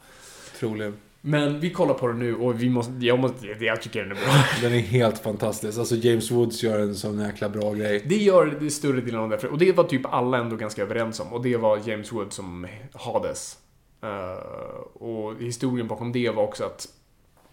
Troligen. 0.59 0.97
Men 1.22 1.59
vi 1.59 1.69
kollar 1.69 1.93
på 1.93 2.07
den 2.07 2.19
nu 2.19 2.36
och 2.36 2.63
vi 2.63 2.69
måste, 2.69 2.93
jag, 2.99 3.19
måste, 3.19 3.47
jag 3.47 3.82
tycker 3.82 4.01
den 4.03 4.11
är 4.11 4.15
bra. 4.15 4.34
Den 4.61 4.74
är 4.74 4.80
helt 4.80 5.19
fantastisk. 5.19 5.80
Alltså 5.80 5.95
James 5.95 6.32
Woods 6.32 6.63
gör 6.63 6.80
en 6.80 6.95
sån 6.95 7.19
jäkla 7.19 7.49
bra 7.49 7.74
grej. 7.74 8.03
Det 8.05 8.15
gör 8.15 8.57
det 8.59 8.69
större 8.69 9.01
delen 9.01 9.19
av 9.19 9.30
det. 9.30 9.47
Och 9.47 9.57
det 9.57 9.72
var 9.72 9.84
typ 9.84 10.05
alla 10.05 10.38
ändå 10.38 10.55
ganska 10.55 10.82
överens 10.82 11.19
om. 11.19 11.34
Och 11.34 11.43
det 11.43 11.57
var 11.57 11.89
James 11.89 12.11
Wood 12.11 12.34
som 12.34 12.67
Hades. 12.93 13.57
Uh, 14.03 14.09
och 14.93 15.36
historien 15.39 15.88
bakom 15.88 16.11
det 16.11 16.30
var 16.30 16.43
också 16.43 16.63
att 16.63 16.88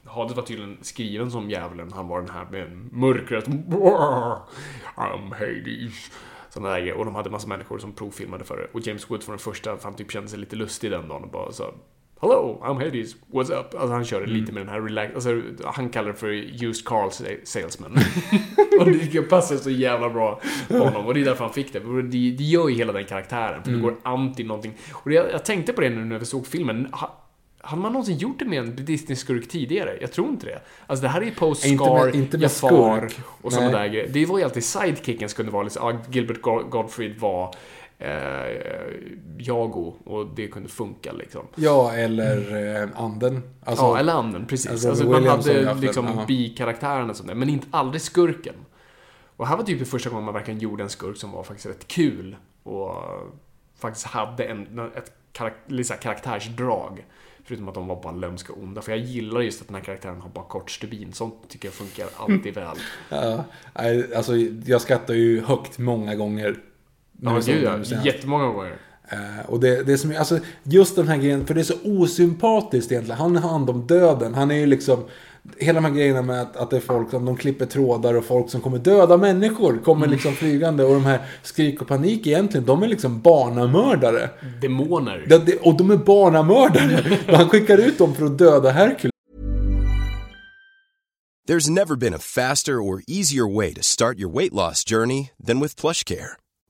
Hades 0.08 0.36
var 0.36 0.42
tydligen 0.42 0.78
skriven 0.80 1.30
som 1.30 1.50
djävulen. 1.50 1.92
Han 1.92 2.08
var 2.08 2.20
den 2.20 2.30
här 2.30 2.46
med 2.50 2.92
mörkret. 2.92 3.46
I'm 4.96 5.34
Hades. 5.38 6.10
Sådana 6.50 6.74
där. 6.74 6.92
Och 6.92 7.04
de 7.04 7.14
hade 7.14 7.30
massa 7.30 7.48
människor 7.48 7.78
som 7.78 7.92
provfilmade 7.92 8.44
för 8.44 8.56
det. 8.56 8.66
Och 8.72 8.86
James 8.86 9.10
Wood 9.10 9.24
var 9.26 9.32
den 9.32 9.38
första, 9.38 9.76
för 9.76 9.84
han 9.84 9.94
typ 9.94 10.12
kände 10.12 10.28
sig 10.28 10.38
lite 10.38 10.56
lustig 10.56 10.90
den 10.90 11.08
dagen 11.08 11.22
och 11.24 11.30
bara 11.30 11.52
så 11.52 11.74
Hello, 12.20 12.60
I'm 12.62 12.84
Hades, 12.84 13.16
what's 13.32 13.60
up? 13.60 13.74
Alltså 13.74 13.88
han 13.88 14.04
körde 14.04 14.26
lite 14.26 14.52
med 14.52 14.62
den 14.62 14.68
här 14.68 14.80
relax... 14.80 15.14
Alltså 15.14 15.42
han 15.64 15.88
kallar 15.88 16.08
det 16.08 16.14
för 16.14 16.28
used 16.64 16.84
car 16.84 17.44
salesman. 17.44 17.92
och 18.80 18.86
det 18.86 19.22
passar 19.22 19.56
så 19.56 19.70
jävla 19.70 20.10
bra 20.10 20.40
på 20.68 20.78
honom. 20.78 21.06
Och 21.06 21.14
det 21.14 21.20
är 21.20 21.24
därför 21.24 21.44
han 21.44 21.52
fick 21.52 21.72
det. 21.72 21.78
Det, 21.78 22.30
det 22.30 22.44
gör 22.44 22.68
ju 22.68 22.74
hela 22.74 22.92
den 22.92 23.04
karaktären. 23.04 23.62
För 23.64 23.70
det 23.70 23.78
går 23.78 23.96
anti 24.02 24.44
någonting. 24.44 24.74
Och 24.92 25.10
det, 25.10 25.14
jag 25.14 25.44
tänkte 25.44 25.72
på 25.72 25.80
det 25.80 25.90
nu 25.90 26.04
när 26.04 26.18
vi 26.18 26.24
såg 26.24 26.46
filmen. 26.46 26.88
Hade 27.60 27.82
man 27.82 27.92
någonsin 27.92 28.18
gjort 28.18 28.38
det 28.38 28.44
med 28.44 28.58
en 28.58 28.76
Disney-skurk 28.76 29.48
tidigare? 29.48 29.98
Jag 30.00 30.12
tror 30.12 30.28
inte 30.28 30.46
det. 30.46 30.60
Alltså 30.86 31.02
det 31.02 31.08
här 31.08 31.20
är 31.20 31.24
ju 31.24 31.34
post 31.34 31.60
Scar, 31.60 31.70
inte 31.70 31.84
med, 31.84 32.14
inte 32.14 32.38
med 32.38 32.42
Jafar 32.42 33.12
och 33.42 33.52
sådana 33.52 33.78
där 33.78 33.88
grejer. 33.88 34.08
Det 34.08 34.26
var 34.26 34.38
ju 34.38 34.44
alltid 34.44 34.64
sidekicken 34.64 35.28
skulle 35.28 35.50
vara 35.50 35.62
liksom, 35.62 35.86
ah, 35.86 35.98
Gilbert 36.10 36.42
Gottfried 36.70 37.18
var 37.18 37.54
eh, 37.98 38.10
Jago 39.38 39.94
och 40.04 40.26
det 40.26 40.48
kunde 40.48 40.68
funka 40.68 41.12
liksom. 41.12 41.42
Ja, 41.54 41.92
eller 41.92 42.56
eh, 42.82 42.88
anden. 42.94 43.42
Alltså, 43.64 43.84
ja, 43.84 43.98
eller 43.98 44.12
anden, 44.12 44.46
precis. 44.46 44.70
Alltså, 44.70 44.88
alltså 44.88 45.04
man 45.04 45.26
hade 45.26 45.74
liksom 45.74 46.24
bikaraktärerna 46.28 47.14
som 47.14 47.26
det, 47.26 47.34
men 47.34 47.48
inte 47.48 47.66
aldrig 47.70 48.02
skurken. 48.02 48.54
Och 49.36 49.46
här 49.46 49.56
var 49.56 49.64
typ 49.64 49.78
det 49.78 49.84
första 49.84 50.10
gången 50.10 50.24
man 50.24 50.34
verkligen 50.34 50.60
gjorde 50.60 50.82
en 50.82 50.90
skurk 50.90 51.16
som 51.16 51.32
var 51.32 51.42
faktiskt 51.42 51.66
rätt 51.66 51.88
kul 51.88 52.36
och 52.62 52.94
faktiskt 53.78 54.06
hade 54.06 54.44
en, 54.44 54.90
ett 54.96 55.12
karak 55.32 55.54
karaktärsdrag. 56.00 57.04
Förutom 57.48 57.68
att 57.68 57.74
de 57.74 57.86
var 57.86 58.02
bara 58.02 58.12
lömska 58.12 58.52
och 58.52 58.62
onda. 58.62 58.82
För 58.82 58.92
jag 58.92 59.00
gillar 59.00 59.40
just 59.40 59.60
att 59.60 59.68
den 59.68 59.74
här 59.74 59.82
karaktären 59.82 60.20
har 60.20 60.28
bara 60.28 60.44
kort 60.44 60.70
stubin. 60.70 61.12
Sånt 61.12 61.34
tycker 61.48 61.68
jag 61.68 61.74
funkar 61.74 62.06
alltid 62.16 62.54
väl. 62.54 62.76
Ja, 63.08 63.44
alltså 64.16 64.36
jag 64.64 64.80
skrattar 64.80 65.14
ju 65.14 65.40
högt 65.44 65.78
många 65.78 66.14
gånger 66.14 66.56
Ja, 67.22 67.40
gud 67.46 67.62
ja. 67.62 68.04
Jättemånga 68.04 68.46
gånger. 68.46 68.76
Uh, 69.12 69.50
och 69.50 69.60
det, 69.60 69.82
det 69.82 69.98
som, 69.98 70.16
alltså, 70.18 70.38
just 70.62 70.96
den 70.96 71.08
här 71.08 71.16
grejen, 71.16 71.46
för 71.46 71.54
det 71.54 71.60
är 71.60 71.64
så 71.64 71.78
osympatiskt 71.84 72.92
egentligen. 72.92 73.18
Han 73.18 73.36
har 73.36 73.50
hand 73.50 73.70
om 73.70 73.86
döden. 73.86 74.34
Han 74.34 74.50
är 74.50 74.54
ju 74.54 74.66
liksom, 74.66 75.04
hela 75.58 75.80
de 75.80 75.86
här 75.86 75.94
grejerna 75.94 76.22
med 76.22 76.42
att, 76.42 76.56
att 76.56 76.70
det 76.70 76.76
är 76.76 76.80
folk 76.80 77.10
som 77.10 77.24
de 77.24 77.36
klipper 77.36 77.66
trådar 77.66 78.14
och 78.14 78.24
folk 78.24 78.50
som 78.50 78.60
kommer 78.60 78.78
döda 78.78 79.16
människor 79.16 79.78
kommer 79.84 80.06
mm. 80.06 80.10
liksom 80.10 80.32
flygande. 80.32 80.84
Och 80.84 80.94
de 80.94 81.04
här 81.04 81.20
skrik 81.42 81.82
och 81.82 81.88
panik 81.88 82.26
egentligen, 82.26 82.66
de 82.66 82.82
är 82.82 82.88
liksom 82.88 83.20
barnamördare. 83.20 84.30
Demoner. 84.60 85.26
Ja, 85.28 85.38
det, 85.38 85.56
och 85.56 85.76
de 85.76 85.90
är 85.90 85.96
barnamördare. 85.96 87.18
Han 87.36 87.48
skickar 87.48 87.78
ut 87.78 87.98
dem 87.98 88.14
för 88.14 88.26
att 88.26 88.38
döda 88.38 88.70
Hercules. 88.70 89.12
There's 91.48 91.70
never 91.70 91.96
been 91.96 92.14
a 92.14 92.18
faster 92.18 92.72
or 92.72 93.00
easier 93.06 93.46
way 93.56 93.72
to 93.72 93.82
start 93.82 94.18
your 94.18 94.28
weight 94.28 94.52
loss 94.52 94.84
journey 94.84 95.30
than 95.46 95.60
with 95.60 95.80
plush 95.80 96.04
care. 96.04 96.36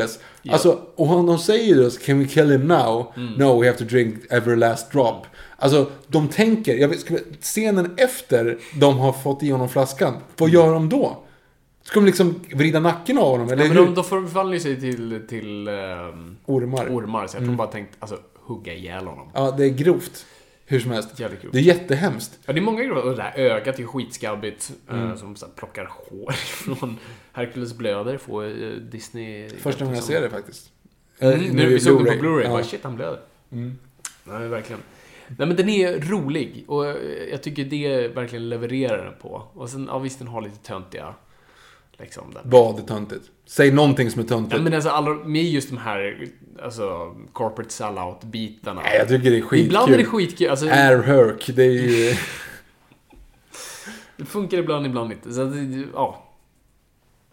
Yes. 0.00 0.18
Yeah. 0.42 0.54
Alltså, 0.54 0.80
och 0.96 1.08
de 1.08 1.38
säger 1.38 1.74
ju 1.74 1.90
Can 1.90 2.18
we 2.18 2.24
kill 2.24 2.50
him 2.50 2.68
now? 2.68 3.12
Mm. 3.16 3.32
No, 3.32 3.60
we 3.60 3.66
have 3.66 3.78
to 3.78 3.84
drink 3.84 4.14
every 4.30 4.56
last 4.56 4.92
drop. 4.92 5.26
Alltså, 5.56 5.90
de 6.06 6.28
tänker, 6.28 6.76
jag 6.76 6.88
vet, 6.88 7.04
scenen 7.40 7.94
efter 7.96 8.58
de 8.80 8.98
har 8.98 9.12
fått 9.12 9.42
i 9.42 9.50
honom 9.50 9.68
flaskan, 9.68 10.14
vad 10.36 10.50
gör 10.50 10.72
de 10.72 10.88
då? 10.88 11.18
Ska 11.82 12.00
de 12.00 12.06
liksom 12.06 12.40
vrida 12.54 12.80
nacken 12.80 13.18
av 13.18 13.30
honom? 13.30 13.48
Eller 13.50 13.64
ja, 13.64 13.68
men 13.74 13.84
de, 13.84 13.94
de 13.94 14.04
förvandlar 14.04 14.58
sig 14.58 14.80
till, 14.80 15.20
till 15.28 15.68
um, 15.68 16.36
ormar. 16.46 16.86
ormar. 16.90 17.26
Så 17.26 17.36
jag 17.36 17.40
tror 17.40 17.42
mm. 17.42 17.56
bara 17.56 17.68
tänkt, 17.68 17.96
alltså, 17.98 18.18
hugga 18.34 18.74
ihjäl 18.74 19.06
honom. 19.06 19.30
Ja, 19.34 19.50
det 19.50 19.64
är 19.64 19.68
grovt. 19.68 20.26
Hur 20.70 20.80
som 20.80 20.90
helst. 20.90 21.16
Det 21.16 21.58
är 21.58 21.60
jättehemskt. 21.60 22.38
Ja, 22.46 22.52
det 22.52 22.58
är 22.58 22.62
många 22.62 22.78
grejer. 22.78 22.92
Och 22.92 23.16
det 23.16 23.22
här 23.22 23.38
ögat 23.38 23.78
är 23.78 23.84
skitskabbigt. 23.84 24.72
Eh, 24.88 25.02
mm. 25.02 25.16
som 25.16 25.36
så 25.36 25.46
här, 25.46 25.52
plockar 25.52 25.90
hår 25.90 26.32
från 26.32 26.98
Hercules 27.32 27.74
blöder. 27.74 28.18
Får 28.18 28.44
uh, 28.44 28.76
Disney... 28.76 29.48
Första 29.48 29.84
gången 29.84 29.96
jag 29.96 30.04
ser 30.04 30.20
det 30.20 30.30
faktiskt. 30.30 30.70
Mm, 31.18 31.40
nu, 31.40 31.52
nu 31.52 31.66
vi 31.66 31.80
såg 31.80 32.04
den 32.04 32.18
på 32.18 32.24
Blu-ray. 32.24 32.42
Ja. 32.42 32.50
Bara, 32.50 32.64
shit, 32.64 32.84
han 32.84 32.96
blöder. 32.96 33.20
Mm. 33.52 33.78
Nej, 34.24 34.48
verkligen. 34.48 34.82
Nej 35.28 35.48
men 35.48 35.56
den 35.56 35.68
är 35.68 36.00
rolig 36.00 36.64
och 36.66 36.86
jag 37.30 37.42
tycker 37.42 37.64
det 37.64 38.08
verkligen 38.08 38.48
levererar 38.48 39.04
den 39.04 39.14
på. 39.22 39.44
Och 39.54 39.70
sen, 39.70 39.86
ja 39.90 39.98
visst 39.98 40.18
den 40.18 40.28
har 40.28 40.42
lite 40.42 40.58
töntiga 40.58 41.14
Liksom, 42.00 42.34
Vad 42.42 42.78
är 42.78 42.82
töntigt? 42.82 43.24
Säg 43.46 43.70
någonting 43.70 44.10
som 44.10 44.22
är 44.22 44.26
töntigt. 44.26 44.56
Ja, 44.56 44.62
men 44.62 44.74
alltså, 44.74 44.90
alla, 44.90 45.14
med 45.14 45.44
just 45.44 45.70
de 45.70 45.78
här 45.78 46.28
alltså, 46.62 47.16
corporate 47.32 47.70
sellout-bitarna. 47.70 48.82
Nej, 48.82 48.96
jag 48.98 49.08
tycker 49.08 49.30
det 49.30 49.36
är 49.36 49.40
skitkul. 49.40 49.66
Ibland 49.66 49.92
är 49.92 49.98
det 49.98 50.04
skitkul. 50.04 50.50
Alltså, 50.50 50.66
Air 50.66 51.02
Herc, 51.02 51.46
det 51.46 51.62
är 51.62 51.70
ju... 51.70 52.14
det 54.16 54.24
funkar 54.24 54.58
ibland, 54.58 54.86
ibland 54.86 55.12
inte. 55.12 55.32
Så 55.32 55.52
ja. 55.94 56.24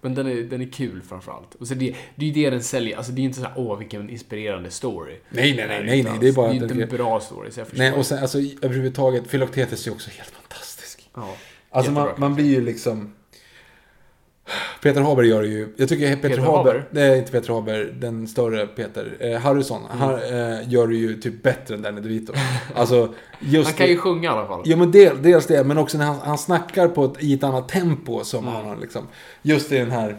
Men 0.01 0.16
den 0.16 0.28
är, 0.28 0.36
den 0.36 0.61
är 0.61 0.72
kul 0.72 1.01
framförallt. 1.01 1.55
Och 1.55 1.68
så 1.68 1.74
det, 1.74 1.95
det 2.16 2.26
är 2.26 2.30
ju 2.30 2.43
det 2.43 2.49
den 2.49 2.63
säljer. 2.63 2.97
Alltså 2.97 3.11
det 3.11 3.22
är 3.22 3.24
inte 3.24 3.39
så 3.39 3.45
här, 3.45 3.53
åh 3.55 3.78
vilken 3.78 4.09
inspirerande 4.09 4.72
story. 4.72 5.20
Nej, 5.30 5.55
nej, 5.55 5.68
nej, 5.68 5.84
nej, 5.84 6.03
nej. 6.03 6.18
Det 6.20 6.28
är 6.28 6.34
bara... 6.34 6.47
Det 6.47 6.57
är 6.57 6.63
inte 6.63 6.84
en 6.84 6.89
bra 6.89 7.20
story, 7.20 7.51
så 7.51 7.59
jag 7.59 7.68
Nej, 7.74 7.93
och 7.93 8.05
sen 8.05 8.20
alltså 8.20 8.38
överhuvudtaget, 8.61 9.32
Philoctetes 9.32 9.88
är 9.88 9.91
också 9.91 10.09
helt 10.09 10.30
fantastisk. 10.30 11.09
Ja. 11.13 11.36
Alltså 11.70 11.91
man, 11.91 12.09
man 12.18 12.36
blir 12.36 12.45
ju 12.45 12.61
liksom... 12.61 13.14
Peter 14.81 15.01
Haber 15.01 15.23
gör 15.23 15.41
det 15.41 15.47
ju. 15.47 15.73
Jag 15.77 15.89
tycker 15.89 16.15
Peter, 16.15 16.29
Peter 16.29 16.41
Haber, 16.41 16.57
Haber? 16.57 16.87
Nej, 16.91 17.19
inte 17.19 17.31
Peter 17.31 17.53
Haber, 17.53 17.83
den 17.83 18.27
större 18.27 18.67
Peter. 18.67 19.17
Eh, 19.19 19.39
Harrison. 19.39 19.81
Mm. 19.85 19.97
Han 19.97 20.13
eh, 20.13 20.69
gör 20.69 20.87
det 20.87 20.95
ju 20.95 21.21
typ 21.21 21.43
bättre 21.43 21.75
än 21.75 21.81
Danny 21.81 22.01
DeVito. 22.01 22.33
Alltså, 22.75 23.13
just 23.39 23.69
han 23.69 23.77
kan 23.77 23.87
ju 23.87 23.97
sjunga 23.97 24.23
i 24.23 24.27
alla 24.27 24.47
fall. 24.47 24.61
Ja, 24.65 24.77
men 24.77 24.91
del, 24.91 25.21
dels 25.21 25.47
det, 25.47 25.63
men 25.63 25.77
också 25.77 25.97
när 25.97 26.05
han, 26.05 26.19
han 26.19 26.37
snackar 26.37 26.87
på 26.87 27.05
ett, 27.05 27.23
i 27.23 27.33
ett 27.33 27.43
annat 27.43 27.69
tempo 27.69 28.23
som 28.23 28.47
mm. 28.47 28.65
han 28.65 28.79
liksom. 28.79 29.07
Just 29.41 29.71
i 29.71 29.77
den 29.77 29.91
här, 29.91 30.17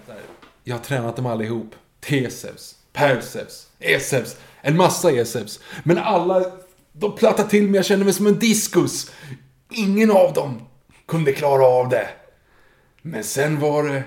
jag 0.64 0.74
har 0.74 0.82
tränat 0.82 1.16
dem 1.16 1.26
allihop. 1.26 1.74
Teseus, 2.00 2.74
Perseus, 2.92 3.66
Eseus. 3.78 4.36
En 4.60 4.76
massa 4.76 5.10
Eseus. 5.10 5.60
Men 5.84 5.98
alla 5.98 6.44
De 6.92 7.14
plattade 7.16 7.48
till 7.48 7.68
mig, 7.68 7.76
jag 7.76 7.84
kände 7.84 8.04
mig 8.04 8.14
som 8.14 8.26
en 8.26 8.38
diskus. 8.38 9.10
Ingen 9.70 10.10
av 10.10 10.32
dem 10.32 10.60
kunde 11.08 11.32
klara 11.32 11.66
av 11.66 11.88
det. 11.88 12.08
Men 13.02 13.24
sen 13.24 13.60
var 13.60 13.82
det 13.82 14.02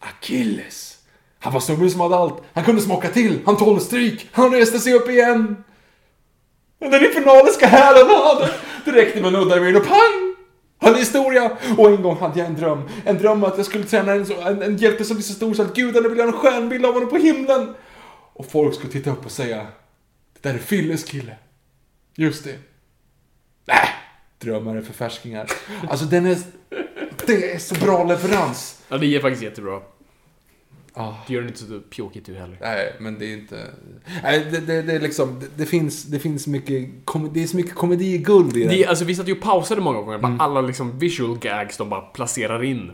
Achilles. 0.00 0.98
Han 1.38 1.52
var 1.52 1.60
snubben 1.60 1.90
som 1.90 2.00
hade 2.00 2.16
allt. 2.16 2.42
Han 2.52 2.64
kunde 2.64 2.82
smaka 2.82 3.08
till, 3.08 3.40
han 3.46 3.56
tålde 3.56 3.80
stryk, 3.80 4.28
han 4.32 4.52
reste 4.52 4.78
sig 4.78 4.94
upp 4.94 5.08
igen. 5.08 5.64
Den 6.78 7.04
infernaliska 7.04 7.66
hälen 7.66 8.06
han 8.06 8.26
hade, 8.26 8.50
det 8.84 8.92
räckte 8.92 9.20
med 9.20 9.26
att 9.26 9.32
nudda 9.32 9.78
och 9.78 9.86
pang! 9.86 10.34
Han 10.80 10.94
är 10.94 10.98
historia! 10.98 11.56
Och 11.78 11.90
en 11.90 12.02
gång 12.02 12.16
hade 12.16 12.38
jag 12.38 12.48
en 12.48 12.54
dröm. 12.54 12.88
En 13.04 13.18
dröm 13.18 13.44
att 13.44 13.56
jag 13.56 13.66
skulle 13.66 13.84
träna 13.84 14.12
en, 14.12 14.32
en, 14.32 14.62
en 14.62 14.76
hjälte 14.76 15.04
som 15.04 15.16
blir 15.16 15.24
så 15.24 15.32
stor 15.32 15.54
så 15.54 15.62
att 15.62 15.74
gudarna 15.74 16.08
vill 16.08 16.18
ha 16.18 16.26
en 16.26 16.32
stjärnbild 16.32 16.86
av 16.86 16.94
honom 16.94 17.08
på 17.08 17.16
himlen. 17.16 17.74
Och 18.32 18.50
folk 18.50 18.74
skulle 18.74 18.92
titta 18.92 19.10
upp 19.10 19.24
och 19.24 19.32
säga 19.32 19.66
Det 20.32 20.48
där 20.48 20.54
är 20.54 20.58
Filles 20.58 21.04
kille. 21.04 21.36
Just 22.16 22.44
det. 22.44 22.58
Nej, 23.64 23.88
drömmar 24.38 24.76
är 24.76 24.82
förfärskningar. 24.82 25.50
Alltså 25.88 26.06
den 26.06 26.26
är... 26.26 26.36
Det 27.28 27.52
är 27.52 27.58
så 27.58 27.74
bra 27.74 28.04
leverans. 28.04 28.82
Ja, 28.88 28.98
det 28.98 29.16
är 29.16 29.20
faktiskt 29.20 29.42
jättebra. 29.42 29.80
Ah. 30.94 31.14
Det 31.26 31.34
gör 31.34 31.40
den 31.40 31.48
inte 31.48 31.64
så 31.64 31.80
pjåkigt 31.80 32.26
du 32.26 32.34
heller. 32.34 32.58
Nej, 32.60 32.92
men 32.98 33.18
det 33.18 33.26
är 33.26 33.32
inte... 33.32 33.66
Nej, 34.22 34.46
det, 34.50 34.60
det, 34.60 34.82
det 34.82 34.92
är 34.92 35.00
liksom... 35.00 35.40
Det, 35.40 35.46
det, 35.56 35.66
finns, 35.66 36.04
det 36.04 36.18
finns 36.18 36.46
mycket... 36.46 36.88
Kom, 37.04 37.32
det 37.32 37.42
är 37.42 37.46
så 37.46 37.56
mycket 37.56 37.74
komedi-guld 37.74 38.56
i 38.56 38.64
det. 38.64 38.68
Det, 38.68 38.86
alltså, 38.86 39.04
vi 39.04 39.14
satt 39.14 39.28
ju 39.28 39.32
och 39.32 39.40
pausade 39.40 39.80
många 39.80 39.98
gånger. 39.98 40.18
Mm. 40.18 40.36
Bara 40.36 40.44
alla 40.44 40.60
liksom 40.60 40.98
visual 40.98 41.38
gags 41.38 41.76
de 41.76 41.90
bara 41.90 42.00
placerar 42.00 42.64
in. 42.64 42.90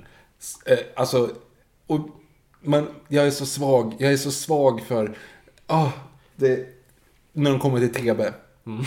Eh, 0.66 0.78
alltså, 0.96 1.30
och 1.86 2.00
man, 2.60 2.86
jag 3.08 3.26
är 3.26 3.30
så 3.30 3.46
svag. 3.46 3.94
Jag 3.98 4.12
är 4.12 4.16
så 4.16 4.30
svag 4.30 4.80
för... 4.80 5.16
Ah, 5.66 5.90
det, 6.36 6.66
när 7.32 7.50
de 7.50 7.60
kommer 7.60 7.80
till 7.80 7.94
TB. 7.94 8.20
Mm. 8.66 8.84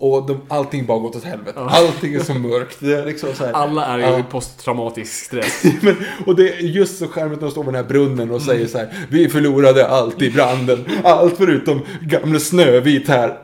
Och 0.00 0.26
de, 0.26 0.40
allting 0.48 0.86
bara 0.86 0.98
gått 0.98 1.16
åt 1.16 1.24
helvete. 1.24 1.60
Allting 1.60 2.14
är 2.14 2.20
så 2.20 2.34
mörkt. 2.34 2.76
Det 2.80 2.94
är 2.94 3.06
liksom 3.06 3.28
så 3.34 3.44
här, 3.44 3.52
Alla 3.52 3.84
är 3.86 3.98
ju 3.98 4.04
Ja. 4.04 4.18
i 4.18 4.22
posttraumatisk 4.22 5.24
stress. 5.24 5.62
Men, 5.82 5.96
och 6.26 6.36
det 6.36 6.48
är 6.54 6.60
just 6.60 6.98
så 6.98 7.08
charmigt 7.08 7.40
när 7.40 7.46
de 7.46 7.50
står 7.50 7.64
vid 7.64 7.74
den 7.74 7.82
här 7.84 7.88
brunnen 7.88 8.30
och 8.30 8.42
säger 8.42 8.66
så 8.66 8.78
här. 8.78 9.06
Vi 9.10 9.28
förlorade 9.28 9.88
allt 9.88 10.22
i 10.22 10.30
branden. 10.30 10.84
Allt 11.04 11.36
förutom 11.36 11.80
gamle 12.02 12.40
Snövit 12.40 13.08
här. 13.08 13.38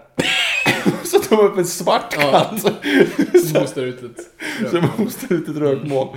så 1.04 1.18
tar 1.18 1.36
de 1.36 1.46
upp 1.46 1.58
en 1.58 1.64
svart 1.66 2.14
katt. 2.14 2.64
Ett... 2.64 3.50
Som 4.70 4.82
hostar 4.96 5.32
ut 5.32 5.48
ett 5.48 5.56
rökmoln. 5.56 6.08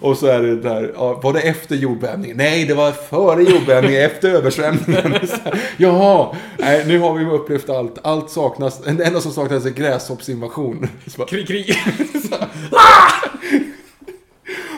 Och 0.00 0.18
så 0.18 0.26
är 0.26 0.42
det 0.42 0.56
där, 0.56 0.92
ja, 0.94 1.20
var 1.22 1.32
det 1.32 1.40
efter 1.40 1.76
jordbävningen? 1.76 2.36
Nej, 2.36 2.64
det 2.64 2.74
var 2.74 2.92
före 2.92 3.42
jordbävningen, 3.42 4.02
efter 4.02 4.28
översvämningen. 4.28 5.12
Här, 5.44 5.60
Jaha, 5.76 6.36
nej, 6.58 6.84
nu 6.86 6.98
har 6.98 7.14
vi 7.14 7.24
upplevt 7.24 7.70
allt. 7.70 7.98
Allt 8.02 8.30
saknas, 8.30 8.78
det 8.78 9.04
enda 9.04 9.20
som 9.20 9.32
saknas 9.32 9.66
är 9.66 9.70
gräshoppsinvasion. 9.70 10.88
Krig, 11.28 11.46
krig. 11.48 11.76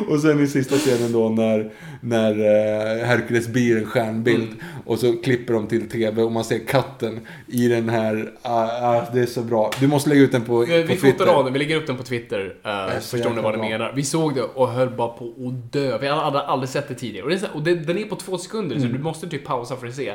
Och 0.08 0.20
sen 0.20 0.40
i 0.44 0.46
sista 0.46 0.76
scenen 0.76 1.12
då 1.12 1.28
när, 1.28 1.70
när 2.00 2.30
eh, 2.30 3.06
Hercules 3.06 3.48
blir 3.48 3.76
en 3.78 3.84
stjärnbild. 3.86 4.48
Och 4.86 4.98
så 4.98 5.12
klipper 5.16 5.54
de 5.54 5.66
till 5.66 5.88
TV 5.88 6.22
och 6.22 6.32
man 6.32 6.44
ser 6.44 6.58
katten 6.58 7.20
i 7.46 7.68
den 7.68 7.88
här. 7.88 8.32
Ah, 8.42 8.64
ah, 8.64 9.06
det 9.12 9.20
är 9.20 9.26
så 9.26 9.40
bra. 9.42 9.70
Du 9.80 9.86
måste 9.86 10.08
lägga 10.10 10.22
ut 10.22 10.32
den 10.32 10.44
på, 10.44 10.58
Vi 10.58 10.82
på 10.82 10.88
fotar 10.94 11.00
Twitter. 11.00 11.26
av 11.26 11.44
den, 11.44 11.52
vi 11.52 11.58
lägger 11.58 11.76
upp 11.76 11.86
den 11.86 11.96
på 11.96 12.02
Twitter. 12.02 12.54
Uh, 12.66 13.00
förstår 13.00 13.30
ni 13.30 13.40
vad 13.42 13.54
bra. 13.54 13.62
menar? 13.68 13.92
Vi 13.96 14.02
såg 14.02 14.34
det 14.34 14.42
och 14.42 14.68
höll 14.68 14.90
bara 14.90 15.08
på 15.08 15.24
att 15.24 15.72
dö. 15.72 15.98
Vi 15.98 16.08
hade 16.08 16.40
aldrig 16.40 16.68
sett 16.68 16.88
det 16.88 16.94
tidigare. 16.94 17.24
Och, 17.24 17.30
det 17.30 17.36
är 17.36 17.38
så, 17.38 17.46
och 17.54 17.62
det, 17.62 17.74
den 17.74 17.98
är 17.98 18.04
på 18.04 18.16
två 18.16 18.38
sekunder, 18.38 18.76
Mm. 18.76 18.88
så 18.88 18.96
du 18.96 19.02
måste 19.02 19.28
typ 19.28 19.44
pausa 19.44 19.76
för 19.76 19.86
att 19.86 19.94
se 19.94 20.12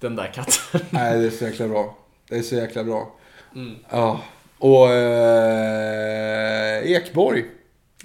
den 0.00 0.16
där 0.16 0.30
katten. 0.34 0.80
Nej, 0.90 1.18
det 1.18 1.26
är 1.26 1.30
så 1.30 1.44
jäkla 1.44 1.68
bra. 1.68 1.96
Det 2.28 2.36
är 2.36 2.42
så 2.42 2.54
jäkla 2.54 2.84
bra. 2.84 3.14
Mm. 3.54 3.74
Ja. 3.90 4.20
Och 4.58 4.90
eh, 5.58 6.92
Ekborg 6.92 7.44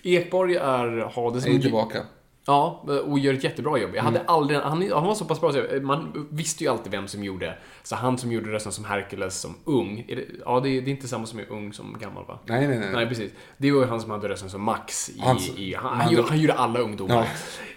Ekborg 0.04 0.56
är 0.56 1.10
Hades 1.16 1.46
är 1.46 1.50
ju 1.50 1.60
tillbaka. 1.62 2.02
Ja, 2.46 2.86
och 3.06 3.20
gör 3.20 3.34
ett 3.34 3.44
jättebra 3.44 3.78
jobb. 3.78 3.92
Jag 3.96 4.04
hade 4.04 4.18
Mm. 4.20 4.30
aldrig, 4.34 4.60
han, 4.60 4.90
han 4.92 5.04
var 5.06 5.16
så 5.16 5.26
pass 5.26 5.42
bra 5.42 5.52
så 5.52 5.58
jag- 5.58 5.84
man 5.84 6.28
visste 6.32 6.64
ju 6.64 6.70
alltid 6.70 6.92
vem 6.92 7.08
som 7.08 7.24
gjorde. 7.24 7.58
Så 7.84 7.96
han 7.96 8.18
som 8.18 8.32
gjorde 8.32 8.52
rösten 8.52 8.72
som 8.72 8.86
Hercules 8.86 9.40
som 9.42 9.56
ung. 9.64 10.06
Är 10.08 10.16
det, 10.16 10.24
ja, 10.46 10.60
det 10.60 10.70
är, 10.70 10.82
det 10.82 10.90
är 10.90 10.92
inte 10.92 11.08
samma 11.08 11.26
som 11.26 11.40
är 11.40 11.52
ung 11.52 11.74
som 11.74 11.98
gammal 12.00 12.26
va? 12.26 12.40
Nej, 12.46 12.68
nej, 12.68 12.80
nej. 12.80 12.90
Nej, 12.94 13.08
precis. 13.08 13.32
Det 13.58 13.72
var 13.72 13.80
ju 13.82 13.86
han 13.88 14.02
som 14.02 14.12
hade 14.12 14.30
rösten 14.30 14.50
som 14.50 14.62
Max 14.64 15.10
i... 15.10 15.20
Han 15.22 15.38
i, 15.58 15.74
han, 15.74 15.86
han- 15.92 16.02
han, 16.02 16.14
gjorde, 16.14 16.28
han 16.30 16.40
gjorde 16.42 16.54
alla 16.54 16.80
ungdomar. 16.80 17.28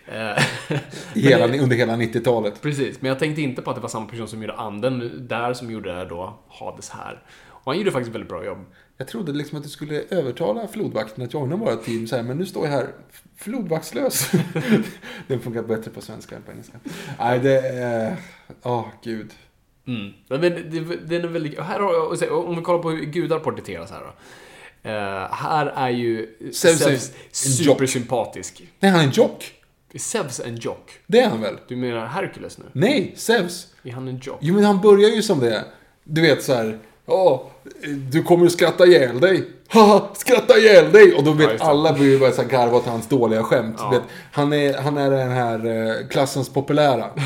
Eh, 0.07 0.43
Hela, 1.15 1.45
under 1.63 1.77
hela 1.77 1.97
90-talet. 1.97 2.63
Precis, 2.63 3.01
men 3.03 3.09
jag 3.09 3.19
tänkte 3.19 3.43
inte 3.43 3.63
på 3.63 3.71
att 3.71 3.77
det 3.77 3.83
var 3.83 3.89
samma 3.89 4.07
person 4.07 4.29
som 4.29 4.43
gjorde 4.43 4.55
anden 4.55 5.27
där 5.29 5.55
som 5.55 5.71
gjorde 5.71 6.05
då 6.05 6.39
Hades 6.49 6.91
här. 6.91 7.23
Och 7.49 7.73
han 7.73 7.79
gjorde 7.79 7.91
faktiskt 7.93 8.15
väldigt 8.15 8.29
bra 8.31 8.45
jobb. 8.45 8.59
Jag 8.97 9.09
trodde 9.09 9.33
liksom 9.33 9.59
att 9.59 9.65
du 9.65 9.71
skulle 9.71 10.03
övertala 10.11 10.69
flodvakten 10.69 11.25
att 11.25 11.35
joina 11.35 11.57
våra 11.57 11.77
team 11.77 12.07
så 12.07 12.17
här, 12.17 12.23
men 12.23 12.39
nu 12.39 12.47
står 12.47 12.65
jag 12.65 12.73
här 12.73 12.89
flodvaktslös. 13.37 14.31
Den 15.29 15.41
funkar 15.41 15.63
bättre 15.63 15.91
på 15.91 16.01
svenska 16.01 16.37
än 16.37 16.43
på 16.43 16.53
engelska. 16.53 16.79
Nej, 17.19 17.39
det 17.39 17.61
är... 17.69 18.17
Åh, 18.63 18.87
gud. 19.03 19.31
Mm. 19.87 20.13
Men 20.29 20.41
det, 20.41 20.51
den 21.07 21.25
är 21.25 21.29
väldigt... 21.29 21.61
Här 21.61 21.81
har, 21.81 22.33
om 22.33 22.57
vi 22.57 22.63
kollar 22.63 22.83
på 22.83 22.91
hur 22.91 23.05
gudar 23.05 23.39
porträtteras 23.39 23.91
här 23.91 24.01
då. 24.01 24.13
Eh, 24.91 25.33
här 25.33 25.67
är 25.67 25.91
ju 25.91 26.37
Zeus 26.53 27.13
supersympatisk. 27.31 28.63
Nej, 28.81 28.91
han 28.91 29.01
är 29.01 29.05
en 29.05 29.11
jock. 29.11 29.53
Är 29.93 29.99
Zeus 29.99 30.41
en 30.41 30.57
jock? 30.57 30.91
Det 31.07 31.21
är 31.21 31.29
han 31.29 31.41
väl? 31.41 31.57
Du 31.69 31.77
menar 31.77 32.07
Hercules 32.07 32.59
nu? 32.59 32.65
Nej, 32.73 33.13
Zeus. 33.17 33.75
Är 33.83 33.93
han 33.93 34.09
en 34.09 34.19
jock? 34.23 34.39
Jo, 34.41 34.55
men 34.55 34.65
han 34.65 34.81
börjar 34.81 35.11
ju 35.11 35.23
som 35.23 35.41
det. 35.41 35.65
Du 36.05 36.21
vet 36.21 36.43
så 36.43 36.55
här. 36.55 36.79
Ja, 37.07 37.51
du 38.11 38.23
kommer 38.23 38.45
ju 38.45 38.51
skratta 38.51 38.87
ihjäl 38.87 39.21
dig. 39.21 39.51
Haha, 39.69 40.09
skratta 40.15 40.59
ihjäl 40.59 40.93
dig! 40.93 41.15
Och 41.15 41.25
då 41.25 41.33
vet 41.33 41.51
Ja, 41.59 41.67
alla 41.67 41.93
börjar 41.93 42.37
här 42.43 42.45
garva 42.49 42.77
åt 42.77 42.87
hans 42.87 43.09
dåliga 43.09 43.43
skämt. 43.43 43.77
Ja. 43.79 43.91
Vet, 43.91 44.03
han, 44.33 44.53
är, 44.53 44.75
han 44.79 44.99
är 44.99 45.11
den 45.11 45.31
här 45.31 45.67
eh, 45.67 46.09
klassens 46.09 46.49
populära. 46.49 47.07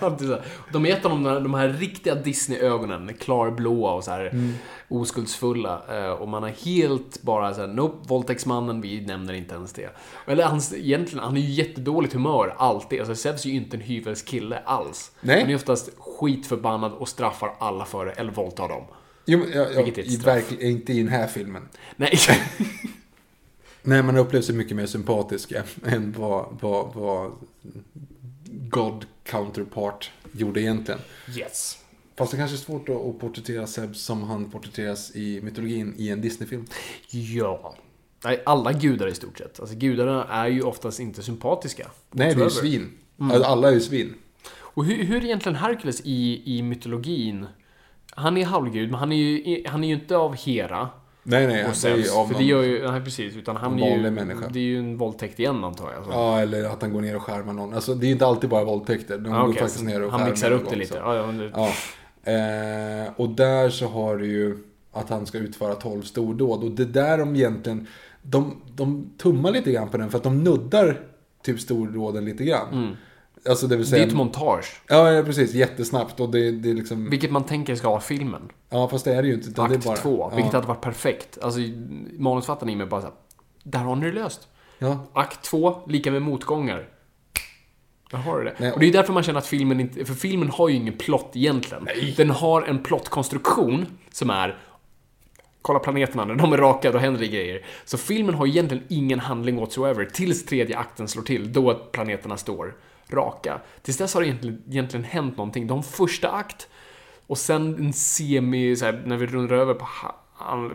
Här. 0.00 0.42
De 0.72 0.86
är 0.86 0.92
ett 0.92 1.04
av 1.04 1.10
de, 1.10 1.22
där- 1.22 1.40
de 1.40 1.54
här 1.54 1.68
riktiga 1.68 2.14
Disney-ögonen, 2.14 3.10
klarblåa 3.20 3.92
och 3.92 4.04
så 4.04 4.10
här 4.10 4.20
Mm. 4.26 4.54
oskuldsfulla. 4.88 5.82
Eh, 5.90 6.10
Och 6.10 6.28
man 6.28 6.44
är 6.44 6.48
helt 6.64 7.22
bara 7.22 7.54
så 7.54 7.60
här, 7.60 7.68
nope, 7.68 8.08
våldtäktsmannen, 8.08 8.80
vi 8.80 9.00
nämner 9.00 9.32
inte 9.34 9.54
ens 9.54 9.72
det. 9.72 9.90
Eller 10.26 10.44
hans, 10.44 10.74
egentligen, 10.74 11.24
han 11.24 11.36
är 11.36 11.40
ju 11.40 11.50
jättedåligt 11.50 12.14
humör, 12.14 12.54
alltid. 12.58 13.00
Alltså 13.00 13.14
Zeus 13.14 13.44
är 13.44 13.48
ju 13.48 13.56
inte 13.56 13.76
en 13.76 13.80
hyvels 13.80 14.22
kille 14.22 14.58
alls. 14.64 15.10
Nej. 15.20 15.40
Han 15.40 15.50
är 15.50 15.54
oftast 15.54 15.90
skitförbannad 15.98 16.92
och 16.92 17.08
straffar 17.08 17.52
alla 17.58 17.84
för 17.84 18.06
det, 18.06 18.12
eller 18.12 18.32
våldtar 18.32 18.68
dem. 18.68 18.82
Jo, 19.30 19.46
jag, 19.54 19.74
jag, 19.74 19.88
är 19.88 19.98
ett 19.98 20.12
straff. 20.12 20.26
verkligen 20.26 20.70
inte 20.70 20.92
i 20.92 20.98
den 20.98 21.08
här 21.08 21.26
filmen. 21.26 21.68
Nej. 21.96 22.18
Nej, 23.82 24.02
man 24.02 24.16
upplever 24.16 24.42
sig 24.42 24.54
mycket 24.54 24.76
mer 24.76 24.86
sympatisk 24.86 25.52
än- 25.84 26.12
vad, 26.18 26.58
vad, 26.60 26.94
vad 26.94 27.32
God 28.50 29.06
Counterpart 29.24 30.10
gjorde 30.32 30.60
egentligen. 30.60 31.00
yes. 31.36 31.78
Fast 32.16 32.32
det 32.32 32.38
kanske 32.38 32.56
är 32.56 32.58
svårt 32.58 32.88
att, 32.88 33.18
porträttera 33.20 33.66
Seb 33.66 33.96
som 33.96 34.22
han 34.22 34.50
porträtteras 34.50 35.16
i 35.16 35.40
mytologin 35.42 35.94
i 35.96 36.08
en 36.08 36.20
Disney-film. 36.20 36.66
Ja. 37.10 37.74
Nej, 38.24 38.42
alla 38.46 38.72
gudar 38.72 39.08
i 39.08 39.14
stort 39.14 39.38
sett. 39.38 39.60
Alltså 39.60 39.76
gudarna 39.76 40.24
är 40.24 40.48
ju 40.48 40.62
oftast 40.62 41.00
inte 41.00 41.22
sympatiska. 41.22 41.90
Nej, 42.10 42.34
det 42.34 42.40
är 42.40 42.44
ju 42.44 42.50
svin. 42.50 42.90
Mm. 43.20 43.30
Alltså, 43.30 43.48
Alla 43.48 43.68
är 43.68 43.72
ju 43.72 43.80
svin. 43.80 44.14
Och 44.52 44.84
hur, 44.84 45.04
hur 45.04 45.16
är 45.16 45.24
egentligen 45.24 45.56
Herkules 45.56 46.00
i, 46.04 46.42
i 46.56 46.62
mytologin? 46.62 47.46
Han 48.16 48.36
är 48.36 48.44
halvgud, 48.44 48.90
men 48.90 49.00
han 49.00 49.12
är 49.12 49.16
ju, 49.16 49.62
han 49.66 49.84
är 49.84 49.88
ju 49.88 49.94
inte 49.94 50.16
av 50.16 50.36
Hera. 50.36 50.88
Nej, 51.22 51.46
nej, 51.46 51.66
och 51.68 51.76
Zeus, 51.76 52.10
för 52.12 52.16
någon- 52.18 52.32
det 52.38 52.44
gör 52.44 52.62
ju, 52.62 52.90
nej 52.90 53.00
precis, 53.00 53.36
utan 53.36 53.56
han 53.56 53.80
är 53.82 53.96
ju, 53.96 54.10
människa. 54.10 54.48
det 54.48 54.58
är 54.58 54.62
ju 54.62 54.78
en 54.78 54.96
våldtäkt 54.96 55.38
igen 55.40 55.64
antar 55.64 55.92
jag. 55.96 56.04
Så. 56.04 56.10
Ja, 56.10 56.40
eller 56.40 56.64
att 56.64 56.82
han 56.82 56.92
går 56.92 57.00
ner 57.00 57.16
och 57.16 57.22
skärmar 57.22 57.52
någon. 57.52 57.74
Alltså, 57.74 57.94
det 57.94 58.06
är 58.06 58.10
inte 58.10 58.26
alltid 58.26 58.50
bara 58.50 58.64
våldtäkter. 58.64 59.18
De 59.18 59.32
Ja, 59.32 59.46
går 59.46 59.52
faktiskt 59.52 59.84
ner 59.84 60.02
och 60.02 60.12
han 60.12 60.28
mixar 60.30 60.50
upp 60.50 60.70
det 60.70 60.76
lite. 60.76 60.96
Ja, 60.98 61.14
ja, 61.16 61.22
det- 61.26 61.52
Ja. 61.54 61.68
Eh, 62.32 63.12
och 63.16 63.28
där 63.28 63.70
så 63.70 63.86
har 63.86 64.16
du 64.16 64.26
ju 64.26 64.58
att 64.92 65.10
han 65.10 65.26
ska 65.26 65.38
utföra 65.38 65.74
12 65.74 66.02
stordåd. 66.02 66.64
Och 66.64 66.70
det 66.70 66.84
där 66.84 67.18
de 67.18 67.36
egentligen... 67.36 67.86
De, 68.22 68.62
de 68.76 69.10
tummar 69.18 69.50
lite 69.52 69.72
grann 69.72 69.88
på 69.88 69.96
den 69.96 70.10
för 70.10 70.18
att 70.18 70.24
de 70.24 70.44
nuddar 70.44 71.00
typ 71.42 71.60
stordåden 71.60 72.24
lite 72.24 72.44
grann. 72.44 72.96
Alltså 73.48 73.66
det 73.66 73.76
vill 73.76 73.86
Mm. 73.86 73.90
Det 73.90 73.90
säga... 73.90 74.02
är 74.02 74.06
ett 74.06 74.14
montage. 74.14 74.80
Ja, 74.86 75.12
ja, 75.12 75.22
precis. 75.22 75.54
Jättesnabbt. 75.54 76.20
Och 76.20 76.28
det, 76.28 76.50
det 76.50 76.70
är 76.70 76.74
liksom... 76.74 77.10
Vilket 77.10 77.30
man 77.30 77.44
tänker 77.44 77.74
ska 77.74 77.88
ha 77.88 78.00
filmen. 78.00 78.42
Ja, 78.70 78.88
fast 78.88 79.04
det 79.04 79.14
är 79.14 79.22
det 79.22 79.28
ju 79.28 79.34
inte. 79.34 79.62
Akt 79.62 79.72
det 79.72 79.84
bara... 79.84 79.96
två, 79.96 80.28
ja. 80.30 80.36
vilket 80.36 80.54
hade 80.54 80.66
varit 80.66 80.80
perfekt. 80.80 81.38
Alltså, 81.42 81.60
manusfattaren 82.18 82.70
i 82.70 82.76
mig 82.76 82.86
bara 82.86 83.00
såhär, 83.00 83.14
där 83.62 83.78
har 83.78 83.96
ni 83.96 84.06
det 84.06 84.12
löst. 84.12 84.48
Ja. 84.78 85.06
Akt 85.12 85.42
två, 85.42 85.78
lika 85.86 86.10
med 86.10 86.22
motgångar. 86.22 86.88
Där 88.10 88.18
har 88.18 88.38
du 88.38 88.44
det. 88.44 88.54
Nej, 88.58 88.72
och 88.72 88.80
det 88.80 88.86
är 88.86 88.92
därför 88.92 89.12
man 89.12 89.22
känner 89.22 89.38
att 89.38 89.46
filmen 89.46 89.80
inte... 89.80 90.04
För 90.04 90.14
filmen 90.14 90.50
har 90.50 90.68
ju 90.68 90.74
ingen 90.74 90.94
plott 90.98 91.30
egentligen. 91.34 91.88
Den 92.16 92.30
har 92.30 92.62
en 92.62 92.82
plottkonstruktion 92.82 93.86
som 94.12 94.30
är... 94.30 94.58
Kolla 95.62 95.78
planeterna, 95.78 96.24
när 96.24 96.34
de 96.34 96.52
är 96.52 96.56
raka, 96.56 96.92
då 96.92 96.98
händer 96.98 97.20
det 97.20 97.28
grejer. 97.28 97.64
Så 97.84 97.98
filmen 97.98 98.34
har 98.34 98.46
egentligen 98.46 98.84
ingen 98.88 99.20
handling 99.20 99.56
whatsoever 99.56 100.04
tills 100.04 100.44
tredje 100.44 100.78
akten 100.78 101.08
slår 101.08 101.22
till, 101.22 101.52
då 101.52 101.74
planeterna 101.74 102.36
står 102.36 102.74
raka. 103.12 103.60
Tills 103.82 103.96
dess 103.98 104.14
har 104.14 104.20
det 104.20 104.26
egentligen, 104.26 104.62
egentligen 104.68 105.04
hänt 105.04 105.36
någonting. 105.36 105.66
De 105.66 105.82
första 105.82 106.30
akt 106.30 106.68
Och 107.26 107.38
sen 107.38 107.74
en 107.74 107.92
semi, 107.92 108.76
så 108.76 108.84
här, 108.84 109.02
när 109.06 109.16
vi 109.16 109.26
rundar 109.26 109.56
över 109.56 109.74
på 109.74 109.88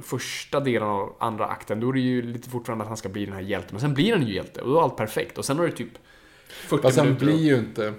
första 0.02 0.60
delen 0.60 0.88
av 0.88 1.16
andra 1.20 1.46
akten, 1.46 1.80
då 1.80 1.90
är 1.90 1.94
det 1.94 2.00
ju 2.00 2.22
lite 2.22 2.50
fortfarande 2.50 2.84
att 2.84 2.88
han 2.88 2.98
ska 2.98 3.10
bli 3.10 3.26
den 3.26 3.34
här 3.34 3.42
hjälten. 3.42 3.70
Men 3.72 3.82
sen 3.82 3.94
blir 3.94 4.12
han 4.12 4.28
ju 4.28 4.34
hjälte 4.34 4.62
och 4.62 4.70
då 4.70 4.80
är 4.80 4.84
allt 4.84 4.98
perfekt. 4.98 5.38
Och 5.38 5.46
sen 5.46 5.58
har 5.58 5.66
det 5.66 5.72
typ 5.72 5.98
40 6.48 6.82
Fast 6.82 6.98
han 6.98 7.16
blir 7.16 7.44
ju 7.44 7.58
inte... 7.58 7.94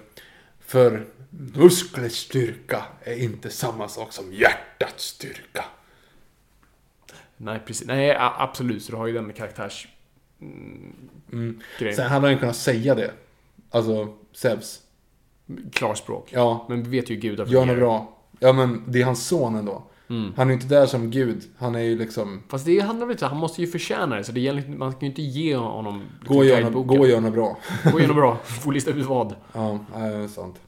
För 0.61 1.07
musklets 1.31 2.17
styrka 2.17 2.85
är 3.03 3.23
inte 3.23 3.51
samma 3.51 3.89
sak 3.89 4.13
som 4.13 4.33
hjärtats 4.33 5.05
styrka. 5.05 5.65
Nej, 7.37 7.61
precis. 7.67 7.87
Nej, 7.87 8.17
absolut. 8.19 8.83
Så 8.83 8.93
du 8.93 8.99
har 8.99 9.07
ju 9.07 9.13
den 9.13 9.33
karaktärs... 9.33 9.89
Mm, 10.41 11.61
grejen. 11.79 11.97
Sen 11.97 12.07
hade 12.07 12.27
han 12.27 12.33
ju 12.33 12.39
kunnat 12.39 12.57
säga 12.57 12.95
det. 12.95 13.13
Alltså, 13.71 14.15
Zeus. 14.37 14.81
Klarspråk. 15.73 16.31
Ja, 16.33 16.67
Men 16.69 16.83
vi 16.83 16.91
vet 16.91 17.11
ju 17.11 17.15
hur 17.15 17.21
gudar 17.23 17.47
gör 17.47 17.67
något 17.67 17.77
bra. 17.77 18.19
Ja, 18.39 18.53
men 18.53 18.85
det 18.87 19.01
är 19.01 19.05
hans 19.05 19.27
son 19.27 19.55
ändå. 19.57 19.83
Mm. 20.09 20.33
Han 20.37 20.47
är 20.47 20.51
ju 20.51 20.55
inte 20.61 20.75
där 20.75 20.87
som 20.87 21.11
gud. 21.11 21.43
Han 21.59 21.75
är 21.75 21.81
ju 21.81 21.99
liksom... 21.99 22.43
Fast 22.49 22.67
det 22.67 22.81
handlar 22.81 23.07
väl 23.07 23.15
inte 23.15 23.27
han 23.27 23.37
måste 23.37 23.61
ju 23.61 23.67
förtjäna 23.67 24.17
det. 24.17 24.25
Så 24.25 24.33
det 24.33 24.41
gäller, 24.41 24.69
man 24.69 24.93
kan 24.93 25.01
ju 25.01 25.07
inte 25.07 25.23
ge 25.23 25.57
honom 25.57 26.03
liksom, 26.21 26.35
Gå 26.35 26.39
och 26.39 26.45
gör 26.45 26.55
något, 26.55 26.63
guideboken. 26.63 26.97
gå 26.97 27.03
och 27.03 27.09
gör 27.09 27.21
något 27.21 27.33
bra. 27.33 27.59
Gå 27.93 27.99
igenom 27.99 28.17
bra. 28.17 28.37
Få 28.45 28.71
lista 28.71 28.91
ut 28.91 29.07
vad. 29.07 29.35
Ja, 29.53 29.79
det 29.95 30.01
är 30.01 30.29
sant. 30.29 30.61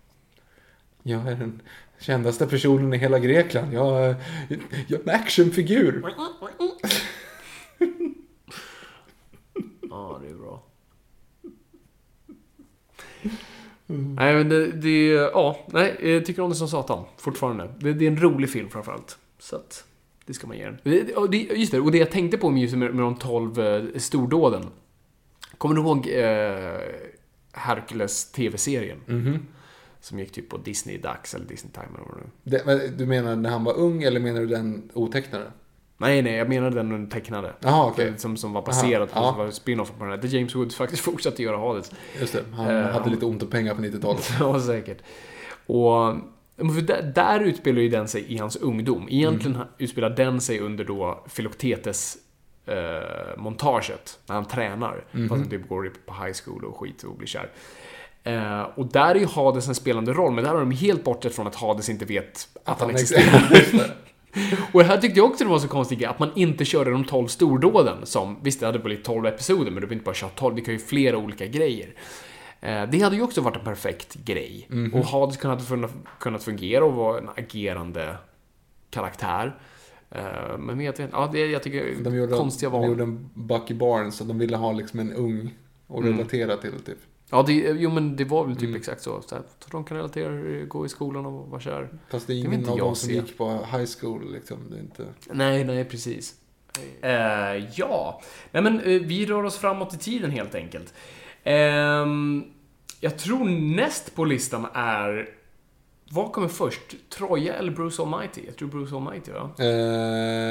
Jag 1.03 1.27
är 1.29 1.35
den 1.35 1.61
kändaste 2.01 2.47
personen 2.47 2.95
i 2.95 2.97
hela 2.97 3.19
Grekland. 3.19 3.73
Jag, 3.73 4.15
jag 4.87 5.01
är 5.01 5.09
en 5.09 5.11
actionfigur. 5.21 6.05
Ja, 9.91 10.21
det 10.23 10.29
är 10.31 10.35
bra. 10.35 10.63
Nej, 13.89 14.35
men 14.35 14.49
det, 14.49 14.73
det... 14.73 15.09
Ja, 15.13 15.67
nej, 15.73 15.97
jag 16.03 16.27
tycker 16.27 16.43
om 16.43 16.51
det 16.51 16.57
som 16.57 16.69
satan. 16.69 17.05
Fortfarande. 17.17 17.75
Det, 17.79 17.93
det 17.93 18.07
är 18.07 18.11
en 18.11 18.21
rolig 18.21 18.51
film 18.51 18.69
framförallt. 18.71 19.19
Så 19.39 19.57
att... 19.57 19.85
Det 20.27 20.35
ska 20.35 20.47
man 20.47 20.57
ge 20.57 20.65
den. 20.65 20.79
Det, 21.31 21.37
just 21.37 21.73
det, 21.73 21.81
och 21.81 21.93
det 21.93 21.99
jag 21.99 22.11
tänkte 22.11 22.39
på 22.39 22.51
med, 22.51 22.79
med, 22.79 22.91
de 22.95 23.17
12 23.17 23.61
eh, 23.61 23.83
stordåden. 23.97 24.67
Kommer 25.59 25.75
du 25.75 25.81
ihåg 25.81 26.09
eh, 26.09 26.81
Hercules 27.53 28.33
TV-serien? 28.33 28.99
Mhm. 29.07 29.47
Som 30.01 30.19
gick 30.19 30.33
typ 30.33 30.49
på 30.49 30.57
Disney 30.57 30.99
Dags 30.99 31.35
eller 31.35 31.47
Disney 31.47 31.73
Time 31.73 31.87
eller 31.95 32.09
vad 32.09 32.19
det 32.19 32.25
nu 32.25 32.61
men 32.65 32.97
du 32.97 33.07
menar 33.07 33.37
när 33.37 33.51
han 33.51 33.65
var 33.65 33.79
ung 33.79 34.03
eller 34.03 34.21
menar 34.21 34.41
du 34.41 34.47
den 34.47 34.91
otecknade? 34.95 35.53
Nej, 36.01 36.23
nej, 36.23 36.33
jag 36.35 36.49
menade 36.49 36.77
den 36.77 37.09
tecknade. 37.09 37.53
Jaha, 37.61 37.87
okej. 37.87 38.13
Som, 38.17 38.37
som 38.37 38.53
var 38.53 38.63
baserad 38.63 39.11
på, 39.13 39.19
Aha, 39.19 39.27
ja. 39.27 39.33
som 39.33 39.39
var 39.45 39.51
spin-off 39.51 39.93
på 39.99 40.05
den 40.05 40.11
här. 40.13 40.17
Där 40.19 40.29
James 40.29 40.55
Woods 40.55 40.77
faktiskt 40.77 41.03
fortsatte 41.05 41.43
göra 41.43 41.57
Hades. 41.57 41.93
Just 42.21 42.33
det, 42.33 42.43
han 42.57 42.67
Eh, 42.77 42.91
hade 42.91 43.11
lite 43.11 43.27
ont 43.27 43.43
om 43.43 43.51
pengar 43.51 43.75
på 43.75 43.83
90-talet. 43.83 44.31
Ja, 44.41 44.61
säkert. 44.61 44.99
Och 45.67 46.15
där, 46.83 47.13
där 47.15 47.41
utspelar 47.41 47.81
ju 47.81 47.89
den 47.89 48.09
sig 48.09 48.33
i 48.35 48.39
hans 48.39 48.57
ungdom. 48.57 49.07
Egentligen 49.11 49.57
Mm. 49.57 49.69
utspelar 49.79 50.11
den 50.11 50.41
sig 50.41 50.61
under 50.61 50.85
då 50.85 51.25
Filoktetes 51.29 52.17
eh, 52.67 53.37
montaget 53.39 54.19
när 54.27 54.35
han 54.35 54.45
tränar. 54.45 55.05
Mhm. 55.13 55.29
Fast 55.29 55.41
han 55.41 55.51
typ 55.51 55.69
går 55.69 55.93
på 56.07 56.15
high 56.25 56.37
school 56.45 56.65
och 56.65 56.77
skit 56.81 57.03
och 57.03 57.17
blir 57.17 57.29
kär. 57.29 57.51
Eh, 58.25 58.63
och 58.63 58.87
där 58.87 59.15
är 59.15 59.19
ju 59.19 59.27
Hades 59.27 59.69
en 59.69 59.75
spelande 59.75 60.13
roll, 60.13 60.33
men 60.33 60.45
där 60.45 60.51
har 60.51 60.61
de 60.61 60.71
helt 60.71 61.05
bortsett 61.05 61.35
från 61.35 61.47
att 61.47 61.55
Hades 61.55 61.89
inte 61.89 62.05
vet 62.05 62.49
att, 62.65 62.81
han, 62.81 62.91
existerar. 62.91 63.63
Det. 64.51 64.59
Och 64.79 64.83
här 64.85 64.99
tyckte 64.99 65.19
jag 65.21 65.27
också 65.31 65.45
det 65.45 65.51
var 65.51 65.59
så 65.59 65.69
konstigt 65.69 66.07
att 66.07 66.19
man 66.19 66.31
inte 66.35 66.65
körde 66.65 66.91
de 66.91 67.05
12 67.05 67.27
stordåden 67.27 68.07
som, 68.07 68.37
visst 68.43 68.61
det 68.61 68.67
hade 68.67 68.79
blivit 68.79 69.05
12 69.05 69.27
episoder, 69.27 69.65
men 69.65 69.75
du 69.75 69.81
behöver 69.81 69.95
inte 69.95 70.05
bara 70.05 70.15
köra 70.15 70.31
12, 70.31 70.55
vi 70.55 70.61
kan 70.63 70.75
ju 70.75 70.81
flera 70.81 71.17
olika 71.19 71.47
grejer. 71.47 71.95
Eh, 72.61 72.83
Det 72.91 73.01
hade 73.01 73.17
ju 73.17 73.23
också 73.23 73.41
varit 73.41 73.57
en 73.57 73.65
perfekt 73.65 74.15
grej. 74.15 74.67
Mhm. 74.71 74.95
Och 74.95 75.05
Hades 75.07 75.37
kunnat, 75.37 75.69
kunnat- 75.69 75.95
kunnat 76.21 76.45
fungera 76.45 76.85
och 76.85 76.93
vara 76.95 77.19
en 77.19 77.29
agerande 77.37 78.17
karaktär. 78.91 79.59
Eh, 80.11 80.59
Men 80.59 80.79
vet, 80.79 80.99
ja, 81.13 81.29
det, 81.33 81.47
jag 81.47 81.63
tycker 81.63 81.95
De 82.05 82.17
gjorde, 82.17 82.37
konstiga 82.37 82.71
de 82.71 82.81
val. 82.81 82.89
gjorde 82.89 83.03
en 83.03 83.31
Bucky 83.35 83.75
Barnes, 83.75 84.17
så 84.17 84.25
de 84.25 84.39
ville 84.39 84.57
ha 84.57 84.73
liksom 84.73 85.01
en 85.01 85.13
ung 85.13 85.55
och 85.87 86.03
Mm. 86.03 86.13
relatera 86.17 86.57
till 86.57 86.73
typ. 86.87 86.99
Ja, 87.31 87.43
det, 87.47 87.53
jo 87.55 87.91
men 87.91 88.17
det 88.17 88.25
var 88.25 88.45
väl 88.45 88.55
typ 88.57 88.63
Mm. 88.69 88.77
exakt 88.81 89.03
så. 89.03 89.23
så, 89.23 89.35
här, 89.35 89.45
de 89.71 89.85
kan 89.85 89.97
relatera, 89.97 90.65
gå 90.65 90.87
i 90.87 90.89
skolan 90.89 91.27
och 91.27 91.49
vara 91.49 91.61
kär. 91.61 91.89
Fast 92.11 92.27
det 92.27 92.33
är 92.33 92.35
Det 92.35 92.41
ingen 92.41 92.53
inte 92.53 92.71
av 92.71 92.79
dem 92.79 92.95
som 92.97 93.09
se. 93.09 93.15
gick 93.15 93.39
på 93.39 93.51
high 93.51 93.89
school 94.01 94.33
liksom. 94.33 94.59
Det 94.71 94.77
är 94.77 94.81
inte... 94.81 95.07
Nej, 95.33 95.65
nej, 95.65 95.85
precis. 95.85 96.35
Eh, 97.03 97.11
ja, 97.75 98.23
nej 98.53 98.63
men 98.63 98.81
eh, 98.81 99.01
vi 99.03 99.27
rör 99.27 99.43
oss 99.45 99.57
framåt 99.59 99.95
i 99.95 99.99
tiden 99.99 100.31
helt 100.31 100.55
enkelt. 100.55 100.95
Ehm, 101.45 102.45
jag 103.01 103.19
tror 103.19 103.45
näst 103.77 104.15
på 104.15 104.25
listan 104.25 104.67
är... 104.75 105.29
Vad 106.11 106.33
kommer 106.33 106.49
först? 106.49 106.81
Troja 107.09 107.55
eller 107.55 107.73
Bruce 107.73 108.03
Almighty? 108.03 108.41
Jag 108.47 108.57
tror 108.57 108.69
Bruce 108.69 108.95
Almighty, 108.97 109.33
va? 109.33 109.51
Eh, 109.59 109.67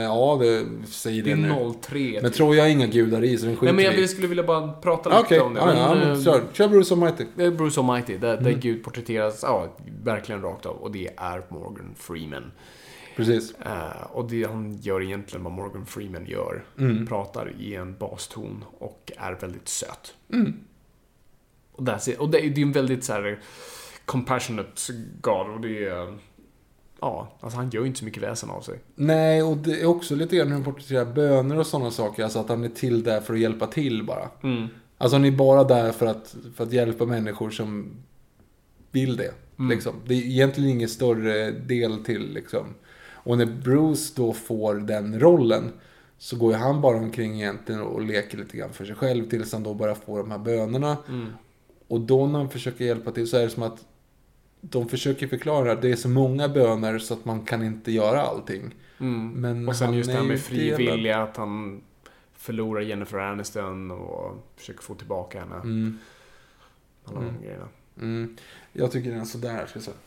ja, 0.04 0.38
det 0.42 0.66
säger 0.88 1.24
Det 1.24 1.30
det, 1.30 1.36
nu. 1.36 1.50
är 1.50 1.74
03. 1.82 2.20
Men 2.22 2.32
typ. 2.32 2.34
Troja 2.38 2.62
har 2.64 2.70
inga 2.70 2.88
gudar 2.88 3.24
i, 3.24 3.38
så 3.38 3.46
den 3.46 3.56
skiter 3.56 3.74
Nej, 3.74 3.86
men 3.92 4.00
jag 4.02 4.10
skulle 4.10 4.28
vilja 4.28 4.44
bara 4.44 4.72
prata 4.74 5.10
lite 5.10 5.22
Okej, 5.22 5.40
om 5.40 5.54
det. 5.54 5.60
ja, 5.60 5.74
ja, 5.78 5.90
Men, 5.96 6.00
men 6.08 6.18
eh, 6.18 6.24
kör. 6.24 6.44
Kör 6.54 6.68
Bruce 6.68 6.94
Almighty. 6.94 7.26
det 7.36 7.52
Bruce 7.52 7.80
Almighty, 7.82 8.18
där, 8.18 8.32
Mm. 8.34 8.44
där 8.44 8.52
Gud 8.52 8.84
porträtteras, 8.84 9.40
ja, 9.44 9.76
verkligen 10.04 10.42
rakt 10.42 10.66
av. 10.66 10.76
Och 10.76 10.92
det 10.92 11.10
är 11.18 11.42
Morgan 11.50 11.96
Freeman. 11.98 12.52
Precis. 13.16 13.54
Eh, 13.66 14.02
och 14.12 14.30
det 14.30 14.44
han 14.44 14.78
gör 14.82 15.02
egentligen 15.04 15.44
vad 15.44 15.54
Morgan 15.54 15.86
Freeman 15.86 16.26
gör. 16.26 16.64
Mm. 16.80 17.08
Pratar 17.08 17.52
i 17.60 17.76
en 17.76 17.98
baston 17.98 18.64
och 18.80 19.12
är 19.18 19.34
väldigt 19.34 19.68
söt. 19.68 20.14
Mm. 20.34 20.54
Och, 21.72 22.08
it. 22.08 22.18
och 22.20 22.30
det, 22.30 22.40
är- 22.46 22.50
det 22.50 22.62
är 22.62 22.66
en 22.66 22.72
väldigt 22.72 23.04
så 23.04 23.14
här 23.14 23.40
compassionate 24.08 24.94
God 25.22 25.50
och 25.50 25.62
det 25.62 25.86
är... 25.86 26.18
Ja, 27.02 27.38
alltså 27.40 27.58
han 27.58 27.70
gör 27.70 27.82
ju 27.82 27.88
inte 27.88 28.00
så 28.00 28.06
mycket 28.06 28.24
väsen 28.24 28.50
av 28.50 28.62
sig. 28.62 28.80
Nej, 28.96 29.44
och 29.44 29.58
det 29.58 29.82
är 29.82 29.86
också 29.86 30.16
lite 30.16 30.36
grann 30.36 30.48
hur 30.48 30.54
han 30.54 30.64
porträtterar 30.64 31.06
böner 31.06 31.60
och 31.60 31.68
sådana 31.68 31.92
saker. 31.92 32.24
Alltså 32.24 32.40
att 32.40 32.50
han 32.50 32.64
är 32.64 32.70
till 32.70 33.04
där 33.04 33.22
för 33.22 33.34
att 33.34 33.40
hjälpa 33.40 33.68
till 33.68 34.04
bara. 34.04 34.30
Mm. 34.44 34.68
Alltså 34.98 35.16
han 35.16 35.26
är 35.26 35.32
bara 35.32 35.64
där 35.64 35.92
för 35.92 36.06
att, 36.06 36.36
för 36.56 36.64
att 36.64 36.74
hjälpa 36.74 37.06
människor 37.06 37.50
som 37.50 37.92
vill 38.92 39.18
det. 39.18 39.34
Mm. 39.60 39.70
Liksom. 39.70 39.94
Det 40.06 40.14
är 40.14 40.22
egentligen 40.22 40.70
ingen 40.70 40.90
större 40.90 41.52
del 41.52 42.04
till 42.04 42.34
liksom. 42.34 42.66
Och 43.12 43.38
när 43.38 43.46
Bruce 43.46 44.14
då 44.16 44.34
får 44.34 44.76
den 44.76 45.20
rollen 45.20 45.72
så 46.18 46.38
går 46.38 46.52
ju 46.52 46.58
han 46.58 46.82
bara 46.82 46.98
omkring 46.98 47.42
egentligen 47.42 47.82
och 47.82 48.02
leker 48.02 48.38
lite 48.38 48.58
grann 48.58 48.74
för 48.74 48.86
sig 48.86 48.96
själv 48.96 49.30
tills 49.30 49.54
han 49.54 49.64
då 49.64 49.74
börjar 49.74 49.96
få 49.96 50.18
de 50.18 50.32
här 50.32 50.38
bönerna. 50.38 50.98
Mm. 51.08 51.28
Och 51.88 52.02
då 52.02 52.28
när 52.28 52.40
han 52.40 52.50
försöker 52.50 52.86
hjälpa 52.86 53.12
till 53.12 53.28
så 53.28 53.38
är 53.38 53.42
det 53.42 53.50
som 53.50 53.64
att 53.64 53.86
de 54.70 54.90
försöker 54.90 55.28
förklara 55.28 55.72
att 55.72 55.82
det 55.82 55.92
är 55.92 55.96
så 55.96 56.10
många 56.10 56.50
böner 56.50 57.00
så 57.00 57.14
att 57.14 57.26
man 57.26 57.46
kan 57.46 57.64
inte 57.64 57.92
göra 57.92 58.22
allting. 58.22 58.76
Mm. 59.00 59.30
Men 59.30 59.68
och 59.68 59.76
sen 59.76 59.94
just 59.94 60.10
det 60.10 60.14
är 60.14 60.18
här 60.22 60.28
med 60.28 60.42
frivilliga, 60.42 61.18
att 61.24 61.38
han 61.38 61.82
förlorar 62.34 62.82
Jennifer 62.82 63.18
Aniston 63.18 63.92
och 63.92 64.48
försöker 64.56 64.82
få 64.82 64.96
tillbaka 64.96 65.40
henne. 65.40 65.56
Mm. 65.56 65.98
Alla 67.06 67.22
de 67.22 67.42
grejerna. 67.42 67.68
Mm. 67.98 68.38
Jag 68.74 68.92
tycker 68.92 69.12
den 69.12 69.20
är 69.20 69.26
sådär, 69.26 69.66
ska 69.66 69.78
jag 69.78 69.84
säga. 69.84 69.98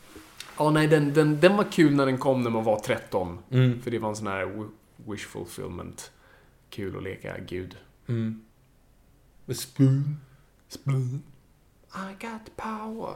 Ja, 0.57 0.69
nej, 0.71 0.87
den, 0.87 1.13
den, 1.13 1.39
den 1.39 1.57
var 1.57 1.71
kul 1.71 1.95
när 1.95 2.05
den 2.05 2.17
kom 2.17 2.43
när 2.43 2.49
man 2.49 2.63
var 2.63 2.79
13. 2.79 3.37
Mm. 3.51 3.81
För 3.81 3.91
det 3.91 3.99
var 3.99 4.09
en 4.09 4.15
sån 4.15 4.27
här 4.27 4.45
wi- 4.45 4.69
wish 4.95 5.27
fulfillment. 5.27 6.11
Kul 6.69 6.97
att 6.97 7.03
leka 7.03 7.35
gud. 7.47 7.77
Mm. 8.07 8.41
Spoon. 9.47 10.17
Spoon. 10.67 11.23
I 11.95 12.25
got 12.25 12.55
power. 12.55 13.13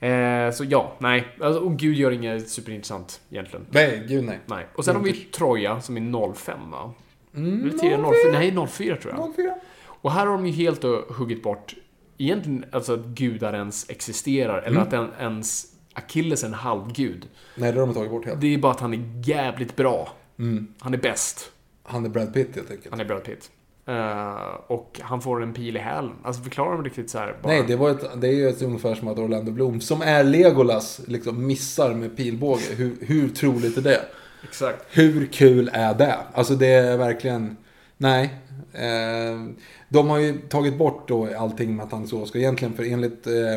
Eh, 0.00 0.50
så 0.52 0.64
ja, 0.64 0.94
nej. 0.98 1.26
Alltså, 1.40 1.60
och 1.62 1.76
gud 1.76 1.96
gör 1.96 2.10
inget 2.10 2.48
superintressant 2.50 3.20
egentligen. 3.30 3.66
Nej, 3.70 4.04
gud 4.08 4.24
nej. 4.24 4.38
Nej. 4.46 4.66
Och 4.74 4.84
sen 4.84 4.96
har 4.96 5.02
vi 5.02 5.12
Troja 5.12 5.80
som 5.80 5.96
är 5.96 6.34
05 6.34 6.70
va? 6.70 6.92
Mm, 7.36 7.60
Eller 7.62 7.78
tidigare 7.78 8.02
04? 8.32 8.32
Nej, 8.32 8.66
04 8.68 8.96
tror 8.96 9.14
jag. 9.14 9.34
04. 9.36 9.54
Och 9.86 10.12
här 10.12 10.26
har 10.26 10.32
de 10.32 10.46
ju 10.46 10.52
helt 10.52 10.84
och 10.84 11.14
huggit 11.14 11.42
bort 11.42 11.74
egentligen 12.18 12.64
alltså 12.72 12.94
att 12.94 13.00
gudar 13.06 13.54
ens 13.54 13.90
existerar. 13.90 14.58
Eller 14.62 14.76
Mm. 14.76 14.82
att 14.82 14.92
en, 14.92 15.08
ens 15.20 15.66
Achilles 15.92 16.42
är 16.42 16.46
en 16.48 16.54
halvgud. 16.54 17.28
Nej, 17.54 17.72
det 17.72 17.80
har 17.80 17.86
de 17.86 17.94
tagit 17.94 18.10
bort 18.10 18.24
helt. 18.26 18.40
Det 18.40 18.54
är 18.54 18.58
bara 18.58 18.72
att 18.72 18.80
han 18.80 18.94
är 18.94 19.28
jävligt 19.28 19.76
bra. 19.76 20.08
Mm. 20.38 20.68
Han 20.78 20.94
är 20.94 20.98
bäst. 20.98 21.50
Han 21.82 22.04
är 22.04 22.08
Brad 22.08 22.34
Pitt 22.34 22.54
helt 22.56 22.70
enkelt. 22.70 22.90
Han 22.90 23.00
är 23.00 23.04
Brad 23.04 23.24
Pitt. 23.24 23.50
Eh, 23.88 24.60
och 24.66 25.00
han 25.02 25.20
får 25.20 25.42
en 25.42 25.52
pil 25.52 25.76
i 25.76 25.80
hälen. 25.80 26.12
Alltså 26.22 26.42
förklara 26.42 26.72
dem 26.72 26.84
riktigt 26.84 27.10
så 27.10 27.18
här. 27.18 27.36
Bara. 27.42 27.52
Nej, 27.52 27.64
det, 27.66 27.76
var 27.76 27.90
ett, 27.90 28.20
det 28.20 28.28
är 28.28 28.32
ju 28.32 28.48
ett 28.48 28.62
ungefär 28.62 28.94
som 28.94 29.08
att 29.08 29.18
Orlando 29.18 29.52
Bloom, 29.52 29.80
som 29.80 30.02
är 30.02 30.24
Legolas, 30.24 31.00
liksom 31.06 31.46
missar 31.46 31.94
med 31.94 32.16
pilbåge. 32.16 32.74
Hur, 32.76 32.96
hur 33.00 33.28
troligt 33.28 33.76
är 33.76 33.82
det? 33.82 34.00
Exakt. 34.44 34.84
Hur 34.90 35.26
kul 35.26 35.70
är 35.72 35.94
det? 35.94 36.18
Alltså 36.32 36.54
det 36.54 36.66
är 36.66 36.96
verkligen... 36.96 37.56
Nej. 37.96 38.34
Eh, 38.72 39.44
de 39.88 40.08
har 40.08 40.18
ju 40.18 40.38
tagit 40.38 40.78
bort 40.78 41.08
då 41.08 41.28
allting 41.38 41.76
med 41.76 41.84
att 41.84 41.92
han 41.92 42.06
så 42.06 42.26
ska 42.26 42.38
egentligen, 42.38 42.74
för 42.74 42.92
enligt 42.92 43.26
eh, 43.26 43.54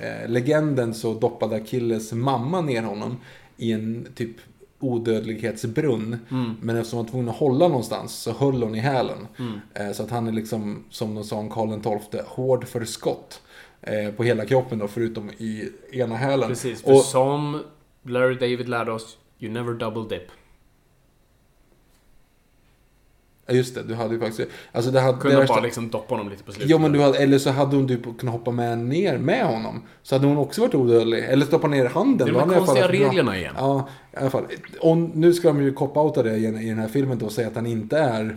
eh, 0.00 0.28
legenden 0.28 0.94
så 0.94 1.14
doppade 1.14 1.56
Achilles 1.56 2.12
mamma 2.12 2.60
ner 2.60 2.82
honom 2.82 3.16
i 3.56 3.72
en 3.72 4.08
typ 4.14 4.36
odödlighetsbrunn. 4.80 6.16
Men 6.60 6.76
eftersom 6.76 6.96
han 6.96 7.04
var 7.06 7.10
tvungen 7.10 7.28
att 7.28 7.36
hålla 7.36 7.68
någonstans 7.68 8.14
så 8.14 8.32
höll 8.32 8.62
hon 8.62 8.74
i 8.74 8.78
hälen. 8.78 9.26
Eh, 9.74 9.92
så 9.92 10.02
att 10.02 10.10
han 10.10 10.28
är 10.28 10.32
liksom, 10.32 10.84
som 10.90 11.14
de 11.14 11.24
sa 11.24 11.36
om 11.36 11.50
Karl 11.50 11.98
XII, 12.00 12.20
hård 12.26 12.68
för 12.68 12.84
skott. 12.84 13.42
Eh, 13.82 14.10
på 14.10 14.24
hela 14.24 14.44
kroppen 14.44 14.78
då, 14.78 14.88
förutom 14.88 15.30
i 15.30 15.72
ena 15.92 16.16
hälen. 16.16 16.48
Precis, 16.48 16.82
för 16.82 16.92
Och, 16.92 17.00
som 17.00 17.62
Larry 18.02 18.34
David 18.34 18.68
lärde 18.68 18.92
oss 18.92 19.18
You 19.38 19.52
never 19.52 19.74
double 19.74 20.16
dip. 20.16 20.28
Ja, 23.50 23.56
just 23.56 23.74
det. 23.74 23.82
Du 23.82 23.94
hade 23.94 24.14
ju 24.14 24.20
faktiskt... 24.20 24.48
Alltså 24.72 24.90
det 24.90 25.00
hade... 25.00 25.18
Kunde 25.18 25.36
det 25.36 25.46
bara 25.46 25.54
värsta- 25.56 25.64
liksom 25.64 25.90
doppa 25.90 26.14
honom 26.14 26.30
lite 26.30 26.42
på 26.44 26.52
slutet. 26.52 26.70
Ja, 26.70 26.78
men 26.78 26.92
du 26.92 27.00
hade, 27.00 27.18
eller 27.18 27.38
så 27.38 27.50
hade 27.50 27.76
hon 27.76 27.88
typ 27.88 28.18
kunnat 28.18 28.32
hoppa 28.34 28.50
med 28.50 28.78
ner 28.78 29.18
med 29.18 29.46
honom. 29.46 29.82
Så 30.02 30.14
hade 30.14 30.26
hon 30.26 30.36
också 30.36 30.60
varit 30.60 30.74
odödlig. 30.74 31.24
Eller 31.24 31.46
stoppa 31.46 31.68
ner 31.68 31.84
handen. 31.86 32.26
Det 32.26 32.32
är 32.32 32.34
de 32.40 32.48
fall 32.50 32.58
konstiga 32.58 32.88
bra. 32.88 32.96
reglerna 32.96 33.38
igen. 33.38 33.54
Ja, 33.58 33.88
i 34.12 34.16
alla 34.16 34.30
fall. 34.30 34.44
Och 34.80 34.96
nu 34.96 35.32
ska 35.32 35.48
de 35.48 35.62
ju 35.62 35.72
cop-outa 35.74 36.22
det 36.22 36.36
i, 36.36 36.44
i 36.46 36.68
den 36.68 36.78
här 36.78 36.88
filmen 36.88 37.18
då 37.18 37.26
och 37.26 37.32
säga 37.32 37.48
att 37.48 37.54
han 37.54 37.66
inte 37.66 37.98
är 37.98 38.36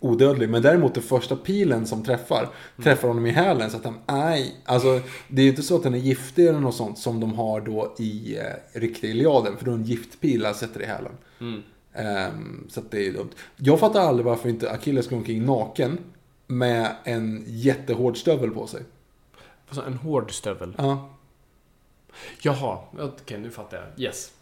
odödlig. 0.00 0.48
Men 0.50 0.62
däremot 0.62 0.94
den 0.94 1.02
första 1.02 1.36
pilen 1.36 1.86
som 1.86 2.04
träffar, 2.04 2.38
Mm. 2.38 2.50
träffar 2.84 3.08
honom 3.08 3.26
i 3.26 3.30
hälen 3.30 3.70
så 3.70 3.76
att 3.76 3.84
han, 3.84 3.94
aj. 4.06 4.54
Alltså, 4.64 5.00
det 5.28 5.40
är 5.40 5.44
ju 5.44 5.50
inte 5.50 5.62
så 5.62 5.76
att 5.76 5.82
den 5.82 5.94
är 5.94 5.98
giftig 5.98 6.46
eller 6.46 6.60
något 6.60 6.74
sånt 6.74 6.98
som 6.98 7.20
de 7.20 7.34
har 7.34 7.60
då 7.60 7.94
i 7.98 8.36
eh, 8.38 8.80
riktiga 8.80 9.10
Iliaden. 9.10 9.56
För 9.56 9.64
då 9.64 9.70
är 9.70 9.74
en 9.74 9.84
giftpil 9.84 10.44
han 10.44 10.54
sätter 10.54 10.82
i 10.82 10.86
hälen. 10.86 11.12
Mm. 11.40 11.62
Ehm, 11.98 12.66
så 12.68 12.80
det 12.90 12.96
är 12.96 13.02
ju 13.02 13.12
dumt. 13.12 13.30
Jag 13.56 13.80
fattar 13.80 14.00
aldrig 14.00 14.26
varför 14.26 14.48
inte 14.48 14.70
Achilles 14.70 15.08
går 15.08 15.16
omkring 15.16 15.44
naken 15.44 15.98
med 16.46 16.96
en 17.04 17.44
jättehård 17.46 18.16
stövel 18.16 18.50
på 18.50 18.66
sig. 18.66 18.82
Alltså, 19.68 19.86
en 19.86 19.94
hård 19.94 20.32
stövel. 20.32 20.74
Ja. 20.78 21.10
Jaha, 22.42 22.78
okej 22.98 23.38
nu 23.38 23.50
fattar 23.50 23.76
jag. 23.76 24.04
Yes. 24.06 24.32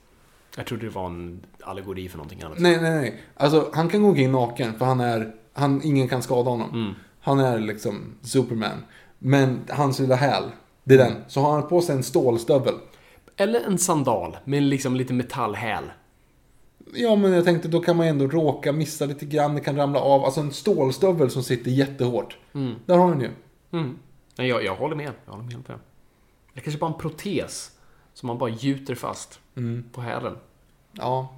Jag 0.57 0.67
trodde 0.67 0.87
det 0.87 0.91
var 0.91 1.07
en 1.07 1.47
allegori 1.61 2.09
för 2.09 2.17
någonting 2.17 2.43
annat. 2.43 2.59
Nej, 2.59 2.81
nej, 2.81 2.95
nej. 2.95 3.23
Alltså, 3.35 3.71
han 3.73 3.89
kan 3.89 4.03
gå 4.03 4.09
omkring 4.09 4.33
naken 4.33 4.79
för 4.79 4.85
han 4.85 5.01
är... 5.01 5.35
Han, 5.53 5.81
ingen 5.85 6.09
kan 6.09 6.23
skada 6.23 6.51
honom. 6.51 6.71
Mm. 6.71 6.95
Han 7.21 7.41
är 7.41 7.59
liksom 7.59 8.15
Superman. 8.23 8.85
Men 9.19 9.61
hans 9.69 9.99
lilla 9.99 10.15
häl, 10.15 10.45
det 10.85 10.95
är 10.95 10.99
den. 10.99 11.15
Så 11.29 11.41
har 11.41 11.53
han 11.53 11.69
på 11.69 11.81
sig 11.81 11.97
en 11.97 12.03
stålstövel. 12.03 12.75
Eller 13.37 13.61
en 13.61 13.79
sandal 13.79 14.37
med 14.45 14.63
liksom 14.63 14.97
lite 14.97 15.13
metallhäl. 15.13 15.85
Ja, 16.95 17.17
men 17.17 17.33
jag 17.33 17.45
tänkte 17.45 17.69
då 17.69 17.81
kan 17.81 17.97
man 17.97 18.07
ändå 18.07 18.27
råka 18.27 18.73
missa 18.73 19.07
lite 19.07 19.27
grann. 19.27 19.55
Det 19.55 19.61
kan 19.61 19.77
ramla 19.77 20.01
av. 20.01 20.25
Alltså 20.25 20.41
en 20.41 20.53
stålstövel 20.53 21.31
som 21.31 21.43
sitter 21.43 21.71
jättehårt. 21.71 22.39
Där 22.87 22.97
har 22.99 23.09
han 23.09 23.21
ju. 23.21 23.31
Mm. 23.71 23.99
Nej, 24.39 24.49
jag, 24.49 24.65
jag 24.65 24.77
håller 24.77 24.97
med. 24.97 25.13
Jag 25.25 25.33
håller 25.33 25.45
med 25.45 25.57
med. 25.69 25.79
Det 26.55 26.61
kanske 26.61 26.81
bara 26.81 26.93
en 26.93 26.99
protes 26.99 27.79
som 28.15 28.27
man 28.27 28.39
bara 28.39 28.51
gjuter 28.51 28.95
fast 28.95 29.41
på 29.93 30.01
hälen. 30.01 30.37
Ja. 30.93 31.37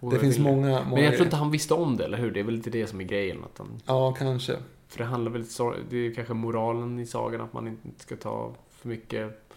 Och 0.00 0.12
Det 0.12 0.18
finns 0.18 0.38
många... 0.38 0.68
många 0.68 0.84
Men 0.94 1.04
jag 1.04 1.14
tror 1.14 1.24
inte 1.24 1.36
han 1.36 1.50
visste 1.50 1.74
om 1.74 1.96
det, 1.96 2.04
eller 2.04 2.18
hur? 2.18 2.30
Det 2.30 2.40
är 2.40 2.44
väl 2.44 2.54
lite 2.54 2.70
det 2.70 2.86
som 2.86 3.00
är 3.00 3.04
grejen. 3.04 3.44
Att 3.44 3.58
han, 3.58 3.80
Ja, 3.86 4.12
kanske. 4.12 4.56
för 4.88 4.98
det 4.98 5.04
handlar 5.04 5.32
väl 5.32 5.46
så, 5.46 5.74
det 5.90 5.96
är 5.96 6.14
kanske 6.14 6.34
moralen 6.34 6.98
i 6.98 7.06
sagan 7.06 7.40
att 7.40 7.52
man 7.52 7.66
inte 7.66 8.02
ska 8.02 8.16
ta 8.16 8.52
för 8.70 8.88
mycket 8.88 9.48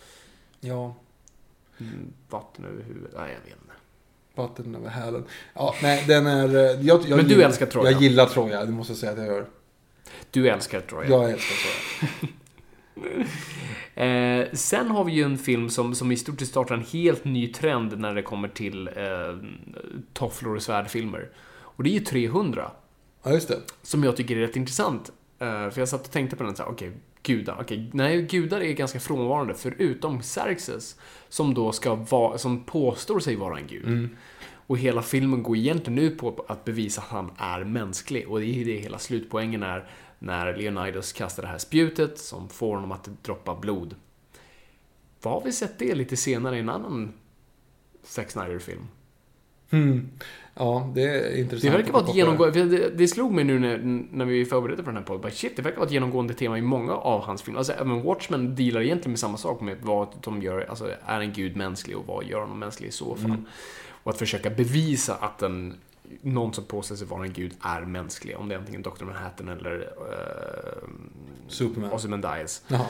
Ja. 0.60 0.94
mm, 1.80 2.14
vatten 2.30 2.66
över 2.66 2.84
huvudet. 2.84 3.11
Nej, 3.18 3.30
jag 3.34 3.40
vet 3.40 3.61
inte. 3.61 3.68
Vatten 4.41 4.76
över 4.76 4.90
hälen. 4.90 5.24
Ja, 5.53 5.76
nej, 5.82 6.03
den 6.07 6.28
är... 6.28 6.56
eh, 6.56 6.61
Jag, 6.61 7.02
jag 7.07 7.10
Men 7.18 7.26
du 7.26 7.32
gillar- 7.34 7.45
älskar 7.48 7.66
Troja. 7.66 7.91
Jag 7.91 8.02
gillar 8.02 8.26
Troja, 8.26 8.66
det 8.66 8.72
måste 8.72 8.91
jag 8.94 8.98
säga 8.98 9.11
att 9.11 9.18
jag 9.18 9.28
gör. 9.28 9.45
Du 10.32 10.49
älskar 10.49 10.80
Troja. 10.82 11.10
Jag 11.10 11.32
älskar 11.32 11.56
Troja. 11.56 12.34
Eh, 13.95 14.45
sen 14.53 14.88
har 14.91 15.03
vi 15.03 15.11
ju 15.11 15.24
en 15.24 15.38
film 15.38 15.70
som, 15.70 15.95
som 15.95 16.11
i 16.11 16.18
stort 16.18 16.40
sett 16.40 16.48
startar 16.49 16.76
en 16.76 16.84
helt 16.84 17.26
ny 17.26 17.48
trend 17.48 17.99
när 17.99 18.16
det 18.16 18.22
kommer 18.22 18.48
till 18.48 18.88
eh, 18.88 18.94
tofflor 20.14 20.56
och 20.56 20.61
svärdfilmer. 20.61 21.30
Och 21.57 21.84
det 21.84 21.90
är 21.90 21.94
ju 21.94 21.99
300. 21.99 22.72
Ja, 23.24 23.32
just 23.32 23.48
det. 23.48 23.57
Som 23.82 24.03
jag 24.03 24.16
tycker 24.18 24.36
är 24.38 24.40
rätt 24.41 24.56
intressant. 24.56 25.11
Eh, 25.40 25.70
för 25.70 25.80
jag 25.80 25.90
satt 25.90 26.06
och 26.06 26.11
tänkte 26.11 26.36
på 26.36 26.44
den 26.44 26.56
så 26.56 26.64
här, 26.64 26.70
okej, 26.72 26.91
gudar. 27.24 27.57
Okej, 27.61 27.90
nej, 27.94 28.22
gudar 28.22 28.61
är 28.61 28.74
ganska 28.74 28.99
frånvarande, 28.99 29.53
förutom 29.57 30.22
Xerxes. 30.22 30.95
Som 31.30 31.53
då 31.53 31.72
ska 31.72 31.95
vara, 31.95 32.38
som 32.38 32.64
påstår 32.64 33.20
sig 33.20 33.36
vara 33.36 33.57
en 33.57 33.68
gud. 33.68 34.10
Och 34.69 34.77
hela 34.77 35.01
filmen 35.01 35.43
går 35.43 35.57
egentligen 35.57 35.99
ut 35.99 36.17
på 36.17 36.45
att 36.47 36.65
bevisa 36.65 37.01
att 37.01 37.07
han 37.07 37.31
är 37.37 37.63
mänsklig. 37.63 38.29
Och 38.29 38.39
det 38.39 38.45
är 38.45 38.65
det 38.65 38.77
hela 38.77 38.99
slutpoängen 38.99 39.63
är 39.63 39.89
när 40.19 40.55
Leonidas 40.55 41.13
kastar 41.13 41.43
det 41.43 41.49
här 41.49 41.57
spjutet 41.57 42.19
som 42.19 42.49
får 42.49 42.75
honom 42.75 42.91
att 42.91 43.09
droppa 43.23 43.55
blod. 43.55 43.95
Vad 45.21 45.33
har 45.33 45.41
vi 45.41 45.51
sett 45.51 45.79
det 45.79 45.95
lite 45.95 46.17
senare 46.17 46.55
i 46.57 46.59
en 46.59 46.69
annan 46.69 47.13
Zack 48.03 48.31
Snyder-film? 48.31 48.87
Hmm. 49.69 50.09
Ja, 50.53 50.91
det 50.95 51.03
är 51.03 51.39
intressant. 51.39 51.73
Det 51.73 51.77
verkar 51.77 51.93
vara 51.93 52.03
ett 52.03 52.15
genomgående... 52.15 52.63
Det, 52.63 52.89
det 52.89 53.07
slog 53.07 53.31
mig 53.31 53.43
nu 53.43 53.59
när, 53.59 53.77
när 54.11 54.26
vi 54.26 54.45
förberedde 54.45 54.84
för 54.84 54.91
den 54.91 54.97
här 54.97 55.03
podden. 55.03 55.31
Shit, 55.31 55.55
det 55.55 55.61
verkar 55.61 55.77
vara 55.77 55.88
ett 55.88 55.93
genomgående 55.93 56.34
tema 56.34 56.57
i 56.57 56.61
många 56.61 56.93
av 56.93 57.21
hans 57.21 57.41
filmer. 57.41 57.57
Alltså, 57.57 57.73
även 57.73 58.01
Watchmen 58.01 58.55
dealar 58.55 58.81
egentligen 58.81 59.11
med 59.11 59.19
samma 59.19 59.38
sak 59.38 59.61
med 59.61 59.77
vad 59.81 60.07
de 60.21 60.41
gör. 60.41 60.65
Alltså, 60.69 60.91
är 61.05 61.19
en 61.19 61.34
gud 61.34 61.55
mänsklig 61.55 61.97
och 61.97 62.07
vad 62.07 62.26
gör 62.26 62.39
honom 62.39 62.59
mänsklig 62.59 62.88
i 62.88 62.91
så 62.91 63.15
fall? 63.15 63.38
Och 64.03 64.11
att 64.11 64.17
försöka 64.17 64.49
bevisa 64.49 65.15
att 65.15 65.41
en, 65.41 65.76
någon 66.21 66.53
som 66.53 66.63
påstår 66.63 66.95
sig 66.95 67.07
vara 67.07 67.23
en 67.23 67.34
gud 67.34 67.53
är 67.61 67.81
mänsklig. 67.81 68.38
Om 68.38 68.49
det 68.49 68.55
är 68.55 68.59
antingen 68.59 68.81
Dr. 68.81 69.05
Manhattan 69.05 69.49
eller 69.49 69.76
uh, 69.80 70.89
Superman. 71.49 71.91
Ozymandias. 71.91 72.61
Ja. 72.67 72.88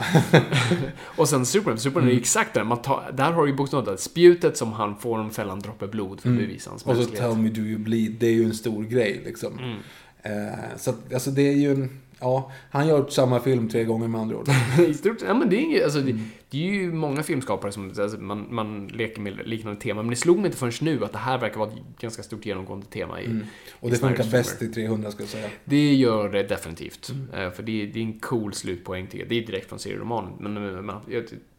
Och 1.06 1.30
sen 1.30 1.45
Superman. 1.45 1.80
Superman 1.80 2.10
är 2.10 2.14
ju 2.14 2.19
exakt 2.19 2.53
det. 2.53 2.64
Man 2.64 2.81
tar, 2.81 3.11
där 3.14 3.31
har 3.31 3.44
du 3.44 3.52
ju 3.52 3.56
bokstavligt 3.56 4.02
spjutet 4.02 4.57
som 4.57 4.73
han 4.73 4.98
får 4.98 5.19
om 5.19 5.31
fällan 5.31 5.60
droppe 5.60 5.88
blod 5.88 6.22
för 6.22 6.30
att 6.30 6.38
bevisa 6.38 6.69
hans 6.69 6.86
Och 6.86 6.95
så. 6.95 7.03
Tell 7.03 7.38
Me 7.38 7.49
Do 7.49 7.61
You 7.61 7.80
Bleed, 7.80 8.11
det 8.11 8.27
är 8.27 8.34
ju 8.34 8.44
en 8.44 8.53
stor 8.53 8.84
grej 8.84 9.22
liksom. 9.26 9.60
Mm. 9.60 9.77
Eh, 10.23 10.60
så 10.77 10.90
att, 10.90 11.14
alltså 11.14 11.31
det 11.31 11.41
är 11.41 11.56
ju. 11.56 11.88
Ja, 12.22 12.52
han 12.72 12.88
gör 12.88 13.08
samma 13.08 13.40
film 13.40 13.70
tre 13.70 13.84
gånger 13.84 14.08
med 14.08 14.22
andra 14.22 14.38
ord. 14.38 14.48
I 14.88 14.94
stort, 14.94 15.18
ja, 15.28 15.34
men 15.34 15.50
det, 15.50 15.56
är, 15.56 15.60
inget- 15.60 15.84
alltså, 15.84 16.00
det, 16.02 16.20
det 16.50 16.58
är 16.70 16.74
ju 16.74 16.91
många 16.94 17.24
filmskapare 17.24 17.72
som 17.72 17.94
alltså, 18.00 18.18
man, 18.18 18.48
man 18.50 18.88
leker 18.88 19.22
med 19.22 19.48
liknande 19.48 19.82
tema, 19.82 20.02
men 20.02 20.10
det 20.10 20.16
slog 20.16 20.38
mig 20.38 20.46
inte 20.46 20.58
förrän 20.58 20.74
nu 20.82 21.06
att 21.06 21.12
det 21.12 21.18
här 21.18 21.38
verkar 21.38 21.60
vara 21.60 21.70
ett 21.70 21.76
ganska 22.00 22.24
stort 22.24 22.46
genomgående 22.46 22.86
tema 22.86 23.22
i 23.22 23.41
Och 23.80 23.88
i 23.90 23.91
det 23.91 23.98
funkar 23.98 24.24
Snyders 24.24 24.32
bäst 24.32 24.62
i 24.62 24.68
300 24.68 25.12
ska 25.12 25.24
jag 25.24 25.30
säga. 25.30 25.50
Det 25.66 25.94
gör 25.94 26.30
det 26.30 26.44
definitivt. 26.44 27.10
Mm. 27.10 27.46
Eh, 27.46 27.52
För 27.52 27.64
det 27.64 27.82
är, 27.84 27.88
det 27.88 28.00
är 28.00 28.04
en 28.04 28.20
cool 28.20 28.54
slutpoäng 28.54 29.08
jag. 29.20 29.30
Det 29.30 29.36
är 29.44 29.46
direkt 29.48 29.70
från 29.70 29.80
serieromanen. 29.80 30.34
Men, 30.40 30.54
men, 30.54 30.86
men 30.86 30.96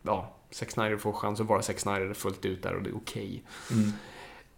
ja, 0.02 0.36
Zack 0.50 0.70
Snyder 0.70 0.96
får 0.96 1.12
chans 1.12 1.40
att 1.40 1.46
vara 1.46 1.62
Zack 1.62 1.78
Snyder 1.78 2.14
fullt 2.14 2.44
ut 2.46 2.62
där 2.62 2.74
och 2.74 2.82
det 2.82 2.90
är 2.90 2.96
okej. 2.96 3.42
Mm. 3.72 3.92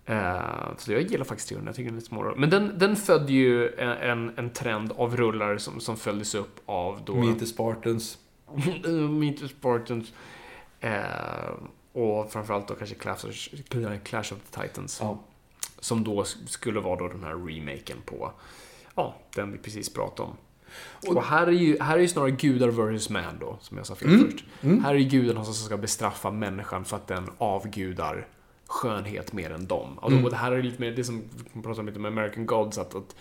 Eh, 0.07 0.77
så 0.79 0.93
jag 0.93 1.03
gillar 1.03 1.25
faktiskt 1.25 1.49
300, 1.49 1.69
jag 1.69 1.77
tycker 1.77 1.85
den 1.85 1.95
är 1.95 2.01
lite 2.01 2.09
smårolig. 2.09 2.39
Men 2.41 2.51
den, 2.51 2.79
den 2.79 2.97
födde 2.97 3.33
ju 3.33 3.75
en, 3.75 3.89
en, 3.89 4.39
en 4.39 4.51
trend 4.51 4.93
av 4.93 5.17
rullar 5.17 5.59
som, 5.59 5.81
som 5.81 5.97
följdes 5.97 6.35
upp 6.35 6.61
av 6.67 7.03
då... 7.05 7.15
Meet 7.15 7.39
the 7.39 7.47
Spartans. 7.47 8.19
Meet 9.11 9.39
the 9.41 9.49
Spartans. 9.49 10.13
Eh, 10.81 10.93
och 11.93 12.33
framförallt 12.33 12.69
då 12.69 12.75
kanske 12.75 12.97
Clash 12.97 13.29
of, 13.29 13.49
Clash 14.05 14.21
of 14.21 14.39
the 14.51 14.63
Titans. 14.63 14.99
Ja. 15.01 15.19
Som 15.79 16.05
då 16.05 16.25
skulle 16.47 16.81
vara 16.81 16.97
då 16.97 17.09
den 17.09 17.25
här 17.25 17.47
remaken 17.47 17.97
på, 18.05 18.33
ja, 18.95 19.15
den 19.35 19.53
vi 19.53 19.59
precis 19.59 19.95
pratade 19.95 20.29
om. 20.29 20.37
Och, 21.17 21.23
här, 21.25 21.47
är 21.47 21.51
ju, 21.51 21.79
här 21.81 21.97
är 21.97 22.01
ju 22.01 22.09
snarare 22.09 22.31
gudar 22.31 22.69
versus 22.69 23.11
man 23.11 23.39
då, 23.41 23.59
som 23.61 23.77
jag 23.77 23.87
sa 23.87 23.95
fel 23.95 24.09
Mm. 24.09 24.31
först. 24.31 24.45
Här 24.61 24.95
är 24.95 24.99
ju 24.99 25.09
gudarna 25.09 25.45
som 25.45 25.55
ska 25.55 25.77
bestraffa 25.77 26.31
människan 26.31 26.85
för 26.85 26.97
att 26.97 27.07
den 27.07 27.31
avgudar 27.39 28.27
skönhet 28.73 29.33
mer 29.33 29.51
än 29.51 29.67
dem. 29.67 29.89
Alltså, 29.89 30.13
Mm. 30.13 30.25
Och 30.25 30.31
det 30.31 30.37
här 30.37 30.53
är 30.53 30.63
lite 30.63 30.81
mer 30.81 30.91
det 30.91 31.05
som 31.05 31.23
vi 31.53 31.63
pratade 31.63 31.81
om 31.81 31.87
lite 31.87 31.99
med 32.01 32.09
American 32.13 32.47
Gods, 32.47 32.79
att, 32.79 32.95
att 32.95 33.17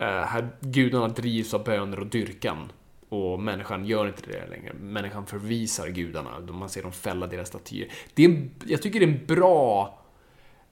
eh, 0.00 0.06
här, 0.06 0.48
gudarna 0.60 1.08
drivs 1.08 1.54
av 1.54 1.64
böner 1.64 2.00
och 2.00 2.06
dyrkan. 2.06 2.72
Och 3.08 3.40
människan 3.40 3.84
gör 3.86 4.06
inte 4.06 4.22
det 4.26 4.46
längre. 4.50 4.72
Människan 4.80 5.26
förvisar 5.26 5.88
gudarna. 5.88 6.30
Man 6.52 6.68
ser 6.68 6.82
dem 6.82 6.92
fälla 6.92 7.26
deras 7.26 7.48
statyer. 7.48 7.88
Det 8.14 8.24
är 8.24 8.28
en, 8.28 8.50
jag 8.66 8.82
tycker 8.82 9.00
det 9.00 9.06
är 9.06 9.10
en 9.10 9.26
bra... 9.26 9.98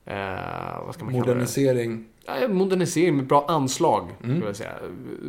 Eh, 0.04 0.84
vad 0.86 0.94
ska 0.94 1.04
man 1.04 1.12
kalla 1.14 1.26
det? 1.26 1.30
Modernisering. 1.32 2.04
Ja, 2.26 2.48
modernisering 2.48 3.16
med 3.16 3.26
bra 3.26 3.44
anslag, 3.48 4.10
Mm. 4.24 4.42
jag 4.42 4.56
säga. 4.56 4.72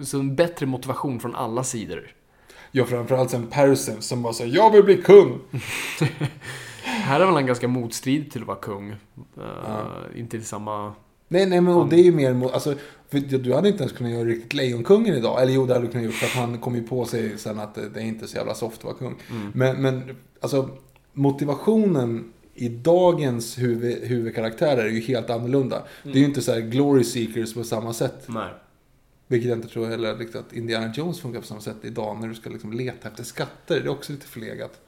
Så 0.03 0.19
en 0.19 0.35
bättre 0.35 0.65
motivation 0.65 1.19
från 1.19 1.35
alla 1.35 1.63
sidor. 1.63 2.07
Ja, 2.71 2.85
framförallt 2.85 3.31
sen 3.31 3.47
Persen 3.47 4.01
som 4.01 4.21
bara 4.21 4.33
säger 4.33 4.55
jag 4.55 4.71
vill 4.71 4.83
bli 4.83 5.01
kung. 5.01 5.39
Här 7.05 7.19
är 7.19 7.25
väl 7.25 7.35
han 7.35 7.45
ganska 7.45 7.67
motstridig 7.67 8.31
till 8.31 8.41
att 8.41 8.47
vara 8.47 8.57
kung. 8.57 8.89
Eh, 9.37 10.19
Inte 10.19 10.37
i 10.37 10.41
samma... 10.41 10.93
Nej, 11.27 11.45
nej, 11.45 11.61
men 11.61 11.73
och 11.73 11.89
det 11.89 11.95
är 11.95 12.03
ju 12.03 12.11
mer 12.11 12.33
mot, 12.33 12.53
alltså, 12.53 12.75
för 13.09 13.19
du 13.19 13.53
hade 13.53 13.69
inte 13.69 13.83
ens 13.83 13.97
kunnat 13.97 14.13
göra 14.13 14.23
riktigt 14.23 14.53
Lejonkungen 14.53 15.15
idag. 15.15 15.41
Eller 15.41 15.53
jo, 15.53 15.65
det 15.65 15.73
hade 15.73 15.85
du 15.85 15.91
kunnat 15.91 16.03
göra 16.03 16.13
för 16.13 16.25
att 16.25 16.45
han 16.45 16.57
kom 16.57 16.75
ju 16.75 16.83
på 16.83 17.05
sig 17.05 17.37
sen 17.37 17.59
att 17.59 17.75
det, 17.75 17.89
det 17.89 17.99
är 17.99 18.03
inte 18.03 18.27
så 18.27 18.37
jävla 18.37 18.53
soft 18.53 18.77
att 18.77 18.83
vara 18.83 18.93
kung. 18.93 19.15
Men, 19.53 19.81
men 19.81 20.15
alltså 20.39 20.69
motivationen 21.13 22.33
i 22.53 22.69
dagens 22.69 23.57
huvud, 23.57 24.03
huvudkaraktärer 24.03 24.85
är 24.85 24.89
ju 24.89 25.01
helt 25.01 25.29
annorlunda. 25.29 25.83
Det 26.03 26.09
är 26.09 26.17
ju 26.17 26.25
inte 26.25 26.41
så 26.41 26.53
här 26.53 26.61
glory 26.61 27.03
seekers 27.03 27.53
på 27.53 27.63
samma 27.63 27.93
sätt. 27.93 28.23
Nej. 28.27 28.53
Vilket 29.27 29.49
jag 29.49 29.57
inte 29.57 29.67
tror 29.67 29.87
heller 29.87 30.37
att 30.37 30.53
Indiana 30.53 30.93
Jones 30.95 31.19
funkar 31.19 31.39
på 31.39 31.45
samma 31.45 31.61
sätt 31.61 31.77
idag 31.81 32.17
när 32.21 32.27
du 32.27 32.35
ska 32.35 32.49
liksom 32.49 32.73
leta 32.73 33.07
efter 33.07 33.23
skatter. 33.23 33.79
Det 33.79 33.85
är 33.85 33.89
också 33.89 34.11
lite 34.11 34.27
förlegat. 34.27 34.81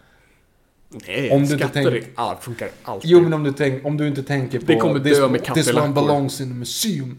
Nej, 0.89 1.31
Om 1.31 1.37
du 1.37 1.43
inte 1.53 1.57
skatter 1.57 1.91
tänk- 1.91 2.03
är- 2.03 2.09
ja, 2.15 2.37
funkar 2.41 2.69
alltid. 2.83 3.11
Jo, 3.11 3.21
men 3.21 3.33
om 3.33 3.43
du, 3.43 3.51
tänk, 3.51 3.85
om 3.85 3.97
du 3.97 4.07
inte 4.07 4.23
tänker 4.23 4.59
på... 4.59 4.65
Det 4.65 4.75
kommer 4.75 4.99
dö 4.99 5.09
this, 5.09 5.19
med 5.19 5.29
This 5.29 5.39
one 5.39 5.39
kattelackor." 5.55 5.93
belongs 5.93 6.41
in 6.41 6.51
a 6.51 6.55
museum. 6.55 7.17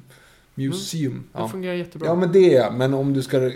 Museum. 0.55 1.24
Det 1.32 1.39
Ja. 1.39 1.49
fungerar 1.49 1.74
jättebra. 1.74 2.09
ja, 2.09 2.15
men 2.15 2.32
det 2.32 2.55
är 2.55 2.70
Men 2.70 2.95
om 2.95 3.12
du 3.12 3.23
ska 3.23 3.51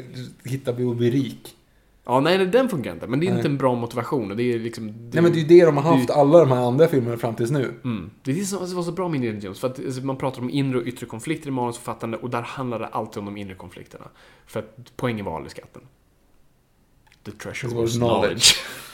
hitta 0.44 0.70
och 0.70 0.96
bli 0.96 1.10
rik. 1.10 1.56
Ja, 2.04 2.20
nej, 2.20 2.38
nej, 2.38 2.46
den 2.46 2.68
funkar 2.68 2.92
inte. 2.92 3.06
Men 3.06 3.20
det 3.20 3.26
är 3.28 3.36
inte 3.36 3.48
en 3.48 3.58
bra 3.58 3.74
motivation. 3.74 4.36
Det 4.36 4.42
är 4.42 4.58
liksom... 4.58 4.86
Det, 4.86 4.92
Nej 4.92 5.22
men 5.22 5.32
det 5.32 5.38
är 5.38 5.42
ju 5.42 5.46
det 5.48 5.64
de 5.64 5.76
har 5.76 5.96
haft 5.96 6.10
alla 6.10 6.38
de 6.38 6.50
här 6.50 6.66
andra 6.66 6.88
filmerna 6.88 7.16
fram 7.16 7.34
tills 7.34 7.50
nu. 7.50 7.74
Mm. 7.84 8.10
Det 8.22 8.30
är 8.30 8.34
det 8.34 8.44
som 8.44 8.76
var 8.76 8.82
så 8.82 8.92
bra 8.92 9.08
med 9.08 9.16
Indiana 9.16 9.38
Jones. 9.40 9.60
För 9.60 9.68
att 9.68 9.78
alltså, 9.78 10.00
man 10.00 10.16
pratar 10.16 10.40
om 10.42 10.50
inre 10.50 10.78
och 10.78 10.86
yttre 10.86 11.06
konflikter 11.06 11.48
i 11.48 11.50
manusförfattande 11.50 12.16
och 12.16 12.30
där 12.30 12.42
handlar 12.42 12.78
det 12.78 12.86
alltid 12.86 13.18
om 13.18 13.24
de 13.24 13.36
inre 13.36 13.54
konflikterna. 13.54 14.04
För 14.46 14.60
att 14.60 14.76
poängen 14.96 15.24
var 15.24 15.36
aldrig 15.36 15.50
skatten. 15.50 15.82
The 17.24 17.30
treasure 17.30 17.74
was 17.74 17.82
was 17.82 17.96
knowledge. 17.96 18.54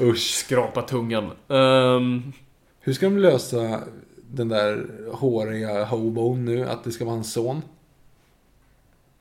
Usch. 0.00 0.30
Skrapa 0.44 0.82
tungan. 0.82 1.30
Ehm, 1.48 2.32
Hur 2.80 2.92
ska 2.92 3.06
de 3.06 3.18
lösa 3.18 3.80
den 4.30 4.48
där 4.48 4.86
håriga 5.12 5.84
hobon 5.84 6.44
nu? 6.44 6.68
Att 6.68 6.84
det 6.84 6.92
ska 6.92 7.04
vara 7.04 7.14
hans 7.14 7.32
son? 7.32 7.62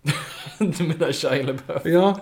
du 0.58 0.84
menar 0.84 1.12
Shia 1.12 1.44
LaBeouf? 1.44 1.86
Ja, 1.86 2.20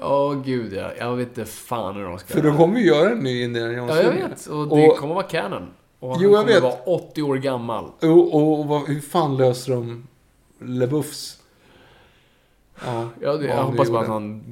Åh 0.00 0.42
gud 0.44 0.72
ja. 0.72 0.90
Jag 0.98 1.16
vet 1.16 1.28
inte 1.28 1.44
fan 1.50 1.96
hur 1.96 2.04
de 2.04 2.18
ska... 2.18 2.34
för 2.34 2.42
de 2.42 2.56
kommer 2.56 2.80
ju 2.80 2.86
göra 2.86 3.10
en 3.10 3.18
ny 3.18 3.42
Indiana 3.42 3.72
Ja, 3.72 3.78
Jones 3.78 3.96
jag 3.96 4.12
film. 4.14 4.28
vet. 4.28 4.46
Och 4.46 4.68
det 4.78 4.88
Och- 4.88 4.96
kommer 4.96 5.14
vara 5.14 5.24
canon. 5.26 5.68
Och 6.00 6.10
han 6.14 6.22
Jo, 6.22 6.30
jag 6.30 6.40
kommer 6.40 6.52
vet. 6.54 6.62
vara 6.62 6.74
80 6.86 7.22
år 7.22 7.36
gammal. 7.36 7.84
Och, 8.02 8.34
och, 8.34 8.60
och 8.60 8.66
vad, 8.66 8.88
hur 8.88 9.00
fan 9.00 9.36
löser 9.36 9.72
de 9.72 10.06
LeBuffs? 10.60 11.38
Ja, 12.84 13.08
Ja, 13.20 13.32
det, 13.36 13.46
jag 13.46 13.62
hoppas 13.64 13.90
bara 13.90 14.02
att 14.02 14.08
han 14.08 14.42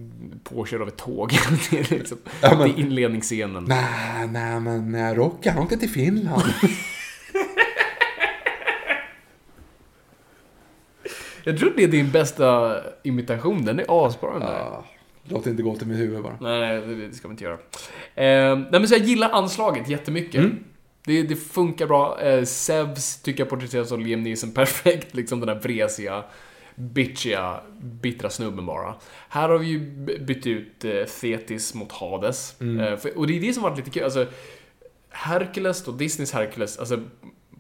påkörd 0.44 0.82
av 0.82 0.88
ett 0.88 0.96
tåg. 0.96 1.30
det 1.70 1.78
är 1.78 1.94
liksom, 1.98 2.18
Ja, 2.40 2.48
men- 2.58 2.58
det 2.58 2.74
är 2.74 2.78
inledningsscenen. 2.80 3.64
Nej, 3.64 4.26
nej, 4.28 4.60
men 4.60 4.92
nej, 4.92 5.14
Rocky 5.14 5.48
han 5.50 5.62
åker 5.62 5.76
till 5.76 5.90
Finland. 5.90 6.42
Jag 11.44 11.58
tror 11.58 11.72
det 11.76 11.84
är 11.84 11.88
din 11.88 12.10
bästa 12.10 12.76
imitation. 13.02 13.64
Den 13.64 13.78
är 13.80 14.06
asbra 14.06 14.30
den 14.32 14.40
där. 14.40 14.48
Ja, 14.58 14.84
Låt 15.24 15.44
det 15.44 15.50
inte 15.50 15.62
gå 15.62 15.76
till 15.76 15.86
mitt 15.86 15.98
huvud 15.98 16.22
bara. 16.22 16.36
Nej, 16.40 16.80
det, 16.80 16.94
det 17.08 17.14
ska 17.14 17.28
vi 17.28 17.32
inte 17.32 17.44
göra. 17.44 17.54
Eh, 18.14 18.56
nej, 18.58 18.66
men 18.70 18.88
så 18.88 18.94
jag 18.94 19.02
gillar 19.02 19.30
anslaget 19.30 19.88
jättemycket. 19.88 20.34
Mm. 20.34 20.64
Det, 21.04 21.22
det 21.22 21.36
funkar 21.36 21.86
bra. 21.86 22.20
Eh, 22.20 22.44
Sevs 22.44 23.22
tycker 23.22 23.40
jag 23.40 23.48
porträtteras 23.50 23.92
av 23.92 24.00
Liam 24.00 24.22
Neeson 24.22 24.50
perfekt. 24.52 25.14
Liksom 25.14 25.40
den 25.40 25.46
där 25.46 25.60
vresiga, 25.62 26.24
bitchiga, 26.74 27.60
bittra 27.80 28.30
snubben 28.30 28.66
bara. 28.66 28.94
Här 29.28 29.48
har 29.48 29.58
vi 29.58 29.66
ju 29.66 29.78
bytt 30.18 30.46
ut 30.46 30.84
eh, 30.84 31.04
Thetis 31.04 31.74
mot 31.74 31.92
Hades. 31.92 32.60
Eh, 32.60 32.96
för, 32.96 33.18
och 33.18 33.26
det 33.26 33.36
är 33.36 33.40
det 33.40 33.52
som 33.52 33.62
varit 33.62 33.78
lite 33.78 33.90
kul. 33.90 34.04
Alltså, 34.04 34.26
Hercules 35.10 35.88
och 35.88 35.94
Disneys 35.94 36.32
Hercules, 36.32 36.78
alltså 36.78 37.02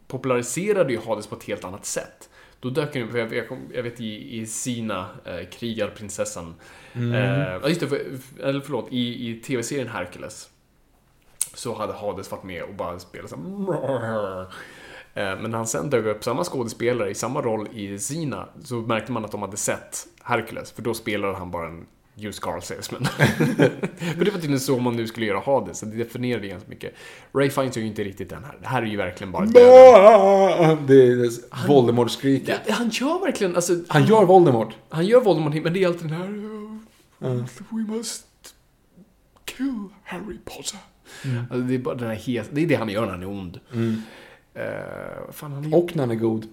populariserade 0.06 0.92
ju 0.92 0.98
Hades 0.98 1.26
på 1.26 1.36
ett 1.36 1.44
helt 1.44 1.64
annat 1.64 1.86
sätt. 1.86 2.30
Då 2.60 2.70
dök 2.70 2.92
den 2.92 3.02
upp, 3.02 3.14
jag, 3.14 3.34
jag, 3.34 3.58
jag 3.74 3.82
vet 3.82 4.00
i, 4.00 4.38
i 4.38 4.46
Sina, 4.46 5.08
eh, 5.24 5.48
krigarprinsessan. 5.50 6.54
Eh, 6.94 7.14
ja, 7.62 7.68
just 7.68 7.80
det, 7.80 7.88
för, 7.88 8.00
eller 8.42 8.60
förlåt, 8.60 8.88
i, 8.90 9.30
i 9.30 9.40
tv-serien 9.40 9.88
Hercules 9.88 10.50
så 11.54 11.74
hade 11.74 11.92
Hades 11.92 12.30
varit 12.30 12.44
med 12.44 12.62
och 12.62 12.74
bara 12.74 12.98
spelat 12.98 13.30
så 13.30 13.36
här, 13.36 14.40
Eh, 14.40 14.48
Men 15.14 15.50
när 15.50 15.56
han 15.58 15.66
sen 15.66 15.90
dök 15.90 16.06
upp 16.06 16.24
samma 16.24 16.44
skådespelare 16.44 17.10
i 17.10 17.14
samma 17.14 17.42
roll 17.42 17.68
i 17.72 17.98
Sina 17.98 18.48
så 18.64 18.74
märkte 18.74 19.12
man 19.12 19.24
att 19.24 19.30
de 19.32 19.42
hade 19.42 19.56
sett 19.56 20.06
Hercules, 20.22 20.72
för 20.72 20.82
då 20.82 20.94
spelade 20.94 21.34
han 21.36 21.50
bara 21.50 21.66
en 21.68 21.86
used 22.16 22.42
car 22.42 22.60
salesman. 22.60 23.04
för 24.16 24.24
det 24.24 24.30
var 24.30 24.38
tydligen 24.38 24.60
så 24.60 24.78
man 24.78 24.96
nu 24.96 25.06
skulle 25.06 25.26
göra 25.26 25.40
Hades, 25.40 25.78
så 25.78 25.86
det 25.86 25.96
definierade 25.96 26.48
ganska 26.48 26.68
mycket. 26.70 26.94
Ray 27.34 27.50
Fiennes 27.50 27.76
är 27.76 27.80
ju 27.80 27.86
inte 27.86 28.04
riktigt 28.04 28.30
den 28.30 28.44
här. 28.44 28.56
Det 28.60 28.66
här 28.68 28.82
är 28.82 28.86
ju 28.86 28.96
verkligen 28.96 29.32
bara 29.32 29.44
döden. 29.46 30.86
Det 30.86 30.94
är 31.06 31.16
det 31.16 31.30
Voldemort-skriket. 31.68 32.60
Ja, 32.66 32.74
han 32.74 32.88
gör 32.90 33.20
verkligen, 33.20 33.56
alltså, 33.56 33.72
Han 33.88 34.04
gör 34.06 34.24
Voldemort. 34.24 34.74
han 34.88 35.06
gör 35.06 35.20
Voldemort, 35.20 35.54
men 35.64 35.72
det 35.72 35.82
är 35.82 35.86
alltid 35.86 36.08
den 36.08 36.16
här... 36.18 36.28
"Oh, 37.20 37.44
We 37.70 37.96
must 37.96 38.26
kill 39.44 39.84
Harry 40.04 40.38
Potter. 40.44 40.78
Alltså, 41.40 41.56
det 41.66 41.74
är 41.74 41.78
bara 41.78 41.94
den 41.94 42.08
här 42.08 42.14
hes, 42.16 42.46
Det 42.50 42.62
är 42.62 42.66
det 42.66 42.74
han 42.74 42.88
gör 42.88 43.04
när 43.04 43.12
han 43.12 43.22
är 43.22 43.28
ond. 43.28 43.60
Eh, 44.54 45.32
fan, 45.32 45.52
är, 45.64 45.78
Och 45.78 45.96
när 45.96 46.02
han 46.02 46.10
är 46.10 46.14
god. 46.14 46.46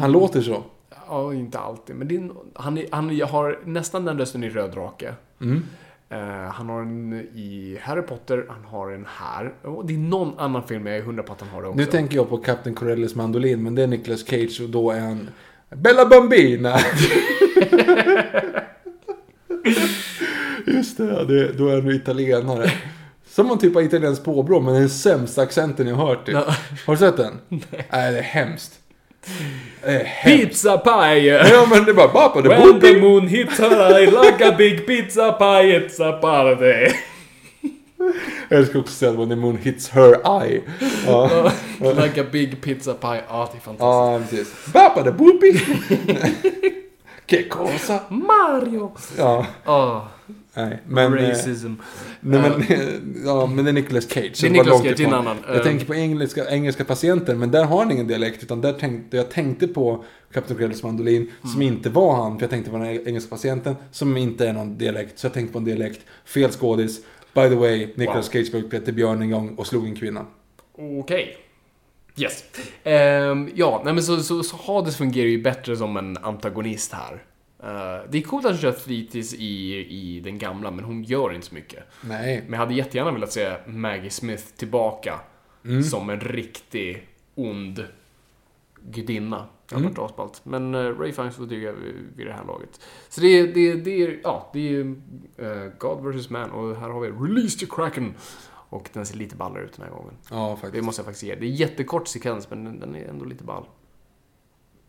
Han 0.00 0.12
låter 0.12 0.40
så. 0.40 0.64
Ja, 1.08 1.34
inte 1.34 1.58
alltid. 1.58 1.96
Men 1.96 2.10
är, 2.10 2.30
han, 2.54 2.78
är, 2.78 2.86
han 2.90 3.20
har 3.20 3.60
nästan 3.64 4.04
den 4.04 4.18
rösten 4.18 4.44
i 4.44 4.48
Röd 4.48 4.70
Drake. 4.70 5.14
Eh, 6.08 6.18
han 6.52 6.68
har 6.68 6.82
en 6.82 7.12
i 7.34 7.78
Harry 7.82 8.02
Potter, 8.02 8.46
han 8.48 8.64
har 8.64 8.90
en 8.90 9.06
här. 9.08 9.54
Och 9.62 9.86
det 9.86 9.94
är 9.94 9.98
någon 9.98 10.38
annan 10.38 10.62
film, 10.62 10.86
jag 10.86 10.96
är 10.96 11.02
hundra 11.02 11.22
på 11.22 11.32
att 11.32 11.40
han 11.40 11.50
har 11.50 11.62
det 11.62 11.68
också. 11.68 11.80
Nu 11.80 11.86
tänker 11.86 12.16
jag 12.16 12.28
på 12.28 12.38
Captain 12.38 12.76
Corellis 12.76 13.14
mandolin, 13.14 13.62
men 13.62 13.74
det 13.74 13.82
är 13.82 13.86
Nicolas 13.86 14.26
Cage 14.26 14.60
och 14.62 14.70
då 14.70 14.90
är 14.90 15.00
han 15.00 15.28
Bella 15.70 16.06
Bambina. 16.06 16.76
Just 20.66 20.96
det, 20.96 21.24
det, 21.24 21.52
då 21.52 21.68
är 21.68 21.82
han 21.82 21.90
italienare. 21.90 22.70
Som 23.36 23.46
man 23.46 23.58
typ 23.58 23.74
har 23.74 23.82
italienskt 23.82 24.24
påbrå, 24.24 24.60
men 24.60 24.74
den 24.74 24.88
sämsta 24.88 25.42
accenten 25.42 25.86
jag 25.86 25.96
hört. 25.96 26.26
Typ. 26.26 26.34
Ja. 26.34 26.54
Har 26.86 26.94
du 26.94 26.98
sett 26.98 27.16
den? 27.16 27.38
Nej. 27.48 27.62
det 27.90 28.18
är 28.18 28.22
hemskt. 28.22 28.72
Det 29.84 29.90
är 29.90 30.04
hemskt. 30.04 30.40
Pizza 30.42 30.78
pie! 30.78 31.48
Ja 31.50 31.66
men 31.70 31.84
det 31.84 31.90
är 31.90 31.94
bara 31.94 32.08
Papa 32.08 32.40
det 32.40 32.48
When 32.48 32.80
the 32.80 33.00
moon 33.00 33.28
hits 33.28 33.58
her 33.58 33.96
eye 33.98 34.06
like 34.06 34.48
a 34.48 34.54
big 34.58 34.86
pizza 34.86 35.32
pie, 35.32 35.78
it's 35.78 36.08
a 36.08 36.12
party. 36.22 36.94
Jag 38.48 38.58
älskar 38.58 38.78
också 38.78 39.06
att 39.08 39.14
when 39.14 39.28
the 39.28 39.36
moon 39.36 39.56
hits 39.56 39.88
her 39.88 40.42
eye. 40.42 40.60
Ja, 41.06 41.50
like 42.04 42.20
a 42.20 42.24
big 42.32 42.62
pizza 42.62 42.94
pie. 42.94 43.20
Ja, 43.28 43.48
det 43.52 43.58
är 43.58 43.60
fantastiskt. 43.60 43.78
ja 43.82 44.20
precis. 44.30 44.72
Papa 44.72 45.02
det 45.02 45.12
booty. 45.12 45.58
Che 47.26 47.42
cosa? 47.48 48.00
Mario! 48.08 48.92
Ja, 49.18 49.46
Oh, 49.66 50.02
nej. 50.56 50.78
Men, 50.86 51.18
eh, 51.18 51.28
racism. 51.28 51.72
nej, 52.20 52.40
men, 52.40 52.62
ja, 53.24 53.46
men 53.46 53.64
det 53.64 53.70
är 53.70 53.72
Nicolas 53.72 54.08
Cage. 54.10 54.38
Det 54.40 54.46
är 54.46 54.50
Nicolas 54.50 54.82
Cage, 54.82 55.00
en 55.00 55.14
annan. 55.14 55.36
Jag 55.46 55.56
Eh. 55.56 55.62
tänker 55.62 55.86
på 55.86 55.94
engelska, 55.94 56.50
engelska 56.50 56.84
patienter, 56.84 57.34
men 57.34 57.50
där 57.50 57.64
har 57.64 57.78
han 57.78 57.90
ingen 57.92 58.06
dialekt. 58.06 58.42
Utan 58.42 58.60
där 58.60 58.72
tänkte, 58.72 59.16
jag 59.16 59.30
tänkte 59.30 59.68
på 59.68 60.04
Captain 60.32 60.56
Corellis 60.58 60.82
mandolin, 60.82 61.22
Mm. 61.22 61.52
som 61.52 61.62
inte 61.62 61.90
var 61.90 62.16
han. 62.16 62.38
För 62.38 62.42
jag 62.42 62.50
tänkte 62.50 62.70
på 62.70 62.76
den 62.78 62.86
engelska 63.08 63.30
patienten, 63.30 63.76
som 63.90 64.16
inte 64.16 64.48
är 64.48 64.52
någon 64.52 64.78
dialekt. 64.78 65.18
Så 65.18 65.26
jag 65.26 65.32
tänkte 65.32 65.52
på 65.52 65.58
en 65.58 65.64
dialekt. 65.64 66.00
Fel 66.24 66.50
skådis. 66.50 67.00
By 67.34 67.42
the 67.48 67.54
way, 67.54 67.88
Nicolas 67.94 68.30
Cage 68.32 68.52
var 68.52 68.60
Peter 68.60 68.92
Björn 68.92 69.22
en 69.22 69.30
gång 69.30 69.54
och 69.54 69.66
slog 69.66 69.86
en 69.86 69.94
kvinna. 69.96 70.26
Okej. 71.00 71.36
Yes. 72.18 72.44
Ehm, 72.84 73.50
ja, 73.54 73.82
nej 73.84 73.94
men 73.94 74.02
så, 74.02 74.16
så, 74.22 74.42
så 74.42 74.56
Hades 74.56 74.96
fungerar 74.96 75.26
ju 75.28 75.42
bättre 75.42 75.76
som 75.76 75.96
en 75.96 76.16
antagonist 76.16 76.92
här. 76.92 77.22
Eh, 77.62 78.00
det 78.10 78.18
är 78.18 78.22
coolt 78.22 78.44
att 78.44 78.50
hon 78.52 78.60
kör 78.60 78.72
Thetis 78.72 79.34
i, 79.34 79.74
i 79.88 80.20
den 80.20 80.38
gamla, 80.38 80.70
men 80.70 80.84
hon 80.84 81.02
gör 81.02 81.32
inte 81.32 81.46
så 81.46 81.54
mycket. 81.54 81.84
Nej. 82.00 82.42
Men 82.42 82.52
jag 82.52 82.58
hade 82.58 82.74
jättegärna 82.74 83.10
velat 83.12 83.32
se 83.32 83.56
Maggie 83.66 84.10
Smith 84.10 84.44
tillbaka 84.56 85.20
Mm. 85.64 85.82
som 85.82 86.10
en 86.10 86.20
riktig 86.20 87.08
ond 87.34 87.84
gudinna. 88.82 89.46
Det 89.68 89.74
hade 89.74 89.86
Mm. 89.86 89.94
varit 89.94 90.10
asballt. 90.10 90.40
Men 90.44 90.74
uh, 90.74 90.98
Ray 90.98 91.12
Fiennes 91.12 91.36
får 91.36 91.46
duga 91.46 91.72
vid, 92.16 92.26
det 92.26 92.32
här 92.32 92.44
laget. 92.44 92.80
Så 93.08 93.20
det 93.20 93.26
är, 93.38 93.46
det 93.54 93.60
är, 93.70 93.76
det 93.76 94.02
är, 94.02 94.20
ja, 94.22 94.50
det 94.52 94.76
är 94.76 94.80
eh, 95.36 95.72
God 95.78 96.14
vs. 96.14 96.30
Man 96.30 96.50
och 96.50 96.76
här 96.76 96.88
har 96.90 97.00
vi 97.00 97.08
Release 97.10 97.58
the 97.58 97.66
Kraken. 97.66 98.14
Och 98.68 98.88
den 98.92 99.06
ser 99.06 99.16
lite 99.16 99.36
ballare 99.36 99.64
ut 99.64 99.72
den 99.76 99.86
här 99.86 99.92
gången. 99.92 100.14
Ja, 100.30 100.50
Det 100.54 100.60
faktiskt. 100.60 100.84
måste 100.84 101.00
jag 101.00 101.04
faktiskt 101.06 101.22
ge. 101.22 101.34
Det 101.34 101.46
är 101.46 101.50
jättekort 101.50 102.08
sekvens, 102.08 102.50
men 102.50 102.80
den 102.80 102.94
är 102.96 103.04
ändå 103.08 103.24
lite 103.24 103.44
ball. 103.44 103.64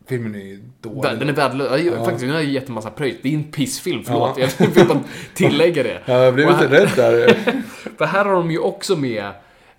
Filmen 0.08 0.34
är 0.34 0.38
ju 0.38 0.62
dålig. 0.80 1.02
Den 1.02 1.28
är 1.28 1.32
värdelös. 1.32 1.82
Ja. 1.82 2.04
Faktiskt, 2.04 2.20
den 2.20 2.30
har 2.30 2.40
ju 2.40 2.50
gett 2.50 2.68
en 2.68 2.74
massa 2.74 2.90
pröjs. 2.90 3.16
Det 3.22 3.28
är 3.28 3.34
en 3.34 3.52
pissfilm, 3.52 4.04
förlåt. 4.04 4.38
Ja. 4.38 4.48
Jag 4.58 4.66
vill 4.66 4.88
bara 4.88 5.00
tillägga 5.34 5.82
det. 5.82 6.02
Ja, 6.06 6.24
jag 6.24 6.34
blev 6.34 6.48
lite 6.48 6.68
rädd 6.68 6.90
där. 6.96 7.34
För 7.98 8.04
här 8.04 8.24
har 8.24 8.32
de 8.32 8.50
ju 8.50 8.58
också 8.58 8.96
med 8.96 9.32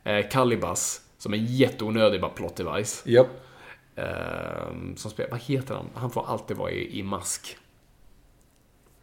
eh, 0.04 0.30
Calibas, 0.32 1.02
som 1.18 1.34
är 1.34 1.38
jätteonödig 1.38 2.22
bara 2.22 2.32
plot 2.32 2.56
device. 2.56 3.02
Japp. 3.06 3.28
Ehm, 3.96 4.96
som 4.98 5.12
spelar, 5.12 5.32
vad 5.32 5.40
heter 5.40 5.76
han? 5.76 5.90
Han 5.94 6.12
får 6.12 6.26
alltid 6.28 6.58
vara 6.58 6.72
i, 6.72 7.00
i 7.00 7.04
mask. 7.04 7.58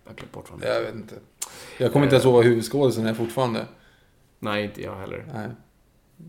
Jag 0.06 0.16
glömt 0.16 0.32
bort 0.32 0.50
vad 0.50 0.60
han 0.60 0.74
Jag 0.74 0.82
vet 0.82 0.94
inte. 0.94 1.14
Jag 1.78 1.92
kommer 1.92 2.06
inte 2.06 2.16
ens 2.16 2.24
ihåg 2.24 2.34
vad 2.34 2.44
huvudskådisen 2.44 3.06
är 3.06 3.14
fortfarande. 3.14 3.66
Nej, 4.38 4.64
inte 4.64 4.82
jag 4.82 4.96
heller. 4.96 5.24
Nej. 5.34 5.48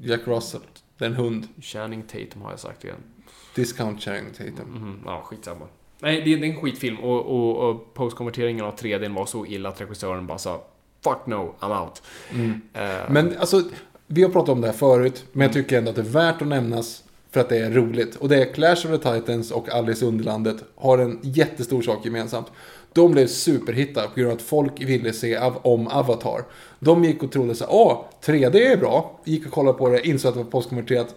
Jack 0.01 0.21
Russell. 0.25 0.61
Det 0.97 1.05
är 1.05 1.09
en 1.09 1.15
hund. 1.15 1.47
Channing 1.61 2.03
Tatum 2.03 2.41
har 2.41 2.49
jag 2.49 2.59
sagt 2.59 2.83
igen. 2.83 3.03
Discount 3.61 4.01
Channing 4.01 4.31
Tatum. 4.37 4.69
Mhm, 4.73 4.99
ja, 5.05 5.21
skitsamma. 5.25 5.65
Nej, 5.99 6.21
det 6.25 6.33
är, 6.33 6.37
det 6.37 6.47
är 6.47 6.49
en 6.49 6.61
skitfilm 6.61 6.97
och, 6.97 7.25
och, 7.25 7.69
och 7.69 7.93
postkonverteringen 7.93 8.65
av 8.65 8.75
3D 8.75 9.15
var 9.15 9.25
så 9.25 9.45
illa 9.45 9.69
att 9.69 9.81
regissören 9.81 10.27
bara 10.27 10.37
sa 10.37 10.63
Fuck 11.03 11.25
no, 11.25 11.53
I'm 11.59 11.83
out. 11.83 12.01
Eh, 12.73 12.89
Men 13.09 13.37
alltså, 13.39 13.61
vi 14.07 14.23
har 14.23 14.29
pratat 14.29 14.49
om 14.49 14.61
det 14.61 14.67
här 14.67 14.73
förut, 14.73 15.25
men 15.31 15.41
jag 15.45 15.53
tycker 15.53 15.77
ändå 15.77 15.89
att 15.89 15.95
det 15.95 16.01
är 16.01 16.05
värt 16.05 16.41
att 16.41 16.47
nämnas 16.47 17.03
för 17.31 17.39
att 17.41 17.49
det 17.49 17.57
är 17.57 17.71
roligt. 17.71 18.15
Och 18.15 18.29
det 18.29 18.41
är 18.41 18.53
Clash 18.53 18.71
of 18.93 19.01
the 19.01 19.19
Titans 19.19 19.51
och 19.51 19.69
Alice 19.69 20.05
i 20.05 20.07
Underlandet 20.07 20.63
har 20.75 20.97
en 20.97 21.19
jättestor 21.21 21.81
sak 21.81 22.05
gemensamt. 22.05 22.47
De 22.93 23.11
blev 23.11 23.27
superhittar 23.27 24.07
på 24.07 24.19
grund 24.19 24.31
av 24.31 24.35
att 24.37 24.41
folk 24.41 24.81
ville 24.81 25.13
se 25.13 25.35
av, 25.37 25.57
om 25.61 25.87
Avatar. 25.87 26.43
De 26.79 27.03
gick 27.03 27.23
och 27.23 27.31
trodde 27.31 27.55
så 27.55 27.65
här, 27.65 27.73
åh, 27.73 28.03
3D 28.25 28.55
är 28.55 28.77
bra. 28.77 29.19
Gick 29.23 29.45
och 29.45 29.51
kollade 29.51 29.77
på 29.77 29.89
det, 29.89 30.07
insåg 30.07 30.29
att 30.29 30.35
det 30.35 30.43
var 30.43 30.51
postkonverterat. 30.51 31.15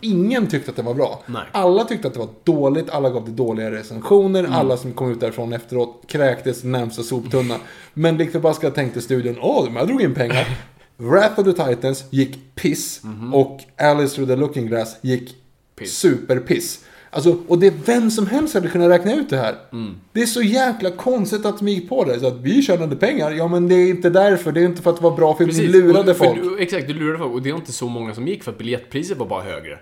Ingen 0.00 0.46
tyckte 0.46 0.70
att 0.70 0.76
det 0.76 0.82
var 0.82 0.94
bra. 0.94 1.22
Nej. 1.26 1.42
Alla 1.52 1.84
tyckte 1.84 2.08
att 2.08 2.14
det 2.14 2.20
var 2.20 2.28
dåligt, 2.44 2.90
alla 2.90 3.10
gav 3.10 3.24
det 3.24 3.30
dåliga 3.30 3.70
recensioner, 3.70 4.40
Mm. 4.40 4.52
alla 4.52 4.76
som 4.76 4.92
kom 4.92 5.10
ut 5.12 5.20
därifrån 5.20 5.52
efteråt 5.52 6.02
kräktes 6.08 6.64
närmsta 6.64 7.02
soptunna. 7.02 7.56
Men 7.94 8.18
Dick 8.18 8.32
Baska 8.32 8.70
tänkte 8.70 9.00
studion, 9.00 9.36
åh, 9.40 9.64
de 9.64 9.76
här 9.76 9.86
drog 9.86 10.02
in 10.02 10.14
pengar. 10.14 10.46
Wrath 10.96 11.40
of 11.40 11.44
the 11.56 11.64
Titans 11.64 12.04
gick 12.10 12.54
piss 12.54 13.00
och 13.32 13.60
Alice 13.78 14.14
through 14.14 14.30
the 14.30 14.36
looking 14.36 14.66
glass 14.66 14.96
gick. 15.02 15.36
Piss. 15.76 15.98
superpiss. 15.98 16.84
Alltså, 17.14 17.38
och 17.48 17.58
det 17.58 17.66
är 17.66 17.72
vem 17.86 18.10
som 18.10 18.26
helst 18.26 18.54
hade 18.54 18.68
kunnat 18.68 18.90
räkna 18.90 19.14
ut 19.14 19.30
det 19.30 19.36
här. 19.36 19.56
Mm. 19.72 19.94
Det 20.12 20.22
är 20.22 20.26
så 20.26 20.42
jäkla 20.42 20.90
konstigt 20.90 21.46
att 21.46 21.58
de 21.58 21.68
gick 21.68 21.88
på 21.88 22.04
det. 22.04 22.20
Så 22.20 22.26
att 22.26 22.40
vi 22.40 22.62
tjänade 22.62 22.96
pengar. 22.96 23.30
Ja, 23.30 23.48
men 23.48 23.68
det 23.68 23.74
är 23.74 23.88
inte 23.90 24.10
därför. 24.10 24.52
Det 24.52 24.60
är 24.60 24.64
inte 24.64 24.82
för 24.82 24.90
att 24.90 24.96
det 24.96 25.02
var 25.02 25.16
bra 25.16 25.36
film. 25.36 25.50
Ni 25.54 25.66
lurade 25.66 26.10
och- 26.10 26.16
folk. 26.16 26.42
du- 26.42 26.58
Exakt, 26.58 26.88
du 26.88 26.94
lurade 26.94 27.18
folk. 27.18 27.32
Och 27.34 27.42
det 27.42 27.50
är 27.50 27.54
inte 27.54 27.72
så 27.72 27.88
många 27.88 28.14
som 28.14 28.28
gick 28.28 28.42
för 28.42 28.52
att 28.52 28.58
biljettpriset 28.58 29.18
var 29.18 29.26
bara 29.26 29.42
högre. 29.42 29.72
Eh, 29.72 29.78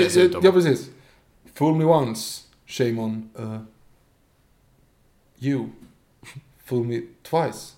eh, 0.00 0.04
Dessutom. 0.04 0.40
Ja, 0.44 0.52
precis. 0.52 0.90
Fool 1.54 1.74
me 1.74 1.84
once, 1.84 2.42
shame 2.66 3.00
on 3.02 3.30
uh, 3.40 3.58
you. 5.38 5.66
Fool 6.64 6.84
me 6.84 7.00
twice, 7.30 7.72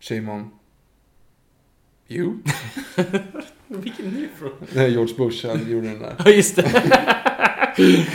shame 0.00 0.32
on 0.32 0.50
you. 2.10 2.34
Vilken 3.66 4.06
ny 4.10 4.28
fråga? 4.38 4.84
Är 4.84 4.88
George 4.88 5.14
Bush, 5.16 5.46
han 5.46 5.70
gjorde 5.70 5.86
den 5.86 5.98
där. 5.98 6.14
Ja, 6.24 6.30
just 6.30 6.56
det. 6.56 6.62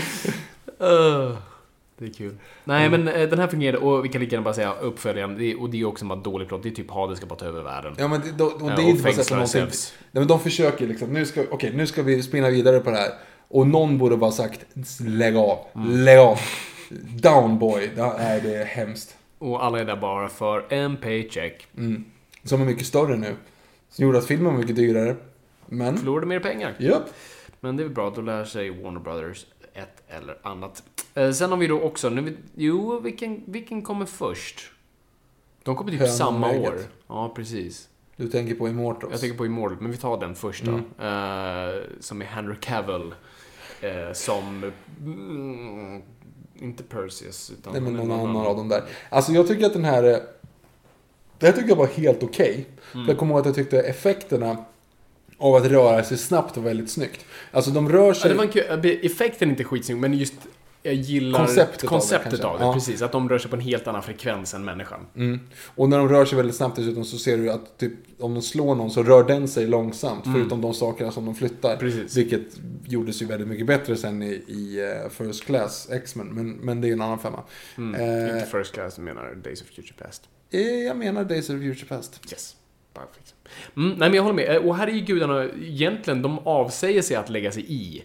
Uh, 0.81 1.37
det 1.97 2.05
är 2.05 2.13
kul. 2.13 2.37
Nej, 2.63 2.89
men 2.89 3.07
eh, 3.07 3.29
den 3.29 3.39
här 3.39 3.47
fungerade 3.47 3.77
och 3.77 4.05
vi 4.05 4.09
kan 4.09 4.21
lika 4.21 4.35
gärna 4.35 4.43
bara 4.43 4.53
säga 4.53 4.73
uppföljaren. 4.73 5.37
Det 5.37 5.51
är, 5.51 5.61
och 5.61 5.69
det 5.69 5.81
är 5.81 5.85
också 5.85 6.05
bara 6.05 6.19
dålig 6.19 6.47
plott. 6.47 6.63
Det 6.63 6.69
är 6.69 6.73
typ 6.73 6.91
Hades 6.91 7.17
ska 7.17 7.27
bara 7.27 7.39
ta 7.39 7.45
över 7.45 7.63
världen. 7.63 7.95
Ja, 7.97 8.07
men 8.07 8.21
det, 8.21 8.31
då, 8.31 8.45
och 8.45 8.59
det 8.59 8.65
Ja, 8.65 8.71
är 8.71 8.83
och 8.83 8.89
inte 8.89 9.03
bara 9.03 9.13
så 9.13 9.21
att 9.21 9.27
fängslar 9.27 9.37
någonting... 9.37 9.79
Nej, 10.11 10.19
men 10.21 10.27
de 10.27 10.39
försöker 10.39 10.87
liksom, 10.87 11.13
nu 11.13 11.25
ska, 11.25 11.43
okej, 11.51 11.71
nu 11.75 11.87
ska 11.87 12.03
vi 12.03 12.23
spinna 12.23 12.49
vidare 12.49 12.79
på 12.79 12.89
det 12.89 12.97
här. 12.97 13.09
Och 13.47 13.67
någon 13.67 13.97
borde 13.97 14.17
bara 14.17 14.31
sagt, 14.31 14.65
lägg 14.99 15.35
av, 15.35 15.57
Mm. 15.75 15.97
lägg 15.97 16.17
av. 16.19 16.39
Down 17.21 17.59
boy. 17.59 17.89
Ja, 17.97 18.15
Nej, 18.19 18.41
det 18.41 18.55
är 18.55 18.65
hemskt. 18.65 19.15
Och 19.37 19.65
alla 19.65 19.79
är 19.79 19.85
där 19.85 19.95
bara 19.95 20.29
för 20.29 20.65
en 20.69 20.97
paycheck. 20.97 21.67
Som 22.43 22.61
är 22.61 22.65
mycket 22.65 22.85
större 22.87 23.15
nu. 23.17 23.35
Som 23.95 24.05
gjorde 24.05 24.17
att 24.17 24.25
filmen 24.25 24.53
var 24.53 24.59
mycket 24.59 24.75
dyrare. 24.75 25.15
Men, 25.65 25.97
Förlorade 25.97 26.27
mer 26.27 26.39
pengar. 26.39 26.75
japp. 26.79 27.03
Men 27.59 27.77
det 27.77 27.83
är 27.83 27.85
väl 27.85 27.93
bra, 27.93 28.09
då 28.15 28.21
lär 28.21 28.45
sig 28.45 28.69
Warner 28.83 28.99
Brothers 28.99 29.45
ett 29.73 30.03
eller 30.07 30.37
annat. 30.41 30.83
Eh, 31.13 31.31
sen 31.31 31.49
har 31.49 31.57
vi 31.57 31.67
då 31.67 31.81
också, 31.81 32.09
nu, 32.09 32.37
jo, 32.55 32.99
vilken, 32.99 33.43
vilken 33.45 33.81
kommer 33.81 34.05
först? 34.05 34.71
De 35.63 35.75
kommer 35.75 35.91
typ 35.91 35.99
Hönan 35.99 36.15
samma 36.15 36.51
ägget. 36.51 36.69
år. 36.69 36.79
Ja, 37.07 37.33
precis. 37.35 37.89
Du 38.15 38.27
tänker 38.27 38.55
på 38.55 38.69
Immortals. 38.69 39.11
Jag 39.11 39.19
tänker 39.21 39.37
på 39.37 39.45
Immortal, 39.45 39.77
men 39.81 39.91
vi 39.91 39.97
tar 39.97 40.19
den 40.19 40.35
första. 40.35 40.67
Mm. 40.67 40.79
Eh, 40.79 41.81
som 41.99 42.21
är 42.21 42.25
Henry 42.25 42.55
Cavill. 42.61 43.13
Eh, 43.81 44.13
som... 44.13 44.71
Mm, 45.01 46.01
inte 46.55 46.83
Perseus, 46.83 47.51
utan... 47.59 47.73
Nej, 47.73 47.81
men 47.81 47.93
någon 47.93 48.11
annan 48.11 48.35
av 48.47 48.57
dem 48.57 48.69
där. 48.69 48.83
Alltså 49.09 49.31
jag 49.31 49.47
tycker 49.47 49.65
att 49.65 49.73
den 49.73 49.85
här... 49.85 50.21
Det 51.39 51.45
här 51.45 51.53
tycker 51.53 51.69
jag 51.69 51.75
var 51.75 51.87
helt 51.87 52.23
okej. 52.23 52.53
Mm. 52.93 53.05
För 53.05 53.13
Jag 53.13 53.19
kommer 53.19 53.31
ihåg 53.33 53.39
att 53.39 53.45
jag 53.45 53.55
tyckte 53.55 53.79
effekterna 53.81 54.57
av 55.37 55.55
att 55.55 55.65
röra 55.65 56.03
sig 56.03 56.17
snabbt 56.17 56.57
var 56.57 56.63
väldigt 56.63 56.89
snyggt. 56.89 57.25
Alltså 57.51 57.71
de 57.71 57.89
rör 57.89 58.07
Ja, 58.07 58.13
sig... 58.13 58.31
en 58.31 58.47
kul, 58.47 58.99
effekten 59.01 59.49
är 59.49 59.51
inte 59.51 59.63
skitsnygg, 59.63 59.97
men 59.97 60.13
just 60.13 60.33
jag 60.85 60.93
gillar 60.93 61.39
Konceptet 61.39 61.73
av 61.75 61.81
det 61.81 61.87
konceptet 61.87 62.43
av 62.43 62.59
det. 62.59 62.65
Ja. 62.65 62.73
Precis, 62.73 63.01
att 63.01 63.11
de 63.11 63.29
rör 63.29 63.39
sig 63.39 63.49
på 63.49 63.55
en 63.55 63.61
helt 63.61 63.87
annan 63.87 64.03
frekvens 64.03 64.53
än 64.53 64.65
människan. 64.65 64.99
Mm. 65.15 65.39
Och 65.75 65.89
när 65.89 65.97
de 65.97 66.09
rör 66.09 66.25
sig 66.25 66.37
väldigt 66.37 66.55
snabbt 66.55 66.75
dessutom 66.75 67.05
så 67.05 67.17
ser 67.17 67.37
du 67.37 67.51
att 67.51 67.77
typ, 67.77 67.93
om 68.19 68.33
de 68.33 68.41
slår 68.41 68.75
någon 68.75 68.91
så 68.91 69.03
rör 69.03 69.23
den 69.23 69.47
sig 69.47 69.67
långsamt. 69.67 70.23
Förutom 70.33 70.61
de 70.61 70.73
sakerna 70.73 71.11
som 71.11 71.25
de 71.25 71.35
flyttar. 71.35 71.69
Mm. 71.69 71.79
Precis. 71.79 72.17
Vilket 72.17 72.59
gjordes 72.87 73.21
ju 73.21 73.25
väldigt 73.25 73.47
mycket 73.47 73.65
bättre 73.65 73.95
sen 73.95 74.23
i, 74.23 74.43
i 74.47 74.91
eh, 75.03 75.09
First 75.09 75.45
Class 75.45 75.87
X-Men. 75.91 76.27
Men, 76.27 76.51
men 76.51 76.81
det 76.81 76.89
är 76.89 76.93
en 76.93 77.01
annan 77.01 77.19
femma. 77.19 77.43
Mm. 77.77 77.95
Eh, 77.95 78.35
Inte 78.35 78.47
First 78.51 78.73
Class, 78.73 78.97
jag 78.97 79.03
menar 79.05 79.35
Days 79.35 79.61
of 79.61 79.67
Future 79.67 79.93
Past. 79.97 80.23
Eh, 80.51 80.61
jag 80.61 80.97
menar 80.97 81.23
Days 81.23 81.49
of 81.49 81.55
Future 81.61 81.87
Past. 81.87 82.21
Yes. 82.31 82.55
Perfect. 82.93 83.35
Mm, 83.75 83.89
nej, 83.89 83.97
men 83.97 84.13
jag 84.13 84.23
håller 84.23 84.35
med. 84.35 84.55
Eh, 84.55 84.61
Och 84.67 84.75
här 84.75 84.87
är 84.87 84.91
ju 84.91 84.99
gudarna, 85.01 85.43
egentligen, 85.45 86.21
de 86.21 86.39
avsäger 86.39 87.01
sig 87.01 87.15
att 87.17 87.29
lägga 87.29 87.51
sig 87.51 87.65
i. 87.73 88.03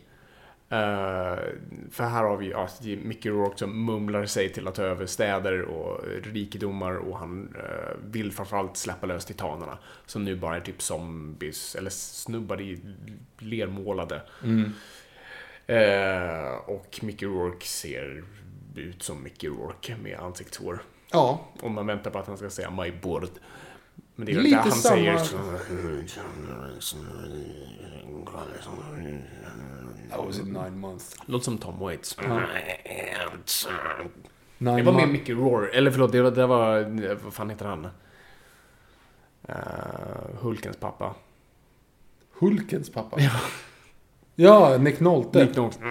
Eh, 0.73 1.39
för 1.91 2.05
här 2.05 2.25
har 2.25 2.37
vi 2.37 2.51
ja, 2.51 2.69
Mickey 3.03 3.31
Rourke 3.31 3.59
som 3.59 3.85
mumlar 3.85 4.27
sig 4.27 4.53
till 4.53 4.69
att 4.69 4.75
ta 4.75 4.83
över 4.83 5.07
städer 5.07 5.63
och 5.63 6.05
rikedomar 6.23 6.93
och 6.97 7.19
han 7.19 7.55
eh, 7.59 7.97
vill 8.11 8.33
framförallt 8.33 8.77
släppa 8.77 9.07
lös 9.07 9.25
titanerna. 9.25 9.79
Som 10.07 10.25
nu 10.25 10.37
bara 10.37 10.57
är 10.57 10.61
typ 10.61 10.83
zombies, 10.83 11.75
eller 11.77 11.91
snubbar 11.91 12.61
i 12.61 12.81
lermålade. 13.39 14.23
Eh, 15.67 16.55
och 16.67 16.99
Mickey 17.03 17.27
Rourke 17.27 17.67
ser 17.67 18.25
ut 18.77 19.03
som 19.03 19.23
Mickey 19.23 19.49
Rourke 19.49 19.97
med 20.03 20.19
ansiktshår. 20.19 20.83
Ja, 21.13 21.41
Om 21.61 21.75
man 21.75 21.87
väntar 21.87 22.11
på 22.11 22.19
att 22.19 22.27
han 22.27 22.37
ska 22.37 22.51
säga 22.51 22.71
my 22.71 22.93
board. 23.03 23.29
Men 24.15 24.27
det 24.27 24.33
är 24.33 24.37
Lite 24.37 24.57
han 24.57 24.73
samma- 24.73 24.97
säger. 24.97 25.17
that 30.11 30.27
was 30.27 30.39
in 30.39 30.53
nine 30.53 30.79
months. 30.79 31.17
Låter 31.27 31.45
som 31.45 31.59
Tom 31.59 31.79
Waits. 31.79 32.17
Nine 34.59 34.77
Det 34.77 34.83
var 34.83 34.93
med. 34.93 35.09
Mickey 35.09 35.35
Rourke. 35.35 35.77
Eller 35.77 35.91
förlåt, 35.91 36.13
det 36.13 36.23
var, 36.23 36.31
det 36.31 36.47
var... 36.47 37.15
Vad 37.25 37.35
fan 37.35 37.51
heter 37.51 37.67
han? 37.67 37.89
Uh, 39.49 39.55
Hulkens 40.41 40.77
pappa. 40.77 41.15
Hulkens 42.33 42.91
pappa? 42.91 43.17
Ja, 44.35 44.77
Nick 44.79 45.01
Nolte. 45.01 45.45
Nick 45.45 45.57
Nolte. 45.57 45.85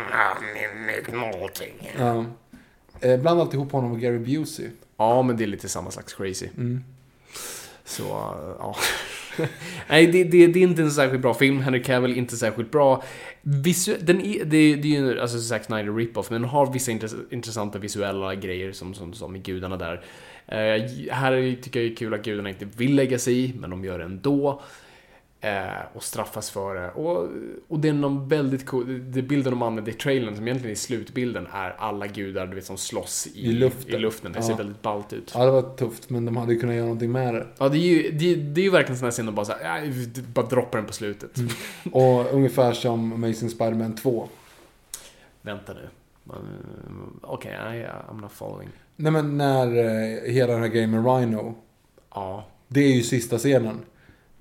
Ja. 1.97 2.25
Eh, 3.01 3.19
Bland 3.19 3.41
alltihop 3.41 3.71
honom 3.71 3.91
och 3.91 3.99
Gary 3.99 4.17
Busey. 4.19 4.69
Ja, 4.99 5.21
men 5.21 5.37
det 5.37 5.43
är 5.43 5.47
lite 5.47 5.69
samma 5.69 5.91
slags 5.91 6.13
crazy. 6.13 6.47
Mm. 6.57 6.83
Så, 7.85 8.03
ja. 8.59 8.75
Nej, 9.89 10.07
det, 10.07 10.23
det, 10.23 10.47
det 10.47 10.59
är 10.59 10.63
inte 10.63 10.81
en 10.81 10.91
särskilt 10.91 11.21
bra 11.21 11.33
film. 11.33 11.59
Henry 11.59 11.83
Cavill 11.83 12.17
inte 12.17 12.37
särskilt 12.37 12.71
bra. 12.71 13.03
Visu 13.41 13.97
den 14.01 14.21
är, 14.21 14.45
det, 14.45 14.75
det 14.75 14.95
är 14.95 15.01
ju 15.01 15.19
alltså 15.19 15.39
Zack 15.39 15.63
Snyder 15.63 15.91
rip-off, 15.91 16.29
men 16.29 16.41
den 16.41 16.49
har 16.49 16.73
vissa 16.73 16.91
intress 16.91 17.15
intressanta 17.31 17.79
visuella 17.79 18.35
grejer 18.35 18.71
som, 18.71 18.93
som, 18.93 19.13
som 19.13 19.35
i 19.35 19.39
Gudarna 19.39 19.77
där. 19.77 20.03
Eh, 20.47 21.11
här 21.11 21.61
tycker 21.61 21.79
jag 21.79 21.89
det 21.89 21.93
är 21.93 21.95
kul 21.95 22.13
att 22.13 22.23
gudarna 22.23 22.49
inte 22.49 22.65
vill 22.77 22.95
lägga 22.95 23.19
sig 23.19 23.43
i, 23.43 23.53
men 23.59 23.69
de 23.69 23.85
gör 23.85 23.99
det 23.99 24.05
ändå. 24.05 24.61
Eh, 25.41 25.67
och 25.93 26.03
straffas 26.03 26.49
för 26.51 26.75
det. 26.75 26.91
Och, 26.91 27.27
och 27.67 27.79
det 27.79 27.89
är 27.89 27.93
någon 27.93 28.27
väldigt 28.29 28.65
cool, 28.65 29.11
det 29.11 29.21
bilden 29.21 29.51
de 29.53 29.61
använder 29.61 29.91
i 29.91 29.95
trailern, 29.95 30.35
som 30.35 30.47
egentligen 30.47 30.71
är 30.71 30.75
slutbilden, 30.75 31.47
är 31.53 31.75
alla 31.77 32.07
gudar 32.07 32.47
du 32.47 32.55
vet, 32.55 32.65
som 32.65 32.77
slåss 32.77 33.27
i, 33.33 33.45
I 33.49 33.51
luften. 33.51 33.95
I 33.95 33.99
luften. 33.99 34.31
Det 34.33 34.41
ser 34.41 34.51
Ja. 34.51 34.57
väldigt 34.57 34.81
ballt 34.81 35.13
ut. 35.13 35.31
Ja, 35.35 35.45
det 35.45 35.51
var 35.51 35.61
tufft, 35.75 36.09
men 36.09 36.25
de 36.25 36.37
hade 36.37 36.53
ju 36.53 36.59
kunnat 36.59 36.75
göra 36.75 36.85
någonting 36.85 37.11
med 37.11 37.33
det. 37.33 37.47
Ja, 37.57 37.69
det 37.69 37.77
är 37.77 37.79
ju, 37.79 38.11
det, 38.11 38.35
det 38.35 38.61
är 38.61 38.63
ju 38.65 38.69
verkligen 38.71 38.97
sån 38.97 39.05
här 39.05 39.11
scen 39.11 39.25
de 39.25 39.35
bara 39.35 39.45
så 39.45 39.53
här, 39.61 39.85
"Ja, 39.85 39.91
bara 40.33 40.45
droppar 40.45 40.77
den 40.77 40.87
på 40.87 40.93
slutet. 40.93 41.37
Mm. 41.37 41.49
Och 41.91 42.33
ungefär 42.33 42.73
som 42.73 43.13
Amazing 43.13 43.49
Spider-Man 43.49 43.95
2. 43.95 44.29
Vänta 45.41 45.73
nu. 45.73 45.89
Okej, 47.21 47.55
okay, 47.57 47.83
I'm 47.83 48.21
not 48.21 48.31
following. 48.31 48.69
Nej 48.95 49.11
men 49.11 49.37
när 49.37 49.67
eh, 49.77 50.31
hela 50.31 50.53
den 50.53 50.61
här 50.61 50.69
grejen 50.69 50.91
med 50.91 51.05
Rhino. 51.19 51.55
Ja. 52.13 52.45
Det 52.67 52.79
är 52.79 52.93
ju 52.95 53.01
sista 53.03 53.37
scenen. 53.37 53.79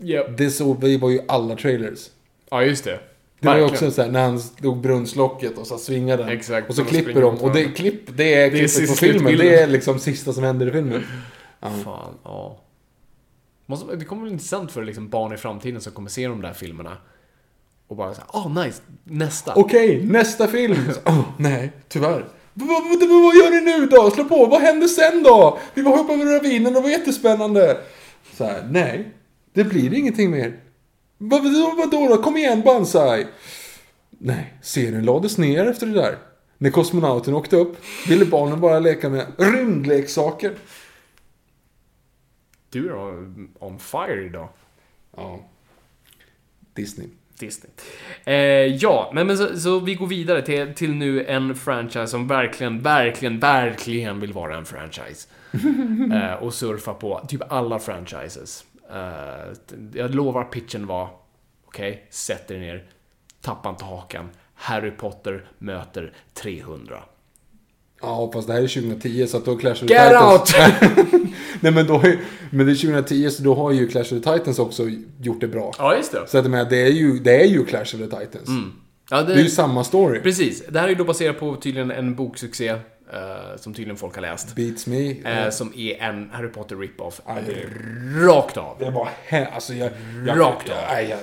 Yep. 0.02 0.38
Det 0.38 0.50
såg 0.50 0.84
vi 0.84 0.96
var 0.96 1.10
ju 1.10 1.20
alla 1.28 1.56
trailers. 1.56 2.10
Ja, 2.50 2.62
just 2.62 2.84
det. 2.84 3.00
Det 3.40 3.48
var 3.48 3.56
ju 3.56 3.64
också 3.64 3.90
så 3.90 4.02
här, 4.02 4.10
när 4.10 4.22
han 4.22 4.40
stod 4.40 4.80
brunnslocket 4.80 5.58
och 5.58 5.66
så 5.66 5.78
svingade 5.78 6.22
den. 6.22 6.32
Exakt, 6.32 6.68
Och 6.68 6.74
så 6.74 6.84
klipper 6.84 7.20
de. 7.22 7.38
Och 7.38 7.52
det, 7.52 7.64
klipp, 7.64 8.16
det 8.16 8.34
är 8.34 8.50
klippet 8.50 8.70
sista 8.70 8.92
på 8.94 8.98
filmen. 8.98 9.38
Det 9.38 9.60
är 9.60 9.66
liksom 9.66 9.98
sista 9.98 10.32
som 10.32 10.44
händer 10.44 10.68
i 10.68 10.72
filmen. 10.72 11.04
Ja. 11.60 11.70
Fan, 11.84 12.14
ja. 12.24 12.60
Det 13.98 14.04
kommer 14.04 14.22
bli 14.22 14.32
intressant 14.32 14.72
för 14.72 14.84
liksom 14.84 15.08
barn 15.08 15.32
i 15.32 15.36
framtiden 15.36 15.80
som 15.80 15.92
kommer 15.92 16.10
se 16.10 16.28
de 16.28 16.42
där 16.42 16.52
filmerna. 16.52 16.96
Och 17.88 17.96
bara 17.96 18.14
såhär, 18.14 18.28
åh 18.32 18.46
oh, 18.46 18.64
nice, 18.64 18.82
nästa. 19.04 19.54
Okej, 19.54 20.04
nästa 20.04 20.46
film. 20.46 20.76
Oh, 21.04 21.22
nej, 21.36 21.72
tyvärr. 21.88 22.24
Vad, 22.54 22.68
gör 23.36 23.50
ni 23.50 23.60
nu 23.60 23.86
då? 23.86 24.10
Slå 24.10 24.24
på, 24.24 24.46
vad 24.46 24.60
händer 24.60 24.88
sen 24.88 25.22
då? 25.22 25.58
Vi 25.74 25.82
var 25.82 25.98
uppe 25.98 26.12
över 26.12 26.24
ravinen, 26.24 26.72
det 26.72 26.80
var 26.80 26.88
jättespännande. 26.88 27.80
Så 28.36 28.44
här, 28.44 28.68
nej, 28.70 29.12
det 29.52 29.64
blir 29.64 29.94
ingenting 29.94 30.30
mer. 30.30 30.60
Vad, 31.18 31.42
vad, 31.42 31.76
vadå 31.76 32.08
då? 32.16 32.22
Kom 32.22 32.36
igen 32.36 32.62
Banzai. 32.64 33.26
Nej, 34.10 34.54
serien 34.62 35.04
lades 35.04 35.38
ner 35.38 35.66
efter 35.66 35.86
det 35.86 35.92
där. 35.94 36.18
När 36.58 36.70
kosmonauten 36.70 37.34
åkte 37.34 37.56
upp 37.56 37.76
ville 38.08 38.24
barnen 38.24 38.60
bara 38.60 38.78
leka 38.78 39.08
med 39.08 39.26
rymdleksaker. 39.38 40.54
Du 42.70 42.88
är 42.88 42.94
on- 43.58 43.78
fire 43.78 44.24
idag. 44.24 44.48
Ja. 45.16 45.40
Disney. 46.74 47.08
Disney. 47.38 47.70
Eh, 48.24 48.34
ja, 48.76 49.10
nej, 49.14 49.24
men 49.24 49.38
så, 49.38 49.60
så 49.60 49.78
vi 49.80 49.94
går 49.94 50.06
vidare 50.06 50.42
till, 50.42 50.74
till 50.74 50.94
nu 50.94 51.24
en 51.24 51.54
franchise 51.54 52.06
som 52.06 52.28
verkligen, 52.28 52.80
verkligen, 52.82 53.38
verkligen 53.40 54.20
vill 54.20 54.32
vara 54.32 54.56
en 54.56 54.64
franchise. 54.64 55.28
eh, 56.14 56.32
och 56.42 56.54
surfa 56.54 56.94
på 56.94 57.20
typ 57.28 57.52
alla 57.52 57.78
franchises. 57.78 58.64
Eh, 58.90 59.52
jag 59.94 60.14
lovar 60.14 60.44
pitchen 60.44 60.86
var, 60.86 61.08
okej, 61.66 62.06
sätt 62.10 62.50
er 62.50 62.58
ner, 62.58 62.84
tappa 63.40 63.68
inte 63.68 63.84
hakan. 63.84 64.28
Harry 64.54 64.90
Potter 64.90 65.50
möter 65.58 66.12
300. 66.34 67.02
Ja, 68.00 68.30
fast 68.32 68.46
det 68.46 68.52
här 68.54 68.62
är 68.62 68.68
2010 68.68 69.26
så 69.26 69.36
att 69.36 69.44
då 69.44 69.56
Clash 69.56 69.70
of 69.72 69.78
the 69.78 69.86
Get 69.94 70.12
Titans... 70.46 70.54
Nej 71.60 71.72
men 71.72 71.86
då 71.86 72.02
ju, 72.04 72.18
men 72.50 72.66
det 72.66 72.72
är 72.72 72.76
2010 72.76 73.30
så 73.30 73.42
då 73.42 73.54
har 73.54 73.72
ju 73.72 73.88
Clash 73.88 74.00
of 74.00 74.08
the 74.08 74.20
Titans 74.20 74.58
också 74.58 74.88
gjort 75.20 75.40
det 75.40 75.48
bra. 75.48 75.72
Ja, 75.78 75.96
just 75.96 76.12
det. 76.12 76.26
Så 76.26 76.38
att 76.38 76.44
menar, 76.50 76.70
det 76.70 76.82
är 76.82 76.90
ju, 76.90 77.18
det 77.18 77.40
är 77.40 77.46
ju 77.46 77.64
Clash 77.64 77.80
of 77.80 77.90
the 77.90 78.06
Titans. 78.06 78.48
Ja, 79.10 79.22
Det 79.22 79.32
är 79.32 79.38
ju 79.38 79.50
samma 79.50 79.84
story. 79.84 80.20
Precis. 80.20 80.66
Det 80.68 80.78
här 80.78 80.86
är 80.86 80.90
ju 80.90 80.94
då 80.94 81.04
baserat 81.04 81.40
på 81.40 81.56
tydligen 81.56 81.90
en 81.90 82.14
boksuccé 82.14 82.74
eh, 83.12 83.56
som 83.56 83.74
tydligen 83.74 83.96
folk 83.96 84.14
har 84.14 84.22
läst. 84.22 84.54
Beats 84.54 84.86
me. 84.86 85.10
Eh, 85.10 85.50
som 85.50 85.72
är 85.76 86.02
en 86.02 86.30
Harry 86.32 86.48
Potter 86.48 86.76
rip-off. 86.76 87.20
Rakt 88.26 88.56
av. 88.56 88.76
Det 88.78 88.90
var 88.90 89.08
alltså 89.54 89.74
jag... 89.74 89.90
jag 90.26 90.40
Rakt 90.40 90.70
av. 90.70 90.76
Nej, 90.88 91.08
jag, 91.08 91.18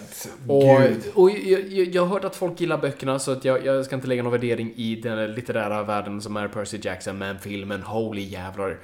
Och, 0.56 1.24
och 1.24 1.32
jag, 1.32 1.62
jag, 1.68 1.88
jag 1.88 2.02
har 2.02 2.10
hört 2.10 2.24
att 2.24 2.36
folk 2.36 2.62
gillar 2.62 2.78
böckerna 2.78 3.20
så 3.20 3.32
att 3.32 3.46
jag, 3.46 3.66
jag 3.66 3.86
ska 3.86 3.96
inte 3.96 4.08
lägga 4.08 4.24
någon 4.24 4.32
värdering 4.32 4.74
i 4.76 4.96
den 4.96 5.32
litterära 5.32 5.84
världen 5.84 6.22
som 6.22 6.38
är 6.38 6.48
Percy 6.48 6.80
Jackson, 6.82 7.18
men 7.18 7.40
filmen, 7.40 7.82
holy 7.82 8.22
jävlar. 8.22 8.78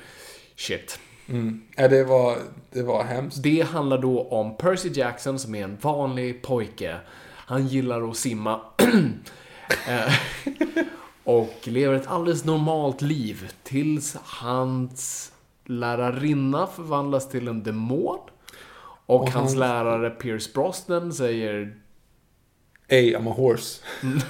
Shit. 0.56 0.99
Ja, 1.76 1.88
det 1.88 2.03
var, 2.03 2.38
det 2.72 2.84
var 2.84 3.03
hemskt. 3.03 3.44
Det 3.44 3.61
handlar 3.61 3.98
då 3.98 4.23
om 4.23 4.57
Percy 4.57 4.90
Jackson 4.94 5.40
som 5.40 5.56
är 5.56 5.64
en 5.64 5.78
vanlig 5.82 6.41
pojke. 6.41 6.95
Han 7.45 7.68
gillar 7.68 8.10
att 8.10 8.18
simma. 8.18 8.60
Och 11.23 11.60
lever 11.64 11.93
ett 11.93 12.07
alldeles 12.07 12.45
normalt 12.45 13.02
liv 13.02 13.52
tills 13.64 14.15
hans 14.23 15.31
lärarinna 15.65 16.68
förvandlas 16.68 17.30
till 17.30 17.48
en 17.48 17.64
demon. 17.64 18.19
Och, 19.06 19.22
Och 19.22 19.30
hans 19.30 19.52
han- 19.52 19.60
lärare 19.60 20.10
Pierce 20.10 20.53
Brosnan 20.53 21.14
säger 21.14 21.77
Ey, 22.88 23.15
I'm 23.15 23.30
a 23.31 23.34
horse. 23.38 23.81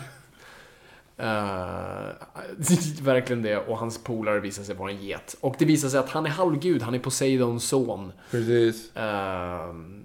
Eh, 1.17 1.27
verkligen 3.01 3.41
det. 3.41 3.57
Och 3.57 3.77
hans 3.77 4.03
polare 4.03 4.39
visar 4.39 4.63
sig 4.63 4.75
vara 4.75 4.91
en 4.91 4.97
get. 5.03 5.35
Och 5.41 5.55
det 5.59 5.65
visar 5.65 5.89
sig 5.89 5.99
att 5.99 6.09
han 6.09 6.25
är 6.25 6.29
halvgud. 6.29 6.81
Han 6.81 6.95
är 6.95 6.99
Poseidons 6.99 7.63
son. 7.63 8.11
Precis. 8.31 8.91
F- 8.95 10.00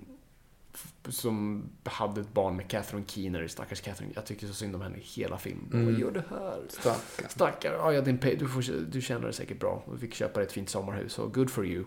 som 1.11 1.65
hade 1.85 2.21
ett 2.21 2.33
barn 2.35 2.57
med 2.57 2.69
Catherine 2.69 3.05
Keener, 3.07 3.47
stackars 3.49 3.81
Catherine. 3.81 4.13
Jag 4.15 4.27
tycker 4.27 4.47
så 4.47 4.55
synd 4.55 4.75
om 4.75 4.81
henne 4.81 4.97
i 4.99 5.01
hela 5.21 5.39
filmen. 5.39 5.85
Vad 5.87 5.95
gör 6.01 6.11
du 6.11 6.23
här? 6.31 6.61
Stackarn. 6.69 7.29
Stackare. 7.31 7.75
Ja, 7.79 7.93
ja, 7.93 8.01
din 8.01 8.19
pay, 8.19 8.37
du, 8.37 8.49
får, 8.49 8.63
du 8.93 9.01
känner 9.01 9.21
dig 9.25 9.33
säkert 9.33 9.61
bra. 9.61 9.83
Du 9.93 9.99
fick 9.99 10.15
köpa 10.15 10.35
dig 10.41 10.47
ett 10.47 10.53
fint 10.53 10.71
sommarhus, 10.71 11.13
så 11.13 11.27
good 11.27 11.51
for 11.51 11.67
you. 11.67 11.85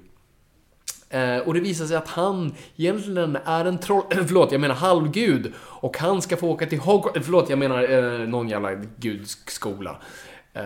Eh, 1.09 1.37
och 1.37 1.53
det 1.53 1.59
visar 1.59 1.85
sig 1.85 1.97
att 1.97 2.07
han 2.07 2.53
egentligen 2.75 3.35
är 3.45 3.65
en 3.65 3.77
troll... 3.79 4.03
förlåt, 4.11 4.51
jag 4.51 4.61
menar 4.61 4.75
halvgud. 4.75 5.53
Och 5.59 5.97
han 5.97 6.21
ska 6.21 6.37
få 6.37 6.49
åka 6.49 6.65
till 6.65 6.79
Hogwarts... 6.79 7.19
Förlåt, 7.25 7.49
jag 7.49 7.59
menar 7.59 7.89
eh, 7.91 8.27
någon 8.27 8.49
jävla 8.49 8.75
gudskola. 8.97 9.97
Eh, 10.53 10.63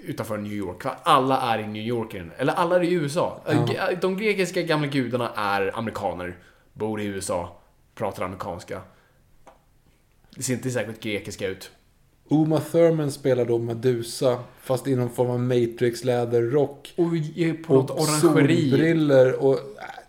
utanför 0.00 0.36
New 0.38 0.52
York. 0.52 0.82
Alla 1.02 1.40
är 1.40 1.58
i 1.58 1.66
New 1.66 1.82
York. 1.82 2.14
Eller 2.38 2.52
alla 2.52 2.76
är 2.76 2.82
i 2.82 2.92
USA. 2.92 3.40
Eh, 3.46 3.64
ge- 3.68 3.94
De 4.00 4.16
grekiska 4.16 4.62
gamla 4.62 4.86
gudarna 4.86 5.30
är 5.36 5.78
amerikaner. 5.78 6.38
Bor 6.72 7.00
i 7.00 7.04
USA. 7.04 7.60
Pratar 7.94 8.24
amerikanska. 8.24 8.80
Det 10.36 10.42
ser 10.42 10.54
inte 10.54 10.70
särskilt 10.70 11.00
grekiska 11.02 11.48
ut. 11.48 11.70
Uma 12.28 12.60
Thurman 12.60 13.12
spelar 13.12 13.44
då 13.44 13.58
Medusa, 13.58 14.38
fast 14.60 14.86
i 14.88 14.96
någon 14.96 15.10
form 15.10 15.30
av 15.30 15.40
Matrix-läderrock. 15.40 16.94
Och 16.96 17.04
på 17.66 17.74
något 17.74 17.90
Och 17.90 18.00
orangeri. 18.00 18.20
solbriller 18.20 19.44
och... 19.44 19.54
äh, 19.54 19.60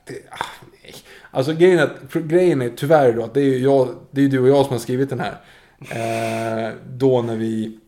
Det, 0.07 0.13
ah, 0.31 0.45
nej. 0.83 0.93
Alltså 1.31 1.53
grejen 1.53 1.79
är, 1.79 2.19
grejen 2.19 2.61
är 2.61 2.69
tyvärr 2.69 3.13
då 3.13 3.23
att 3.23 3.33
det 3.33 3.41
är 3.41 3.45
ju 3.45 3.57
jag, 3.57 3.95
det 4.11 4.21
är 4.21 4.27
du 4.29 4.39
och 4.39 4.47
jag 4.49 4.65
som 4.65 4.71
har 4.73 4.79
skrivit 4.79 5.09
den 5.09 5.19
här. 5.19 5.37
Eh, 5.79 6.73
då 6.89 7.21
när 7.21 7.35
vi 7.35 7.79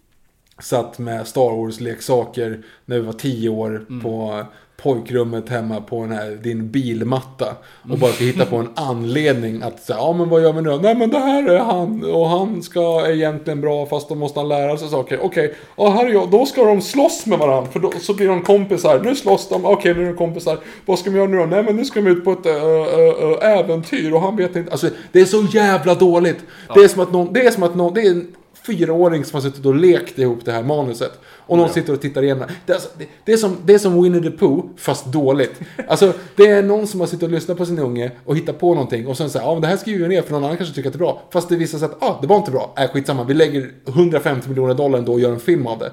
satt 0.60 1.00
med 1.00 1.28
Star 1.28 1.56
Wars-leksaker 1.56 2.64
när 2.86 2.96
vi 3.00 3.06
var 3.06 3.14
tio 3.14 3.50
år 3.50 3.86
Mm. 3.90 4.02
på 4.02 4.46
pojkrummet 4.78 5.50
hemma 5.50 5.82
på 5.82 6.02
den 6.02 6.12
här, 6.12 6.30
din 6.44 6.72
bilmatta. 6.72 7.56
Och 7.92 7.98
bara 7.98 8.12
ska 8.12 8.24
hitta 8.24 8.46
på 8.46 8.56
en 8.56 8.70
anledning 8.76 9.62
att 9.62 9.80
säga, 9.80 9.98
ja 10.00 10.14
men 10.14 10.30
vad 10.30 10.42
gör 10.42 10.54
vi 10.54 10.62
nu? 10.62 10.80
Nej 10.82 10.96
men 10.96 11.10
det 11.10 11.20
här 11.20 11.50
är 11.50 11.60
han 11.60 12.04
och 12.14 12.30
han 12.30 12.64
ska 12.64 13.06
är 13.06 13.12
egentligen 13.12 13.62
bra 13.62 13.86
fast 13.86 14.10
då 14.10 14.16
måste 14.16 14.40
han 14.40 14.50
lära 14.50 14.78
sig 14.78 14.90
saker. 14.90 15.20
Okej, 15.22 15.56
ja 15.78 15.90
här 15.90 16.06
är 16.06 16.10
jag, 16.10 16.32
då 16.32 16.46
ska 16.46 16.66
de 16.66 16.82
slåss 16.82 17.26
med 17.26 17.40
varandra 17.40 17.72
för 17.72 17.80
då, 17.80 17.92
så 18.02 18.14
blir 18.14 18.28
de 18.28 18.42
kompisar. 18.42 19.00
Nu 19.04 19.16
slåss 19.16 19.50
de, 19.50 19.66
okej 19.66 19.94
nu 19.94 20.02
är 20.02 20.08
de 20.08 20.18
kompisar. 20.18 20.58
Vad 20.86 21.00
ska 21.00 21.10
vi 21.10 21.18
göra 21.18 21.30
nu 21.30 21.38
då? 21.38 21.46
Nej 21.46 21.64
men 21.64 21.76
nu 21.76 21.86
ska 21.86 22.02
de 22.02 22.10
ut 22.10 22.26
på 22.26 22.32
ett 22.32 22.46
ö, 22.46 22.52
ö, 22.52 23.14
ö, 23.20 23.36
äventyr 23.42 24.14
och 24.14 24.22
han 24.22 24.36
vet 24.36 24.56
inte. 24.56 24.72
Alltså 24.72 24.90
det 25.12 25.22
är 25.22 25.26
så 25.26 25.44
jävla 25.52 25.96
dåligt. 25.96 26.40
Det 26.74 26.80
är 26.84 26.88
som 26.88 27.02
att 27.02 27.12
någon, 27.12 27.34
det 27.34 27.46
är 27.46 27.52
som 27.52 27.64
att 27.64 27.76
någon, 27.76 27.94
det 27.94 28.02
är 28.02 28.22
fyraåring 28.68 29.26
som 29.26 29.36
har 29.36 29.42
suttit 29.42 29.66
och 29.66 29.76
lekt 29.76 30.20
ihop 30.20 30.40
det 30.46 30.52
här 30.52 30.64
manuset. 30.64 31.12
Och 31.48 31.58
någon 31.58 31.70
sitter 31.70 31.94
och 31.94 32.02
tittar 32.02 32.24
igenom 32.24 32.48
det. 32.66 32.74
alltså- 32.74 32.90
Det, 32.98 33.06
det, 33.26 33.34
är 33.34 33.38
som, 33.38 33.58
det 33.66 33.74
är 33.74 33.78
som 33.80 34.04
Winnie 34.04 34.22
the 34.22 34.32
Pooh, 34.32 34.66
fast 34.78 35.06
dåligt. 35.06 35.60
Alltså, 35.88 36.14
det 36.36 36.48
är 36.48 36.64
någon 36.64 36.88
som 36.88 37.00
har 37.00 37.08
suttit 37.08 37.24
och 37.24 37.30
lyssnat 37.30 37.58
på 37.58 37.66
sin 37.66 37.80
unge 37.80 38.12
och 38.26 38.38
hittat 38.38 38.60
på 38.60 38.74
någonting 38.74 39.08
och 39.08 39.18
sen 39.18 39.30
säger 39.30 39.46
ja 39.46 39.54
men 39.54 39.62
det 39.62 39.68
här 39.68 39.78
skriver 39.78 40.08
vi 40.08 40.16
ner 40.16 40.22
för 40.22 40.32
någon 40.32 40.44
annan 40.44 40.58
kanske 40.58 40.76
tycker 40.76 40.90
att 40.90 40.94
det 40.94 40.98
är 40.98 41.00
bra. 41.00 41.22
Fast 41.34 41.50
det 41.50 41.56
visar 41.56 41.78
sig 41.80 41.86
att, 41.86 42.04
ah, 42.04 42.18
det 42.22 42.28
var 42.28 42.36
inte 42.38 42.52
bra. 42.52 42.74
Äh, 42.78 42.88
skitsamma, 42.88 43.24
vi 43.24 43.34
lägger 43.34 43.72
150 43.88 44.50
miljoner 44.50 44.74
dollar 44.74 45.00
ändå 45.00 45.14
och 45.14 45.20
gör 45.20 45.32
en 45.32 45.40
film 45.40 45.68
av 45.68 45.80
det. 45.80 45.92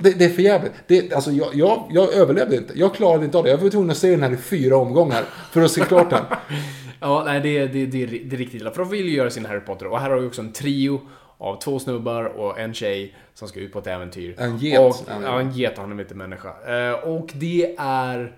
Det, 0.00 0.10
det 0.18 0.24
är 0.24 0.28
för 0.28 0.42
jävligt. 0.42 0.72
Det, 0.86 1.12
alltså, 1.12 1.30
jag, 1.30 1.48
jag, 1.54 1.82
jag 1.90 2.14
överlevde 2.14 2.56
inte. 2.56 2.72
Jag 2.78 2.94
klarade 2.94 3.24
inte 3.24 3.38
av 3.38 3.44
det. 3.44 3.50
Jag 3.50 3.58
var 3.58 3.68
tvungen 3.70 3.90
att 3.90 3.96
se 3.96 4.10
den 4.10 4.22
här 4.22 4.32
i 4.32 4.36
fyra 4.36 4.76
omgångar 4.76 5.24
för 5.52 5.62
att 5.62 5.70
se 5.70 5.80
klart 5.80 6.10
den. 6.10 6.22
Ja, 7.00 7.22
nej, 7.26 7.40
det, 7.40 7.66
det, 7.66 7.86
det, 7.86 8.06
det 8.06 8.36
är 8.36 8.38
riktigt 8.38 8.60
illa. 8.60 8.70
För 8.70 8.78
de 8.78 8.90
vill 8.90 9.08
ju 9.08 9.16
göra 9.16 9.30
sin 9.30 9.44
Harry 9.46 9.60
Potter. 9.60 9.86
Och 9.86 10.00
här 10.00 10.10
har 10.10 10.16
vi 10.18 10.26
också 10.28 10.40
en 10.42 10.52
trio 10.52 11.00
av 11.38 11.60
två 11.60 11.78
snubbar 11.78 12.24
och 12.24 12.60
en 12.60 12.74
tjej 12.74 13.14
som 13.34 13.48
ska 13.48 13.60
ut 13.60 13.72
på 13.72 13.78
ett 13.78 13.86
äventyr. 13.86 14.34
En 14.38 14.58
get. 14.58 14.80
Och, 14.80 14.96
ja, 15.08 15.40
en 15.40 15.52
get 15.52 15.78
han 15.78 15.92
är 15.92 16.00
inte 16.00 16.14
människa. 16.14 16.78
Eh, 16.78 16.92
och 16.92 17.30
det 17.34 17.74
är... 17.78 18.36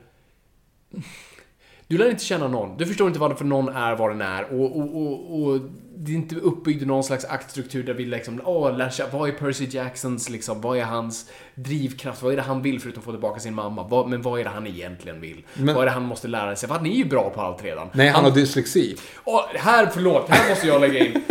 Du 1.87 1.99
lär 1.99 2.11
inte 2.11 2.25
känna 2.25 2.49
någon. 2.49 2.77
Du 2.77 2.87
förstår 2.87 3.09
inte 3.09 3.21
varför 3.21 3.45
någon 3.45 3.69
är 3.69 3.97
vad 3.97 4.11
den 4.11 4.23
är. 4.23 4.53
Och, 4.53 4.77
och, 4.77 4.97
och, 4.97 5.43
och 5.43 5.61
det 6.01 6.13
är 6.13 6.17
inte 6.17 6.37
uppbyggt 6.37 6.83
i 6.83 6.87
någon 6.87 7.05
slags 7.05 7.25
aktstruktur 7.25 7.83
där 7.83 7.95
vi 7.95 8.05
liksom, 8.05 8.41
åh, 8.45 8.77
lär 8.77 8.91
känna, 8.91 9.11
vad 9.13 9.29
är 9.29 9.33
Percy 9.33 9.67
Jacksons 9.71 10.31
liksom, 10.31 10.61
vad 10.61 10.79
är 10.79 10.83
hans 10.85 11.31
drivkraft, 11.55 12.23
vad 12.23 12.33
är 12.33 12.37
det 12.37 12.43
han 12.43 12.63
vill 12.63 12.81
förutom 12.81 13.01
att 13.01 13.05
få 13.05 13.11
tillbaka 13.11 13.41
sin 13.41 13.55
mamma? 13.55 13.89
Vad, 13.89 14.09
men 14.09 14.23
vad 14.23 14.41
är 14.41 14.45
det 14.45 14.51
han 14.51 14.67
egentligen 14.67 15.21
vill? 15.21 15.45
Men- 15.55 15.75
vad 15.75 15.83
är 15.83 15.87
det 15.87 15.93
han 15.93 16.03
måste 16.03 16.29
lära 16.29 16.57
sig? 16.57 16.69
För 16.69 16.77
han 16.77 16.87
är 16.87 16.91
ju 16.95 17.05
bra 17.05 17.31
på 17.31 17.41
allt 17.41 17.65
redan. 17.65 17.89
Nej, 17.93 18.09
han 18.09 18.25
har 18.25 18.31
dyslexi. 18.31 18.97
Och 19.17 19.41
här, 19.55 19.87
förlåt, 19.95 20.29
här 20.29 20.51
måste 20.51 20.67
jag 20.67 20.81
lägga 20.81 21.07
in. 21.07 21.23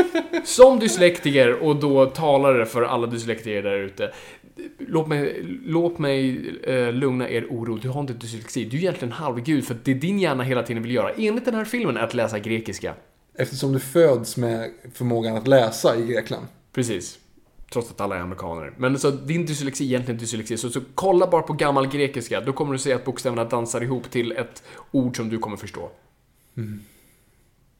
Som 0.45 0.79
dyslektiker 0.79 1.53
och 1.63 1.75
då 1.75 2.05
talare 2.05 2.65
för 2.65 2.81
alla 2.81 3.07
dyslektiker 3.07 3.63
där 3.63 3.77
ute. 3.77 4.11
Låt 4.79 5.07
mig, 5.07 5.45
låt 5.65 5.99
mig 5.99 6.49
eh, 6.63 6.91
lugna 6.93 7.29
er 7.29 7.45
oro. 7.49 7.77
Du 7.77 7.89
har 7.89 8.01
inte 8.01 8.13
dyslexi. 8.13 8.65
Du 8.65 8.77
är 8.77 8.81
egentligen 8.81 9.11
halvgud 9.11 9.67
för 9.67 9.75
det 9.83 9.93
din 9.93 10.19
hjärna 10.19 10.43
hela 10.43 10.63
tiden 10.63 10.83
vill 10.83 10.91
göra, 10.91 11.11
enligt 11.17 11.45
den 11.45 11.53
här 11.53 11.65
filmen, 11.65 11.97
är 11.97 12.01
att 12.01 12.13
läsa 12.13 12.39
grekiska. 12.39 12.93
Eftersom 13.39 13.73
du 13.73 13.79
föds 13.79 14.37
med 14.37 14.71
förmågan 14.93 15.37
att 15.37 15.47
läsa 15.47 15.95
i 15.95 16.07
Grekland. 16.07 16.45
Precis. 16.73 17.19
Trots 17.71 17.91
att 17.91 18.01
alla 18.01 18.15
är 18.15 18.19
amerikaner. 18.19 18.73
Men 18.77 18.99
så 18.99 19.11
din 19.11 19.45
dyslexi 19.45 19.83
är 19.83 19.87
egentligen 19.87 20.19
dyslexi. 20.19 20.57
Så, 20.57 20.69
så 20.69 20.81
kolla 20.95 21.27
bara 21.27 21.41
på 21.41 21.53
gammal 21.53 21.87
grekiska. 21.87 22.41
Då 22.41 22.53
kommer 22.53 22.73
du 22.73 22.79
se 22.79 22.93
att 22.93 23.05
bokstäverna 23.05 23.43
dansar 23.43 23.83
ihop 23.83 24.11
till 24.11 24.31
ett 24.31 24.63
ord 24.91 25.17
som 25.17 25.29
du 25.29 25.37
kommer 25.37 25.57
förstå. 25.57 25.89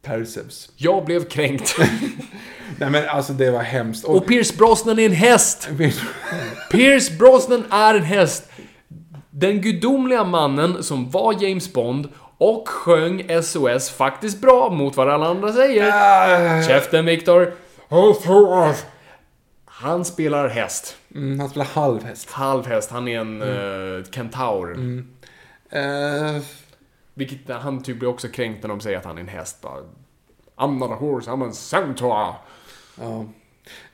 Perseus. 0.02 0.72
Jag 0.76 1.06
blev 1.06 1.26
kränkt. 1.30 1.76
Nej 2.80 2.90
men 2.90 3.10
alltså 3.10 3.34
det 3.34 3.52
var 3.52 3.64
hemskt. 3.64 4.06
Och 4.06 4.28
Pierce 4.28 4.58
Brosnan 4.58 5.00
är 5.00 5.06
en 5.06 5.12
häst! 5.12 5.70
Pierce 6.72 7.18
Brosnan 7.18 7.64
är 7.70 7.96
en 7.96 8.04
häst. 8.04 8.50
Den 9.30 9.62
gudomliga 9.62 10.24
mannen 10.24 10.84
som 10.84 11.10
var 11.10 11.44
James 11.44 11.74
Bond 11.74 12.10
och 12.38 12.68
sjöng 12.70 13.44
SOS 13.44 13.90
faktiskt 13.90 14.42
bra 14.42 14.70
mot 14.70 14.96
vad 14.98 15.10
alla 15.10 15.28
andra 15.28 15.54
säger. 15.54 16.64
Käften 16.68 17.06
Viktor. 17.06 17.54
Han 19.66 20.06
spelar 20.06 20.48
häst. 20.48 20.98
Mm, 21.16 21.40
han 21.40 21.50
spelar 21.50 21.66
halvhäst. 21.66 22.32
Halvhäst. 22.32 22.92
Han 22.92 23.08
är 23.08 23.20
en 23.20 23.42
eh, 23.42 24.04
kentaur. 24.12 24.78
Eh, 25.70 26.42
Vilket 27.14 27.50
han 27.50 27.84
typ 27.84 28.00
blir 28.00 28.10
också 28.10 28.28
kränkt 28.28 28.64
när 28.64 28.70
de 28.70 28.80
säger 28.80 28.98
att 28.98 29.06
han 29.06 29.18
är 29.18 29.22
en 29.22 29.28
häst. 29.28 29.62
Bara, 29.62 29.82
I'm 30.58 30.78
not 30.80 30.92
a 30.92 30.96
horse, 31.00 31.30
I'm 31.32 31.50
a 31.50 31.52
centaur. 31.52 32.34
ja. 33.00 33.26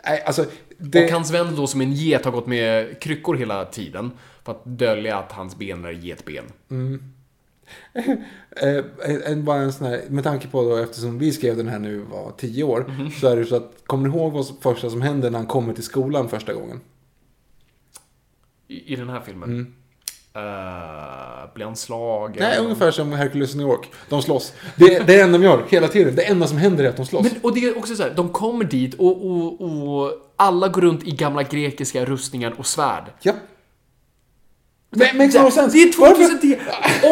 Nej, 0.06 0.24
alltså. 0.26 0.46
Det, 0.78 1.06
Och 1.06 1.12
hans 1.12 1.32
vän 1.32 1.56
då 1.56 1.68
som 1.68 1.82
en 1.82 1.94
get 1.94 2.26
har 2.26 2.32
gått 2.32 2.48
med 2.48 3.00
kryckor 3.02 3.36
hela 3.36 3.66
tiden. 3.66 4.12
För 4.44 4.52
att 4.52 4.62
dölja 4.66 5.18
att 5.18 5.32
hans 5.32 5.56
ben 5.58 5.86
är 5.86 5.92
getben. 5.92 6.46
eh, 6.72 7.00
en, 9.26 9.44
bara 9.46 9.58
en 9.62 9.74
sån 9.74 9.88
här, 9.88 10.02
med 10.10 10.24
tanke 10.24 10.48
på 10.48 10.62
då, 10.64 10.76
eftersom 10.78 11.20
vi 11.20 11.32
skrev 11.32 11.58
den 11.58 11.68
här 11.68 11.80
nu 11.80 11.98
var 12.00 12.32
tio 12.38 12.64
år. 12.64 12.86
Mhm. 12.88 13.12
Så 13.12 13.28
är 13.28 13.36
det 13.36 13.46
så 13.46 13.56
att, 13.56 13.74
kommer 13.86 14.10
ni 14.10 14.16
ihåg 14.16 14.34
vad 14.34 14.46
som- 14.46 14.58
första 14.62 14.90
som 14.90 15.02
händer 15.02 15.30
när 15.30 15.40
han 15.40 15.48
kommer 15.48 15.74
till 15.74 15.84
skolan 15.84 16.30
första 16.30 16.54
gången? 16.54 16.82
I, 18.68 18.94
i 18.94 18.96
den 18.96 19.10
här 19.10 19.22
filmen. 19.26 19.76
Uh, 20.36 21.54
blir 21.54 21.66
han 21.66 21.76
slagen? 21.76 22.38
Nej, 22.40 22.60
ungefär 22.60 22.92
som 22.92 23.12
Hercules 23.14 23.56
New 23.56 23.68
York. 23.68 23.92
De 24.10 24.22
slåss. 24.22 24.54
Det 24.76 24.96
är 24.96 25.04
det 25.04 25.22
enda 25.22 25.38
de 25.38 25.44
gör, 25.44 25.64
hela 25.70 25.88
tiden. 25.88 26.16
Det 26.16 26.24
enda 26.26 26.48
som 26.48 26.58
händer 26.58 26.84
är 26.84 26.90
att 26.90 26.98
de 26.98 27.06
slåss. 27.06 27.24
Men, 27.24 27.42
och 27.44 27.54
det 27.56 27.60
är 27.66 27.78
också 27.78 27.96
så 27.96 28.04
här, 28.04 28.14
de 28.16 28.30
kommer 28.30 28.66
dit 28.66 28.94
och, 28.94 29.26
och, 29.26 29.62
och 29.62 30.12
alla 30.36 30.68
går 30.68 30.82
runt 30.82 31.04
i 31.04 31.12
gamla 31.12 31.44
grekiska 31.44 32.06
rustningar 32.06 32.54
och 32.58 32.66
svärd. 32.66 33.04
Ja. 33.22 33.34
Det 34.94 35.14
makes 35.18 35.36
no 35.36 35.52
sense. 35.52 35.78
Det 35.78 35.84
är 35.84 36.00
Varför- 36.02 36.16
2010. 36.16 36.58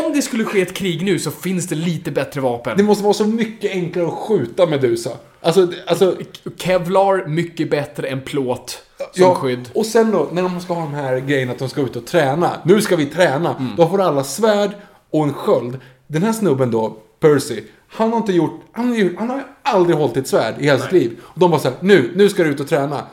Om 0.06 0.14
det 0.14 0.22
skulle 0.22 0.44
ske 0.46 0.62
ett 0.62 0.74
krig 0.74 1.04
nu 1.06 1.20
så 1.20 1.32
finns 1.32 1.68
det 1.68 1.76
lite 1.76 2.12
bättre 2.12 2.42
vapen. 2.42 2.78
Det 2.78 2.84
måste 2.84 3.04
vara 3.04 3.14
så 3.14 3.26
mycket 3.26 3.72
enklare 3.72 4.08
att 4.08 4.14
skjuta 4.14 4.66
Medusa. 4.66 5.10
Alltså, 5.42 5.68
alltså... 5.88 6.18
Kevlar, 6.58 7.28
mycket 7.28 7.70
bättre 7.70 8.08
än 8.08 8.22
plåt 8.22 8.84
som 8.98 9.24
Ja, 9.24 9.36
skydd. 9.36 9.70
och 9.74 9.86
sen 9.86 10.12
då, 10.12 10.30
när 10.32 10.42
de 10.42 10.62
ska 10.62 10.74
ha 10.74 10.82
de 10.82 10.94
här 10.94 11.20
grejerna 11.20 11.52
att 11.52 11.60
de 11.60 11.70
ska 11.70 11.82
ut 11.82 11.96
och 11.96 12.06
träna. 12.06 12.52
Nu 12.66 12.82
ska 12.82 12.96
vi 12.96 13.06
träna. 13.06 13.56
Mm. 13.60 13.72
Då 13.78 13.88
får 13.88 14.02
alla 14.02 14.24
svärd 14.24 14.72
och 15.12 15.24
en 15.24 15.34
sköld. 15.34 15.78
Den 16.08 16.24
här 16.24 16.34
snubben 16.34 16.72
då, 16.72 16.98
Percy, 17.20 17.64
han 17.88 18.10
har 18.12 18.18
inte 18.18 18.34
gjort, 18.34 18.62
han 18.72 18.88
har, 18.90 19.10
han 19.20 19.30
har 19.30 19.44
aldrig 19.64 19.96
hållit 19.98 20.18
ett 20.18 20.28
svärd 20.28 20.56
i 20.60 20.64
hela 20.64 20.80
sitt 20.80 20.92
liv. 20.92 21.18
Och 21.24 21.40
de 21.40 21.52
bara 21.52 21.60
såhär, 21.60 21.78
nu, 21.80 22.12
nu 22.16 22.30
ska 22.30 22.44
du 22.44 22.50
ut 22.50 22.60
och 22.60 22.68
träna. 22.68 23.06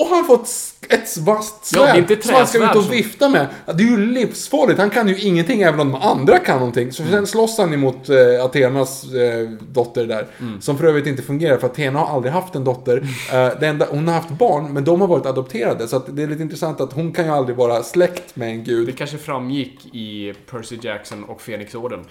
Och 0.00 0.06
han 0.06 0.24
fått 0.24 0.48
ett 0.88 1.16
vasst 1.16 1.70
Ja, 1.74 1.80
det 1.80 1.86
svärd 1.92 2.10
inte 2.10 2.26
som 2.26 2.34
han 2.36 2.46
ska 2.46 2.70
ut 2.70 2.76
och 2.76 2.92
vifta 2.92 3.28
med. 3.28 3.46
Det 3.66 3.82
är 3.82 3.86
ju 3.86 3.96
livsfarligt. 4.06 4.78
Han 4.80 4.90
kan 4.90 5.08
ju 5.08 5.18
ingenting 5.18 5.62
även 5.62 5.80
om 5.80 5.92
de 5.92 6.02
andra 6.02 6.38
kan 6.38 6.58
någonting. 6.58 6.92
Så 6.92 7.02
Mm. 7.02 7.14
sen 7.14 7.26
slåss 7.26 7.58
han 7.58 7.74
emot 7.74 8.08
eh, 8.08 8.44
Athenas 8.44 9.04
eh, 9.12 9.48
dotter 9.50 10.06
där. 10.06 10.26
Mm. 10.40 10.60
Som 10.60 10.78
för 10.78 10.84
övrigt 10.86 11.06
inte 11.06 11.22
fungerar 11.22 11.56
för 11.58 11.66
Athena 11.66 11.98
har 11.98 12.14
aldrig 12.16 12.32
haft 12.32 12.54
en 12.54 12.64
dotter. 12.64 12.96
Eh, 13.32 13.48
det 13.60 13.66
enda, 13.66 13.86
hon 13.90 14.08
har 14.08 14.14
haft 14.14 14.30
barn 14.30 14.72
men 14.72 14.84
de 14.84 15.00
har 15.00 15.08
varit 15.08 15.26
adopterade. 15.26 15.88
Så 15.88 15.98
det 15.98 16.22
är 16.22 16.26
lite 16.26 16.42
intressant 16.42 16.80
att 16.80 16.92
hon 16.92 17.12
kan 17.12 17.24
ju 17.24 17.30
aldrig 17.30 17.56
vara 17.56 17.82
släkt 17.82 18.36
med 18.36 18.50
en 18.50 18.58
Det 18.58 18.70
gud. 18.70 18.98
kanske 18.98 19.18
framgick 19.18 19.94
i 19.94 20.34
Percy 20.50 20.78
Jackson 20.82 21.24
och 21.24 21.40
Fenixorden. 21.40 22.04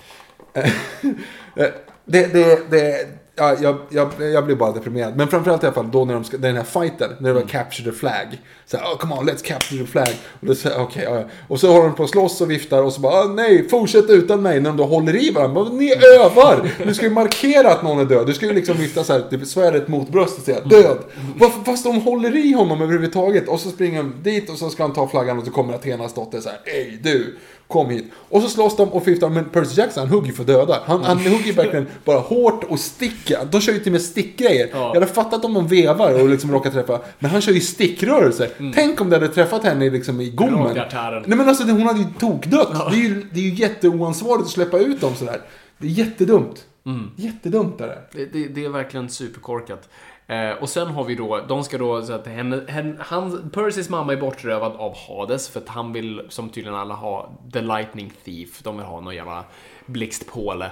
Eh, 1.55 1.65
Det, 2.05 2.33
det, 2.33 2.71
det, 2.71 3.07
ja, 3.35 3.55
jag, 3.61 3.77
jag, 3.89 4.11
jag 4.19 4.45
blir 4.45 4.55
bara 4.55 4.71
deprimerad. 4.71 5.17
Men 5.17 5.27
framförallt 5.27 5.63
i 5.63 5.65
alla 5.65 5.75
fall 5.75 5.91
då 5.91 6.05
när 6.05 6.13
de 6.13 6.23
ska, 6.23 6.37
den 6.37 6.55
här 6.55 6.63
fighten, 6.63 7.09
när 7.19 7.29
det 7.29 7.33
var 7.33 7.41
capture 7.41 7.91
the 7.91 7.97
flag. 7.97 8.41
Så 8.65 8.77
här, 8.77 8.85
oh 8.85 8.97
come 8.97 9.15
on, 9.15 9.29
let's 9.29 9.43
capture 9.43 9.81
the 9.81 9.87
flag. 9.87 10.07
Och, 10.39 10.47
då 10.47 10.55
säger 10.55 10.75
jag, 10.75 10.85
okej, 10.85 11.03
ja, 11.03 11.15
ja. 11.15 11.23
och 11.47 11.59
så 11.59 11.71
håller 11.71 11.83
de 11.83 11.95
på 11.95 12.03
att 12.03 12.09
slåss 12.09 12.41
och 12.41 12.51
viftar 12.51 12.83
och 12.83 12.93
så 12.93 13.01
bara, 13.01 13.13
ah, 13.13 13.27
nej, 13.27 13.69
fortsätt 13.69 14.09
utan 14.09 14.41
mig. 14.41 14.59
När 14.59 14.69
de 14.69 14.77
då 14.77 14.85
håller 14.85 15.15
i 15.27 15.31
varandra. 15.31 15.63
Ni 15.63 15.93
övar! 16.19 16.69
Du 16.85 16.93
ska 16.93 17.05
ju 17.05 17.11
markera 17.11 17.71
att 17.71 17.83
någon 17.83 17.99
är 17.99 18.05
död. 18.05 18.27
Du 18.27 18.33
ska 18.33 18.45
ju 18.45 18.53
liksom 18.53 18.77
vifta 18.77 19.03
så 19.03 19.13
här, 19.13 19.21
typ 19.29 19.47
svärdet 19.47 19.87
mot 19.87 20.09
bröstet 20.09 20.39
och 20.39 20.45
säga 20.45 20.59
död. 20.59 20.97
Varför, 21.35 21.63
fast 21.63 21.83
de 21.83 22.01
håller 22.01 22.35
i 22.35 22.53
honom 22.53 22.81
överhuvudtaget. 22.81 23.47
Och 23.47 23.59
så 23.59 23.69
springer 23.69 23.97
de 23.97 24.13
dit 24.23 24.49
och 24.49 24.57
så 24.57 24.69
ska 24.69 24.83
han 24.83 24.93
ta 24.93 25.07
flaggan 25.07 25.39
och 25.39 25.45
så 25.45 25.51
kommer 25.51 25.73
Athenas 25.73 26.13
dotter 26.13 26.41
så 26.41 26.49
här, 26.49 26.59
ej 26.65 26.99
du. 27.03 27.37
Kom 27.67 27.89
hit. 27.89 28.11
Och 28.29 28.41
så 28.41 28.49
slåss 28.49 28.75
de 28.77 28.89
och 28.89 29.03
fiftar, 29.03 29.29
men 29.29 29.45
Percy 29.45 29.81
Jackson 29.81 30.07
han 30.07 30.17
hugger 30.17 30.33
för 30.33 30.43
döda. 30.43 30.79
Han, 30.85 31.03
han 31.03 31.17
hugger 31.17 31.45
ju 31.45 31.51
verkligen 31.51 31.87
bara 32.05 32.19
hårt 32.19 32.63
och 32.63 32.79
sticker. 32.79 33.39
De 33.51 33.61
kör 33.61 33.73
ju 33.73 33.79
till 33.79 33.87
och 33.87 33.91
med 33.91 34.01
stickgrejer. 34.01 34.69
Jag 34.73 34.93
hade 34.93 35.07
fattat 35.07 35.45
om 35.45 35.53
de 35.53 35.67
vevar 35.67 36.21
och 36.21 36.29
liksom 36.29 36.51
råkar 36.51 36.71
träffa. 36.71 36.99
Men 37.19 37.31
han 37.31 37.41
kör 37.41 37.51
ju 37.51 37.59
stickrörelser. 37.59 38.49
Tänk 38.75 39.01
om 39.01 39.09
det 39.09 39.15
hade 39.15 39.27
träffat 39.27 39.63
henne 39.63 39.89
liksom 39.89 40.21
i 40.21 40.29
gommen. 40.29 40.75
Nej 41.27 41.37
men 41.37 41.49
alltså 41.49 41.63
hon 41.63 41.81
hade 41.81 41.99
ju 41.99 42.05
tokdött. 42.19 42.91
Det, 42.91 42.97
är 42.97 43.01
ju, 43.01 43.25
det 43.31 43.39
är 43.39 43.43
ju 43.43 43.53
jätteoansvarigt 43.53 44.43
att 44.43 44.49
släppa 44.51 44.77
ut 44.79 45.01
dem 45.01 45.15
sådär. 45.15 45.41
Det 45.77 45.87
är 45.87 45.91
jättedumt. 45.91 46.65
Jättedumt 47.15 47.81
är 47.81 47.87
det. 47.87 47.97
Det, 48.11 48.25
det, 48.25 48.47
det 48.47 48.65
är 48.65 48.69
verkligen 48.69 49.09
superkorkat. 49.09 49.89
Eh, 50.27 50.51
och 50.51 50.69
sen 50.69 50.87
har 50.87 51.03
vi 51.03 51.15
då, 51.15 51.41
de 51.47 51.63
ska 51.63 51.77
då, 51.77 52.01
så 52.01 52.13
att 52.13 52.27
henne, 52.27 52.63
henne, 52.67 52.95
han, 52.99 53.49
Percys 53.49 53.89
mamma 53.89 54.13
är 54.13 54.17
bortrövad 54.17 54.75
av 54.75 54.95
Hades 54.95 55.49
för 55.49 55.59
att 55.59 55.69
han 55.69 55.93
vill, 55.93 56.21
som 56.29 56.49
tydligen 56.49 56.79
alla 56.79 56.93
ha, 56.93 57.29
The 57.53 57.61
Lightning 57.61 58.13
Thief. 58.25 58.63
De 58.63 58.77
vill 58.77 58.85
ha 58.85 58.99
någon 58.99 59.15
jävla 59.15 59.43
blixtpåle. 59.85 60.71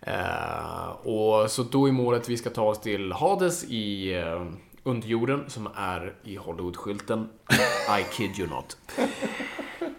Eh, 0.00 0.88
och 1.02 1.50
så 1.50 1.62
då 1.62 1.88
är 1.88 1.92
målet 1.92 2.28
vi 2.28 2.36
ska 2.36 2.50
ta 2.50 2.62
oss 2.62 2.80
till 2.80 3.12
Hades 3.12 3.64
i 3.64 4.14
eh, 4.14 4.42
underjorden 4.82 5.44
som 5.48 5.68
är 5.76 6.14
i 6.24 6.36
Hollywood-skylten. 6.36 7.28
I 8.00 8.04
kid 8.16 8.38
you 8.38 8.48
not. 8.48 8.76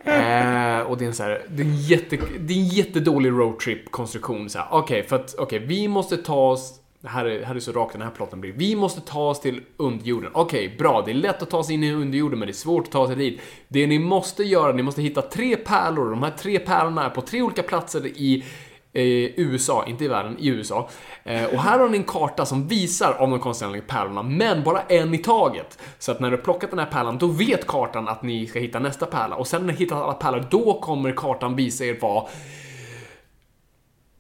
Eh, 0.06 0.82
och 0.82 0.98
det 0.98 1.06
är 1.06 1.08
en 1.08 1.14
så 1.14 1.24
här, 1.24 1.46
det 1.50 1.64
är 1.64 1.68
en, 1.68 1.78
jätte, 1.78 2.18
det 2.40 2.54
är 2.54 2.58
en 2.58 2.68
jättedålig 2.68 3.30
roadtrip-konstruktion. 3.30 4.46
Okej, 4.46 4.62
okay, 4.62 4.80
Okej, 4.80 5.04
för 5.04 5.16
att 5.16 5.36
okej, 5.38 5.60
vi 5.60 5.88
måste 5.88 6.18
ta 6.18 6.50
oss 6.50 6.80
det 7.06 7.12
här 7.12 7.26
är, 7.26 7.44
här 7.44 7.56
är 7.56 7.60
så 7.60 7.72
rakt 7.72 7.94
den 7.94 8.02
här 8.02 8.10
plotten 8.10 8.42
blir. 8.42 8.54
Vi 8.54 8.76
måste 8.76 9.02
ta 9.02 9.30
oss 9.30 9.40
till 9.40 9.62
underjorden. 9.78 10.32
Okej, 10.34 10.76
bra. 10.78 11.02
Det 11.06 11.12
är 11.12 11.16
lätt 11.16 11.42
att 11.42 11.50
ta 11.50 11.64
sig 11.64 11.74
in 11.74 11.84
i 11.84 11.94
underjorden, 11.94 12.40
men 12.40 12.48
det 12.48 12.52
är 12.52 12.54
svårt 12.54 12.84
att 12.86 12.92
ta 12.92 13.08
sig 13.08 13.16
dit. 13.16 13.42
Det 13.68 13.88
ni 13.88 14.00
måste 14.00 14.44
göra, 14.44 14.74
ni 14.74 14.84
måste 14.84 15.02
hitta 15.02 15.22
tre 15.22 15.56
pärlor. 15.56 16.10
De 16.10 16.24
här 16.24 16.32
tre 16.32 16.60
pärlorna 16.60 17.06
är 17.06 17.10
på 17.10 17.22
tre 17.22 17.42
olika 17.42 17.64
platser 17.64 18.08
i 18.08 18.46
eh, 18.94 19.04
USA, 19.40 19.86
inte 19.88 20.06
i 20.06 20.08
världen, 20.08 20.38
i 20.40 20.48
USA. 20.48 20.90
Eh, 21.24 21.46
och 21.46 21.60
här 21.60 21.80
har 21.80 21.90
ni 21.90 21.98
en 21.98 22.04
karta 22.04 22.46
som 22.46 22.68
visar 22.68 23.14
av 23.14 23.40
konstig 23.40 23.66
anledning 23.66 23.90
pärlorna, 23.90 24.24
men 24.24 24.64
bara 24.64 24.82
en 24.82 25.14
i 25.14 25.18
taget. 25.18 25.80
Så 26.00 26.12
att 26.12 26.20
när 26.20 26.32
du 26.32 26.38
har 26.38 26.44
plockat 26.44 26.70
den 26.70 26.80
här 26.80 26.92
pärlan, 26.92 27.18
då 27.18 27.28
vet 27.28 27.68
kartan 27.68 28.08
att 28.08 28.24
ni 28.24 28.48
ska 28.48 28.60
hitta 28.60 28.80
nästa 28.80 29.06
pärla. 29.06 29.36
Och 29.36 29.48
sen 29.48 29.66
när 29.66 29.74
ni 29.74 29.80
hittat 29.80 30.04
alla 30.04 30.14
pärlor, 30.14 30.46
då 30.52 30.80
kommer 30.82 31.12
kartan 31.12 31.56
visa 31.56 31.86
er 31.86 31.98
vad 32.02 32.28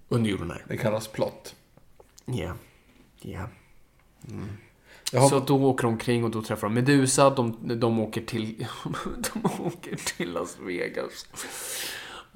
underjorden 0.09 0.51
är. 0.51 0.65
Det 0.67 0.77
kallas 0.77 1.07
plott. 1.07 1.55
Ja. 2.25 2.51
Ja. 3.25 3.47
Jag 5.11 5.21
har, 5.21 5.29
Så 5.29 5.39
då 5.39 5.65
åker 5.65 5.83
de 5.83 5.93
omkring 5.93 6.23
och 6.23 6.31
då 6.31 6.41
träffar 6.41 6.67
de 6.67 6.73
Medusa, 6.73 7.29
de, 7.29 7.57
de 7.79 7.99
åker 7.99 8.21
till... 8.21 8.67
de 9.33 9.45
åker 9.65 9.95
till 9.95 10.31
Las 10.31 10.57
Vegas. 10.59 11.27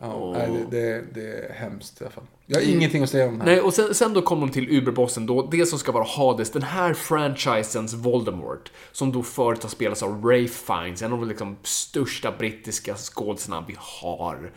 ja, 0.02 0.32
nej, 0.34 0.66
det, 0.72 0.78
det, 0.78 1.06
det 1.14 1.46
är 1.46 1.54
hemskt 1.54 2.02
i 2.02 2.04
alla 2.04 2.12
fall. 2.12 2.24
Jag 2.46 2.58
har 2.60 2.68
ingenting 2.68 3.04
att 3.04 3.10
säga 3.10 3.28
om 3.28 3.40
det 3.40 3.46
här. 3.46 3.52
Nej, 3.52 3.62
och 3.62 3.74
sen, 3.74 3.94
sen 3.94 4.14
då 4.14 4.22
kommer 4.22 4.48
de 4.48 4.54
till 4.54 4.78
Uberbossen 4.78 5.26
då, 5.26 5.48
det 5.52 5.66
som 5.66 5.80
ska 5.80 5.92
vara 5.92 6.06
Hades, 6.08 6.52
den 6.52 6.64
här 6.64 6.94
franchisens 6.94 7.94
Voldemort, 7.94 8.72
som 8.92 9.12
då 9.12 9.24
förut 9.24 9.64
har 9.64 9.70
spelats 9.70 10.04
av 10.04 10.26
Ray 10.26 10.48
Fiennes, 10.48 11.02
en 11.02 11.14
av 11.14 11.20
de 11.20 11.30
liksom 11.30 11.58
största 11.64 12.32
brittiska 12.32 12.96
skådisarna 12.96 13.66
vi 13.68 13.76
har. 13.78 14.52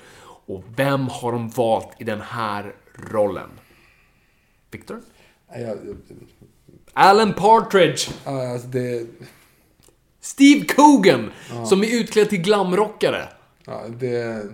Och 0.46 0.64
vem 0.76 1.08
har 1.08 1.32
de 1.32 1.48
valt 1.48 1.88
i 1.98 2.04
den 2.04 2.20
här 2.20 2.74
rollen? 2.94 3.50
Victor? 4.70 5.00
Jag, 5.54 5.78
Alan 6.92 7.34
Partridge! 7.34 8.10
ja, 8.24 8.52
alltså 8.52 8.68
det, 8.68 9.06
Steve 10.20 10.64
Coogan! 10.64 11.30
Som 11.68 11.84
är 11.84 12.00
utklädd 12.00 12.28
till 12.28 12.42
glamrockare. 12.42 13.28
ja, 13.66 13.84
det... 13.88 14.46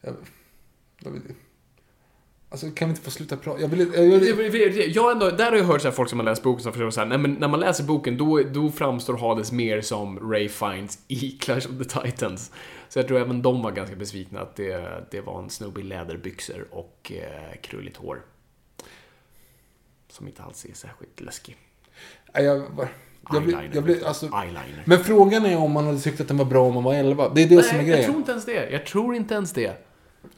Jag, 0.00 0.14
jag 0.98 1.10
vill, 1.10 1.22
alltså 2.48 2.70
kan 2.70 2.88
vi 2.88 2.90
inte 2.90 3.02
få 3.02 3.10
sluta 3.10 3.36
prata? 3.36 3.60
Jag 3.60 3.68
vill, 3.68 3.92
jag 3.94 4.36
vill, 4.50 4.96
Jag 4.96 5.12
ändå, 5.12 5.30
där 5.30 5.50
har 5.50 5.58
jag 5.58 5.64
hört 5.64 5.82
så 5.82 5.92
folk 5.92 6.10
som 6.10 6.18
har 6.18 6.24
läst 6.24 6.42
boken 6.42 6.62
som 6.62 6.72
försöker 6.72 6.90
säga, 6.90 7.04
nej 7.04 7.18
men 7.18 7.32
när 7.32 7.48
man 7.48 7.60
läser 7.60 7.84
boken 7.84 8.16
då, 8.16 8.42
då 8.42 8.70
framstår 8.70 9.16
Hades 9.16 9.52
mer 9.52 9.80
som 9.80 10.30
Ray 10.32 10.48
Fiennes 10.48 10.98
i 11.08 11.30
Clash 11.40 11.56
of 11.56 11.78
the 11.78 12.00
Titans. 12.00 12.52
Så 12.88 12.98
jag 12.98 13.08
tror 13.08 13.18
även 13.18 13.42
de 13.42 13.62
var 13.62 13.72
ganska 13.72 13.96
besvikna 13.96 14.40
att 14.40 14.56
det, 14.56 15.04
det 15.10 15.20
var 15.20 15.42
en 15.42 15.50
snubbe 15.50 15.80
i 15.80 15.84
läderbyxor 15.84 16.66
och 16.70 17.12
eh, 17.14 17.60
krulligt 17.62 17.96
hår. 17.96 18.22
Som 20.16 20.26
inte 20.26 20.42
alls 20.42 20.64
är 20.64 20.74
särskilt 20.74 21.20
läskig. 21.20 21.56
nej, 22.34 22.44
jag, 22.44 22.56
jag, 22.56 22.88
jag, 23.32 23.42
blir, 23.42 23.70
jag 23.74 23.84
blir, 23.84 23.94
Victor. 23.94 24.08
alltså, 24.08 24.26
Eyeliner. 24.26 24.82
Men 24.84 24.98
frågan 25.04 25.46
är 25.46 25.56
om 25.58 25.72
man 25.72 25.86
hade 25.86 26.00
tyckt 26.00 26.20
att 26.20 26.28
den 26.28 26.36
var 26.36 26.44
bra 26.44 26.62
om 26.62 26.74
man 26.74 26.84
var 26.84 26.94
11. 26.94 27.28
Det 27.34 27.42
är 27.42 27.48
det 27.48 27.62
som 27.62 27.78
är 27.78 27.82
Nej, 27.82 27.90
jag 27.90 27.96
grejen. 27.96 28.04
tror 28.04 28.16
inte 28.18 28.30
ens 28.30 28.44
det. 28.44 28.70
Jag 28.70 28.86
tror 28.86 29.14
inte 29.14 29.34
ens 29.34 29.52
det. 29.52 29.86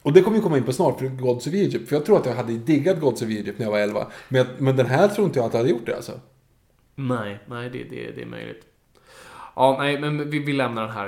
Och 0.01 0.13
det 0.13 0.21
kommer 0.21 0.37
vi 0.37 0.43
komma 0.43 0.57
in 0.57 0.63
på 0.63 0.73
snart, 0.73 0.99
för 0.99 1.07
Gods 1.07 1.47
of 1.47 1.53
Egypt. 1.53 1.89
För 1.89 1.95
jag 1.95 2.05
tror 2.05 2.17
att 2.17 2.25
jag 2.25 2.33
hade 2.33 2.53
diggat 2.53 2.99
Gods 2.99 3.21
of 3.21 3.27
Egypt 3.27 3.59
när 3.59 3.65
jag 3.65 3.71
var 3.71 3.79
11. 3.79 4.07
Men, 4.29 4.47
men 4.57 4.75
den 4.75 4.85
här 4.85 5.07
tror 5.07 5.27
inte 5.27 5.39
jag 5.39 5.45
att 5.45 5.53
jag 5.53 5.59
hade 5.59 5.69
gjort 5.71 5.85
det 5.85 5.95
alltså. 5.95 6.19
Nej, 6.95 7.39
nej 7.45 7.69
det, 7.69 7.83
det, 7.83 8.11
det 8.11 8.21
är 8.21 8.25
möjligt. 8.25 8.63
Ja, 9.55 9.75
nej, 9.79 9.99
men 9.99 10.29
vi, 10.29 10.39
vi 10.39 10.53
lämnar 10.53 10.81
den 10.81 10.91
här. 10.91 11.07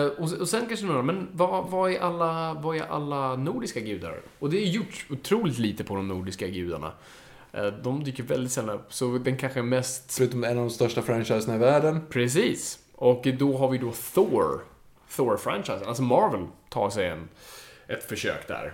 Eh, 0.00 0.06
och, 0.06 0.32
och 0.40 0.48
sen 0.48 0.66
kanske 0.68 0.86
några, 0.86 1.02
men 1.02 1.28
vad, 1.32 1.70
vad, 1.70 1.92
är 1.92 2.00
alla, 2.00 2.54
vad 2.54 2.76
är 2.76 2.82
alla 2.82 3.36
nordiska 3.36 3.80
gudar? 3.80 4.20
Och 4.38 4.50
det 4.50 4.56
är 4.58 4.66
gjort 4.66 5.06
otroligt 5.10 5.58
lite 5.58 5.84
på 5.84 5.96
de 5.96 6.08
nordiska 6.08 6.46
gudarna. 6.46 6.92
Eh, 7.52 7.66
de 7.66 8.04
dyker 8.04 8.22
väldigt 8.22 8.52
sällan 8.52 8.74
upp, 8.74 8.92
så 8.92 9.18
den 9.18 9.36
kanske 9.36 9.60
är 9.60 9.64
mest... 9.64 10.12
Förutom 10.12 10.44
en 10.44 10.50
av 10.58 10.64
de 10.64 10.70
största 10.70 11.02
franchiserna 11.02 11.54
i 11.54 11.58
världen. 11.58 12.00
Precis. 12.10 12.78
Och 12.94 13.26
då 13.38 13.56
har 13.56 13.68
vi 13.68 13.78
då 13.78 13.92
Thor. 14.14 14.64
Thor-franchisen. 15.16 15.88
Alltså 15.88 16.02
Marvel 16.02 16.46
tar 16.68 16.90
sig 16.90 17.08
en, 17.08 17.28
ett 17.88 18.04
försök 18.04 18.48
där. 18.48 18.72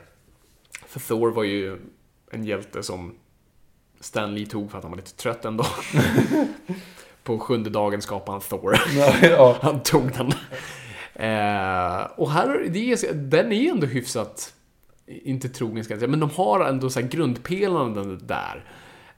För 0.86 1.01
Thor 1.01 1.31
var 1.31 1.44
ju 1.44 1.78
en 2.31 2.44
hjälte 2.44 2.82
som 2.82 3.15
Stan 4.01 4.35
Lee 4.35 4.47
tog 4.47 4.70
för 4.70 4.78
att 4.78 4.85
han 4.85 4.90
var 4.90 4.97
lite 4.97 5.16
trött 5.16 5.44
en 5.44 5.57
dag. 5.57 5.66
På 7.23 7.39
sjunde 7.39 7.70
dagen 7.70 8.03
skapade 8.03 8.32
han 8.32 8.40
Thor. 8.40 8.77
Han 9.62 9.82
tog 9.82 10.12
den. 10.12 10.32
Eh, 11.15 12.03
och 12.16 12.31
här, 12.31 12.66
det 12.69 12.93
är, 12.93 13.12
den 13.12 13.53
är 13.53 13.70
ändå 13.70 13.86
hyfsat, 13.86 14.55
inte 15.07 15.49
trogen 15.49 15.85
ska 15.85 15.93
jag 15.93 15.99
säga, 16.01 16.11
men 16.11 16.20
de 16.20 16.31
har 16.31 16.65
ändå 16.65 16.91
så 16.91 17.01
här 17.01 17.09
grundpelarna 17.09 18.05
där. 18.05 18.65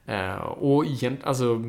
Eh, 0.05 0.35
och 0.41 0.85
egentligen, 0.85 1.17
alltså, 1.23 1.63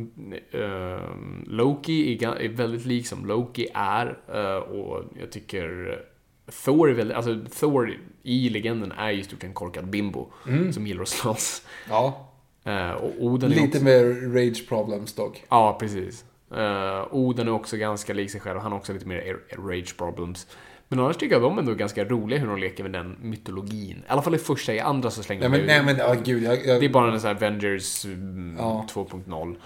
eh, 0.51 1.01
Loki 1.47 2.25
är, 2.25 2.37
är 2.37 2.49
väldigt 2.49 2.87
lik 2.87 3.07
som 3.07 3.27
Loki 3.27 3.69
är. 3.75 4.19
eh, 4.29 4.57
och 4.57 5.05
jag 5.21 5.33
tycker 5.33 5.99
Thor 6.65 6.91
är 6.91 6.95
väldigt, 6.95 7.17
alltså 7.17 7.39
Thor 7.61 7.99
i 8.23 8.49
legenden 8.49 8.93
är 8.93 9.11
ju 9.11 9.23
stort 9.23 9.45
en 9.45 9.55
korkad 9.55 9.87
bimbo 9.87 10.33
som 10.73 10.87
gillar 10.87 11.03
att 11.03 11.09
slåss. 11.09 11.63
Ja. 11.89 12.27
Och 13.01 13.13
Oden 13.19 13.51
Lite 13.51 13.63
också, 13.65 13.85
mer 13.85 14.35
rage 14.35 14.69
problems 14.69 15.15
dock. 15.15 15.45
Ja, 15.49 15.77
precis. 15.81 16.25
Uh, 16.57 17.15
Oden 17.15 17.49
är 17.49 17.53
också 17.53 17.77
ganska 17.77 18.13
lik 18.15 18.31
sig 18.31 18.41
själv 18.41 18.57
och 18.57 18.63
han 18.63 18.73
har 18.73 18.79
också 18.79 18.93
lite 18.93 19.07
mer 19.07 19.19
er- 19.19 19.57
rage 19.69 19.97
problems. 19.99 20.47
Men 20.93 20.99
annars 21.01 21.17
tycker 21.17 21.35
jag 21.35 21.43
de 21.43 21.57
är 21.59 21.61
ändå 21.63 21.75
ganska 21.75 22.05
roliga 22.05 22.39
hur 22.41 22.47
de 22.47 22.59
leker 22.59 22.83
med 22.83 22.93
den 22.93 23.17
mytologin. 23.23 23.97
I 23.97 24.03
alla 24.09 24.23
fall 24.23 24.35
i 24.35 24.39
första, 24.39 24.75
i 24.75 24.81
andra 24.81 25.11
så 25.11 25.23
slänger 25.23 25.49
Nej 25.49 25.51
de 25.51 25.51
men, 25.51 25.61
ut- 25.61 25.67
nej, 25.87 25.95
men 25.95 25.97
ja, 26.09 26.23
gud. 26.25 26.43
Jag, 26.43 26.67
jag, 26.67 26.81
Det 26.81 26.87
är 26.87 26.91
bara 26.91 27.13
en 27.13 27.21
sån 27.21 27.29
här 27.29 27.37
Avengers 27.37 28.05
mm, 28.05 28.57
Ja. 28.59 28.87
2.0. 28.95 29.57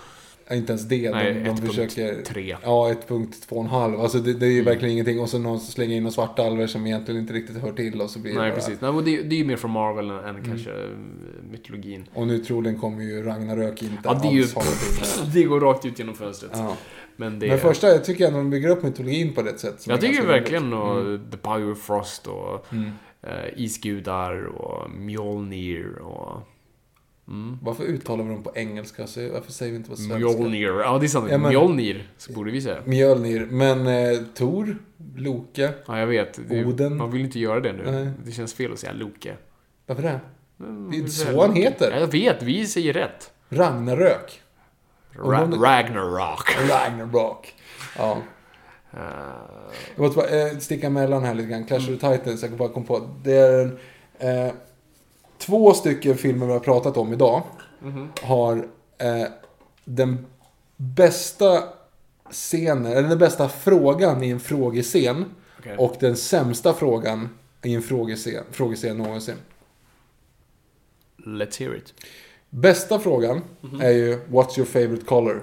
inte 0.50 0.72
ens 0.72 0.88
det. 0.88 1.10
Nej, 1.10 1.34
de, 1.34 1.40
de 1.40 1.50
1.3. 1.50 1.66
försöker... 1.66 2.22
Ja, 2.62 2.92
1.2,5. 3.08 4.02
Alltså 4.02 4.18
det, 4.18 4.32
det 4.32 4.46
är 4.46 4.50
ju 4.50 4.54
Mm. 4.60 4.64
verkligen 4.64 4.92
ingenting. 4.92 5.20
Och 5.20 5.28
så 5.28 5.38
någon 5.38 5.60
slänger 5.60 5.96
in 5.96 6.02
några 6.02 6.12
svarta 6.12 6.42
alver 6.46 6.66
som 6.66 6.86
egentligen 6.86 7.20
inte 7.20 7.32
riktigt 7.32 7.56
hör 7.58 7.72
till. 7.72 8.00
Och 8.00 8.10
så 8.10 8.18
blir 8.18 8.32
det 8.32 8.38
Nej, 8.40 8.50
bara... 8.50 8.54
precis. 8.60 8.80
Nej, 8.80 8.92
men 8.92 9.04
det, 9.04 9.22
det 9.22 9.34
är 9.34 9.38
ju 9.38 9.44
mer 9.44 9.56
från 9.56 9.70
Marvel 9.70 10.10
än, 10.10 10.18
Mm. 10.28 10.44
kanske 10.44 10.70
eh, 10.70 10.76
mytologin. 11.50 12.04
Och 12.14 12.26
nu 12.26 12.38
troligen 12.38 12.78
kommer 12.78 13.02
ju 13.04 13.22
Ragnarök 13.22 13.82
inte 13.82 13.96
Ja, 14.04 14.14
det 14.22 14.28
är 14.28 14.32
ju... 14.32 14.42
alls 14.42 14.54
ha 14.54 14.62
med- 14.62 15.32
det 15.34 15.42
går 15.42 15.60
rakt 15.60 15.84
ut 15.84 15.98
genom 15.98 16.14
fönstret. 16.14 16.52
Ja. 16.54 16.76
Men 17.16 17.38
det... 17.38 17.46
Men 17.48 17.58
första, 17.58 17.88
jag 17.88 18.04
tycker 18.04 18.26
ändå 18.26 18.38
de 18.38 18.50
bygger 18.50 18.68
upp 18.68 18.82
mytologin 18.82 19.34
på 19.34 19.42
det 19.42 19.58
sätt. 19.58 19.84
jag 19.86 20.00
tycker 20.00 20.26
verkligen 20.26 20.72
roligt. 20.72 20.82
och 20.84 21.00
Mm. 21.00 21.30
The 21.30 21.36
Power 21.36 21.72
of 21.72 21.78
Frost 21.78 22.26
och 22.26 22.66
eh, 23.22 23.30
Isgudar 23.56 24.44
och 24.44 24.90
Mjolnir 24.90 25.98
och... 25.98 26.40
Varför 27.62 27.84
uttalar 27.84 28.24
vi 28.24 28.30
dem 28.30 28.42
på 28.42 28.52
engelska? 28.54 29.06
Så 29.06 29.28
varför 29.32 29.52
säger 29.52 29.72
vi 29.72 29.76
inte 29.78 29.90
på 29.90 29.96
svenska? 29.96 30.16
Mjolnir. 30.18 30.80
Ja, 30.80 30.98
det 30.98 31.06
är 31.06 31.08
sant. 31.08 31.28
Ja, 31.30 31.38
men- 31.38 31.48
Mjolnir, 31.50 32.08
så 32.16 32.32
borde 32.32 32.50
vi 32.50 32.60
säga. 32.60 32.82
Mjölnir. 32.84 33.46
Men 33.50 33.86
eh, 33.86 34.18
Tor, 34.34 34.76
Loke. 35.16 35.72
Ja, 35.86 35.98
jag 35.98 36.06
vet. 36.06 36.40
Oden. 36.50 36.96
Man 36.96 37.10
vill 37.10 37.20
inte 37.20 37.38
göra 37.38 37.60
det 37.60 37.72
nu. 37.72 37.90
Nej. 37.90 38.10
Det 38.24 38.32
känns 38.32 38.54
fel 38.54 38.72
att 38.72 38.78
säga 38.78 38.92
Loke. 38.92 39.36
Varför 39.86 40.02
det? 40.02 40.20
Det 40.90 40.96
är 40.96 41.06
så 41.06 41.40
han 41.46 41.54
heter. 41.54 41.90
Ja, 41.90 41.98
jag 42.00 42.06
vet, 42.06 42.42
vi 42.42 42.66
säger 42.66 42.92
rätt. 42.92 43.30
Ragnarök. 43.48 44.40
Ra 45.18 45.46
det- 45.46 45.56
Ragnarok. 45.56 46.56
Ragnarok. 46.70 47.54
Ja. 47.98 48.18
Eh, 48.92 48.98
Jag 49.94 50.02
måste 50.04 50.16
bara 50.16 50.28
eh, 50.28 50.58
sticka 50.58 50.86
emellan 50.86 51.24
här 51.24 51.34
lite 51.34 51.48
grann. 51.48 51.64
Clash 51.64 51.76
of 51.94 52.00
the 52.00 52.16
Titans, 52.16 52.42
jag 52.42 52.50
bara 52.52 52.68
kom 52.68 52.84
på. 52.84 53.08
Det 53.22 53.32
är 53.36 53.60
en, 54.18 54.46
eh, 54.46 54.52
två 55.38 55.74
stycken 55.74 56.16
filmer 56.16 56.46
vi 56.46 56.52
har 56.52 56.60
pratat 56.60 56.96
om 56.96 57.12
idag. 57.12 57.42
Har 58.22 58.56
eh, 58.98 59.26
den 59.84 60.26
bästa 60.76 61.62
scenen, 62.30 62.86
eller 62.92 63.08
den 63.08 63.18
bästa 63.18 63.48
frågan 63.48 64.22
i 64.22 64.30
en 64.30 64.40
frågescen. 64.40 65.24
Okej. 65.58 65.76
Och 65.76 65.96
den 66.00 66.16
sämsta 66.16 66.72
frågan 66.74 67.28
i 67.62 67.74
en 67.74 67.82
frågescen, 67.82 68.44
frågescen 68.50 68.98
någonsin. 68.98 69.34
let's 71.26 71.58
hear 71.60 71.74
it. 71.76 71.94
Bästa 72.60 72.98
frågan 72.98 73.40
är 73.80 73.90
ju 73.90 74.18
What's 74.30 74.58
your 74.58 74.66
favorite 74.66 75.04
color? 75.04 75.42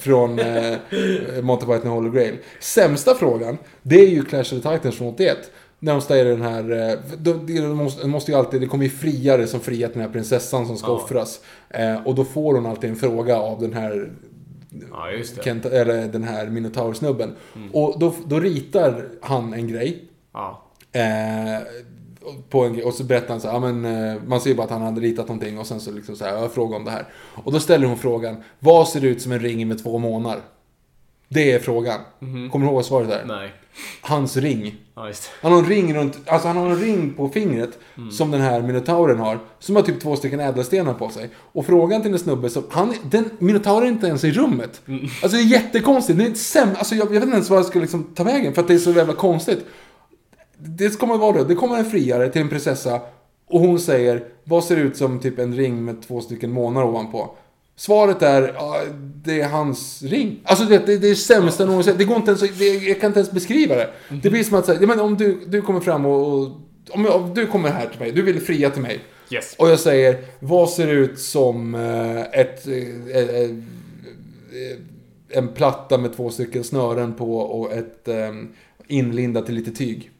Från 0.00 0.38
eh, 0.38 0.76
Monty 1.42 1.66
Python 1.66 1.86
och 1.90 1.94
Holy 1.94 2.10
Grail. 2.10 2.36
Sämsta 2.60 3.14
frågan, 3.14 3.58
det 3.82 4.00
är 4.00 4.08
ju 4.08 4.24
Clash 4.24 4.40
of 4.40 4.48
the 4.48 4.56
Titans 4.76 4.96
från 4.96 5.08
81. 5.08 5.38
När 5.78 5.92
de 5.92 6.00
ställer 6.00 6.30
den 6.30 6.42
här, 6.42 6.90
eh, 6.90 6.98
de, 7.18 7.46
de, 7.46 7.60
måste, 7.68 8.02
de 8.02 8.10
måste 8.10 8.30
ju 8.32 8.38
alltid, 8.38 8.60
det 8.60 8.66
kommer 8.66 8.84
ju 8.84 8.90
friare 8.90 9.46
som 9.46 9.60
friat 9.60 9.92
den 9.92 10.02
här 10.02 10.08
prinsessan 10.08 10.66
som 10.66 10.76
ska 10.76 10.86
Ja. 10.86 10.92
offras. 10.92 11.40
Eh, 11.70 12.06
och 12.06 12.14
då 12.14 12.24
får 12.24 12.54
hon 12.54 12.66
alltid 12.66 12.90
en 12.90 12.96
fråga 12.96 13.36
av 13.38 13.60
den 13.60 13.72
här 13.72 14.12
Ja, 14.90 15.10
just 15.10 15.36
det. 15.36 15.42
Kent, 15.42 15.66
eller 15.66 16.08
den 16.08 16.24
här 16.24 16.46
Minotaur-snubben. 16.46 17.34
Och 17.72 17.98
då, 17.98 18.14
då 18.26 18.40
ritar 18.40 19.08
han 19.20 19.54
en 19.54 19.68
grej. 19.68 20.04
Ja. 20.32 20.66
Eh, 20.92 21.62
på 22.50 22.64
en, 22.64 22.84
och 22.84 22.94
så 22.94 23.04
berättar 23.04 23.28
han 23.28 23.40
så 23.40 23.48
här, 23.48 23.54
ja, 23.54 23.60
men, 23.60 23.84
eh, 23.84 24.22
man 24.26 24.40
ser 24.40 24.54
bara 24.54 24.64
att 24.64 24.70
han 24.70 24.82
hade 24.82 25.00
ritat 25.00 25.28
någonting 25.28 25.58
och 25.58 25.66
sen 25.66 25.80
så 25.80 25.90
liksom 25.92 26.16
så 26.16 26.24
här, 26.24 26.36
jag 26.36 26.52
frågar 26.52 26.76
om 26.76 26.84
det 26.84 26.90
här. 26.90 27.06
Och 27.44 27.52
då 27.52 27.60
ställer 27.60 27.86
hon 27.86 27.98
frågan, 27.98 28.36
vad 28.58 28.88
ser 28.88 29.04
ut 29.04 29.22
som 29.22 29.32
en 29.32 29.40
ring 29.40 29.68
med 29.68 29.82
två 29.82 29.98
månar? 29.98 30.40
Det 31.28 31.52
är 31.52 31.58
frågan. 31.58 32.00
Kommer 32.20 32.58
du 32.58 32.64
ihåg 32.64 32.74
vad 32.74 32.84
svaret 32.84 33.10
är? 33.10 33.24
Nej. 33.24 33.52
Hans 34.00 34.36
ring. 34.36 34.76
Ja. 34.94 35.12
Han 35.42 35.52
har 35.52 35.58
en 35.58 35.66
ring 35.66 35.94
runt, 35.94 36.18
alltså 36.26 36.48
han 36.48 36.56
har 36.56 36.70
en 36.70 36.78
ring 36.78 37.14
på 37.14 37.28
fingret 37.28 37.78
som 38.12 38.30
den 38.30 38.40
här 38.40 38.62
minotauren 38.62 39.18
har. 39.18 39.38
Som 39.58 39.76
har 39.76 39.82
typ 39.82 40.00
två 40.00 40.16
stycken 40.16 40.40
ädelstenar 40.40 40.94
på 40.94 41.08
sig. 41.08 41.30
Och 41.36 41.66
frågan 41.66 42.02
till 42.02 42.12
en 42.12 42.18
snubbe 42.18 42.50
som, 42.50 42.64
han, 42.70 42.94
den 43.02 43.30
minotauren 43.38 43.88
är 43.88 43.92
inte 43.92 44.06
ens 44.06 44.24
i 44.24 44.32
rummet. 44.32 44.80
Alltså 45.22 45.36
det 45.36 45.42
är 45.42 45.46
jättekonstigt. 45.46 46.18
Det 46.18 46.24
är 46.24 46.34
säm, 46.34 46.68
alltså 46.78 46.94
jag, 46.94 47.06
jag 47.06 47.12
vet 47.12 47.22
inte 47.22 47.34
ens 47.34 47.50
vad 47.50 47.58
jag 47.58 47.66
ska 47.66 47.78
liksom 47.78 48.04
ta 48.04 48.24
vägen 48.24 48.54
för 48.54 48.62
att 48.62 48.68
det 48.68 48.74
är 48.74 48.78
så 48.78 48.92
jävla 48.92 49.14
konstigt. 49.14 49.66
Det 50.62 50.98
kommer 50.98 51.18
vara 51.18 51.38
det. 51.38 51.44
Det 51.44 51.54
kommer 51.54 51.78
en 51.78 51.84
friare 51.84 52.28
till 52.28 52.42
en 52.42 52.48
prinsessa 52.48 53.00
och 53.46 53.60
hon 53.60 53.80
säger 53.80 54.24
vad 54.44 54.64
ser 54.64 54.76
ut 54.76 54.96
som 54.96 55.20
typ 55.20 55.38
en 55.38 55.54
ring 55.54 55.84
med 55.84 56.02
två 56.02 56.20
stycken 56.20 56.50
månar 56.50 56.84
ovanpå. 56.84 57.30
Svaret 57.76 58.22
är, 58.22 58.54
ja, 58.54 58.82
det 59.24 59.40
är 59.40 59.48
hans 59.48 60.02
ring. 60.02 60.40
Alltså 60.44 60.64
det, 60.64 60.78
det, 60.86 60.98
det 60.98 61.10
är 61.10 61.14
sämsta 61.14 61.64
någonsin. 61.64 61.94
Det 61.98 62.04
går 62.04 62.16
inte 62.16 62.30
ens, 62.30 62.58
det, 62.58 62.64
jag 62.64 63.00
kan 63.00 63.08
inte 63.08 63.20
ens 63.20 63.32
beskriva 63.32 63.74
det. 63.74 63.90
Det 64.22 64.30
blir 64.30 64.44
som 64.44 64.58
att 64.58 64.66
säga, 64.66 64.86
men 64.86 65.00
om 65.00 65.16
du, 65.16 65.40
du 65.46 65.62
kommer 65.62 65.80
fram 65.80 66.06
och, 66.06 66.32
och 66.32 66.50
om, 66.90 67.06
om 67.06 67.34
du 67.34 67.46
kommer 67.46 67.68
här 67.68 67.86
till 67.86 68.00
mig, 68.00 68.12
du 68.12 68.22
vill 68.22 68.40
fria 68.40 68.70
till 68.70 68.82
mig. 68.82 69.00
Yes. 69.30 69.54
Och 69.58 69.68
jag 69.68 69.80
säger, 69.80 70.18
vad 70.40 70.70
ser 70.70 70.88
ut 70.88 71.18
som 71.18 71.74
eh, 71.74 72.40
ett, 72.40 72.66
eh, 72.66 73.16
eh, 73.16 73.40
eh, 73.40 73.50
en 75.28 75.48
platta 75.48 75.98
med 75.98 76.16
två 76.16 76.30
stycken 76.30 76.64
snören 76.64 77.14
på 77.14 77.36
och 77.36 77.72
ett 77.72 78.08
inlindat 78.86 79.46
till 79.46 79.54
lite 79.54 79.70
tyg. 79.70 80.10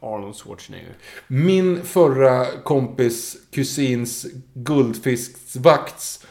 Arnold 0.00 0.36
Schwarzenegger. 0.36 0.96
Min 1.26 1.84
förra 1.84 2.46
kompis 2.64 3.36
kusins 3.50 4.26
guldfisksvakts 4.54 6.26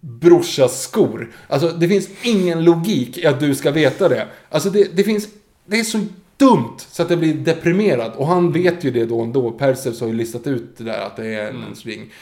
brorsas 0.00 0.82
skor. 0.82 1.32
Alltså 1.48 1.68
det 1.68 1.88
finns 1.88 2.08
ingen 2.22 2.64
logik 2.64 3.18
i 3.18 3.26
att 3.26 3.40
du 3.40 3.54
ska 3.54 3.70
veta 3.70 4.08
det. 4.08 4.28
Alltså 4.48 4.70
det, 4.70 4.96
det 4.96 5.04
finns, 5.04 5.28
det 5.66 5.80
är 5.80 5.84
så 5.84 6.06
dumt 6.36 6.76
så 6.78 7.02
att 7.02 7.08
det 7.08 7.16
blir 7.16 7.34
deprimerad. 7.34 8.12
Och 8.16 8.26
han 8.26 8.52
vet 8.52 8.84
ju 8.84 8.90
det 8.90 9.04
då 9.04 9.20
ändå. 9.20 9.50
Perseus 9.50 10.00
har 10.00 10.08
ju 10.08 10.14
listat 10.14 10.46
ut 10.46 10.76
det 10.76 10.84
där 10.84 11.06
att 11.06 11.16
det 11.16 11.26
är 11.26 11.48
en 11.48 11.74
ring. 11.84 12.12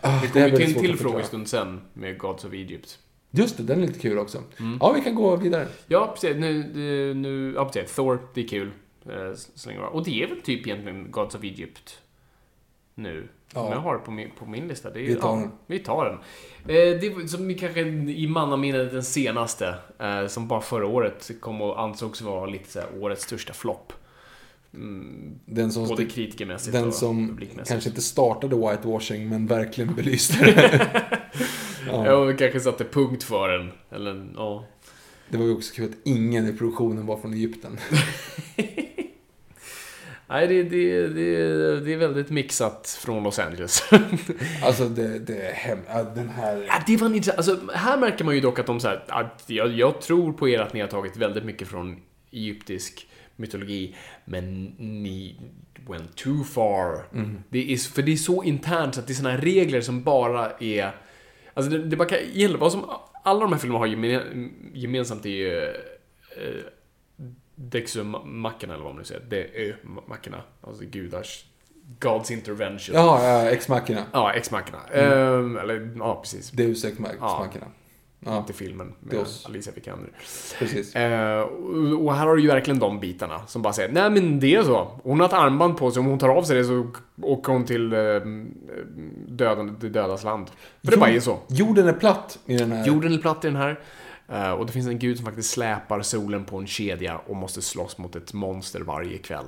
Ah, 0.00 0.20
Vi 0.22 0.26
det 0.26 0.32
kommer 0.32 0.56
till 0.56 0.76
en 0.76 0.82
till 0.82 0.96
frågestund 0.96 1.48
sen 1.48 1.80
med 1.92 2.18
Gods 2.18 2.44
of 2.44 2.52
Egypt. 2.52 2.98
Just 3.30 3.56
det, 3.56 3.62
den 3.62 3.82
är 3.82 3.86
lite 3.86 3.98
kul 3.98 4.18
också. 4.18 4.38
Mm. 4.60 4.78
Ja, 4.80 4.92
vi 4.92 5.00
kan 5.00 5.14
gå 5.14 5.36
vidare. 5.36 5.66
Ja, 5.86 6.10
precis. 6.14 6.36
Nu, 6.36 6.70
nu, 6.74 7.14
nu 7.14 7.52
ja, 7.56 7.64
precis. 7.64 7.94
Thor, 7.94 8.18
det 8.34 8.40
är 8.40 8.48
kul. 8.48 8.70
Eh, 9.10 9.34
så 9.54 9.68
länge. 9.68 9.80
Och 9.80 10.04
det 10.04 10.22
är 10.22 10.26
väl 10.26 10.42
typ 10.42 10.66
egentligen 10.66 11.10
Gods 11.10 11.34
of 11.34 11.44
Egypt 11.44 12.00
nu. 12.94 13.28
Ja. 13.54 13.70
Jag 13.70 13.80
har 13.80 13.98
på 13.98 14.10
min, 14.10 14.30
på 14.38 14.46
min 14.46 14.68
lista. 14.68 14.90
Det 14.90 15.00
är, 15.00 15.06
Vi 15.06 15.14
tar 15.14 15.28
ja, 15.28 15.40
den. 15.40 15.50
Vi 15.66 15.78
tar 15.78 16.04
den. 16.04 16.14
Eh, 16.76 17.00
det 17.00 17.14
var 17.14 17.26
som 17.26 17.54
kanske 17.54 17.80
i 17.80 18.26
mannaminnet 18.26 18.92
den 18.92 19.04
senaste. 19.04 19.74
Eh, 19.98 20.26
som 20.26 20.48
bara 20.48 20.60
förra 20.60 20.86
året 20.86 21.30
kom 21.40 21.62
och 21.62 21.80
ansågs 21.80 22.22
vara 22.22 22.46
lite 22.46 22.70
så 22.70 22.80
årets 23.00 23.22
största 23.22 23.52
flopp. 23.52 23.92
Mm, 24.74 25.38
Den 25.44 25.72
som, 25.72 25.88
både 25.88 26.06
kritikermässigt 26.06 26.72
den 26.72 26.88
och 26.88 26.94
som 26.94 27.38
kanske 27.66 27.88
inte 27.88 28.02
startade 28.02 28.56
whitewashing 28.56 29.28
men 29.28 29.46
verkligen 29.46 29.94
belyste 29.94 30.44
det. 30.44 30.90
ja. 31.86 32.06
Ja, 32.06 32.36
kanske 32.38 32.60
satte 32.60 32.84
punkt 32.84 33.22
för 33.22 33.48
den. 33.48 33.72
Eller, 33.90 34.26
ja. 34.34 34.64
Det 35.28 35.38
var 35.38 35.44
ju 35.44 35.54
också 35.54 35.74
kul 35.74 35.84
att 35.84 35.96
ingen 36.04 36.48
i 36.48 36.52
produktionen 36.52 37.06
var 37.06 37.16
från 37.16 37.32
Egypten. 37.32 37.78
Nej, 40.28 40.46
det, 40.46 40.62
det, 40.62 41.08
det, 41.08 41.80
det 41.80 41.92
är 41.92 41.96
väldigt 41.96 42.30
mixat 42.30 42.98
från 43.00 43.22
Los 43.22 43.38
Angeles. 43.38 43.82
Alltså 44.62 44.88
det, 44.88 45.18
det 45.18 45.46
är 45.46 45.52
hem... 45.52 45.78
Den 46.14 46.28
här... 46.28 46.64
Ja, 46.68 46.82
det 46.86 46.96
var 46.96 47.14
inte 47.14 47.32
Alltså, 47.32 47.58
här 47.74 47.98
märker 47.98 48.24
man 48.24 48.34
ju 48.34 48.40
dock 48.40 48.58
att 48.58 48.66
de 48.66 48.80
så 48.80 48.88
här, 48.88 49.04
att 49.08 49.44
jag, 49.46 49.68
jag 49.72 50.00
tror 50.00 50.32
på 50.32 50.48
er 50.48 50.60
att 50.60 50.72
ni 50.72 50.80
har 50.80 50.88
tagit 50.88 51.16
väldigt 51.16 51.44
mycket 51.44 51.68
från 51.68 52.00
egyptisk 52.30 53.08
mytologi, 53.36 53.94
men 54.24 54.64
ni 54.78 55.36
went 55.88 56.16
too 56.16 56.44
far. 56.44 57.04
Det 57.48 57.72
är, 57.72 57.76
för 57.76 58.02
det 58.02 58.12
är 58.12 58.16
så 58.16 58.42
internt 58.42 58.94
så 58.94 59.00
att 59.00 59.06
det 59.06 59.12
är 59.12 59.14
såna 59.14 59.30
här 59.30 59.38
regler 59.38 59.80
som 59.80 60.02
bara 60.02 60.50
är... 60.60 60.94
Alltså 61.54 61.70
det, 61.70 61.78
det 61.78 61.96
bara 61.96 62.08
kan 62.08 62.18
vad 62.58 62.72
som 62.72 62.84
alla 63.24 63.40
de 63.40 63.52
här 63.52 63.60
filmerna 63.60 63.78
har 63.78 63.86
gemen, 63.86 64.52
gemensamt 64.74 65.26
är 65.26 65.30
ju 65.30 65.74
Dexumackorna 67.56 68.74
eller 68.74 68.84
vad 68.84 68.92
man 68.94 68.98
nu 68.98 69.04
säger. 69.04 69.22
Det 69.28 69.68
är 69.68 69.76
mackorna. 70.06 70.42
Alltså 70.60 70.84
gudars 70.84 71.44
God's 72.00 72.32
intervention. 72.32 72.94
Ja, 72.94 73.24
ja, 73.24 73.50
ex-mackorna. 73.50 74.02
Ja, 74.12 74.32
ex-mackorna. 74.32 74.78
Ehm, 74.92 75.56
eller, 75.56 75.90
ja, 75.98 76.20
precis. 76.22 76.50
Deus 76.50 76.84
ex-mackorna. 76.84 77.66
Ja, 78.20 78.38
Inte 78.38 78.52
filmen 78.52 78.94
med 79.00 79.14
Deus. 79.14 79.46
Alicia 79.46 79.72
Vikander. 79.72 80.10
precis. 80.58 80.96
Eh, 80.96 81.40
och 82.00 82.14
här 82.14 82.26
har 82.26 82.36
du 82.36 82.42
ju 82.42 82.48
verkligen 82.48 82.78
de 82.78 83.00
bitarna 83.00 83.46
som 83.46 83.62
bara 83.62 83.72
säger 83.72 83.92
Nej 83.92 84.10
men 84.10 84.40
det 84.40 84.54
är 84.54 84.62
så. 84.62 85.00
Hon 85.02 85.20
har 85.20 85.26
ett 85.26 85.32
armband 85.32 85.76
på 85.76 85.90
sig, 85.90 86.00
om 86.00 86.06
hon 86.06 86.18
tar 86.18 86.28
av 86.28 86.42
sig 86.42 86.56
det 86.56 86.64
så 86.64 86.90
åker 87.22 87.52
hon 87.52 87.64
till 87.64 87.92
eh, 87.92 87.98
döden, 89.28 89.76
det 89.80 89.88
dödas 89.88 90.24
land. 90.24 90.50
För 90.84 90.90
det 90.90 90.96
bara 90.96 91.10
är 91.10 91.20
så. 91.20 91.38
Jorden 91.48 91.88
är 91.88 91.92
platt 91.92 92.38
i 92.46 92.56
den 92.56 92.72
här. 92.72 92.86
Jorden 92.86 93.12
är 93.12 93.18
platt 93.18 93.44
i 93.44 93.48
den 93.48 93.56
här. 93.56 93.80
Eh, 94.28 94.50
och 94.50 94.66
det 94.66 94.72
finns 94.72 94.86
en 94.86 94.98
gud 94.98 95.16
som 95.16 95.26
faktiskt 95.26 95.50
släpar 95.50 96.02
solen 96.02 96.44
på 96.44 96.58
en 96.58 96.66
kedja 96.66 97.18
och 97.18 97.36
måste 97.36 97.62
slåss 97.62 97.98
mot 97.98 98.16
ett 98.16 98.32
monster 98.32 98.80
varje 98.80 99.18
kväll. 99.18 99.46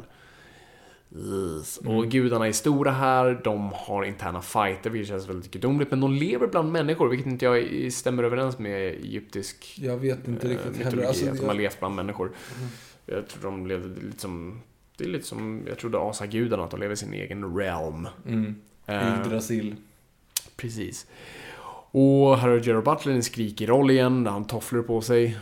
Yes. 1.16 1.76
Och 1.78 2.06
gudarna 2.10 2.46
är 2.46 2.52
stora 2.52 2.90
här, 2.90 3.40
de 3.44 3.70
har 3.74 4.04
interna 4.04 4.42
fighter, 4.42 4.90
vilket 4.90 5.08
känns 5.08 5.28
väldigt 5.28 5.50
gudomligt, 5.50 5.90
men 5.90 6.00
de 6.00 6.12
lever 6.12 6.46
bland 6.46 6.72
människor, 6.72 7.08
vilket 7.08 7.26
inte 7.26 7.44
jag 7.44 7.92
stämmer 7.92 8.22
överens 8.22 8.58
med 8.58 8.80
egyptisk 8.94 9.74
Jag 9.82 9.96
vet 9.96 10.28
inte 10.28 10.46
eh, 10.46 10.50
riktigt 10.50 10.66
mytologi, 10.78 10.90
heller. 10.96 11.08
Alltså, 11.08 11.24
att 11.30 11.36
de 11.36 11.38
har 11.38 11.44
jag, 11.46 11.50
Mm. 11.54 11.62
levt 11.62 11.78
bland 11.78 11.94
människor. 11.94 12.30
Jag 13.06 13.28
tror 13.28 13.42
de 13.42 13.66
levde 13.66 14.00
lite 14.06 14.20
som, 14.20 14.60
det 14.96 15.04
är 15.04 15.08
lite 15.08 15.26
som, 15.26 15.62
jag 15.68 15.78
trodde 15.78 15.98
asagudarna, 16.00 16.64
att 16.64 16.70
de 16.70 16.80
lever 16.80 16.94
i 16.94 16.96
sin 16.96 17.12
egen 17.14 17.56
realm. 17.56 18.08
mm, 18.26 18.54
Eh, 18.86 19.18
Yggdrasil. 19.20 19.76
Precis. 20.56 21.06
Och 21.90 22.38
här 22.38 22.48
har 22.48 22.58
Gerard 22.58 22.84
Butler 22.84 23.12
en 23.12 23.22
skrikig 23.22 23.68
roll 23.68 23.90
igen, 23.90 24.24
där 24.24 24.30
han 24.30 24.44
tofflor 24.46 24.82
på 24.82 25.00
sig. 25.00 25.38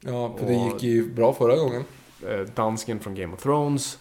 Ja, 0.00 0.36
för 0.38 0.46
det 0.46 0.56
och- 0.56 0.72
gick 0.72 0.82
ju 0.82 1.14
bra 1.14 1.32
förra 1.34 1.56
gången. 1.56 1.84
Eh, 2.28 2.40
dansken 2.54 3.00
från 3.00 3.14
Game 3.14 3.34
of 3.34 3.42
Thrones. 3.42 3.98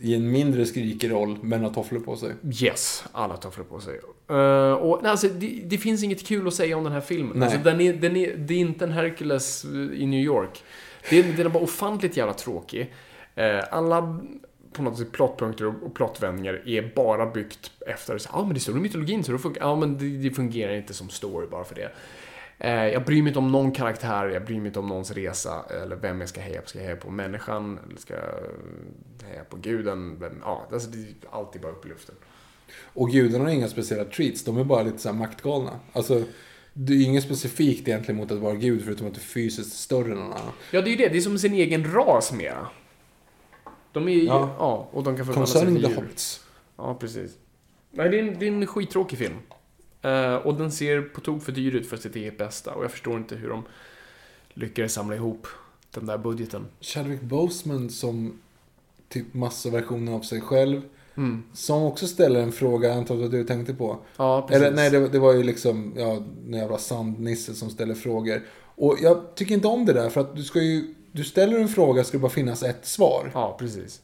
I 0.00 0.14
en, 0.14 0.30
mindre 0.30 0.66
skrikig 0.66 1.10
roll, 1.10 1.38
men 1.42 1.64
har 1.64 1.70
tofflor 1.70 2.00
på 2.00 2.16
sig. 2.16 2.34
Yes, 2.62 3.04
alla 3.12 3.36
tofflor 3.36 3.64
på 3.64 3.80
sig. 3.80 4.00
Eh, 4.28 4.72
och, 4.72 5.02
nej, 5.02 5.10
alltså, 5.10 5.28
det, 5.28 5.62
det 5.64 5.78
finns 5.78 6.02
inget 6.02 6.26
kul 6.26 6.48
att 6.48 6.54
säga 6.54 6.76
om 6.76 6.84
den 6.84 6.92
här 6.92 7.00
filmen. 7.00 7.32
Nej. 7.34 7.46
Alltså, 7.46 7.60
den 7.62 7.80
är, 7.80 7.92
den 7.92 8.16
är, 8.16 8.36
det 8.36 8.54
är 8.54 8.58
inte 8.58 8.84
en 8.84 8.92
Hercules 8.92 9.64
eh, 9.64 9.70
i 10.02 10.06
New 10.06 10.20
York. 10.20 10.62
Det, 11.10 11.22
den 11.22 11.46
är 11.46 11.50
bara 11.50 11.62
ofantligt 11.62 12.16
jävla 12.16 12.32
tråkig. 12.34 12.92
Eh, 13.34 13.60
alla 13.70 14.20
på 14.72 14.82
något 14.82 14.98
sätt 14.98 15.12
plottpunkter 15.12 15.66
och, 15.66 15.74
och 15.82 15.94
plottvändningar 15.94 16.62
är 16.66 16.92
bara 16.96 17.26
byggt 17.26 17.70
efter 17.86 18.20
ja 18.24 18.30
ah, 18.32 18.44
men 18.44 18.54
det 18.54 18.60
står 18.60 18.76
i 18.76 18.80
mytologin 18.80 19.24
så 19.24 19.32
det 19.32 19.38
funkar. 19.38 19.60
Ja 19.60 19.76
men 19.76 19.98
det, 19.98 20.28
det 20.28 20.30
fungerar 20.30 20.74
inte 20.74 20.94
som 20.94 21.08
story 21.08 21.46
bara 21.46 21.64
för 21.64 21.74
det. 21.74 21.90
Eh, 22.58 22.88
jag 22.88 23.04
bryr 23.04 23.22
mig 23.22 23.30
inte 23.30 23.38
om 23.38 23.52
någon 23.52 23.72
karaktär, 23.72 24.28
jag 24.28 24.44
bryr 24.44 24.58
mig 24.58 24.66
inte 24.66 24.78
om 24.78 24.86
någons 24.86 25.10
resa 25.10 25.64
eller 25.82 25.96
vem 25.96 26.20
jag 26.20 26.28
ska 26.28 26.40
heja 26.40 26.60
på. 26.60 26.68
Ska 26.68 26.78
jag 26.78 26.86
heja 26.86 26.96
på 26.96 27.10
människan 27.10 27.78
eller 27.86 28.00
ska 28.00 28.14
jag 28.14 29.28
heja 29.28 29.44
på 29.44 29.56
guden? 29.56 30.16
Vem, 30.20 30.42
ja, 30.44 30.68
alltså, 30.72 30.90
det 30.90 30.98
är 30.98 31.14
alltid 31.30 31.62
bara 31.62 31.72
upp 31.72 31.86
i 31.86 31.88
luften. 31.88 32.14
Och 32.82 33.10
gudarna 33.10 33.44
har 33.44 33.50
inga 33.50 33.68
speciella 33.68 34.04
treats, 34.04 34.44
de 34.44 34.58
är 34.58 34.64
bara 34.64 34.82
lite 34.82 34.98
så 34.98 35.08
här 35.08 35.16
maktgalna. 35.16 35.80
Alltså, 35.92 36.22
det 36.72 36.92
är 36.92 37.04
inget 37.04 37.24
specifikt 37.24 37.88
egentligen 37.88 38.16
mot 38.16 38.30
att 38.30 38.38
vara 38.38 38.54
gud, 38.54 38.84
förutom 38.84 39.06
att 39.06 39.14
du 39.14 39.20
är 39.20 39.24
fysiskt 39.24 39.78
större 39.78 40.12
än 40.12 40.18
någon 40.18 40.32
annan. 40.32 40.52
Ja, 40.70 40.82
det 40.82 40.88
är 40.88 40.90
ju 40.90 40.96
det. 40.96 41.08
Det 41.08 41.16
är 41.16 41.20
som 41.20 41.38
sin 41.38 41.54
egen 41.54 41.92
ras 41.92 42.32
mera. 42.32 42.68
De 43.92 44.08
är 44.08 44.12
ju, 44.12 44.24
ja. 44.24 44.54
Ja. 44.58 44.88
och 44.92 45.02
de 45.02 45.16
kan 45.16 45.26
förvandla 45.26 45.46
sig 45.46 45.66
till 45.66 45.76
djur. 45.76 45.94
hobbits. 45.94 46.44
Ja, 46.76 46.94
precis. 46.94 47.38
Nej, 47.90 48.08
det 48.08 48.18
är 48.18 48.22
en, 48.22 48.38
det 48.38 48.46
är 48.46 48.52
en 48.52 48.66
skittråkig 48.66 49.18
film. 49.18 49.34
Eh, 50.02 50.34
och 50.34 50.54
den 50.54 50.72
ser 50.72 51.02
på 51.02 51.20
tok 51.20 51.42
för 51.42 51.52
dyr 51.52 51.74
ut 51.74 51.88
för 51.88 51.96
sitt 51.96 52.16
eget 52.16 52.38
bästa. 52.38 52.74
Och 52.74 52.84
jag 52.84 52.90
förstår 52.90 53.16
inte 53.16 53.34
hur 53.34 53.48
de 53.48 53.62
lyckades 54.54 54.92
samla 54.92 55.14
ihop 55.14 55.46
den 55.90 56.06
där 56.06 56.18
budgeten. 56.18 56.66
Chadwick 56.80 57.20
Boseman 57.20 57.90
som 57.90 58.40
typ 59.08 59.34
massaversionen 59.34 60.14
av 60.14 60.20
sig 60.20 60.40
själv. 60.40 60.82
Mm. 61.16 61.42
Som 61.52 61.82
också 61.82 62.06
ställer 62.06 62.40
en 62.40 62.52
fråga, 62.52 62.88
jag 62.88 62.96
antar 62.98 63.24
att 63.24 63.30
du 63.30 63.44
tänkte 63.44 63.74
på. 63.74 63.98
Ja, 64.16 64.46
precis. 64.48 64.62
Eller 64.62 64.76
nej, 64.76 64.90
det, 64.90 65.08
det 65.08 65.18
var 65.18 65.32
ju 65.32 65.42
liksom, 65.42 65.92
ja, 65.96 66.22
en 66.46 66.52
jävla 66.52 66.78
sandnisse 66.78 67.54
som 67.54 67.70
ställer 67.70 67.94
frågor. 67.94 68.42
Och 68.74 68.96
jag 69.00 69.34
tycker 69.34 69.54
inte 69.54 69.68
om 69.68 69.84
det 69.86 69.92
där, 69.92 70.10
för 70.10 70.20
att 70.20 70.36
du 70.36 70.42
ska 70.42 70.62
ju, 70.62 70.94
du 71.12 71.24
ställer 71.24 71.58
en 71.58 71.68
fråga 71.68 72.04
ska 72.04 72.16
det 72.16 72.22
bara 72.22 72.30
finnas 72.30 72.62
ett 72.62 72.86
svar. 72.86 73.30
Ja, 73.34 73.56
precis. 73.58 74.00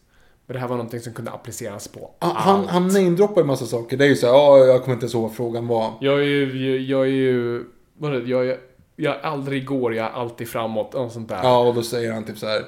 Men 0.46 0.54
det 0.54 0.60
här 0.60 0.68
var 0.68 0.76
någonting 0.76 1.00
som 1.00 1.12
kunde 1.12 1.30
appliceras 1.30 1.88
på 1.88 2.10
Han, 2.18 2.36
han, 2.36 2.60
allt. 2.60 2.70
han 2.70 2.88
namedroppar 2.88 3.40
ju 3.40 3.46
massa 3.46 3.66
saker. 3.66 3.96
Det 3.96 4.04
är 4.04 4.08
ju 4.08 4.16
så 4.16 4.26
här, 4.26 4.34
ja, 4.34 4.58
jag 4.58 4.82
kommer 4.82 4.94
inte 4.94 5.04
ens 5.04 5.14
ihåg 5.14 5.22
vad 5.22 5.34
frågan 5.34 5.66
var. 5.66 5.92
Jag 6.00 6.18
är 6.18 6.24
ju, 6.24 6.78
jag 6.82 7.02
är 7.02 7.10
ju, 7.10 7.64
vad 7.98 8.14
är 8.14 8.20
det, 8.20 8.30
jag 8.30 8.48
är, 8.48 8.58
jag 8.96 9.16
är 9.16 9.20
aldrig 9.20 9.66
går, 9.66 9.94
jag 9.94 10.06
är 10.06 10.10
alltid 10.10 10.48
framåt, 10.48 10.94
och 10.94 11.12
sånt 11.12 11.28
där. 11.28 11.40
Ja, 11.42 11.58
och 11.58 11.74
då 11.74 11.82
säger 11.82 12.12
han 12.12 12.24
typ 12.24 12.38
så 12.38 12.46
här. 12.46 12.64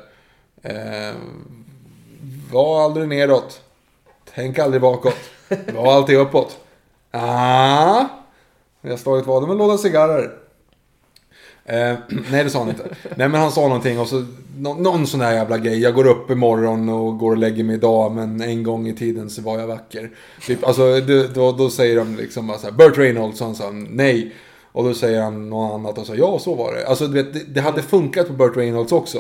Eh, 0.63 1.15
var 2.53 2.85
aldrig 2.85 3.09
neråt. 3.09 3.61
Tänk 4.35 4.59
aldrig 4.59 4.83
bakåt. 4.83 5.31
Var 5.75 5.93
alltid 5.95 6.19
uppåt. 6.19 6.59
Ah, 7.11 8.05
jag 8.81 8.91
har 8.91 8.97
slagit 8.97 9.27
vad 9.27 9.43
med 9.43 9.51
en 9.51 9.59
låda 9.59 9.79
cigarrer. 9.79 10.31
Eh, 11.69 11.95
nej, 12.31 12.45
det 12.45 12.51
sa 12.51 12.59
han 12.59 12.69
inte. 12.69 12.83
Nej, 13.17 13.29
men 13.29 13.41
han 13.41 13.53
sa 13.53 13.61
någonting 13.61 14.01
och 14.01 14.09
så 14.09 14.25
nå, 14.59 14.75
någon 14.75 15.07
sån 15.07 15.21
där 15.21 15.33
jävla 15.33 15.59
grej. 15.59 15.79
Jag 15.79 15.95
går 15.95 16.07
upp 16.07 16.31
imorgon 16.31 16.89
och 16.89 17.19
går 17.19 17.31
och 17.31 17.37
lägger 17.37 17.65
mig 17.65 17.75
idag, 17.75 18.13
men 18.13 18.41
en 18.41 18.63
gång 18.63 18.89
i 18.89 18.95
tiden 18.95 19.31
så 19.31 19.43
var 19.43 19.59
jag 19.59 19.67
vacker. 19.67 20.11
Typ, 20.47 20.65
alltså, 20.65 21.01
då, 21.35 21.53
då 21.53 21.71
säger 21.71 21.97
de 21.97 22.17
liksom 22.17 22.47
bara 22.47 22.59
så 22.59 22.67
här, 22.67 22.75
Burt 22.75 22.99
Reynolds, 22.99 23.41
och 23.41 23.47
han 23.47 23.55
sa 23.57 23.71
nej. 23.71 24.35
Och 24.73 24.85
då 24.85 24.95
säger 24.95 25.23
han 25.23 25.51
något 25.51 25.75
annat 25.75 25.99
och 25.99 26.07
så 26.07 26.15
ja, 26.17 26.39
så 26.39 26.55
var 26.55 26.75
det. 26.75 26.87
Alltså, 26.87 27.07
du 27.07 27.23
vet, 27.23 27.33
det, 27.35 27.45
det 27.55 27.61
hade 27.61 27.83
funkat 27.83 28.27
på 28.27 28.33
Burt 28.33 28.57
Reynolds 28.57 28.93
också. 28.93 29.19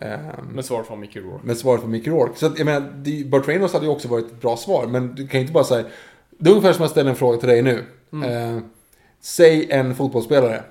Eh, 0.00 0.18
Med 0.52 0.64
svar 0.64 0.82
från 0.82 1.00
Mickey 1.00 1.20
Rourke. 1.20 1.46
med 1.46 1.56
svaret 1.56 1.82
på 1.82 1.88
Mickey 1.88 2.10
Rourke. 2.10 2.38
Så 2.38 2.46
att, 2.46 2.58
jag 2.58 2.64
menar, 2.64 3.24
Burt 3.30 3.48
Reynolds 3.48 3.72
hade 3.74 3.86
ju 3.86 3.92
också 3.92 4.08
varit 4.08 4.26
ett 4.26 4.40
bra 4.40 4.56
svar. 4.56 4.86
Men 4.86 5.14
du 5.14 5.28
kan 5.28 5.40
ju 5.40 5.42
inte 5.42 5.52
bara 5.52 5.64
säga... 5.64 5.84
Det 6.38 6.50
är 6.50 6.54
ungefär 6.54 6.72
som 6.72 6.84
att 6.84 6.90
ställa 6.90 7.10
en 7.10 7.16
fråga 7.16 7.38
till 7.38 7.48
dig 7.48 7.62
nu. 7.62 7.84
Eh, 8.24 8.58
säg 9.20 9.70
en 9.70 9.94
fotbollsspelare. 9.94 10.62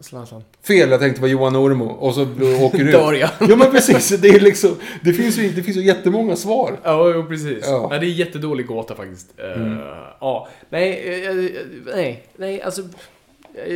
Zlatan. 0.00 0.44
Fel, 0.62 0.90
jag 0.90 1.00
tänkte 1.00 1.20
på 1.20 1.28
Johan 1.28 1.56
Ormo. 1.56 1.84
Och 1.84 2.14
så 2.14 2.22
åker 2.60 2.78
du 2.78 2.84
ut. 2.84 2.92
Dör 2.92 3.12
jag. 3.12 3.30
Ja 3.40 3.56
men 3.56 3.70
precis, 3.70 4.08
det 4.08 4.28
är 4.28 4.40
liksom... 4.40 4.76
Det 5.04 5.12
finns 5.12 5.38
ju, 5.38 5.52
det 5.52 5.62
finns 5.62 5.76
ju 5.76 5.82
jättemånga 5.82 6.36
svar. 6.36 6.80
Ja, 6.84 7.12
jo, 7.14 7.24
precis. 7.24 7.64
Ja. 7.66 7.86
Nej, 7.90 8.00
det 8.00 8.06
är 8.06 8.08
jättedålig 8.08 8.66
gåta 8.66 8.94
faktiskt. 8.94 9.34
Eh, 9.36 9.78
ja, 10.20 10.48
nej, 10.70 11.24
eh, 11.24 11.38
eh, 11.38 11.50
nej, 11.94 12.26
nej, 12.36 12.62
alltså. 12.62 12.82
Jag 13.54 13.66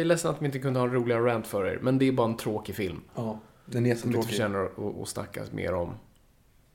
är, 0.00 0.04
ledsen 0.04 0.30
att 0.30 0.42
vi 0.42 0.46
inte 0.46 0.58
kunde 0.58 0.80
ha 0.80 0.86
en 0.86 0.92
roligare 0.92 1.24
rant 1.24 1.46
för 1.46 1.66
er, 1.66 1.78
men 1.82 1.98
det 1.98 2.08
är 2.08 2.12
bara 2.12 2.28
en 2.28 2.36
tråkig 2.36 2.74
film. 2.74 3.00
Ja, 3.14 3.40
den 3.66 3.86
är 3.86 3.94
Som 3.94 4.08
inte 4.08 4.18
jättetråkig. 4.18 4.30
förtjänar 4.30 4.64
att, 4.64 5.02
att 5.02 5.08
snackas 5.08 5.52
mer 5.52 5.74
om. 5.74 5.94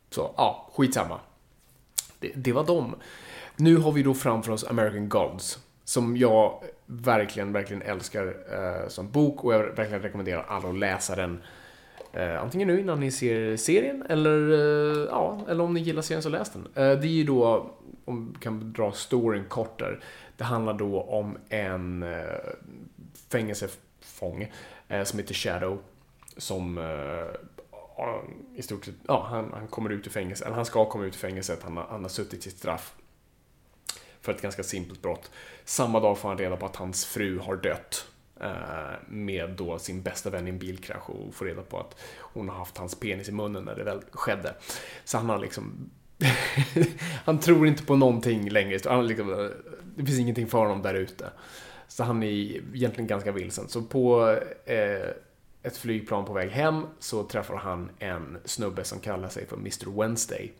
Så, 0.09 0.33
ja, 0.37 0.71
skitsamma. 0.75 1.19
Det, 2.19 2.31
det 2.35 2.51
var 2.53 2.63
dem. 2.63 2.95
Nu 3.55 3.77
har 3.77 3.91
vi 3.91 4.03
då 4.03 4.13
framför 4.13 4.51
oss 4.51 4.63
American 4.63 5.09
Gods. 5.09 5.59
Som 5.85 6.17
jag 6.17 6.63
verkligen, 6.85 7.53
verkligen 7.53 7.81
älskar 7.81 8.27
eh, 8.51 8.87
som 8.87 9.11
bok 9.11 9.43
och 9.43 9.53
jag 9.53 9.63
verkligen 9.63 10.01
rekommenderar 10.01 10.45
alla 10.47 10.69
att 10.69 10.75
läsa 10.75 11.15
den. 11.15 11.43
Eh, 12.13 12.41
antingen 12.41 12.67
nu 12.67 12.79
innan 12.79 12.99
ni 12.99 13.11
ser 13.11 13.57
serien 13.57 14.03
eller, 14.09 14.51
eh, 14.51 15.07
ja, 15.09 15.45
eller 15.49 15.63
om 15.63 15.73
ni 15.73 15.79
gillar 15.79 16.01
serien 16.01 16.23
så 16.23 16.29
läs 16.29 16.49
den. 16.49 16.61
Eh, 16.65 16.99
det 16.99 17.07
är 17.07 17.11
ju 17.11 17.23
då, 17.23 17.69
om 18.05 18.33
vi 18.33 18.39
kan 18.39 18.73
dra 18.73 18.91
storyn 18.91 19.45
kort 19.45 19.79
där. 19.79 19.99
Det 20.37 20.43
handlar 20.43 20.73
då 20.73 21.01
om 21.01 21.37
en 21.49 22.03
eh, 22.03 22.23
fängelsefång 23.29 24.51
eh, 24.87 25.03
som 25.03 25.19
heter 25.19 25.33
Shadow. 25.33 25.79
Som 26.37 26.77
eh, 26.77 27.35
i 28.55 28.61
stort 28.61 28.85
sett, 28.85 28.95
ja, 29.07 29.27
han, 29.29 29.51
han 29.53 29.67
kommer 29.67 29.89
ut 29.89 30.07
ur 30.07 30.11
fängelset, 30.11 30.45
eller 30.45 30.55
han 30.55 30.65
ska 30.65 30.89
komma 30.89 31.05
ut 31.05 31.13
ur 31.13 31.19
fängelset, 31.19 31.63
han 31.63 31.77
har, 31.77 31.85
han 31.89 32.01
har 32.01 32.09
suttit 32.09 32.43
sitt 32.43 32.57
straff. 32.57 32.95
För 34.25 34.31
ett 34.31 34.41
ganska 34.41 34.63
simpelt 34.63 35.01
brott. 35.01 35.31
Samma 35.65 35.99
dag 35.99 36.17
får 36.17 36.29
han 36.29 36.37
reda 36.37 36.57
på 36.57 36.65
att 36.65 36.75
hans 36.75 37.05
fru 37.05 37.39
har 37.39 37.55
dött. 37.55 38.07
Eh, 38.41 38.97
med 39.07 39.49
då 39.49 39.79
sin 39.79 40.01
bästa 40.01 40.29
vän 40.29 40.47
i 40.47 40.49
en 40.49 40.59
bilkrasch 40.59 41.09
och 41.09 41.33
får 41.33 41.45
reda 41.45 41.61
på 41.61 41.79
att 41.79 41.95
hon 42.19 42.49
har 42.49 42.55
haft 42.55 42.77
hans 42.77 42.95
penis 42.99 43.29
i 43.29 43.31
munnen 43.31 43.63
när 43.63 43.75
det 43.75 43.83
väl 43.83 44.01
skedde. 44.11 44.55
Så 45.03 45.17
han 45.17 45.29
har 45.29 45.39
liksom... 45.39 45.89
han 47.25 47.39
tror 47.39 47.67
inte 47.67 47.83
på 47.83 47.95
någonting 47.95 48.49
längre. 48.49 48.79
Han 48.85 49.07
liksom, 49.07 49.51
det 49.95 50.05
finns 50.05 50.19
ingenting 50.19 50.47
för 50.47 50.57
honom 50.57 50.81
där 50.81 50.93
ute. 50.93 51.29
Så 51.87 52.03
han 52.03 52.23
är 52.23 52.27
egentligen 52.27 53.07
ganska 53.07 53.31
vilsen. 53.31 53.69
Så 53.69 53.81
på 53.81 54.37
eh, 54.65 55.09
ett 55.63 55.77
flygplan 55.77 56.25
på 56.25 56.33
väg 56.33 56.49
hem 56.49 56.85
så 56.99 57.23
träffar 57.23 57.55
han 57.55 57.89
en 57.99 58.37
snubbe 58.45 58.83
som 58.83 58.99
kallar 58.99 59.29
sig 59.29 59.47
för 59.47 59.57
Mr 59.57 60.01
Wednesday. 60.01 60.53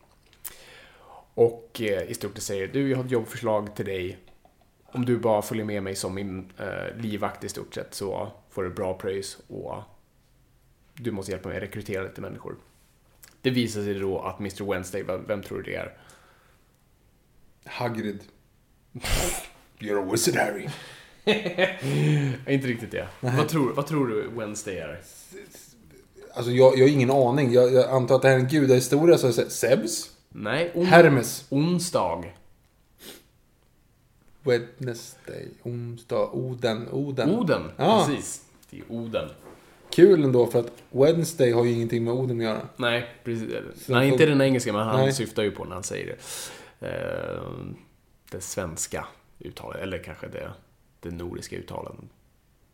Och 1.36 1.80
eh, 1.80 2.10
i 2.10 2.14
stort 2.14 2.34
sett 2.34 2.42
säger 2.42 2.68
du, 2.68 2.90
jag 2.90 2.96
har 2.96 3.04
ett 3.04 3.10
jobbförslag 3.10 3.76
till 3.76 3.84
dig. 3.84 4.18
Om 4.84 5.04
du 5.04 5.18
bara 5.18 5.42
följer 5.42 5.64
med 5.64 5.82
mig 5.82 5.96
som 5.96 6.14
min 6.14 6.52
eh, 6.58 6.96
livvakt 6.96 7.44
i 7.44 7.48
stort 7.48 7.74
sett 7.74 7.94
så 7.94 8.32
får 8.50 8.62
du 8.62 8.70
bra 8.70 8.94
pröjs 8.94 9.38
och 9.48 9.82
du 10.94 11.10
måste 11.10 11.32
hjälpa 11.32 11.48
mig 11.48 11.56
att 11.56 11.62
rekrytera 11.62 12.02
lite 12.02 12.20
människor. 12.20 12.56
Det 13.42 13.50
visar 13.50 13.82
sig 13.82 13.94
då 13.94 14.20
att 14.20 14.38
Mr 14.38 14.72
Wednesday, 14.72 15.02
vem, 15.02 15.42
tror 15.42 15.62
du 15.62 15.70
det 15.72 15.76
är? 15.76 15.96
Hagrid. 17.64 18.20
You're 19.78 20.02
a 20.02 20.08
wizard 20.12 20.34
Harry. 20.34 20.68
Inte 22.54 22.68
riktigt 22.68 22.90
det. 22.90 23.08
Vad 23.20 23.48
tror, 23.48 23.72
vad 23.72 23.86
tror 23.86 24.06
du 24.06 24.28
Wednesday 24.28 24.78
är? 24.78 25.00
Alltså 26.34 26.52
jag, 26.52 26.78
jag 26.78 26.84
har 26.84 26.92
ingen 26.92 27.10
aning. 27.10 27.52
Jag, 27.52 27.72
jag 27.72 27.90
antar 27.90 28.14
att 28.14 28.22
det 28.22 28.28
här 28.28 28.34
är 28.36 28.40
en 28.40 28.48
gudahistoria. 28.48 29.18
Så 29.18 29.26
jag 29.26 29.34
säger 29.34 29.48
Zeus? 29.48 30.15
Nej, 30.38 30.70
on- 30.74 30.84
Hermes. 30.86 31.46
onsdag. 31.50 32.24
Wednesday. 34.42 35.48
Onsdag. 35.62 36.30
Oden. 36.32 36.88
Oden. 36.92 37.30
Oden, 37.30 37.62
Ja. 37.76 38.04
precis. 38.08 38.44
Det 38.70 38.78
är 38.78 38.84
Oden. 38.88 39.28
Kul 39.90 40.24
ändå 40.24 40.46
för 40.46 40.60
att 40.60 40.72
Wednesday 40.90 41.52
har 41.52 41.64
ju 41.64 41.72
ingenting 41.72 42.04
med 42.04 42.14
Oden 42.14 42.36
att 42.38 42.44
göra. 42.44 42.68
Nej, 42.76 43.06
precis. 43.24 43.88
Nej, 43.88 44.08
inte 44.08 44.26
den 44.26 44.40
engelska, 44.40 44.72
men 44.72 44.86
han 44.86 45.00
Nej. 45.00 45.12
syftar 45.12 45.42
ju 45.42 45.50
på 45.50 45.64
när 45.64 45.74
han 45.74 45.82
säger 45.84 46.06
det. 46.80 46.86
Eh, 46.88 47.42
det 48.30 48.40
svenska 48.40 49.06
uttalet. 49.38 49.80
Eller 49.82 49.98
kanske 49.98 50.28
det, 50.28 50.52
det 51.00 51.10
nordiska 51.10 51.56
uttalet. 51.56 51.92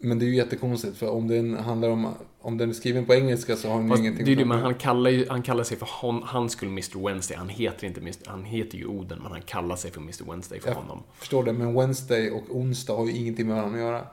Men 0.04 0.18
det 0.18 0.24
är 0.24 0.26
ju 0.26 0.36
jättekonstigt 0.36 0.96
för 0.96 1.10
om 1.10 1.28
den 1.28 1.54
handlar 1.56 1.88
om, 1.88 2.08
om 2.40 2.58
den 2.58 2.68
är 2.70 2.74
skriven 2.74 3.04
på 3.06 3.14
engelska 3.14 3.56
så 3.56 3.68
har 3.68 3.74
den 3.76 3.84
ju 3.84 3.90
Fast 3.90 4.00
ingenting 4.00 4.24
det 4.24 4.32
är 4.32 4.36
det, 4.36 4.44
men 4.44 4.58
han 4.58 4.74
kallar, 4.74 5.10
ju, 5.10 5.26
han 5.28 5.42
kallar 5.42 5.64
sig 5.64 5.76
för 5.76 5.88
hon, 6.00 6.22
hans 6.22 6.52
skull 6.52 6.68
Mr 6.68 7.06
Wednesday. 7.06 7.36
Han 7.36 7.48
heter 7.48 7.86
inte 7.86 8.00
Mr, 8.00 8.16
han 8.26 8.44
heter 8.44 8.78
ju 8.78 8.86
Oden, 8.86 9.18
men 9.22 9.32
han 9.32 9.42
kallar 9.42 9.76
sig 9.76 9.90
för 9.90 10.00
Mr 10.00 10.30
Wednesday 10.30 10.60
för 10.60 10.68
Jag 10.68 10.74
honom. 10.74 11.02
förstår 11.18 11.44
det, 11.44 11.52
men 11.52 11.74
Wednesday 11.74 12.30
och 12.30 12.42
onsdag 12.56 12.96
har 12.96 13.06
ju 13.06 13.12
ingenting 13.16 13.46
med 13.46 13.56
varandra 13.56 13.78
att 13.78 13.84
göra. 13.84 14.06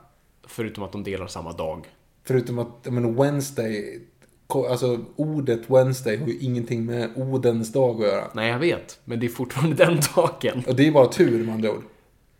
Förutom 0.46 0.84
att 0.84 0.92
de 0.92 1.02
delar 1.04 1.26
samma 1.26 1.52
dag. 1.52 1.86
Förutom 2.24 2.58
att, 2.58 2.92
menar, 2.92 3.10
Wednesday, 3.24 4.00
alltså 4.70 5.04
ordet 5.16 5.70
Wednesday 5.70 6.16
har 6.16 6.26
ju 6.26 6.38
ingenting 6.38 6.86
med 6.86 7.10
Odens 7.16 7.72
dag 7.72 7.96
att 7.96 8.06
göra. 8.08 8.24
Nej, 8.34 8.50
jag 8.50 8.58
vet. 8.58 9.00
Men 9.04 9.20
det 9.20 9.26
är 9.26 9.30
fortfarande 9.30 9.84
den 9.84 10.00
dagen. 10.16 10.62
Och 10.66 10.76
det 10.76 10.86
är 10.86 10.92
bara 10.92 11.08
tur 11.08 11.44
med 11.44 11.54
andra 11.54 11.70
ord. 11.70 11.84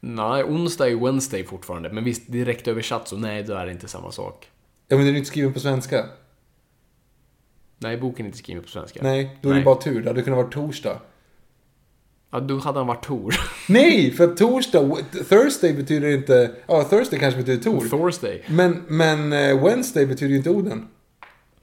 Nej, 0.01 0.44
onsdag 0.44 0.89
är 0.90 0.97
Wednesday 0.97 1.44
fortfarande. 1.44 1.93
Men 1.93 2.05
visst, 2.05 2.32
direkt 2.32 2.68
översatt 2.68 3.09
så 3.09 3.16
nej, 3.16 3.43
då 3.43 3.55
är 3.55 3.66
det 3.66 3.72
inte 3.72 3.89
samma 3.89 4.12
sak. 4.12 4.48
Ja, 4.89 4.97
men 4.97 4.98
den 4.98 5.06
är 5.09 5.12
ju 5.12 5.18
inte 5.18 5.31
skriven 5.31 5.52
på 5.52 5.60
svenska. 5.60 6.06
Nej, 7.78 7.97
boken 7.97 8.27
är 8.27 8.28
inte 8.28 8.39
skriven 8.39 8.62
på 8.62 8.68
svenska. 8.68 9.01
Nej, 9.02 9.39
då 9.43 9.48
är 9.48 9.52
Nej. 9.52 9.60
det 9.60 9.64
bara 9.64 9.81
tur. 9.81 10.02
Det 10.02 10.10
hade 10.10 10.22
kunnat 10.22 10.36
vara 10.36 10.48
torsdag. 10.48 11.01
Ja, 12.31 12.40
då 12.40 12.59
hade 12.59 12.78
han 12.78 12.86
varit 12.86 13.05
Tor. 13.05 13.35
Nej, 13.68 14.10
för 14.10 14.35
torsdag, 14.35 14.97
Thursday 15.28 15.72
betyder 15.72 16.09
inte... 16.09 16.51
Ja, 16.66 16.85
Thursday 16.85 17.18
kanske 17.18 17.40
betyder 17.40 17.62
Tor. 17.62 17.89
Thursday. 17.89 18.44
Men, 18.48 18.82
men 18.89 19.32
eh, 19.32 19.64
Wednesday 19.64 20.06
betyder 20.06 20.31
ju 20.31 20.36
inte 20.36 20.51
Oden. 20.51 20.89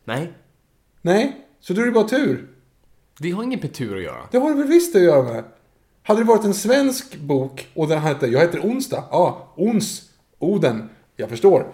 Nej, 0.05 0.33
Nej, 1.01 1.45
så 1.59 1.73
då 1.73 1.81
är 1.81 1.85
det 1.85 1.91
bara 1.91 2.07
tur. 2.07 2.47
det 3.19 3.31
har 3.31 3.43
inget 3.43 3.63
med 3.63 3.73
tur 3.73 3.97
att 3.97 4.03
göra. 4.03 4.27
Det 4.31 4.37
har 4.37 4.49
det 4.49 4.55
väl 4.55 4.67
visst 4.67 4.95
att 4.95 5.01
göra 5.01 5.23
med. 5.23 5.43
Hade 6.07 6.19
det 6.19 6.23
varit 6.25 6.43
en 6.45 6.53
svensk 6.53 7.15
bok 7.17 7.67
och 7.73 7.87
den 7.87 7.99
hette, 7.99 8.27
jag 8.27 8.39
heter 8.41 8.59
Onsdag, 8.59 9.03
ja, 9.11 9.53
Ons, 9.55 10.01
Oden, 10.39 10.89
jag 11.15 11.29
förstår. 11.29 11.65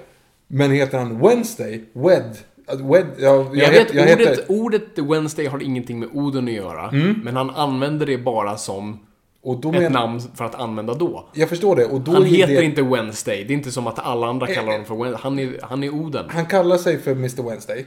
Men 0.47 0.71
heter 0.71 0.97
han 0.97 1.19
Wednesday, 1.19 1.83
Wed, 1.93 2.37
Wed, 2.67 3.05
ja, 3.17 3.27
jag, 3.53 3.55
Jag, 3.57 3.69
het- 3.69 3.73
vet, 3.79 3.93
jag 3.93 4.03
ordet, 4.13 4.27
heter, 4.29 4.45
ordet 4.51 4.99
Wednesday 4.99 5.45
har 5.45 5.63
ingenting 5.63 5.99
med 5.99 6.09
Oden 6.13 6.47
att 6.47 6.53
göra. 6.53 6.91
Men 7.23 7.35
han 7.35 7.49
använder 7.49 8.05
det 8.05 8.17
bara 8.17 8.57
som 8.57 8.99
och 9.43 9.61
då 9.61 9.69
ett 9.69 9.81
men, 9.81 9.91
namn 9.91 10.19
för 10.35 10.45
att 10.45 10.55
använda 10.55 10.93
då. 10.93 11.29
jag 11.33 11.49
förstår 11.49 11.75
det. 11.75 11.85
Och 11.85 12.01
då 12.01 12.11
Han 12.11 12.25
heter 12.25 12.55
det, 12.55 12.63
inte 12.63 12.81
Wednesday. 12.81 13.43
Det 13.43 13.53
är 13.53 13.55
inte 13.55 13.71
som 13.71 13.87
att 13.87 13.99
alla 13.99 14.27
andra 14.27 14.47
kallar 14.47 14.71
honom 14.71 14.85
för 14.85 14.95
Wednesday. 14.95 15.21
Han 15.23 15.39
är, 15.39 15.59
han 15.61 15.83
är 15.83 15.89
Oden. 15.89 16.25
Han 16.29 16.45
kallar 16.45 16.77
sig 16.77 16.97
för 16.97 17.11
Mr 17.11 17.49
Wednesday. 17.49 17.85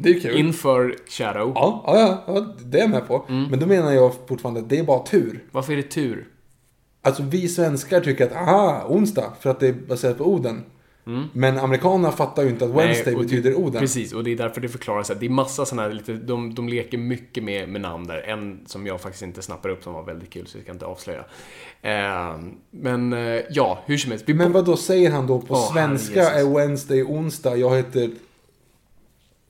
Det 0.00 0.10
är 0.10 0.20
kul. 0.20 0.36
Inför 0.36 0.96
Shadow. 1.08 1.52
Ja, 1.54 1.84
ja, 1.86 2.22
ja, 2.26 2.34
ja, 2.34 2.46
det 2.64 2.78
är 2.78 2.82
jag 2.82 2.90
med 2.90 3.06
på. 3.06 3.24
Mm. 3.28 3.50
Men 3.50 3.60
då 3.60 3.66
menar 3.66 3.92
jag 3.92 4.12
fortfarande 4.28 4.60
att 4.60 4.68
det 4.68 4.78
är 4.78 4.84
bara 4.84 5.02
tur. 5.02 5.44
Varför 5.50 5.72
är 5.72 5.76
det 5.76 5.82
tur? 5.82 6.28
Alltså 7.02 7.22
vi 7.22 7.48
svenskar 7.48 8.00
tycker 8.00 8.26
att, 8.26 8.36
aha, 8.36 8.86
onsdag, 8.88 9.32
för 9.40 9.50
att 9.50 9.60
det 9.60 9.68
är 9.68 9.72
baserat 9.72 10.18
på 10.18 10.24
Oden. 10.24 10.64
Men 11.32 11.58
amerikanerna 11.58 12.12
fattar 12.12 12.42
ju 12.42 12.48
inte 12.48 12.64
att 12.64 12.70
Wednesday 12.70 13.12
Mm. 13.12 13.14
Nej, 13.14 13.24
betyder 13.24 13.50
det, 13.50 13.56
Oden. 13.56 13.80
Precis, 13.80 14.12
och 14.12 14.24
det 14.24 14.32
är 14.32 14.36
därför 14.36 14.60
det 14.60 14.68
förklaras 14.68 15.10
att 15.10 15.20
det 15.20 15.26
är 15.26 15.30
massa 15.30 15.66
sådana 15.66 15.88
här 15.88 15.94
lite, 15.94 16.12
de, 16.12 16.54
de 16.54 16.68
leker 16.68 16.98
mycket 16.98 17.44
med, 17.44 17.68
med 17.68 17.80
namn 17.80 18.06
där. 18.06 18.18
En 18.18 18.60
som 18.66 18.86
jag 18.86 19.00
faktiskt 19.00 19.22
inte 19.22 19.42
snappar 19.42 19.68
upp 19.68 19.84
som 19.84 19.92
var 19.92 20.02
väldigt 20.02 20.30
kul, 20.30 20.46
så 20.46 20.58
jag 20.58 20.64
ska 20.64 20.72
inte 20.72 20.86
avslöja. 20.86 21.24
Eh, 21.82 22.36
men 22.70 23.12
eh, 23.12 23.40
ja, 23.50 23.82
hur 23.86 23.98
som 23.98 24.10
helst. 24.10 24.28
Vi 24.28 24.34
Men 24.34 24.52
vad 24.52 24.64
då 24.64 24.76
säger 24.76 25.10
han 25.10 25.26
då 25.26 25.40
på 25.40 25.54
Åh, 25.54 25.72
svenska 25.72 26.22
herre 26.22 26.40
är 26.40 26.54
Wednesday 26.54 27.02
onsdag, 27.02 27.56
jag 27.56 27.76
heter 27.76 28.10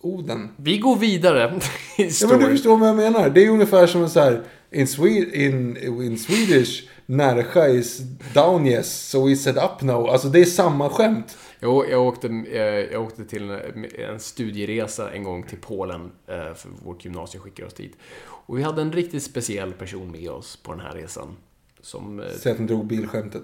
Oden. 0.01 0.49
Vi 0.57 0.79
går 0.79 0.97
vidare 0.97 1.41
Ja 1.97 2.29
men 2.29 2.39
du 2.39 2.47
förstår 2.47 2.77
vad 2.77 2.89
jag 2.89 2.97
menar. 2.97 3.31
Det 3.31 3.45
är 3.45 3.51
ungefär 3.51 3.87
som 3.87 4.09
så 4.09 4.21
här 4.21 4.43
in, 4.71 4.87
Swe- 4.87 5.33
in, 5.35 5.77
in 6.03 6.19
Swedish, 6.19 6.89
Närsja 7.07 7.69
is 7.69 7.99
down 8.35 8.67
yes, 8.67 9.09
so 9.11 9.27
we 9.29 9.37
set 9.37 9.57
up 9.57 9.83
now. 9.83 10.09
Alltså 10.11 10.29
det 10.29 10.41
är 10.41 10.45
samma 10.45 10.89
skämt. 10.89 11.37
Jo, 11.63 11.85
jag 11.85 12.03
åkte, 12.03 12.29
eh, 12.29 12.93
jag 12.93 13.03
åkte 13.03 13.25
till 13.25 13.51
en, 13.51 13.85
en 13.99 14.21
studieresa 14.21 15.13
en 15.13 15.23
gång 15.25 15.43
till 15.43 15.59
Polen, 15.59 16.13
eh, 16.27 16.55
för 16.55 16.69
vårt 16.85 17.05
gymnasium 17.05 17.43
skickade 17.43 17.67
oss 17.67 17.75
dit. 17.75 17.97
Och 18.25 18.59
vi 18.59 18.63
hade 18.63 18.83
en 18.83 18.93
riktigt 18.93 19.23
speciell 19.23 19.73
person 19.73 20.11
med 20.11 20.31
oss 20.31 20.57
på 20.57 20.73
den 20.73 20.81
här 20.81 20.93
resan. 20.93 21.37
Som 21.81 22.21
eh, 22.21 22.27
Säg 22.31 22.53
att 22.53 22.59
han 22.59 22.67
drog 22.67 22.87
bilskämtet. 22.87 23.43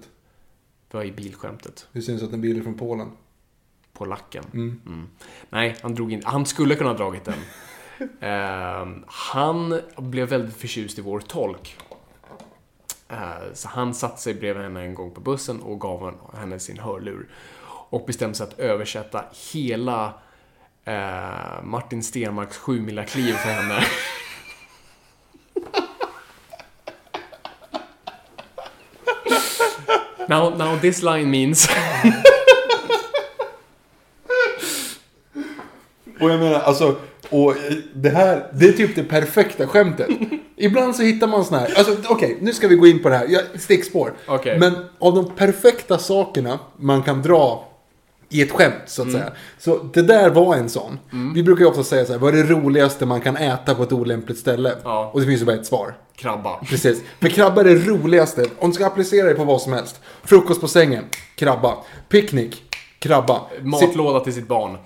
var 0.91 1.05
i 1.05 1.13
bilskämtet. 1.13 1.89
Hur 1.93 2.01
syns 2.01 2.23
att 2.23 2.33
en 2.33 2.41
bil 2.41 2.59
är 2.59 2.63
från 2.63 2.75
Polen? 2.75 3.11
På 3.93 4.05
lacken. 4.05 4.45
Mm. 4.55 5.07
Nej, 5.51 5.77
han 5.83 5.95
drog 5.95 6.13
in... 6.13 6.23
Han 6.25 6.47
skulle 6.47 6.75
kunna 6.75 6.91
ha 6.91 6.97
dragit 6.97 7.25
den. 7.25 7.39
Ehm, 8.21 9.05
han 9.07 9.81
blev 9.97 10.29
väldigt 10.29 10.57
förtjust 10.57 10.99
i 10.99 11.03
vår 11.03 11.21
tolk. 11.21 11.77
Eh, 13.09 13.53
så 13.55 13.69
han 13.69 13.95
satte 13.95 14.23
sig 14.23 14.35
bredvid 14.35 14.63
henne 14.63 14.81
en 14.83 14.95
gång 14.95 15.11
på 15.11 15.21
bussen 15.21 15.61
och 15.61 15.81
gav 15.81 16.15
henne 16.35 16.59
sin 16.59 16.79
hörlur. 16.79 17.29
Och 17.91 18.05
bestämde 18.07 18.35
sig 18.35 18.45
att 18.45 18.59
översätta 18.59 19.25
hela 19.53 20.15
eh, 20.85 21.63
Martin 21.63 22.03
Stenmarks 22.03 22.57
sjumila 22.57 23.05
kliv 23.05 23.33
för 23.33 23.49
henne. 23.49 23.85
now, 30.29 30.51
now 30.59 30.77
this 30.81 31.03
line 31.03 31.31
means... 31.31 31.69
Och 36.21 36.31
jag 36.31 36.41
menar, 36.41 36.61
alltså, 36.61 36.97
och 37.31 37.55
det 37.95 38.09
här, 38.11 38.47
det 38.53 38.69
är 38.69 38.73
typ 38.73 38.95
det 38.97 39.05
perfekta 39.05 39.67
skämtet. 39.67 40.09
Ibland 40.57 40.97
så 40.97 41.03
hittar 41.03 41.27
man 41.27 41.45
såna 41.45 41.61
här, 41.61 41.79
alltså 41.79 41.97
okej, 42.09 42.39
nu 42.41 42.53
ska 42.53 42.69
vi 42.69 42.75
gå 42.75 42.87
in 42.87 43.03
på 43.03 43.09
det 43.09 43.17
här, 43.17 43.27
Jag- 43.29 43.61
stickspår. 43.61 44.13
Okej. 44.27 44.59
Men 44.59 44.75
av 44.99 45.15
de 45.15 45.31
perfekta 45.37 45.99
sakerna 45.99 46.59
man 46.77 47.03
kan 47.03 47.23
dra 47.23 47.69
i 48.29 48.43
ett 48.43 48.53
skämt, 48.53 48.75
så 48.87 49.03
att 49.03 49.13
säga. 49.13 49.33
Så 49.59 49.79
det 49.93 50.03
där 50.03 50.31
var 50.31 50.57
en 50.57 50.69
sån. 50.69 50.99
Vi 51.35 51.43
brukar 51.43 51.65
ju 51.65 51.71
ofta 51.71 51.85
säga 51.85 52.07
så 52.07 52.13
här, 52.13 52.21
vad 52.21 52.35
är 52.35 52.43
det 52.43 52.51
roligaste 52.55 53.07
man 53.07 53.21
kan 53.21 53.37
äta 53.37 53.75
på 53.75 53.83
ett 53.83 53.93
olämpligt 53.93 54.39
ställe? 54.39 54.75
Ja. 54.85 55.11
Och 55.15 55.21
det 55.21 55.27
finns 55.27 55.41
ju 55.41 55.45
bara 55.45 55.57
ett 55.57 55.67
svar. 55.67 55.97
Krabba. 56.17 56.57
Precis. 56.65 57.03
För 57.21 57.29
krabba 57.29 57.61
är 57.61 57.65
det 57.65 57.75
roligaste. 57.75 58.47
Om 58.59 58.71
du 58.71 58.75
ska 58.75 58.87
applicera 58.87 59.29
det 59.29 59.35
på 59.35 59.45
vad 59.45 59.61
som 59.61 59.73
helst. 59.73 60.01
Frukost 60.25 60.61
på 60.61 60.69
sängen, 60.69 61.05
krabba. 61.37 61.75
Picknick, 62.09 62.63
krabba. 62.99 63.41
Matlåda 63.63 64.21
till 64.21 64.35
sitt 64.35 64.49
barn. 64.49 64.79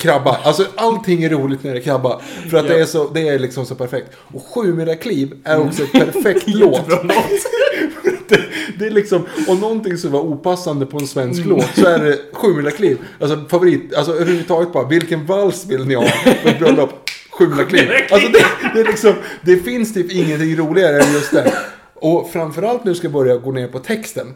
Krabba. 0.00 0.38
Alltså 0.42 0.66
allting 0.74 1.22
är 1.22 1.30
roligt 1.30 1.64
när 1.64 1.72
det 1.72 1.78
är 1.78 1.82
krabba. 1.82 2.20
För 2.50 2.56
att 2.58 2.68
det, 2.68 2.80
är 2.80 2.84
så, 2.84 3.08
det 3.08 3.28
är 3.28 3.38
liksom 3.38 3.66
så 3.66 3.74
perfekt. 3.74 4.10
Och 4.32 4.42
Sjumila 4.46 4.94
kliv 4.94 5.32
är 5.44 5.60
också 5.60 5.82
ett 5.82 5.92
perfekt 5.92 6.44
låt. 6.46 6.88
det, 8.28 8.40
det 8.78 8.86
är 8.86 8.90
liksom, 8.90 9.26
om 9.48 9.60
någonting 9.60 9.96
som 9.96 10.12
var 10.12 10.20
opassande 10.20 10.86
på 10.86 10.98
en 10.98 11.06
svensk 11.06 11.44
låt 11.44 11.74
så 11.74 11.86
är 11.86 11.98
det 11.98 12.18
Sjumila 12.32 12.70
kliv. 12.70 12.98
Alltså 13.20 13.44
favorit, 13.48 13.94
alltså 13.94 14.12
överhuvudtaget 14.12 14.72
bara, 14.72 14.88
vilken 14.88 15.26
vals 15.26 15.66
vill 15.66 15.84
ni 15.86 15.94
ha 15.94 16.04
ett 16.44 16.58
bröllop? 16.58 16.90
Sjumila 17.30 17.64
kliv. 17.64 17.90
Alltså 18.10 18.28
det, 18.28 18.44
det 18.74 18.80
är 18.80 18.84
liksom, 18.84 19.14
det 19.42 19.56
finns 19.56 19.94
typ 19.94 20.12
ingenting 20.12 20.56
roligare 20.56 21.00
än 21.02 21.12
just 21.12 21.32
det. 21.32 21.52
Och 21.94 22.30
framförallt 22.32 22.84
nu 22.84 22.94
ska 22.94 23.04
jag 23.04 23.12
börja 23.12 23.36
gå 23.36 23.52
ner 23.52 23.68
på 23.68 23.78
texten. 23.78 24.34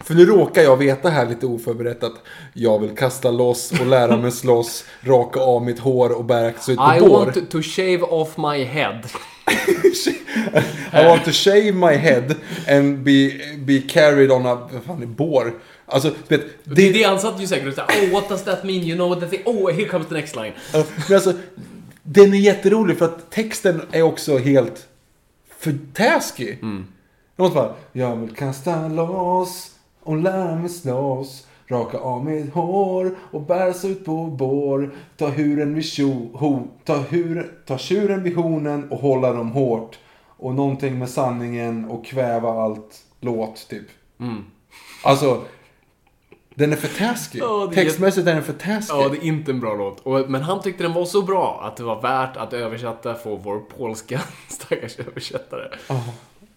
För 0.00 0.14
nu 0.14 0.26
råkar 0.26 0.62
jag 0.62 0.76
veta 0.76 1.08
här 1.08 1.26
lite 1.26 1.46
oförberett 1.46 2.04
att 2.04 2.22
jag 2.52 2.78
vill 2.78 2.96
kasta 2.96 3.30
loss 3.30 3.72
och 3.80 3.86
lära 3.86 4.16
mig 4.16 4.32
slåss, 4.32 4.84
raka 5.00 5.40
av 5.40 5.62
mitt 5.64 5.78
hår 5.78 6.10
och 6.12 6.24
bära 6.24 6.48
ut 6.50 6.64
på 6.64 6.72
I 6.72 7.00
bår. 7.00 7.08
want 7.08 7.50
to 7.50 7.62
shave 7.62 8.02
off 8.02 8.36
my 8.36 8.64
head. 8.64 9.00
I 10.92 11.04
want 11.04 11.24
to 11.24 11.30
shave 11.32 11.72
my 11.72 11.94
head 11.96 12.34
and 12.68 12.98
be, 12.98 13.30
be 13.58 13.80
carried 13.80 14.30
on 14.30 14.46
a, 14.46 14.68
vad 14.72 14.82
fan 14.82 15.02
är 15.02 15.06
bår? 15.06 15.54
Alltså, 15.86 16.08
vet, 16.28 16.40
Det, 16.64 16.74
det, 16.74 16.92
det 16.92 17.02
han 17.02 17.20
satt 17.20 17.40
ju 17.40 17.46
säkert 17.46 17.68
och 17.68 17.74
sa 17.74 17.82
oh 17.84 18.12
what 18.12 18.28
does 18.28 18.44
that 18.44 18.64
mean? 18.64 18.82
You 18.82 18.94
know 18.96 19.08
what 19.08 19.20
that 19.20 19.30
thing? 19.30 19.42
Oh 19.44 19.72
here 19.72 19.88
comes 19.88 20.06
the 20.08 20.14
next 20.14 20.36
line. 20.36 20.52
men 20.72 21.14
alltså, 21.14 21.32
den 22.02 22.34
är 22.34 22.38
jätterolig 22.38 22.98
för 22.98 23.04
att 23.04 23.30
texten 23.30 23.82
är 23.92 24.02
också 24.02 24.38
helt 24.38 24.86
för 25.58 25.78
taskig. 25.94 26.58
Mm. 26.62 26.86
Jag 27.36 27.44
måste 27.44 27.54
bara, 27.54 27.74
jag 27.92 28.16
vill 28.16 28.34
kasta 28.34 28.88
loss 28.88 29.70
och 30.08 30.16
lära 30.16 30.56
mig 30.56 30.68
slåss. 30.68 31.46
Raka 31.66 31.98
av 31.98 32.24
mitt 32.24 32.54
hår 32.54 33.16
och 33.30 33.40
bäras 33.40 33.84
ut 33.84 34.04
på 34.04 34.26
bår. 34.26 34.94
Ta 35.16 35.28
huren 35.28 35.74
vid 35.74 35.84
tjo, 35.84 36.30
ho, 36.32 36.62
ta, 36.84 36.96
hur, 36.96 37.52
ta 37.66 37.78
tjuren 37.78 38.22
vid 38.22 38.36
hornen 38.36 38.90
och 38.90 38.98
hålla 38.98 39.32
dem 39.32 39.50
hårt. 39.50 39.98
Och 40.26 40.54
någonting 40.54 40.98
med 40.98 41.08
sanningen 41.08 41.84
och 41.84 42.04
kväva 42.06 42.62
allt 42.62 43.02
låt, 43.20 43.68
typ. 43.68 43.86
Alltså, 45.04 45.42
den 46.54 46.72
är 46.72 46.76
för 46.76 46.98
taskig. 46.98 47.42
Är 47.42 47.74
Textmässigt 47.74 48.26
är 48.26 48.34
den 48.34 48.42
för 48.42 48.52
taskig. 48.52 48.94
Ja, 48.94 49.08
det 49.08 49.16
är 49.16 49.24
inte 49.24 49.50
en 49.50 49.60
bra 49.60 49.74
låt. 49.74 50.00
Och, 50.00 50.30
men 50.30 50.42
han 50.42 50.62
tyckte 50.62 50.82
den 50.82 50.92
var 50.92 51.04
så 51.04 51.22
bra 51.22 51.60
att 51.64 51.76
det 51.76 51.82
var 51.82 52.02
värt 52.02 52.36
att 52.36 52.52
översätta 52.52 53.14
för 53.14 53.36
vår 53.36 53.58
polska 53.58 54.20
stackars 54.48 54.98
översättare. 54.98 55.68
Ja, 55.88 56.04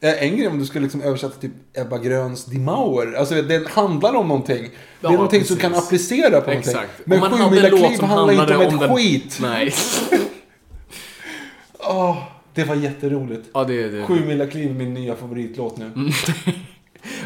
En 0.03 0.37
grej 0.37 0.47
om 0.47 0.59
du 0.59 0.65
skulle 0.65 0.83
liksom 0.83 1.01
översätta 1.01 1.35
typ 1.41 1.51
Ebba 1.77 1.97
Gröns 1.97 2.45
Die 2.45 2.59
Mauer. 2.59 3.13
Alltså 3.13 3.41
den 3.41 3.65
handlar 3.65 4.15
om 4.15 4.27
någonting. 4.27 4.61
det 4.63 4.69
Ja, 5.01 5.09
är 5.09 5.13
någonting 5.13 5.39
precis. 5.39 5.47
som 5.61 5.71
kan 5.71 5.75
applicera 5.79 6.41
på 6.41 6.51
Exakt. 6.51 6.75
någonting. 6.75 7.03
Men 7.05 7.17
Om 7.23 7.29
man 7.29 7.31
hade 7.31 7.43
Sjumila 7.49 7.67
en 7.67 7.71
låt 7.71 7.85
kliv 7.87 7.97
som 7.97 8.09
handlar 8.09 8.33
inte 8.33 8.43
om 8.43 8.49
handlade 8.61 8.65
ett 8.67 8.73
om 8.73 8.87
den- 8.87 8.95
skit. 8.97 9.37
Nej. 9.41 9.73
Åh, 11.79 12.17
det 12.53 12.63
var 12.63 12.75
jätteroligt. 12.75 13.49
Ja, 13.53 13.63
det 13.63 13.89
det. 13.89 14.05
Kliv 14.05 14.69
är 14.69 14.73
min 14.73 14.93
nya 14.93 15.15
favoritlåt 15.15 15.77
nu. 15.77 15.91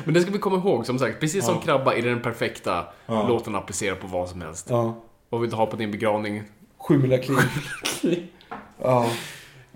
Men 0.05 0.13
det 0.13 0.21
ska 0.21 0.31
vi 0.31 0.39
komma 0.39 0.57
ihåg, 0.57 0.85
som 0.85 0.99
sagt. 0.99 1.19
Precis 1.19 1.45
som 1.45 1.55
Ja. 1.55 1.61
Krabba 1.61 1.93
är 1.95 2.01
den 2.01 2.21
perfekta 2.21 2.85
Ja. 3.05 3.27
låten 3.27 3.55
applicera 3.55 3.95
på 3.95 4.07
vad 4.07 4.29
som 4.29 4.41
helst. 4.41 4.67
Ja. 4.69 4.95
Vad 5.29 5.41
vill 5.41 5.49
du 5.49 5.55
ha 5.55 5.65
på 5.65 5.75
din 5.75 5.91
begravning? 5.91 6.43
Sjumila 6.77 7.17
kliv. 7.17 7.37
ja. 8.83 9.09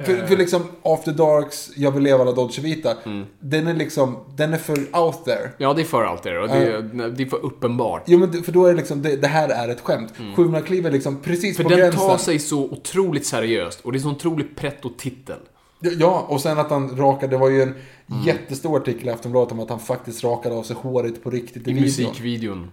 För, 0.05 0.27
för 0.27 0.37
liksom 0.37 0.61
After 0.83 1.11
Darks, 1.11 1.71
Jag 1.77 1.91
vill 1.91 2.03
leva 2.03 2.21
alla 2.21 2.31
Dolce 2.31 2.61
Vita. 2.61 2.93
Den 3.39 3.67
är 3.67 3.73
liksom, 3.73 4.17
den 4.35 4.53
är 4.53 4.57
för 4.57 4.77
out 4.99 5.25
there. 5.25 5.49
Ja, 5.57 5.73
det 5.73 5.81
är 5.81 5.85
för 5.85 6.03
allt 6.03 6.23
det 6.23 6.39
och 6.39 6.47
det, 6.47 6.53
är- 6.73 7.09
det 7.09 7.23
är 7.23 7.27
för 7.27 7.45
uppenbart. 7.45 8.03
Jo 8.05 8.19
men 8.19 8.43
för 8.43 8.51
då 8.51 8.65
är 8.65 8.69
det 8.71 8.77
liksom, 8.77 9.01
det, 9.01 9.15
det 9.15 9.27
här 9.27 9.49
är 9.49 9.69
ett 9.69 9.81
skämt. 9.81 10.13
Sjumila 10.35 10.61
kliv 10.61 10.85
är 10.85 10.91
liksom 10.91 11.19
precis 11.21 11.57
För 11.57 11.63
på 11.63 11.69
den 11.69 11.79
gränsen. 11.79 11.99
tar 11.99 12.17
sig 12.17 12.39
så 12.39 12.63
otroligt 12.63 13.25
seriöst 13.25 13.81
och 13.81 13.91
det 13.91 13.97
är 13.97 13.99
så 13.99 14.09
otroligt 14.11 14.55
pretto 14.55 14.89
titel. 14.97 15.39
Ja, 15.81 16.25
och 16.29 16.41
sen 16.41 16.59
att 16.59 16.69
han 16.69 16.97
rakade, 16.97 17.33
det 17.33 17.37
var 17.37 17.49
ju 17.49 17.61
en 17.61 17.73
Mm. 18.11 18.23
jättestor 18.23 18.77
artikel 18.77 19.07
i 19.07 19.11
Aftonbladet 19.11 19.51
om 19.51 19.59
att 19.59 19.69
han 19.69 19.79
faktiskt 19.79 20.23
rakade 20.23 20.55
av 20.55 20.63
sig 20.63 20.75
håret 20.79 21.23
på 21.23 21.29
riktigt 21.29 21.67
i, 21.67 21.71
I 21.71 21.73
videon. 21.73 21.83
musikvideon. 21.83 22.71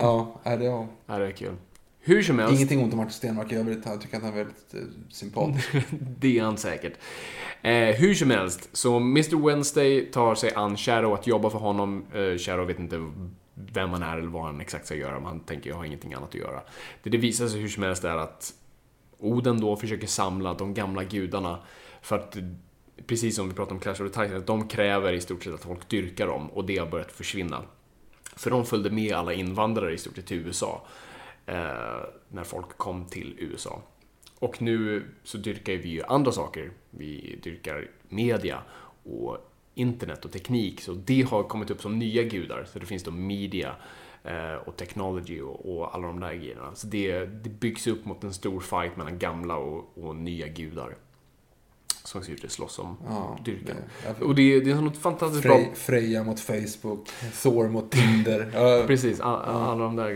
Ja, 0.00 0.40
är 0.42 0.56
det 0.58 0.64
ja. 0.64 0.86
Ja, 1.06 1.18
det 1.18 1.26
är 1.26 1.30
kul. 1.30 1.52
Hur 2.04 2.22
som 2.22 2.38
helst, 2.38 2.54
Ingenting 2.54 2.82
ont 2.82 2.92
om 2.92 2.96
Martin 2.96 3.12
Stenmarck 3.12 3.52
i 3.52 3.54
övrigt. 3.54 3.86
Jag 3.86 4.00
tycker 4.00 4.16
att 4.16 4.22
han 4.22 4.32
är 4.32 4.36
väldigt 4.36 4.74
eh, 4.74 4.80
sympatisk. 5.10 5.68
det 6.18 6.38
är 6.38 6.42
han 6.42 6.58
säkert. 6.58 6.92
Eh, 7.62 7.72
hur 7.72 8.14
som 8.14 8.30
helst, 8.30 8.68
så 8.72 8.96
Mr 8.96 9.46
Wednesday 9.46 10.06
tar 10.06 10.34
sig 10.34 10.54
an 10.54 10.76
Shadow 10.76 11.14
att 11.14 11.26
jobba 11.26 11.50
för 11.50 11.58
honom. 11.58 12.04
Eh, 12.14 12.38
Shadow 12.38 12.66
vet 12.66 12.78
inte 12.78 13.10
vem 13.54 13.90
han 13.90 14.02
är 14.02 14.18
eller 14.18 14.28
vad 14.28 14.42
han 14.42 14.60
exakt 14.60 14.86
ska 14.86 14.94
göra, 14.94 15.14
men 15.14 15.24
han 15.24 15.40
tänker 15.40 15.70
jag 15.70 15.76
har 15.76 15.84
ingenting 15.84 16.14
annat 16.14 16.28
att 16.28 16.34
göra. 16.34 16.60
Det 17.02 17.10
det 17.10 17.18
visar 17.18 17.48
sig 17.48 17.60
hur 17.60 17.68
som 17.68 17.82
helst 17.82 18.04
är 18.04 18.16
att 18.16 18.52
Oden 19.18 19.60
då 19.60 19.76
försöker 19.76 20.06
samla 20.06 20.54
de 20.54 20.74
gamla 20.74 21.04
gudarna 21.04 21.58
för 22.02 22.18
att 22.18 22.36
Precis 23.06 23.36
som 23.36 23.48
vi 23.48 23.54
pratade 23.54 23.74
om 23.74 23.80
Clash 23.80 23.92
of 23.92 23.98
the 23.98 24.08
Titans, 24.08 24.32
att 24.32 24.46
de 24.46 24.68
kräver 24.68 25.12
i 25.12 25.20
stort 25.20 25.44
sett 25.44 25.54
att 25.54 25.62
folk 25.62 25.88
dyrkar 25.88 26.26
dem 26.26 26.50
och 26.50 26.64
det 26.64 26.78
har 26.78 26.86
börjat 26.86 27.12
försvinna. 27.12 27.62
För 28.36 28.50
de 28.50 28.66
följde 28.66 28.90
med 28.90 29.12
alla 29.12 29.32
invandrare 29.32 29.94
i 29.94 29.98
stort 29.98 30.16
sett 30.16 30.26
till 30.26 30.36
USA. 30.36 30.82
Eh, 31.46 32.04
när 32.28 32.44
folk 32.44 32.78
kom 32.78 33.04
till 33.04 33.34
USA. 33.38 33.82
Och 34.38 34.62
nu 34.62 35.04
så 35.22 35.38
dyrkar 35.38 35.72
vi 35.72 35.88
ju 35.88 36.02
andra 36.02 36.32
saker. 36.32 36.70
Vi 36.90 37.38
dyrkar 37.42 37.90
media 38.08 38.62
och 39.04 39.38
internet 39.74 40.24
och 40.24 40.32
teknik. 40.32 40.80
Så 40.80 40.92
det 40.92 41.22
har 41.22 41.42
kommit 41.42 41.70
upp 41.70 41.82
som 41.82 41.98
nya 41.98 42.22
gudar. 42.22 42.64
Så 42.72 42.78
det 42.78 42.86
finns 42.86 43.02
då 43.02 43.10
media 43.10 43.74
eh, 44.24 44.54
och 44.54 44.76
technology 44.76 45.40
och, 45.40 45.76
och 45.76 45.94
alla 45.94 46.06
de 46.06 46.20
där 46.20 46.34
grejerna. 46.34 46.74
Så 46.74 46.86
det, 46.86 47.26
det 47.26 47.50
byggs 47.50 47.86
upp 47.86 48.04
mot 48.04 48.24
en 48.24 48.34
stor 48.34 48.60
fight 48.60 48.96
mellan 48.96 49.18
gamla 49.18 49.56
och, 49.56 49.98
och 49.98 50.16
nya 50.16 50.48
gudar. 50.48 50.96
Som 52.04 52.22
att 52.44 52.50
slåss 52.52 52.78
om 52.78 52.96
Ja, 53.08 53.38
dyrkan. 53.44 53.76
det- 54.18 54.24
Och 54.24 54.34
det, 54.34 54.60
det 54.60 54.70
är 54.70 54.74
något 54.74 54.96
fantastiskt 54.96 55.42
bra... 55.42 55.56
Frej, 55.56 55.70
Freja 55.74 56.24
mot 56.24 56.40
Facebook, 56.40 57.08
Thor 57.42 57.68
mot 57.68 57.90
Tinder. 57.90 58.50
Ja, 58.54 58.84
Precis, 58.86 59.20
all, 59.20 59.42
alla 59.42 59.84
de 59.84 59.96
där 59.96 60.10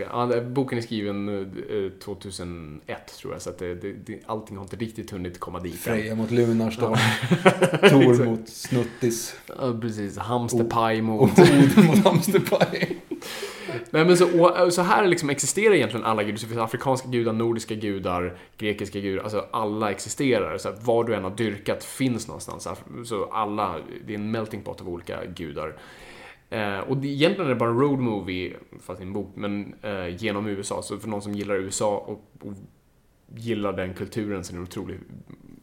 Boken 0.50 0.78
är 0.78 0.82
skriven 0.82 1.28
eh, 1.28 1.98
2001 2.04 3.06
tror 3.18 3.32
jag, 3.32 3.42
så 3.42 3.50
att 3.50 3.58
det, 3.58 3.74
det, 3.74 4.20
allting 4.26 4.56
har 4.56 4.64
inte 4.64 4.76
riktigt 4.76 5.10
hunnit 5.10 5.40
komma 5.40 5.60
dit 5.60 5.72
än. 5.74 5.78
Freja 5.78 6.14
mot 6.14 6.30
Lunarstorm. 6.30 6.92
Tor 7.90 8.24
mot 8.24 8.48
Snuttis. 8.48 9.34
Ja, 9.58 9.78
precis. 9.80 10.18
Hamsterpaj 10.18 11.02
mot... 11.02 11.38
Oden 11.38 11.86
mot 11.86 12.04
Hamsterpaj. 12.04 12.96
Nej, 13.90 14.04
men 14.04 14.16
så, 14.16 14.70
så 14.70 14.82
här 14.82 15.06
liksom 15.06 15.30
existerar 15.30 15.74
egentligen 15.74 16.06
alla 16.06 16.22
gudar. 16.22 16.38
Så 16.38 16.46
det 16.46 16.48
finns 16.48 16.60
afrikanska 16.60 17.08
gudar, 17.08 17.32
nordiska 17.32 17.74
gudar, 17.74 18.38
grekiska 18.58 19.00
gudar. 19.00 19.22
Alltså 19.22 19.44
alla 19.50 19.90
existerar. 19.90 20.58
Så 20.58 20.68
här, 20.68 20.76
var 20.80 21.04
du 21.04 21.14
än 21.14 21.24
har 21.24 21.30
dyrkat 21.30 21.84
finns 21.84 22.28
någonstans. 22.28 22.68
Så 23.04 23.24
alla, 23.24 23.76
det 24.06 24.14
är 24.14 24.18
en 24.18 24.30
melting 24.30 24.62
pot 24.62 24.80
av 24.80 24.88
olika 24.88 25.24
gudar. 25.24 25.76
Eh, 26.50 26.78
och 26.78 26.96
det, 26.96 27.08
egentligen 27.08 27.46
är 27.46 27.54
det 27.54 27.58
bara 27.58 27.70
en 27.70 27.80
road 27.80 27.98
movie, 27.98 28.56
fast 28.80 29.00
i 29.00 29.02
en 29.02 29.12
bok, 29.12 29.30
men 29.34 29.74
eh, 29.82 30.16
genom 30.16 30.46
USA. 30.46 30.82
Så 30.82 30.98
för 30.98 31.08
någon 31.08 31.22
som 31.22 31.34
gillar 31.34 31.54
USA 31.54 31.96
och, 31.96 32.48
och 32.48 32.54
gillar 33.34 33.72
den 33.72 33.94
kulturen 33.94 34.44
så 34.44 34.52
är 34.52 34.54
det 34.54 34.58
en 34.58 34.62
otroligt 34.62 35.00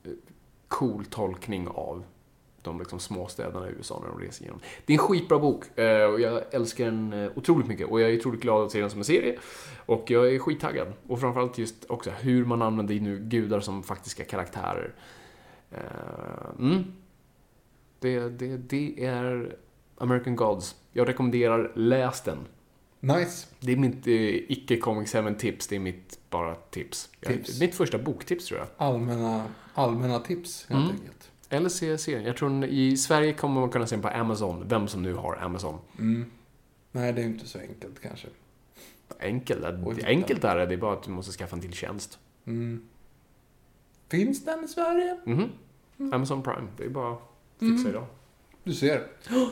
eh, 0.03 0.11
cool 0.67 1.05
tolkning 1.05 1.67
av 1.67 2.03
de 2.63 2.79
liksom 2.79 2.99
små 2.99 3.27
städerna 3.27 3.69
i 3.69 3.71
USA 3.71 3.99
när 4.03 4.07
de 4.07 4.25
reser 4.25 4.43
igenom. 4.43 4.59
Det 4.85 4.93
är 4.93 4.95
en 4.95 5.03
skitbra 5.07 5.39
bok 5.39 5.79
eh, 5.79 6.03
och 6.05 6.19
jag 6.21 6.41
älskar 6.51 6.85
den 6.85 7.13
eh, 7.13 7.31
otroligt 7.35 7.67
mycket 7.67 7.87
och 7.87 8.01
jag 8.01 8.09
är 8.11 8.19
otroligt 8.19 8.41
glad 8.41 8.63
att 8.65 8.71
se 8.71 8.81
den 8.81 8.89
som 8.89 8.99
en 8.99 9.05
serie. 9.05 9.39
Och 9.85 10.11
jag 10.11 10.33
är 10.35 10.39
skittaggad. 10.39 10.93
Och 11.07 11.19
framförallt 11.19 11.57
just 11.57 11.85
också 11.89 12.09
hur 12.11 12.45
man 12.45 12.61
använder 12.61 12.95
nu 12.99 13.19
gudar 13.19 13.59
som 13.59 13.83
faktiska 13.83 14.23
karaktärer. 14.25 14.93
Eh, 15.71 15.79
Mm. 16.59 16.83
Det, 17.99 18.19
det, 18.29 18.57
det 18.57 19.05
är 19.05 19.55
American 19.97 20.35
Gods. 20.35 20.75
Jag 20.91 21.07
rekommenderar, 21.09 21.71
läs 21.75 22.21
den. 22.21 22.37
Nice. 22.99 23.47
Det 23.59 23.71
är 23.71 23.77
mitt 23.77 24.07
eh, 24.07 24.51
icke 24.51 24.77
Comics 24.77 25.13
Heaven 25.13 25.35
tips, 25.35 25.67
det 25.67 25.75
är 25.75 25.79
mitt 25.79 26.19
bara 26.29 26.55
tips. 26.55 27.09
Jag- 27.19 27.33
Tips. 27.33 27.59
Mitt 27.59 27.75
första 27.75 27.97
boktips 27.97 28.45
tror 28.45 28.59
jag. 28.59 28.67
Allmänna, 28.77 29.45
allmänna 29.73 30.19
tips, 30.19 30.65
helt 30.69 30.83
Mm. 30.83 30.95
enkelt. 30.95 31.31
Eller 31.53 31.69
se 31.69 31.97
serien. 31.97 32.23
Jag 32.25 32.37
tror 32.37 32.65
i 32.65 32.97
Sverige 32.97 33.33
kommer 33.33 33.61
man 33.61 33.69
kunna 33.69 33.87
se 33.87 33.95
den 33.95 34.01
på 34.01 34.07
Amazon, 34.07 34.63
vem 34.67 34.87
som 34.87 35.01
nu 35.03 35.13
har 35.13 35.35
Amazon. 35.41 35.79
Mm. 35.99 36.25
Nej, 36.91 37.13
det 37.13 37.21
är 37.21 37.25
inte 37.25 37.47
så 37.47 37.59
enkelt 37.59 37.99
kanske. 38.01 38.27
Enkelt, 39.19 39.63
enkelt 40.05 40.43
är 40.43 40.55
det, 40.57 40.65
det 40.65 40.73
är 40.73 40.77
bara 40.77 40.93
att 40.93 41.03
du 41.03 41.11
måste 41.11 41.31
skaffa 41.31 41.55
en 41.55 41.61
till 41.61 41.73
tjänst. 41.73 42.19
Mm. 42.45 42.81
Finns 44.09 44.45
den 44.45 44.63
i 44.63 44.67
Sverige? 44.67 45.17
Mhm. 45.25 45.49
Amazon 46.13 46.43
Prime, 46.43 46.67
det 46.77 46.83
är 46.83 46.89
bara 46.89 47.13
att 47.13 47.19
fixa 47.59 47.73
Mm. 47.73 47.87
idag. 47.89 48.05
Du 48.63 48.73
ser. 48.73 49.07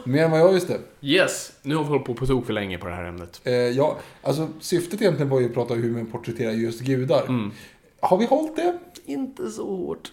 Mer 0.06 0.24
än 0.26 0.32
vad 0.32 0.40
jag 0.40 0.54
visste. 0.54 0.80
Yes! 1.02 1.52
Nu 1.64 1.76
har 1.76 1.84
vi 1.84 1.90
hållit 1.90 2.06
på 2.06 2.14
på 2.14 2.26
tok 2.26 2.46
för 2.46 2.54
länge 2.54 2.78
på 2.78 2.88
det 2.88 2.94
här 2.96 3.04
ämnet. 3.04 3.42
Eh, 3.44 3.54
ja, 3.54 3.98
alltså 4.22 4.50
syftet 4.60 5.02
egentligen 5.02 5.30
var 5.30 5.40
ju 5.40 5.46
att 5.46 5.54
prata 5.54 5.74
om 5.74 5.82
hur 5.82 5.92
man 5.92 6.06
porträtterar 6.06 6.52
just 6.52 6.82
gudar. 6.82 7.26
Mm. 7.28 7.52
Har 8.00 8.18
vi 8.18 8.26
hållit 8.26 8.56
det? 8.56 8.80
Inte 9.06 9.50
så 9.52 9.76
hårt. 9.76 10.12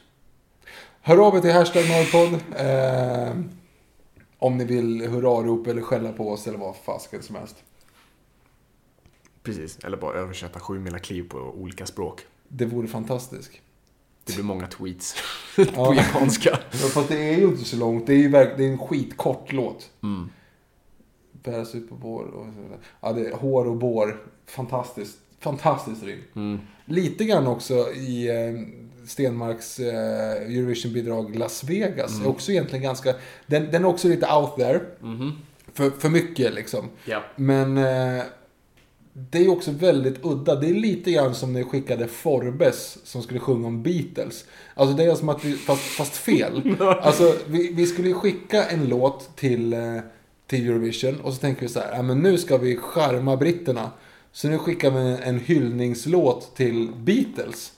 Hör 1.08 1.18
av 1.26 1.36
er 1.36 1.40
till 1.40 1.52
hashtag 1.52 1.82
Norrpodd. 1.88 2.34
Eh, 2.56 3.36
om 4.38 4.56
ni 4.58 4.64
vill 4.64 5.06
hurrarop 5.08 5.66
eller 5.66 5.82
skälla 5.82 6.12
på 6.12 6.30
oss 6.30 6.46
eller 6.46 6.58
vad 6.58 6.76
fasken 6.76 7.22
som 7.22 7.36
helst. 7.36 7.56
Precis, 9.42 9.78
eller 9.84 9.96
bara 9.96 10.18
översätta 10.18 10.60
sju 10.60 10.78
mila 10.78 10.98
kliv 10.98 11.28
på 11.28 11.38
olika 11.38 11.86
språk. 11.86 12.20
Det 12.48 12.64
vore 12.66 12.88
fantastiskt. 12.88 13.50
Det 14.24 14.34
blir 14.34 14.44
många 14.44 14.66
tweets 14.66 15.14
på 15.74 15.94
japanska. 15.94 16.50
Ja, 16.70 16.88
fast 16.88 17.08
det 17.08 17.18
är 17.34 17.36
ju 17.36 17.44
inte 17.44 17.64
så 17.64 17.76
långt. 17.76 18.06
Det 18.06 18.12
är 18.12 18.18
ju 18.18 18.28
verk- 18.28 18.54
det 18.56 18.64
är 18.64 18.68
en 18.72 18.78
skitkort 18.78 19.52
låt. 19.52 19.90
Mm. 20.02 20.30
Bäras 21.32 21.74
ut 21.74 21.88
på 21.88 21.94
bår 21.94 22.24
och. 22.24 22.46
Ja, 23.00 23.12
det 23.12 23.26
är 23.26 23.32
hår 23.32 23.64
och 23.68 23.76
bår. 23.76 24.22
Fantastiskt. 24.46 25.18
Fantastiskt 25.40 26.02
rim. 26.02 26.20
Mm. 26.34 26.58
Lite 26.84 27.24
grann 27.24 27.46
också 27.46 27.92
i 27.92 28.28
eh, 28.28 28.62
Stenmarks 29.08 29.78
eh, 29.78 30.56
Eurovision-bidrag 30.58 31.36
Las 31.36 31.64
Vegas. 31.64 32.14
Mm. 32.14 32.24
Är 32.26 32.28
också 32.30 32.52
egentligen 32.52 32.82
ganska... 32.82 33.14
Den, 33.46 33.70
den 33.70 33.84
är 33.84 33.88
också 33.88 34.08
lite 34.08 34.26
out 34.26 34.56
there. 34.56 34.80
Mhm. 35.00 35.32
För, 35.72 35.90
för 35.90 36.08
mycket 36.08 36.54
liksom. 36.54 36.88
Ja. 37.04 37.22
Men 37.36 37.78
eh, 37.78 38.22
det 39.12 39.38
är 39.38 39.50
också 39.50 39.70
väldigt 39.70 40.24
udda. 40.24 40.54
Det 40.54 40.70
är 40.70 40.74
lite 40.74 41.10
grann 41.10 41.34
som 41.34 41.52
när 41.52 41.60
jag 41.60 41.70
skickade 41.70 42.08
Forbes 42.08 43.06
som 43.06 43.22
skulle 43.22 43.40
sjunga 43.40 43.66
om 43.66 43.82
Beatles. 43.82 44.44
Alltså 44.74 44.96
det 44.96 45.04
är 45.04 45.14
som 45.14 45.28
att 45.28 45.44
vi, 45.44 45.52
fast, 45.52 45.82
fast 45.82 46.16
fel. 46.16 46.76
Alltså 46.80 47.34
vi, 47.46 47.72
vi 47.72 47.86
skulle 47.86 48.14
skicka 48.14 48.64
en 48.64 48.88
låt 48.88 49.36
till, 49.36 49.72
eh, 49.72 49.98
till 50.46 50.68
Eurovision 50.68 51.20
och 51.20 51.32
så 51.32 51.40
tänker 51.40 51.62
vi 51.62 51.68
så 51.68 51.80
här, 51.80 51.96
ja 51.96 52.02
men 52.02 52.18
nu 52.18 52.38
ska 52.38 52.58
vi 52.58 52.76
charma 52.76 53.36
britterna. 53.36 53.90
Så 54.32 54.48
nu 54.48 54.58
skickar 54.58 54.90
vi 54.90 55.16
en 55.22 55.38
hyllningslåt 55.38 56.56
till 56.56 56.92
Beatles. 56.96 57.72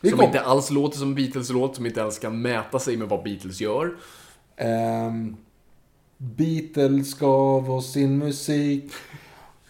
Vi 0.00 0.08
Som 0.08 0.18
kom- 0.18 0.26
inte 0.26 0.40
alls 0.40 0.70
låter 0.70 0.98
som 0.98 1.14
Beatles-låt, 1.14 1.76
som 1.76 1.86
inte 1.86 2.02
alls 2.02 2.18
kan 2.18 2.42
mäta 2.42 2.78
sig 2.78 2.96
med 2.96 3.08
vad 3.08 3.22
Beatles 3.22 3.60
gör. 3.60 3.94
Ehm, 4.56 5.36
Beatles 6.16 7.14
gav 7.14 7.70
oss 7.70 7.92
sin 7.92 8.18
musik 8.18 8.84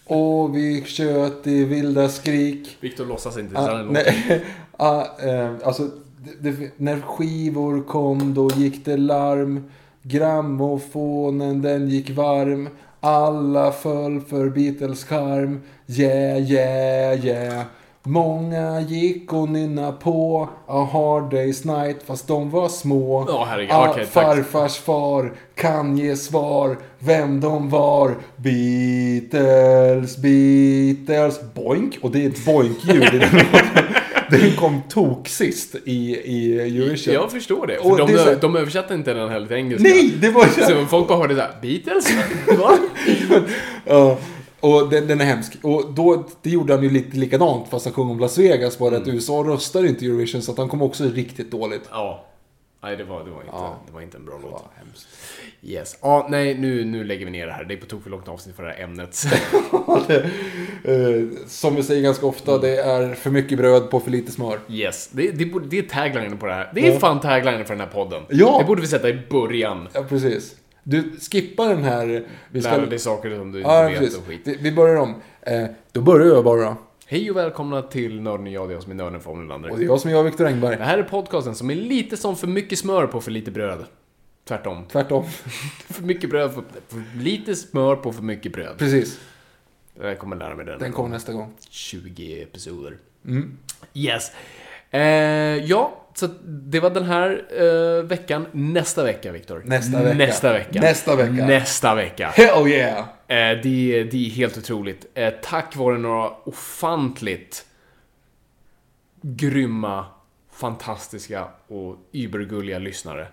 och 0.04 0.56
vi 0.56 0.84
tjöt 0.84 1.46
i 1.46 1.64
vilda 1.64 2.08
skrik. 2.08 2.76
Victor 2.80 3.06
låtsas 3.06 3.38
inte 3.38 3.58
Ah, 3.58 3.82
nej, 3.82 4.44
ah, 4.76 5.04
eh, 5.22 5.52
alltså, 5.64 5.90
det, 6.40 6.50
det, 6.50 6.70
när 6.76 7.00
skivor 7.00 7.82
kom 7.82 8.34
då 8.34 8.50
gick 8.50 8.84
det 8.84 8.96
larm. 8.96 9.70
Grammofonen 10.02 11.62
den 11.62 11.88
gick 11.88 12.10
varm. 12.10 12.68
Alla 13.00 13.72
föll 13.72 14.20
för 14.20 14.48
Beatles 14.48 15.04
charm. 15.04 15.60
Yeah, 15.86 16.50
yeah, 16.52 17.26
yeah. 17.26 17.64
Många 18.02 18.80
gick 18.80 19.32
och 19.32 19.48
nynna 19.48 19.92
på 19.92 20.48
A 20.66 20.88
Hard 20.92 21.32
Day's 21.32 21.80
Night 21.80 21.96
fast 22.06 22.28
de 22.28 22.50
var 22.50 22.68
små. 22.68 23.24
Ja, 23.28 23.46
herregud. 23.50 23.72
Ah, 23.72 23.94
tack. 23.94 24.06
farfars 24.06 24.76
far 24.76 25.32
kan 25.54 25.98
ge 25.98 26.16
svar 26.16 26.76
vem 26.98 27.40
de 27.40 27.68
var. 27.70 28.14
Beatles, 28.36 30.16
Beatles, 30.16 31.40
boink. 31.54 31.98
Och 32.02 32.10
det 32.10 32.24
är 32.24 32.28
ett 32.28 32.44
boink-ljud 32.44 33.14
i 33.14 33.18
den 33.18 33.32
låten. 33.32 33.84
Den 34.30 34.56
kom 34.56 34.82
tok 34.88 35.28
sist 35.28 35.74
i, 35.84 36.16
i 36.24 36.60
Eurovision. 36.60 37.14
Jag 37.14 37.30
förstår 37.30 37.66
det. 37.66 37.78
Och 37.78 37.98
För 37.98 38.06
de, 38.06 38.12
det 38.12 38.18
så 38.18 38.34
de 38.34 38.56
översatte 38.56 38.94
inte 38.94 39.14
den 39.14 39.28
heller 39.28 39.46
till 39.46 39.56
engelska. 39.56 39.88
Nej, 39.88 40.14
det 40.20 40.30
var 40.30 40.44
så 40.44 40.60
Så 40.60 40.86
folk 40.86 41.08
bara 41.08 41.18
hörde 41.18 41.34
såhär, 41.34 41.50
Beatles? 41.62 42.12
Va? 42.58 42.78
Ja, 43.84 44.18
och 44.60 44.88
den, 44.90 45.06
den 45.06 45.20
är 45.20 45.24
hemsk. 45.24 45.52
Och 45.62 45.92
då, 45.94 46.24
det 46.42 46.50
gjorde 46.50 46.74
han 46.74 46.82
ju 46.82 46.90
lite 46.90 47.16
likadant 47.16 47.68
fast 47.68 47.84
han 47.84 47.94
sjöng 47.94 48.10
om 48.10 48.18
Las 48.18 48.38
Vegas. 48.38 48.78
Bara 48.78 48.88
Mm. 48.88 49.02
att 49.02 49.08
USA 49.08 49.32
röstar 49.46 49.84
inte 49.86 50.04
Eurovision 50.06 50.42
så 50.42 50.52
att 50.52 50.58
han 50.58 50.68
kom 50.68 50.82
också 50.82 51.04
riktigt 51.04 51.50
dåligt. 51.50 51.82
Ja. 51.90 52.26
Nej, 52.82 52.96
det 52.96 53.04
var, 53.04 53.24
det 53.24 53.30
var, 53.30 53.40
inte, 53.40 53.52
Ja. 53.52 53.76
det 53.86 53.92
var 53.92 54.00
inte 54.00 54.16
en 54.16 54.24
bra 54.24 54.34
Det 54.42 54.42
låt. 54.50 54.64
hemskt. 54.76 55.06
Yes. 55.62 55.98
Ja, 56.02 56.26
nej, 56.30 56.54
nu, 56.58 56.84
nu 56.84 57.04
lägger 57.04 57.24
vi 57.24 57.30
ner 57.30 57.46
det 57.46 57.52
här. 57.52 57.64
Det 57.64 57.74
är 57.74 57.78
på 57.78 57.86
tok 57.86 58.02
för 58.02 58.10
långt 58.10 58.28
avsnitt 58.28 58.56
för 58.56 58.62
det 58.62 58.68
här 58.72 58.82
ämnet. 58.84 59.16
Eh, 60.84 61.22
som 61.46 61.74
vi 61.76 61.82
säger 61.82 62.02
ganska 62.02 62.26
ofta, 62.26 62.58
det 62.58 62.76
är 62.80 63.14
för 63.14 63.30
mycket 63.30 63.58
bröd 63.58 63.90
på 63.90 64.00
för 64.00 64.10
lite 64.10 64.32
smör. 64.32 64.58
yes. 64.68 65.08
Det, 65.12 65.30
det, 65.30 65.52
det 65.70 65.78
är 65.78 65.82
taglinen 65.82 66.38
på 66.38 66.46
det 66.46 66.52
här. 66.54 66.72
Det 66.74 66.86
är 66.88 66.98
fan 66.98 67.20
taglinen 67.20 67.64
för 67.64 67.74
den 67.74 67.80
här 67.80 67.92
podden. 67.94 68.22
Ja. 68.28 68.58
Det 68.58 68.64
borde 68.64 68.80
vi 68.80 68.86
sätta 68.88 69.08
i 69.08 69.18
början. 69.30 69.88
Ja, 69.92 70.02
precis. 70.08 70.56
Du 70.82 71.12
skippar 71.30 71.68
den 71.68 71.84
här... 71.84 72.26
Vi 72.50 72.60
Lära 72.60 72.86
dig 72.86 72.98
saker 72.98 73.30
som 73.36 73.52
du 73.52 73.58
inte 73.58 73.70
Ja, 73.70 73.82
vet 73.88 73.98
precis. 73.98 74.18
och 74.18 74.24
skit. 74.26 74.40
Vi, 74.60 74.72
börjar 74.72 74.96
om. 74.96 75.14
Eh, 75.42 75.64
då 75.92 76.00
börjar 76.00 76.26
jag 76.26 76.44
bara. 76.44 76.76
Hej 77.06 77.30
och 77.30 77.36
välkomna 77.36 77.82
till 77.82 78.20
Nörden 78.20 78.46
och 78.46 78.52
jag, 78.52 78.68
det 78.68 78.72
är 78.72 78.74
jag 78.74 78.82
som 78.82 78.92
är 78.92 78.96
nörden 78.96 79.20
Formel 79.20 79.46
Lander. 79.46 79.70
Och 79.70 79.78
det 79.78 79.84
är 79.84 79.86
jag 79.86 80.00
som 80.00 80.10
är 80.10 80.14
jag, 80.14 80.24
Viktor 80.24 80.44
Det 80.44 80.50
Engberg. 80.50 80.76
här 80.76 80.98
är 80.98 81.02
podcasten 81.02 81.54
som 81.54 81.70
är 81.70 81.74
lite 81.74 82.16
som 82.16 82.36
för 82.36 82.46
mycket 82.46 82.78
smör 82.78 83.06
på 83.06 83.20
för 83.20 83.30
lite 83.30 83.50
bröd. 83.50 83.84
Tvärtom. 84.48 84.84
Tvärtom. 84.92 85.24
För 85.88 86.02
mycket 86.02 86.30
bröd, 86.30 86.54
för, 86.54 86.62
för 86.88 87.18
lite 87.18 87.56
smör 87.56 87.96
på 87.96 88.12
för 88.12 88.22
mycket 88.22 88.52
bröd. 88.52 88.78
Precis. 88.78 89.20
Jag 90.00 90.18
kommer 90.18 90.36
lära 90.36 90.54
mig 90.56 90.66
den. 90.66 90.78
Den 90.78 90.92
kommer 90.92 91.08
nästa 91.10 91.32
gång. 91.32 91.52
20 91.70 92.42
episoder. 92.42 92.96
Mm. 93.26 93.58
Yes. 93.94 94.30
Eh, 94.90 95.00
ja, 95.64 95.99
så 96.14 96.26
det 96.44 96.80
var 96.80 96.90
den 96.90 97.04
här 97.04 97.44
eh, 97.62 98.04
veckan. 98.04 98.46
Nästa 98.52 99.04
vecka, 99.04 99.32
Viktor. 99.32 99.62
Nästa 99.64 100.02
vecka. 100.02 100.18
Nästa 100.18 100.52
vecka. 100.52 100.80
Nästa 100.80 101.16
vecka. 101.16 101.32
Nästa 101.46 101.94
vecka. 101.94 102.28
Hell 102.28 102.66
yeah! 102.66 102.98
Eh, 102.98 103.60
det, 103.62 104.04
det 104.10 104.26
är 104.26 104.30
helt 104.30 104.58
otroligt. 104.58 105.06
Eh, 105.14 105.34
tack 105.42 105.76
vare 105.76 105.98
några 105.98 106.30
ofantligt 106.44 107.66
grymma, 109.22 110.06
fantastiska 110.52 111.48
och 111.68 111.96
übergulliga 112.12 112.78
lyssnare 112.78 113.28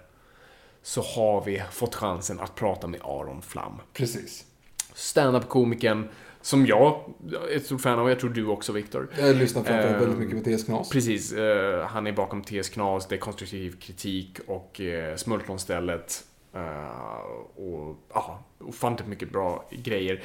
så 0.82 1.02
har 1.02 1.44
vi 1.46 1.64
fått 1.72 1.96
chansen 1.96 2.40
att 2.40 2.56
prata 2.56 2.88
med 2.88 3.00
Aron 3.04 3.42
Flam. 3.42 3.82
Precis. 3.94 4.46
Stand-up-komikern 4.94 6.08
som 6.48 6.66
jag 6.66 7.04
är 7.52 7.56
ett 7.56 7.66
stort 7.66 7.82
fan 7.82 8.00
av, 8.00 8.10
jag 8.10 8.20
tror 8.20 8.30
du 8.30 8.48
också 8.48 8.72
Viktor. 8.72 9.10
Jag 9.20 9.36
lyssnar 9.36 9.64
framförallt 9.64 9.96
Eh, 9.96 10.00
väldigt 10.00 10.20
mycket 10.20 10.44
på 10.44 10.50
TS 10.50 10.64
Knas. 10.64 10.90
Precis, 10.90 11.34
eh, 11.34 11.86
han 11.88 12.08
är 12.08 12.12
bakom 12.12 12.42
TS 12.42 12.70
Knas, 12.70 13.08
det 13.08 13.16
är 13.16 13.20
konstruktiv 13.20 13.80
kritik 13.80 14.40
och 14.48 14.82
eh, 14.82 15.16
Smultronstället. 15.16 16.24
Eh, 16.54 17.62
och 17.64 17.96
ja, 18.14 18.40
ofantligt 18.60 19.10
mycket 19.10 19.32
bra 19.32 19.70
grejer. 19.72 20.24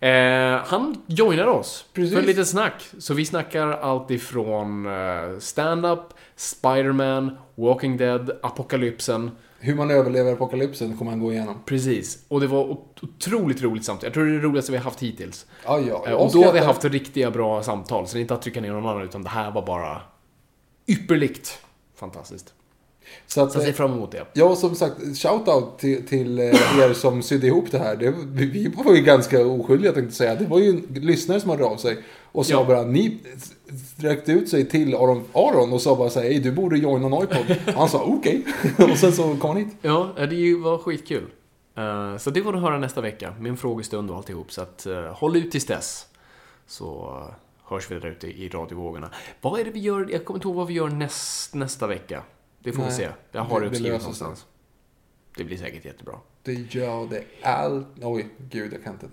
Eh, 0.00 0.62
han 0.64 1.02
joinar 1.06 1.46
oss 1.46 1.84
Precis. 1.92 2.14
för 2.14 2.20
ett 2.20 2.26
litet 2.26 2.48
snack. 2.48 2.88
Så 2.98 3.14
vi 3.14 3.24
snackar 3.24 3.68
allt 3.68 4.10
ifrån 4.10 4.86
eh, 4.86 5.38
stand-up, 5.38 6.04
Spider-Man, 6.36 7.36
Walking 7.54 7.96
Dead, 7.96 8.38
Apokalypsen. 8.42 9.30
Hur 9.64 9.74
man 9.74 9.90
överlever 9.90 10.32
apokalypsen 10.32 10.96
kommer 10.98 11.10
han 11.10 11.20
gå 11.20 11.32
igenom. 11.32 11.54
Precis. 11.66 12.24
Och 12.28 12.40
det 12.40 12.46
var 12.46 12.64
ot- 12.64 13.02
otroligt 13.02 13.62
roligt 13.62 13.84
samtal. 13.84 14.06
Jag 14.06 14.14
tror 14.14 14.24
det 14.24 14.30
är 14.30 14.34
det 14.34 14.40
roligaste 14.44 14.72
vi 14.72 14.78
har 14.78 14.84
haft 14.84 15.02
hittills. 15.02 15.46
Ja, 15.64 15.80
ja. 15.80 16.04
Eh, 16.06 16.12
Och 16.14 16.32
då 16.32 16.44
har 16.44 16.52
vi 16.52 16.58
haft 16.58 16.84
riktiga 16.84 17.30
bra 17.30 17.62
samtal, 17.62 18.06
så 18.06 18.14
det 18.14 18.18
är 18.18 18.22
inte 18.22 18.34
att 18.34 18.42
trycka 18.42 18.60
ner 18.60 18.72
någon 18.72 18.86
annan, 18.86 19.02
utan 19.02 19.22
det 19.22 19.28
här 19.28 19.50
var 19.50 19.66
bara 19.66 20.00
ypperligt. 20.86 21.58
Fantastiskt. 21.96 22.54
Så 23.26 23.40
att, 23.40 23.52
Så 23.52 23.56
jag 23.58 23.62
ser 23.62 23.70
eh, 23.70 23.74
fram 23.76 23.92
emot 23.92 24.12
det. 24.12 24.26
Ja, 24.32 24.56
som 24.56 24.74
sagt, 24.74 24.98
shout-out 25.00 25.76
till, 25.78 26.06
till 26.06 26.38
eh, 26.38 26.44
er 26.78 26.92
som 26.94 27.22
sydde 27.22 27.46
ihop 27.46 27.70
det 27.70 27.78
här. 27.78 27.96
Det, 27.96 28.14
vi 28.26 28.72
var 28.84 28.94
ju 28.94 29.02
ganska 29.02 29.46
oskyldiga 29.46 29.92
tänkte 29.92 30.14
säga. 30.14 30.34
Det 30.34 30.46
var 30.46 30.58
ju 30.58 30.68
en 30.70 30.86
lyssnare 30.94 31.40
som 31.40 31.50
hörde 31.50 31.64
av 31.64 31.76
sig 31.76 31.98
och 32.32 32.46
sa 32.46 32.52
Ja. 32.52 32.64
bara, 32.64 32.82
ni 32.82 33.18
sträckte 33.96 34.32
ut 34.32 34.48
sig 34.48 34.68
till 34.68 34.94
Aron, 34.94 35.24
Aron 35.32 35.72
och 35.72 35.80
sa 35.82 35.96
bara 35.96 36.10
så 36.10 36.20
här, 36.20 36.26
"Ey, 36.26 36.40
du 36.40 36.52
borde 36.52 36.78
joina 36.78 37.08
Noipod. 37.08 37.56
Han 37.76 37.88
sa 37.88 38.02
okej. 38.02 38.44
och 38.92 38.98
sen 38.98 39.12
så 39.12 39.22
kom 39.22 39.40
han 39.50 39.56
hit. 39.56 39.68
Ja, 39.82 40.10
eh, 40.18 40.28
det 40.28 40.54
var 40.54 40.78
skitkul. 40.78 41.24
Så 42.18 42.30
det 42.30 42.42
får 42.42 42.52
du 42.52 42.58
höra 42.58 42.78
nästa 42.78 43.00
vecka, 43.00 43.34
en 43.46 43.56
frågestund 43.56 44.10
och 44.10 44.16
alltihop. 44.16 44.52
Så 44.52 44.62
att 44.62 44.86
håll 45.12 45.36
ut 45.36 45.50
tills 45.50 45.66
dess. 45.66 46.06
Så 46.66 47.20
hörs 47.64 47.90
vi 47.90 47.94
där 47.98 48.08
ute 48.08 48.26
i 48.26 48.48
radiovågorna. 48.48 49.10
Vad 49.40 49.60
är 49.60 49.64
det 49.64 49.70
vi 49.70 49.80
gör? 49.80 50.08
Jag 50.12 50.24
kommer 50.24 50.38
inte 50.38 50.48
ihåg 50.48 50.56
vad 50.56 50.66
vi 50.66 50.74
gör 50.74 50.88
näst, 50.88 51.54
nästa 51.54 51.86
vecka. 51.86 52.22
Det 52.64 52.72
får 52.72 52.82
vi 52.82 52.88
Nej, 52.88 52.96
se. 52.96 53.08
Jag 53.32 53.42
har 53.42 53.60
det- 53.60 53.66
det 53.66 53.70
uppskrivet 53.70 54.00
sig. 54.00 54.04
någonstans. 54.04 54.46
Det 55.36 55.44
blir 55.44 55.56
säkert 55.56 55.84
jättebra. 55.84 56.14
Det 56.42 56.52
gör 56.52 57.06
det 57.10 57.24
all... 57.48 57.84
Oj, 58.02 58.26
gud 58.50 58.72
jag 58.72 58.84
kan 58.84 58.92
inte. 58.92 59.06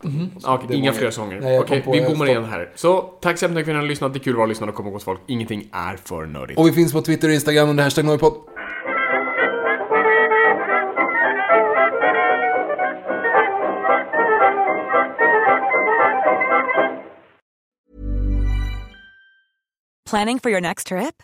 Ja, 0.43 0.55
Okej, 0.55 0.67
Det 0.69 0.75
inga 0.75 0.93
fler 0.93 1.11
sånger. 1.11 1.39
Nej, 1.41 1.59
Okej, 1.59 1.83
vi 1.91 2.01
bommar 2.01 2.25
igen 2.27 2.45
här. 2.45 2.71
Så, 2.75 3.01
tack 3.01 3.37
så 3.39 3.45
hemskt 3.45 3.55
mycket 3.55 3.65
för 3.65 3.71
att 3.71 3.75
ni 3.75 3.81
har 3.81 3.87
lyssnat. 3.87 4.13
Det 4.13 4.17
är 4.19 4.23
kul 4.23 4.33
att 4.33 4.37
vara 4.37 4.45
lyssnare 4.47 4.69
och 4.69 4.75
komma 4.75 4.89
gott 4.89 5.03
folk. 5.03 5.19
Ingenting 5.27 5.69
är 5.71 5.95
för 5.97 6.25
nördigt. 6.25 6.59
Och 6.59 6.67
vi 6.67 6.71
finns 6.71 6.93
på 6.93 7.01
Twitter 7.01 7.27
och 7.27 7.33
Instagram 7.33 7.69
under 7.69 7.83
hashtag 7.83 8.05
Noipod. 8.05 8.33
Planning 20.05 20.39
for 20.39 20.49
your 20.49 20.61
next 20.61 20.87
trip? 20.87 21.23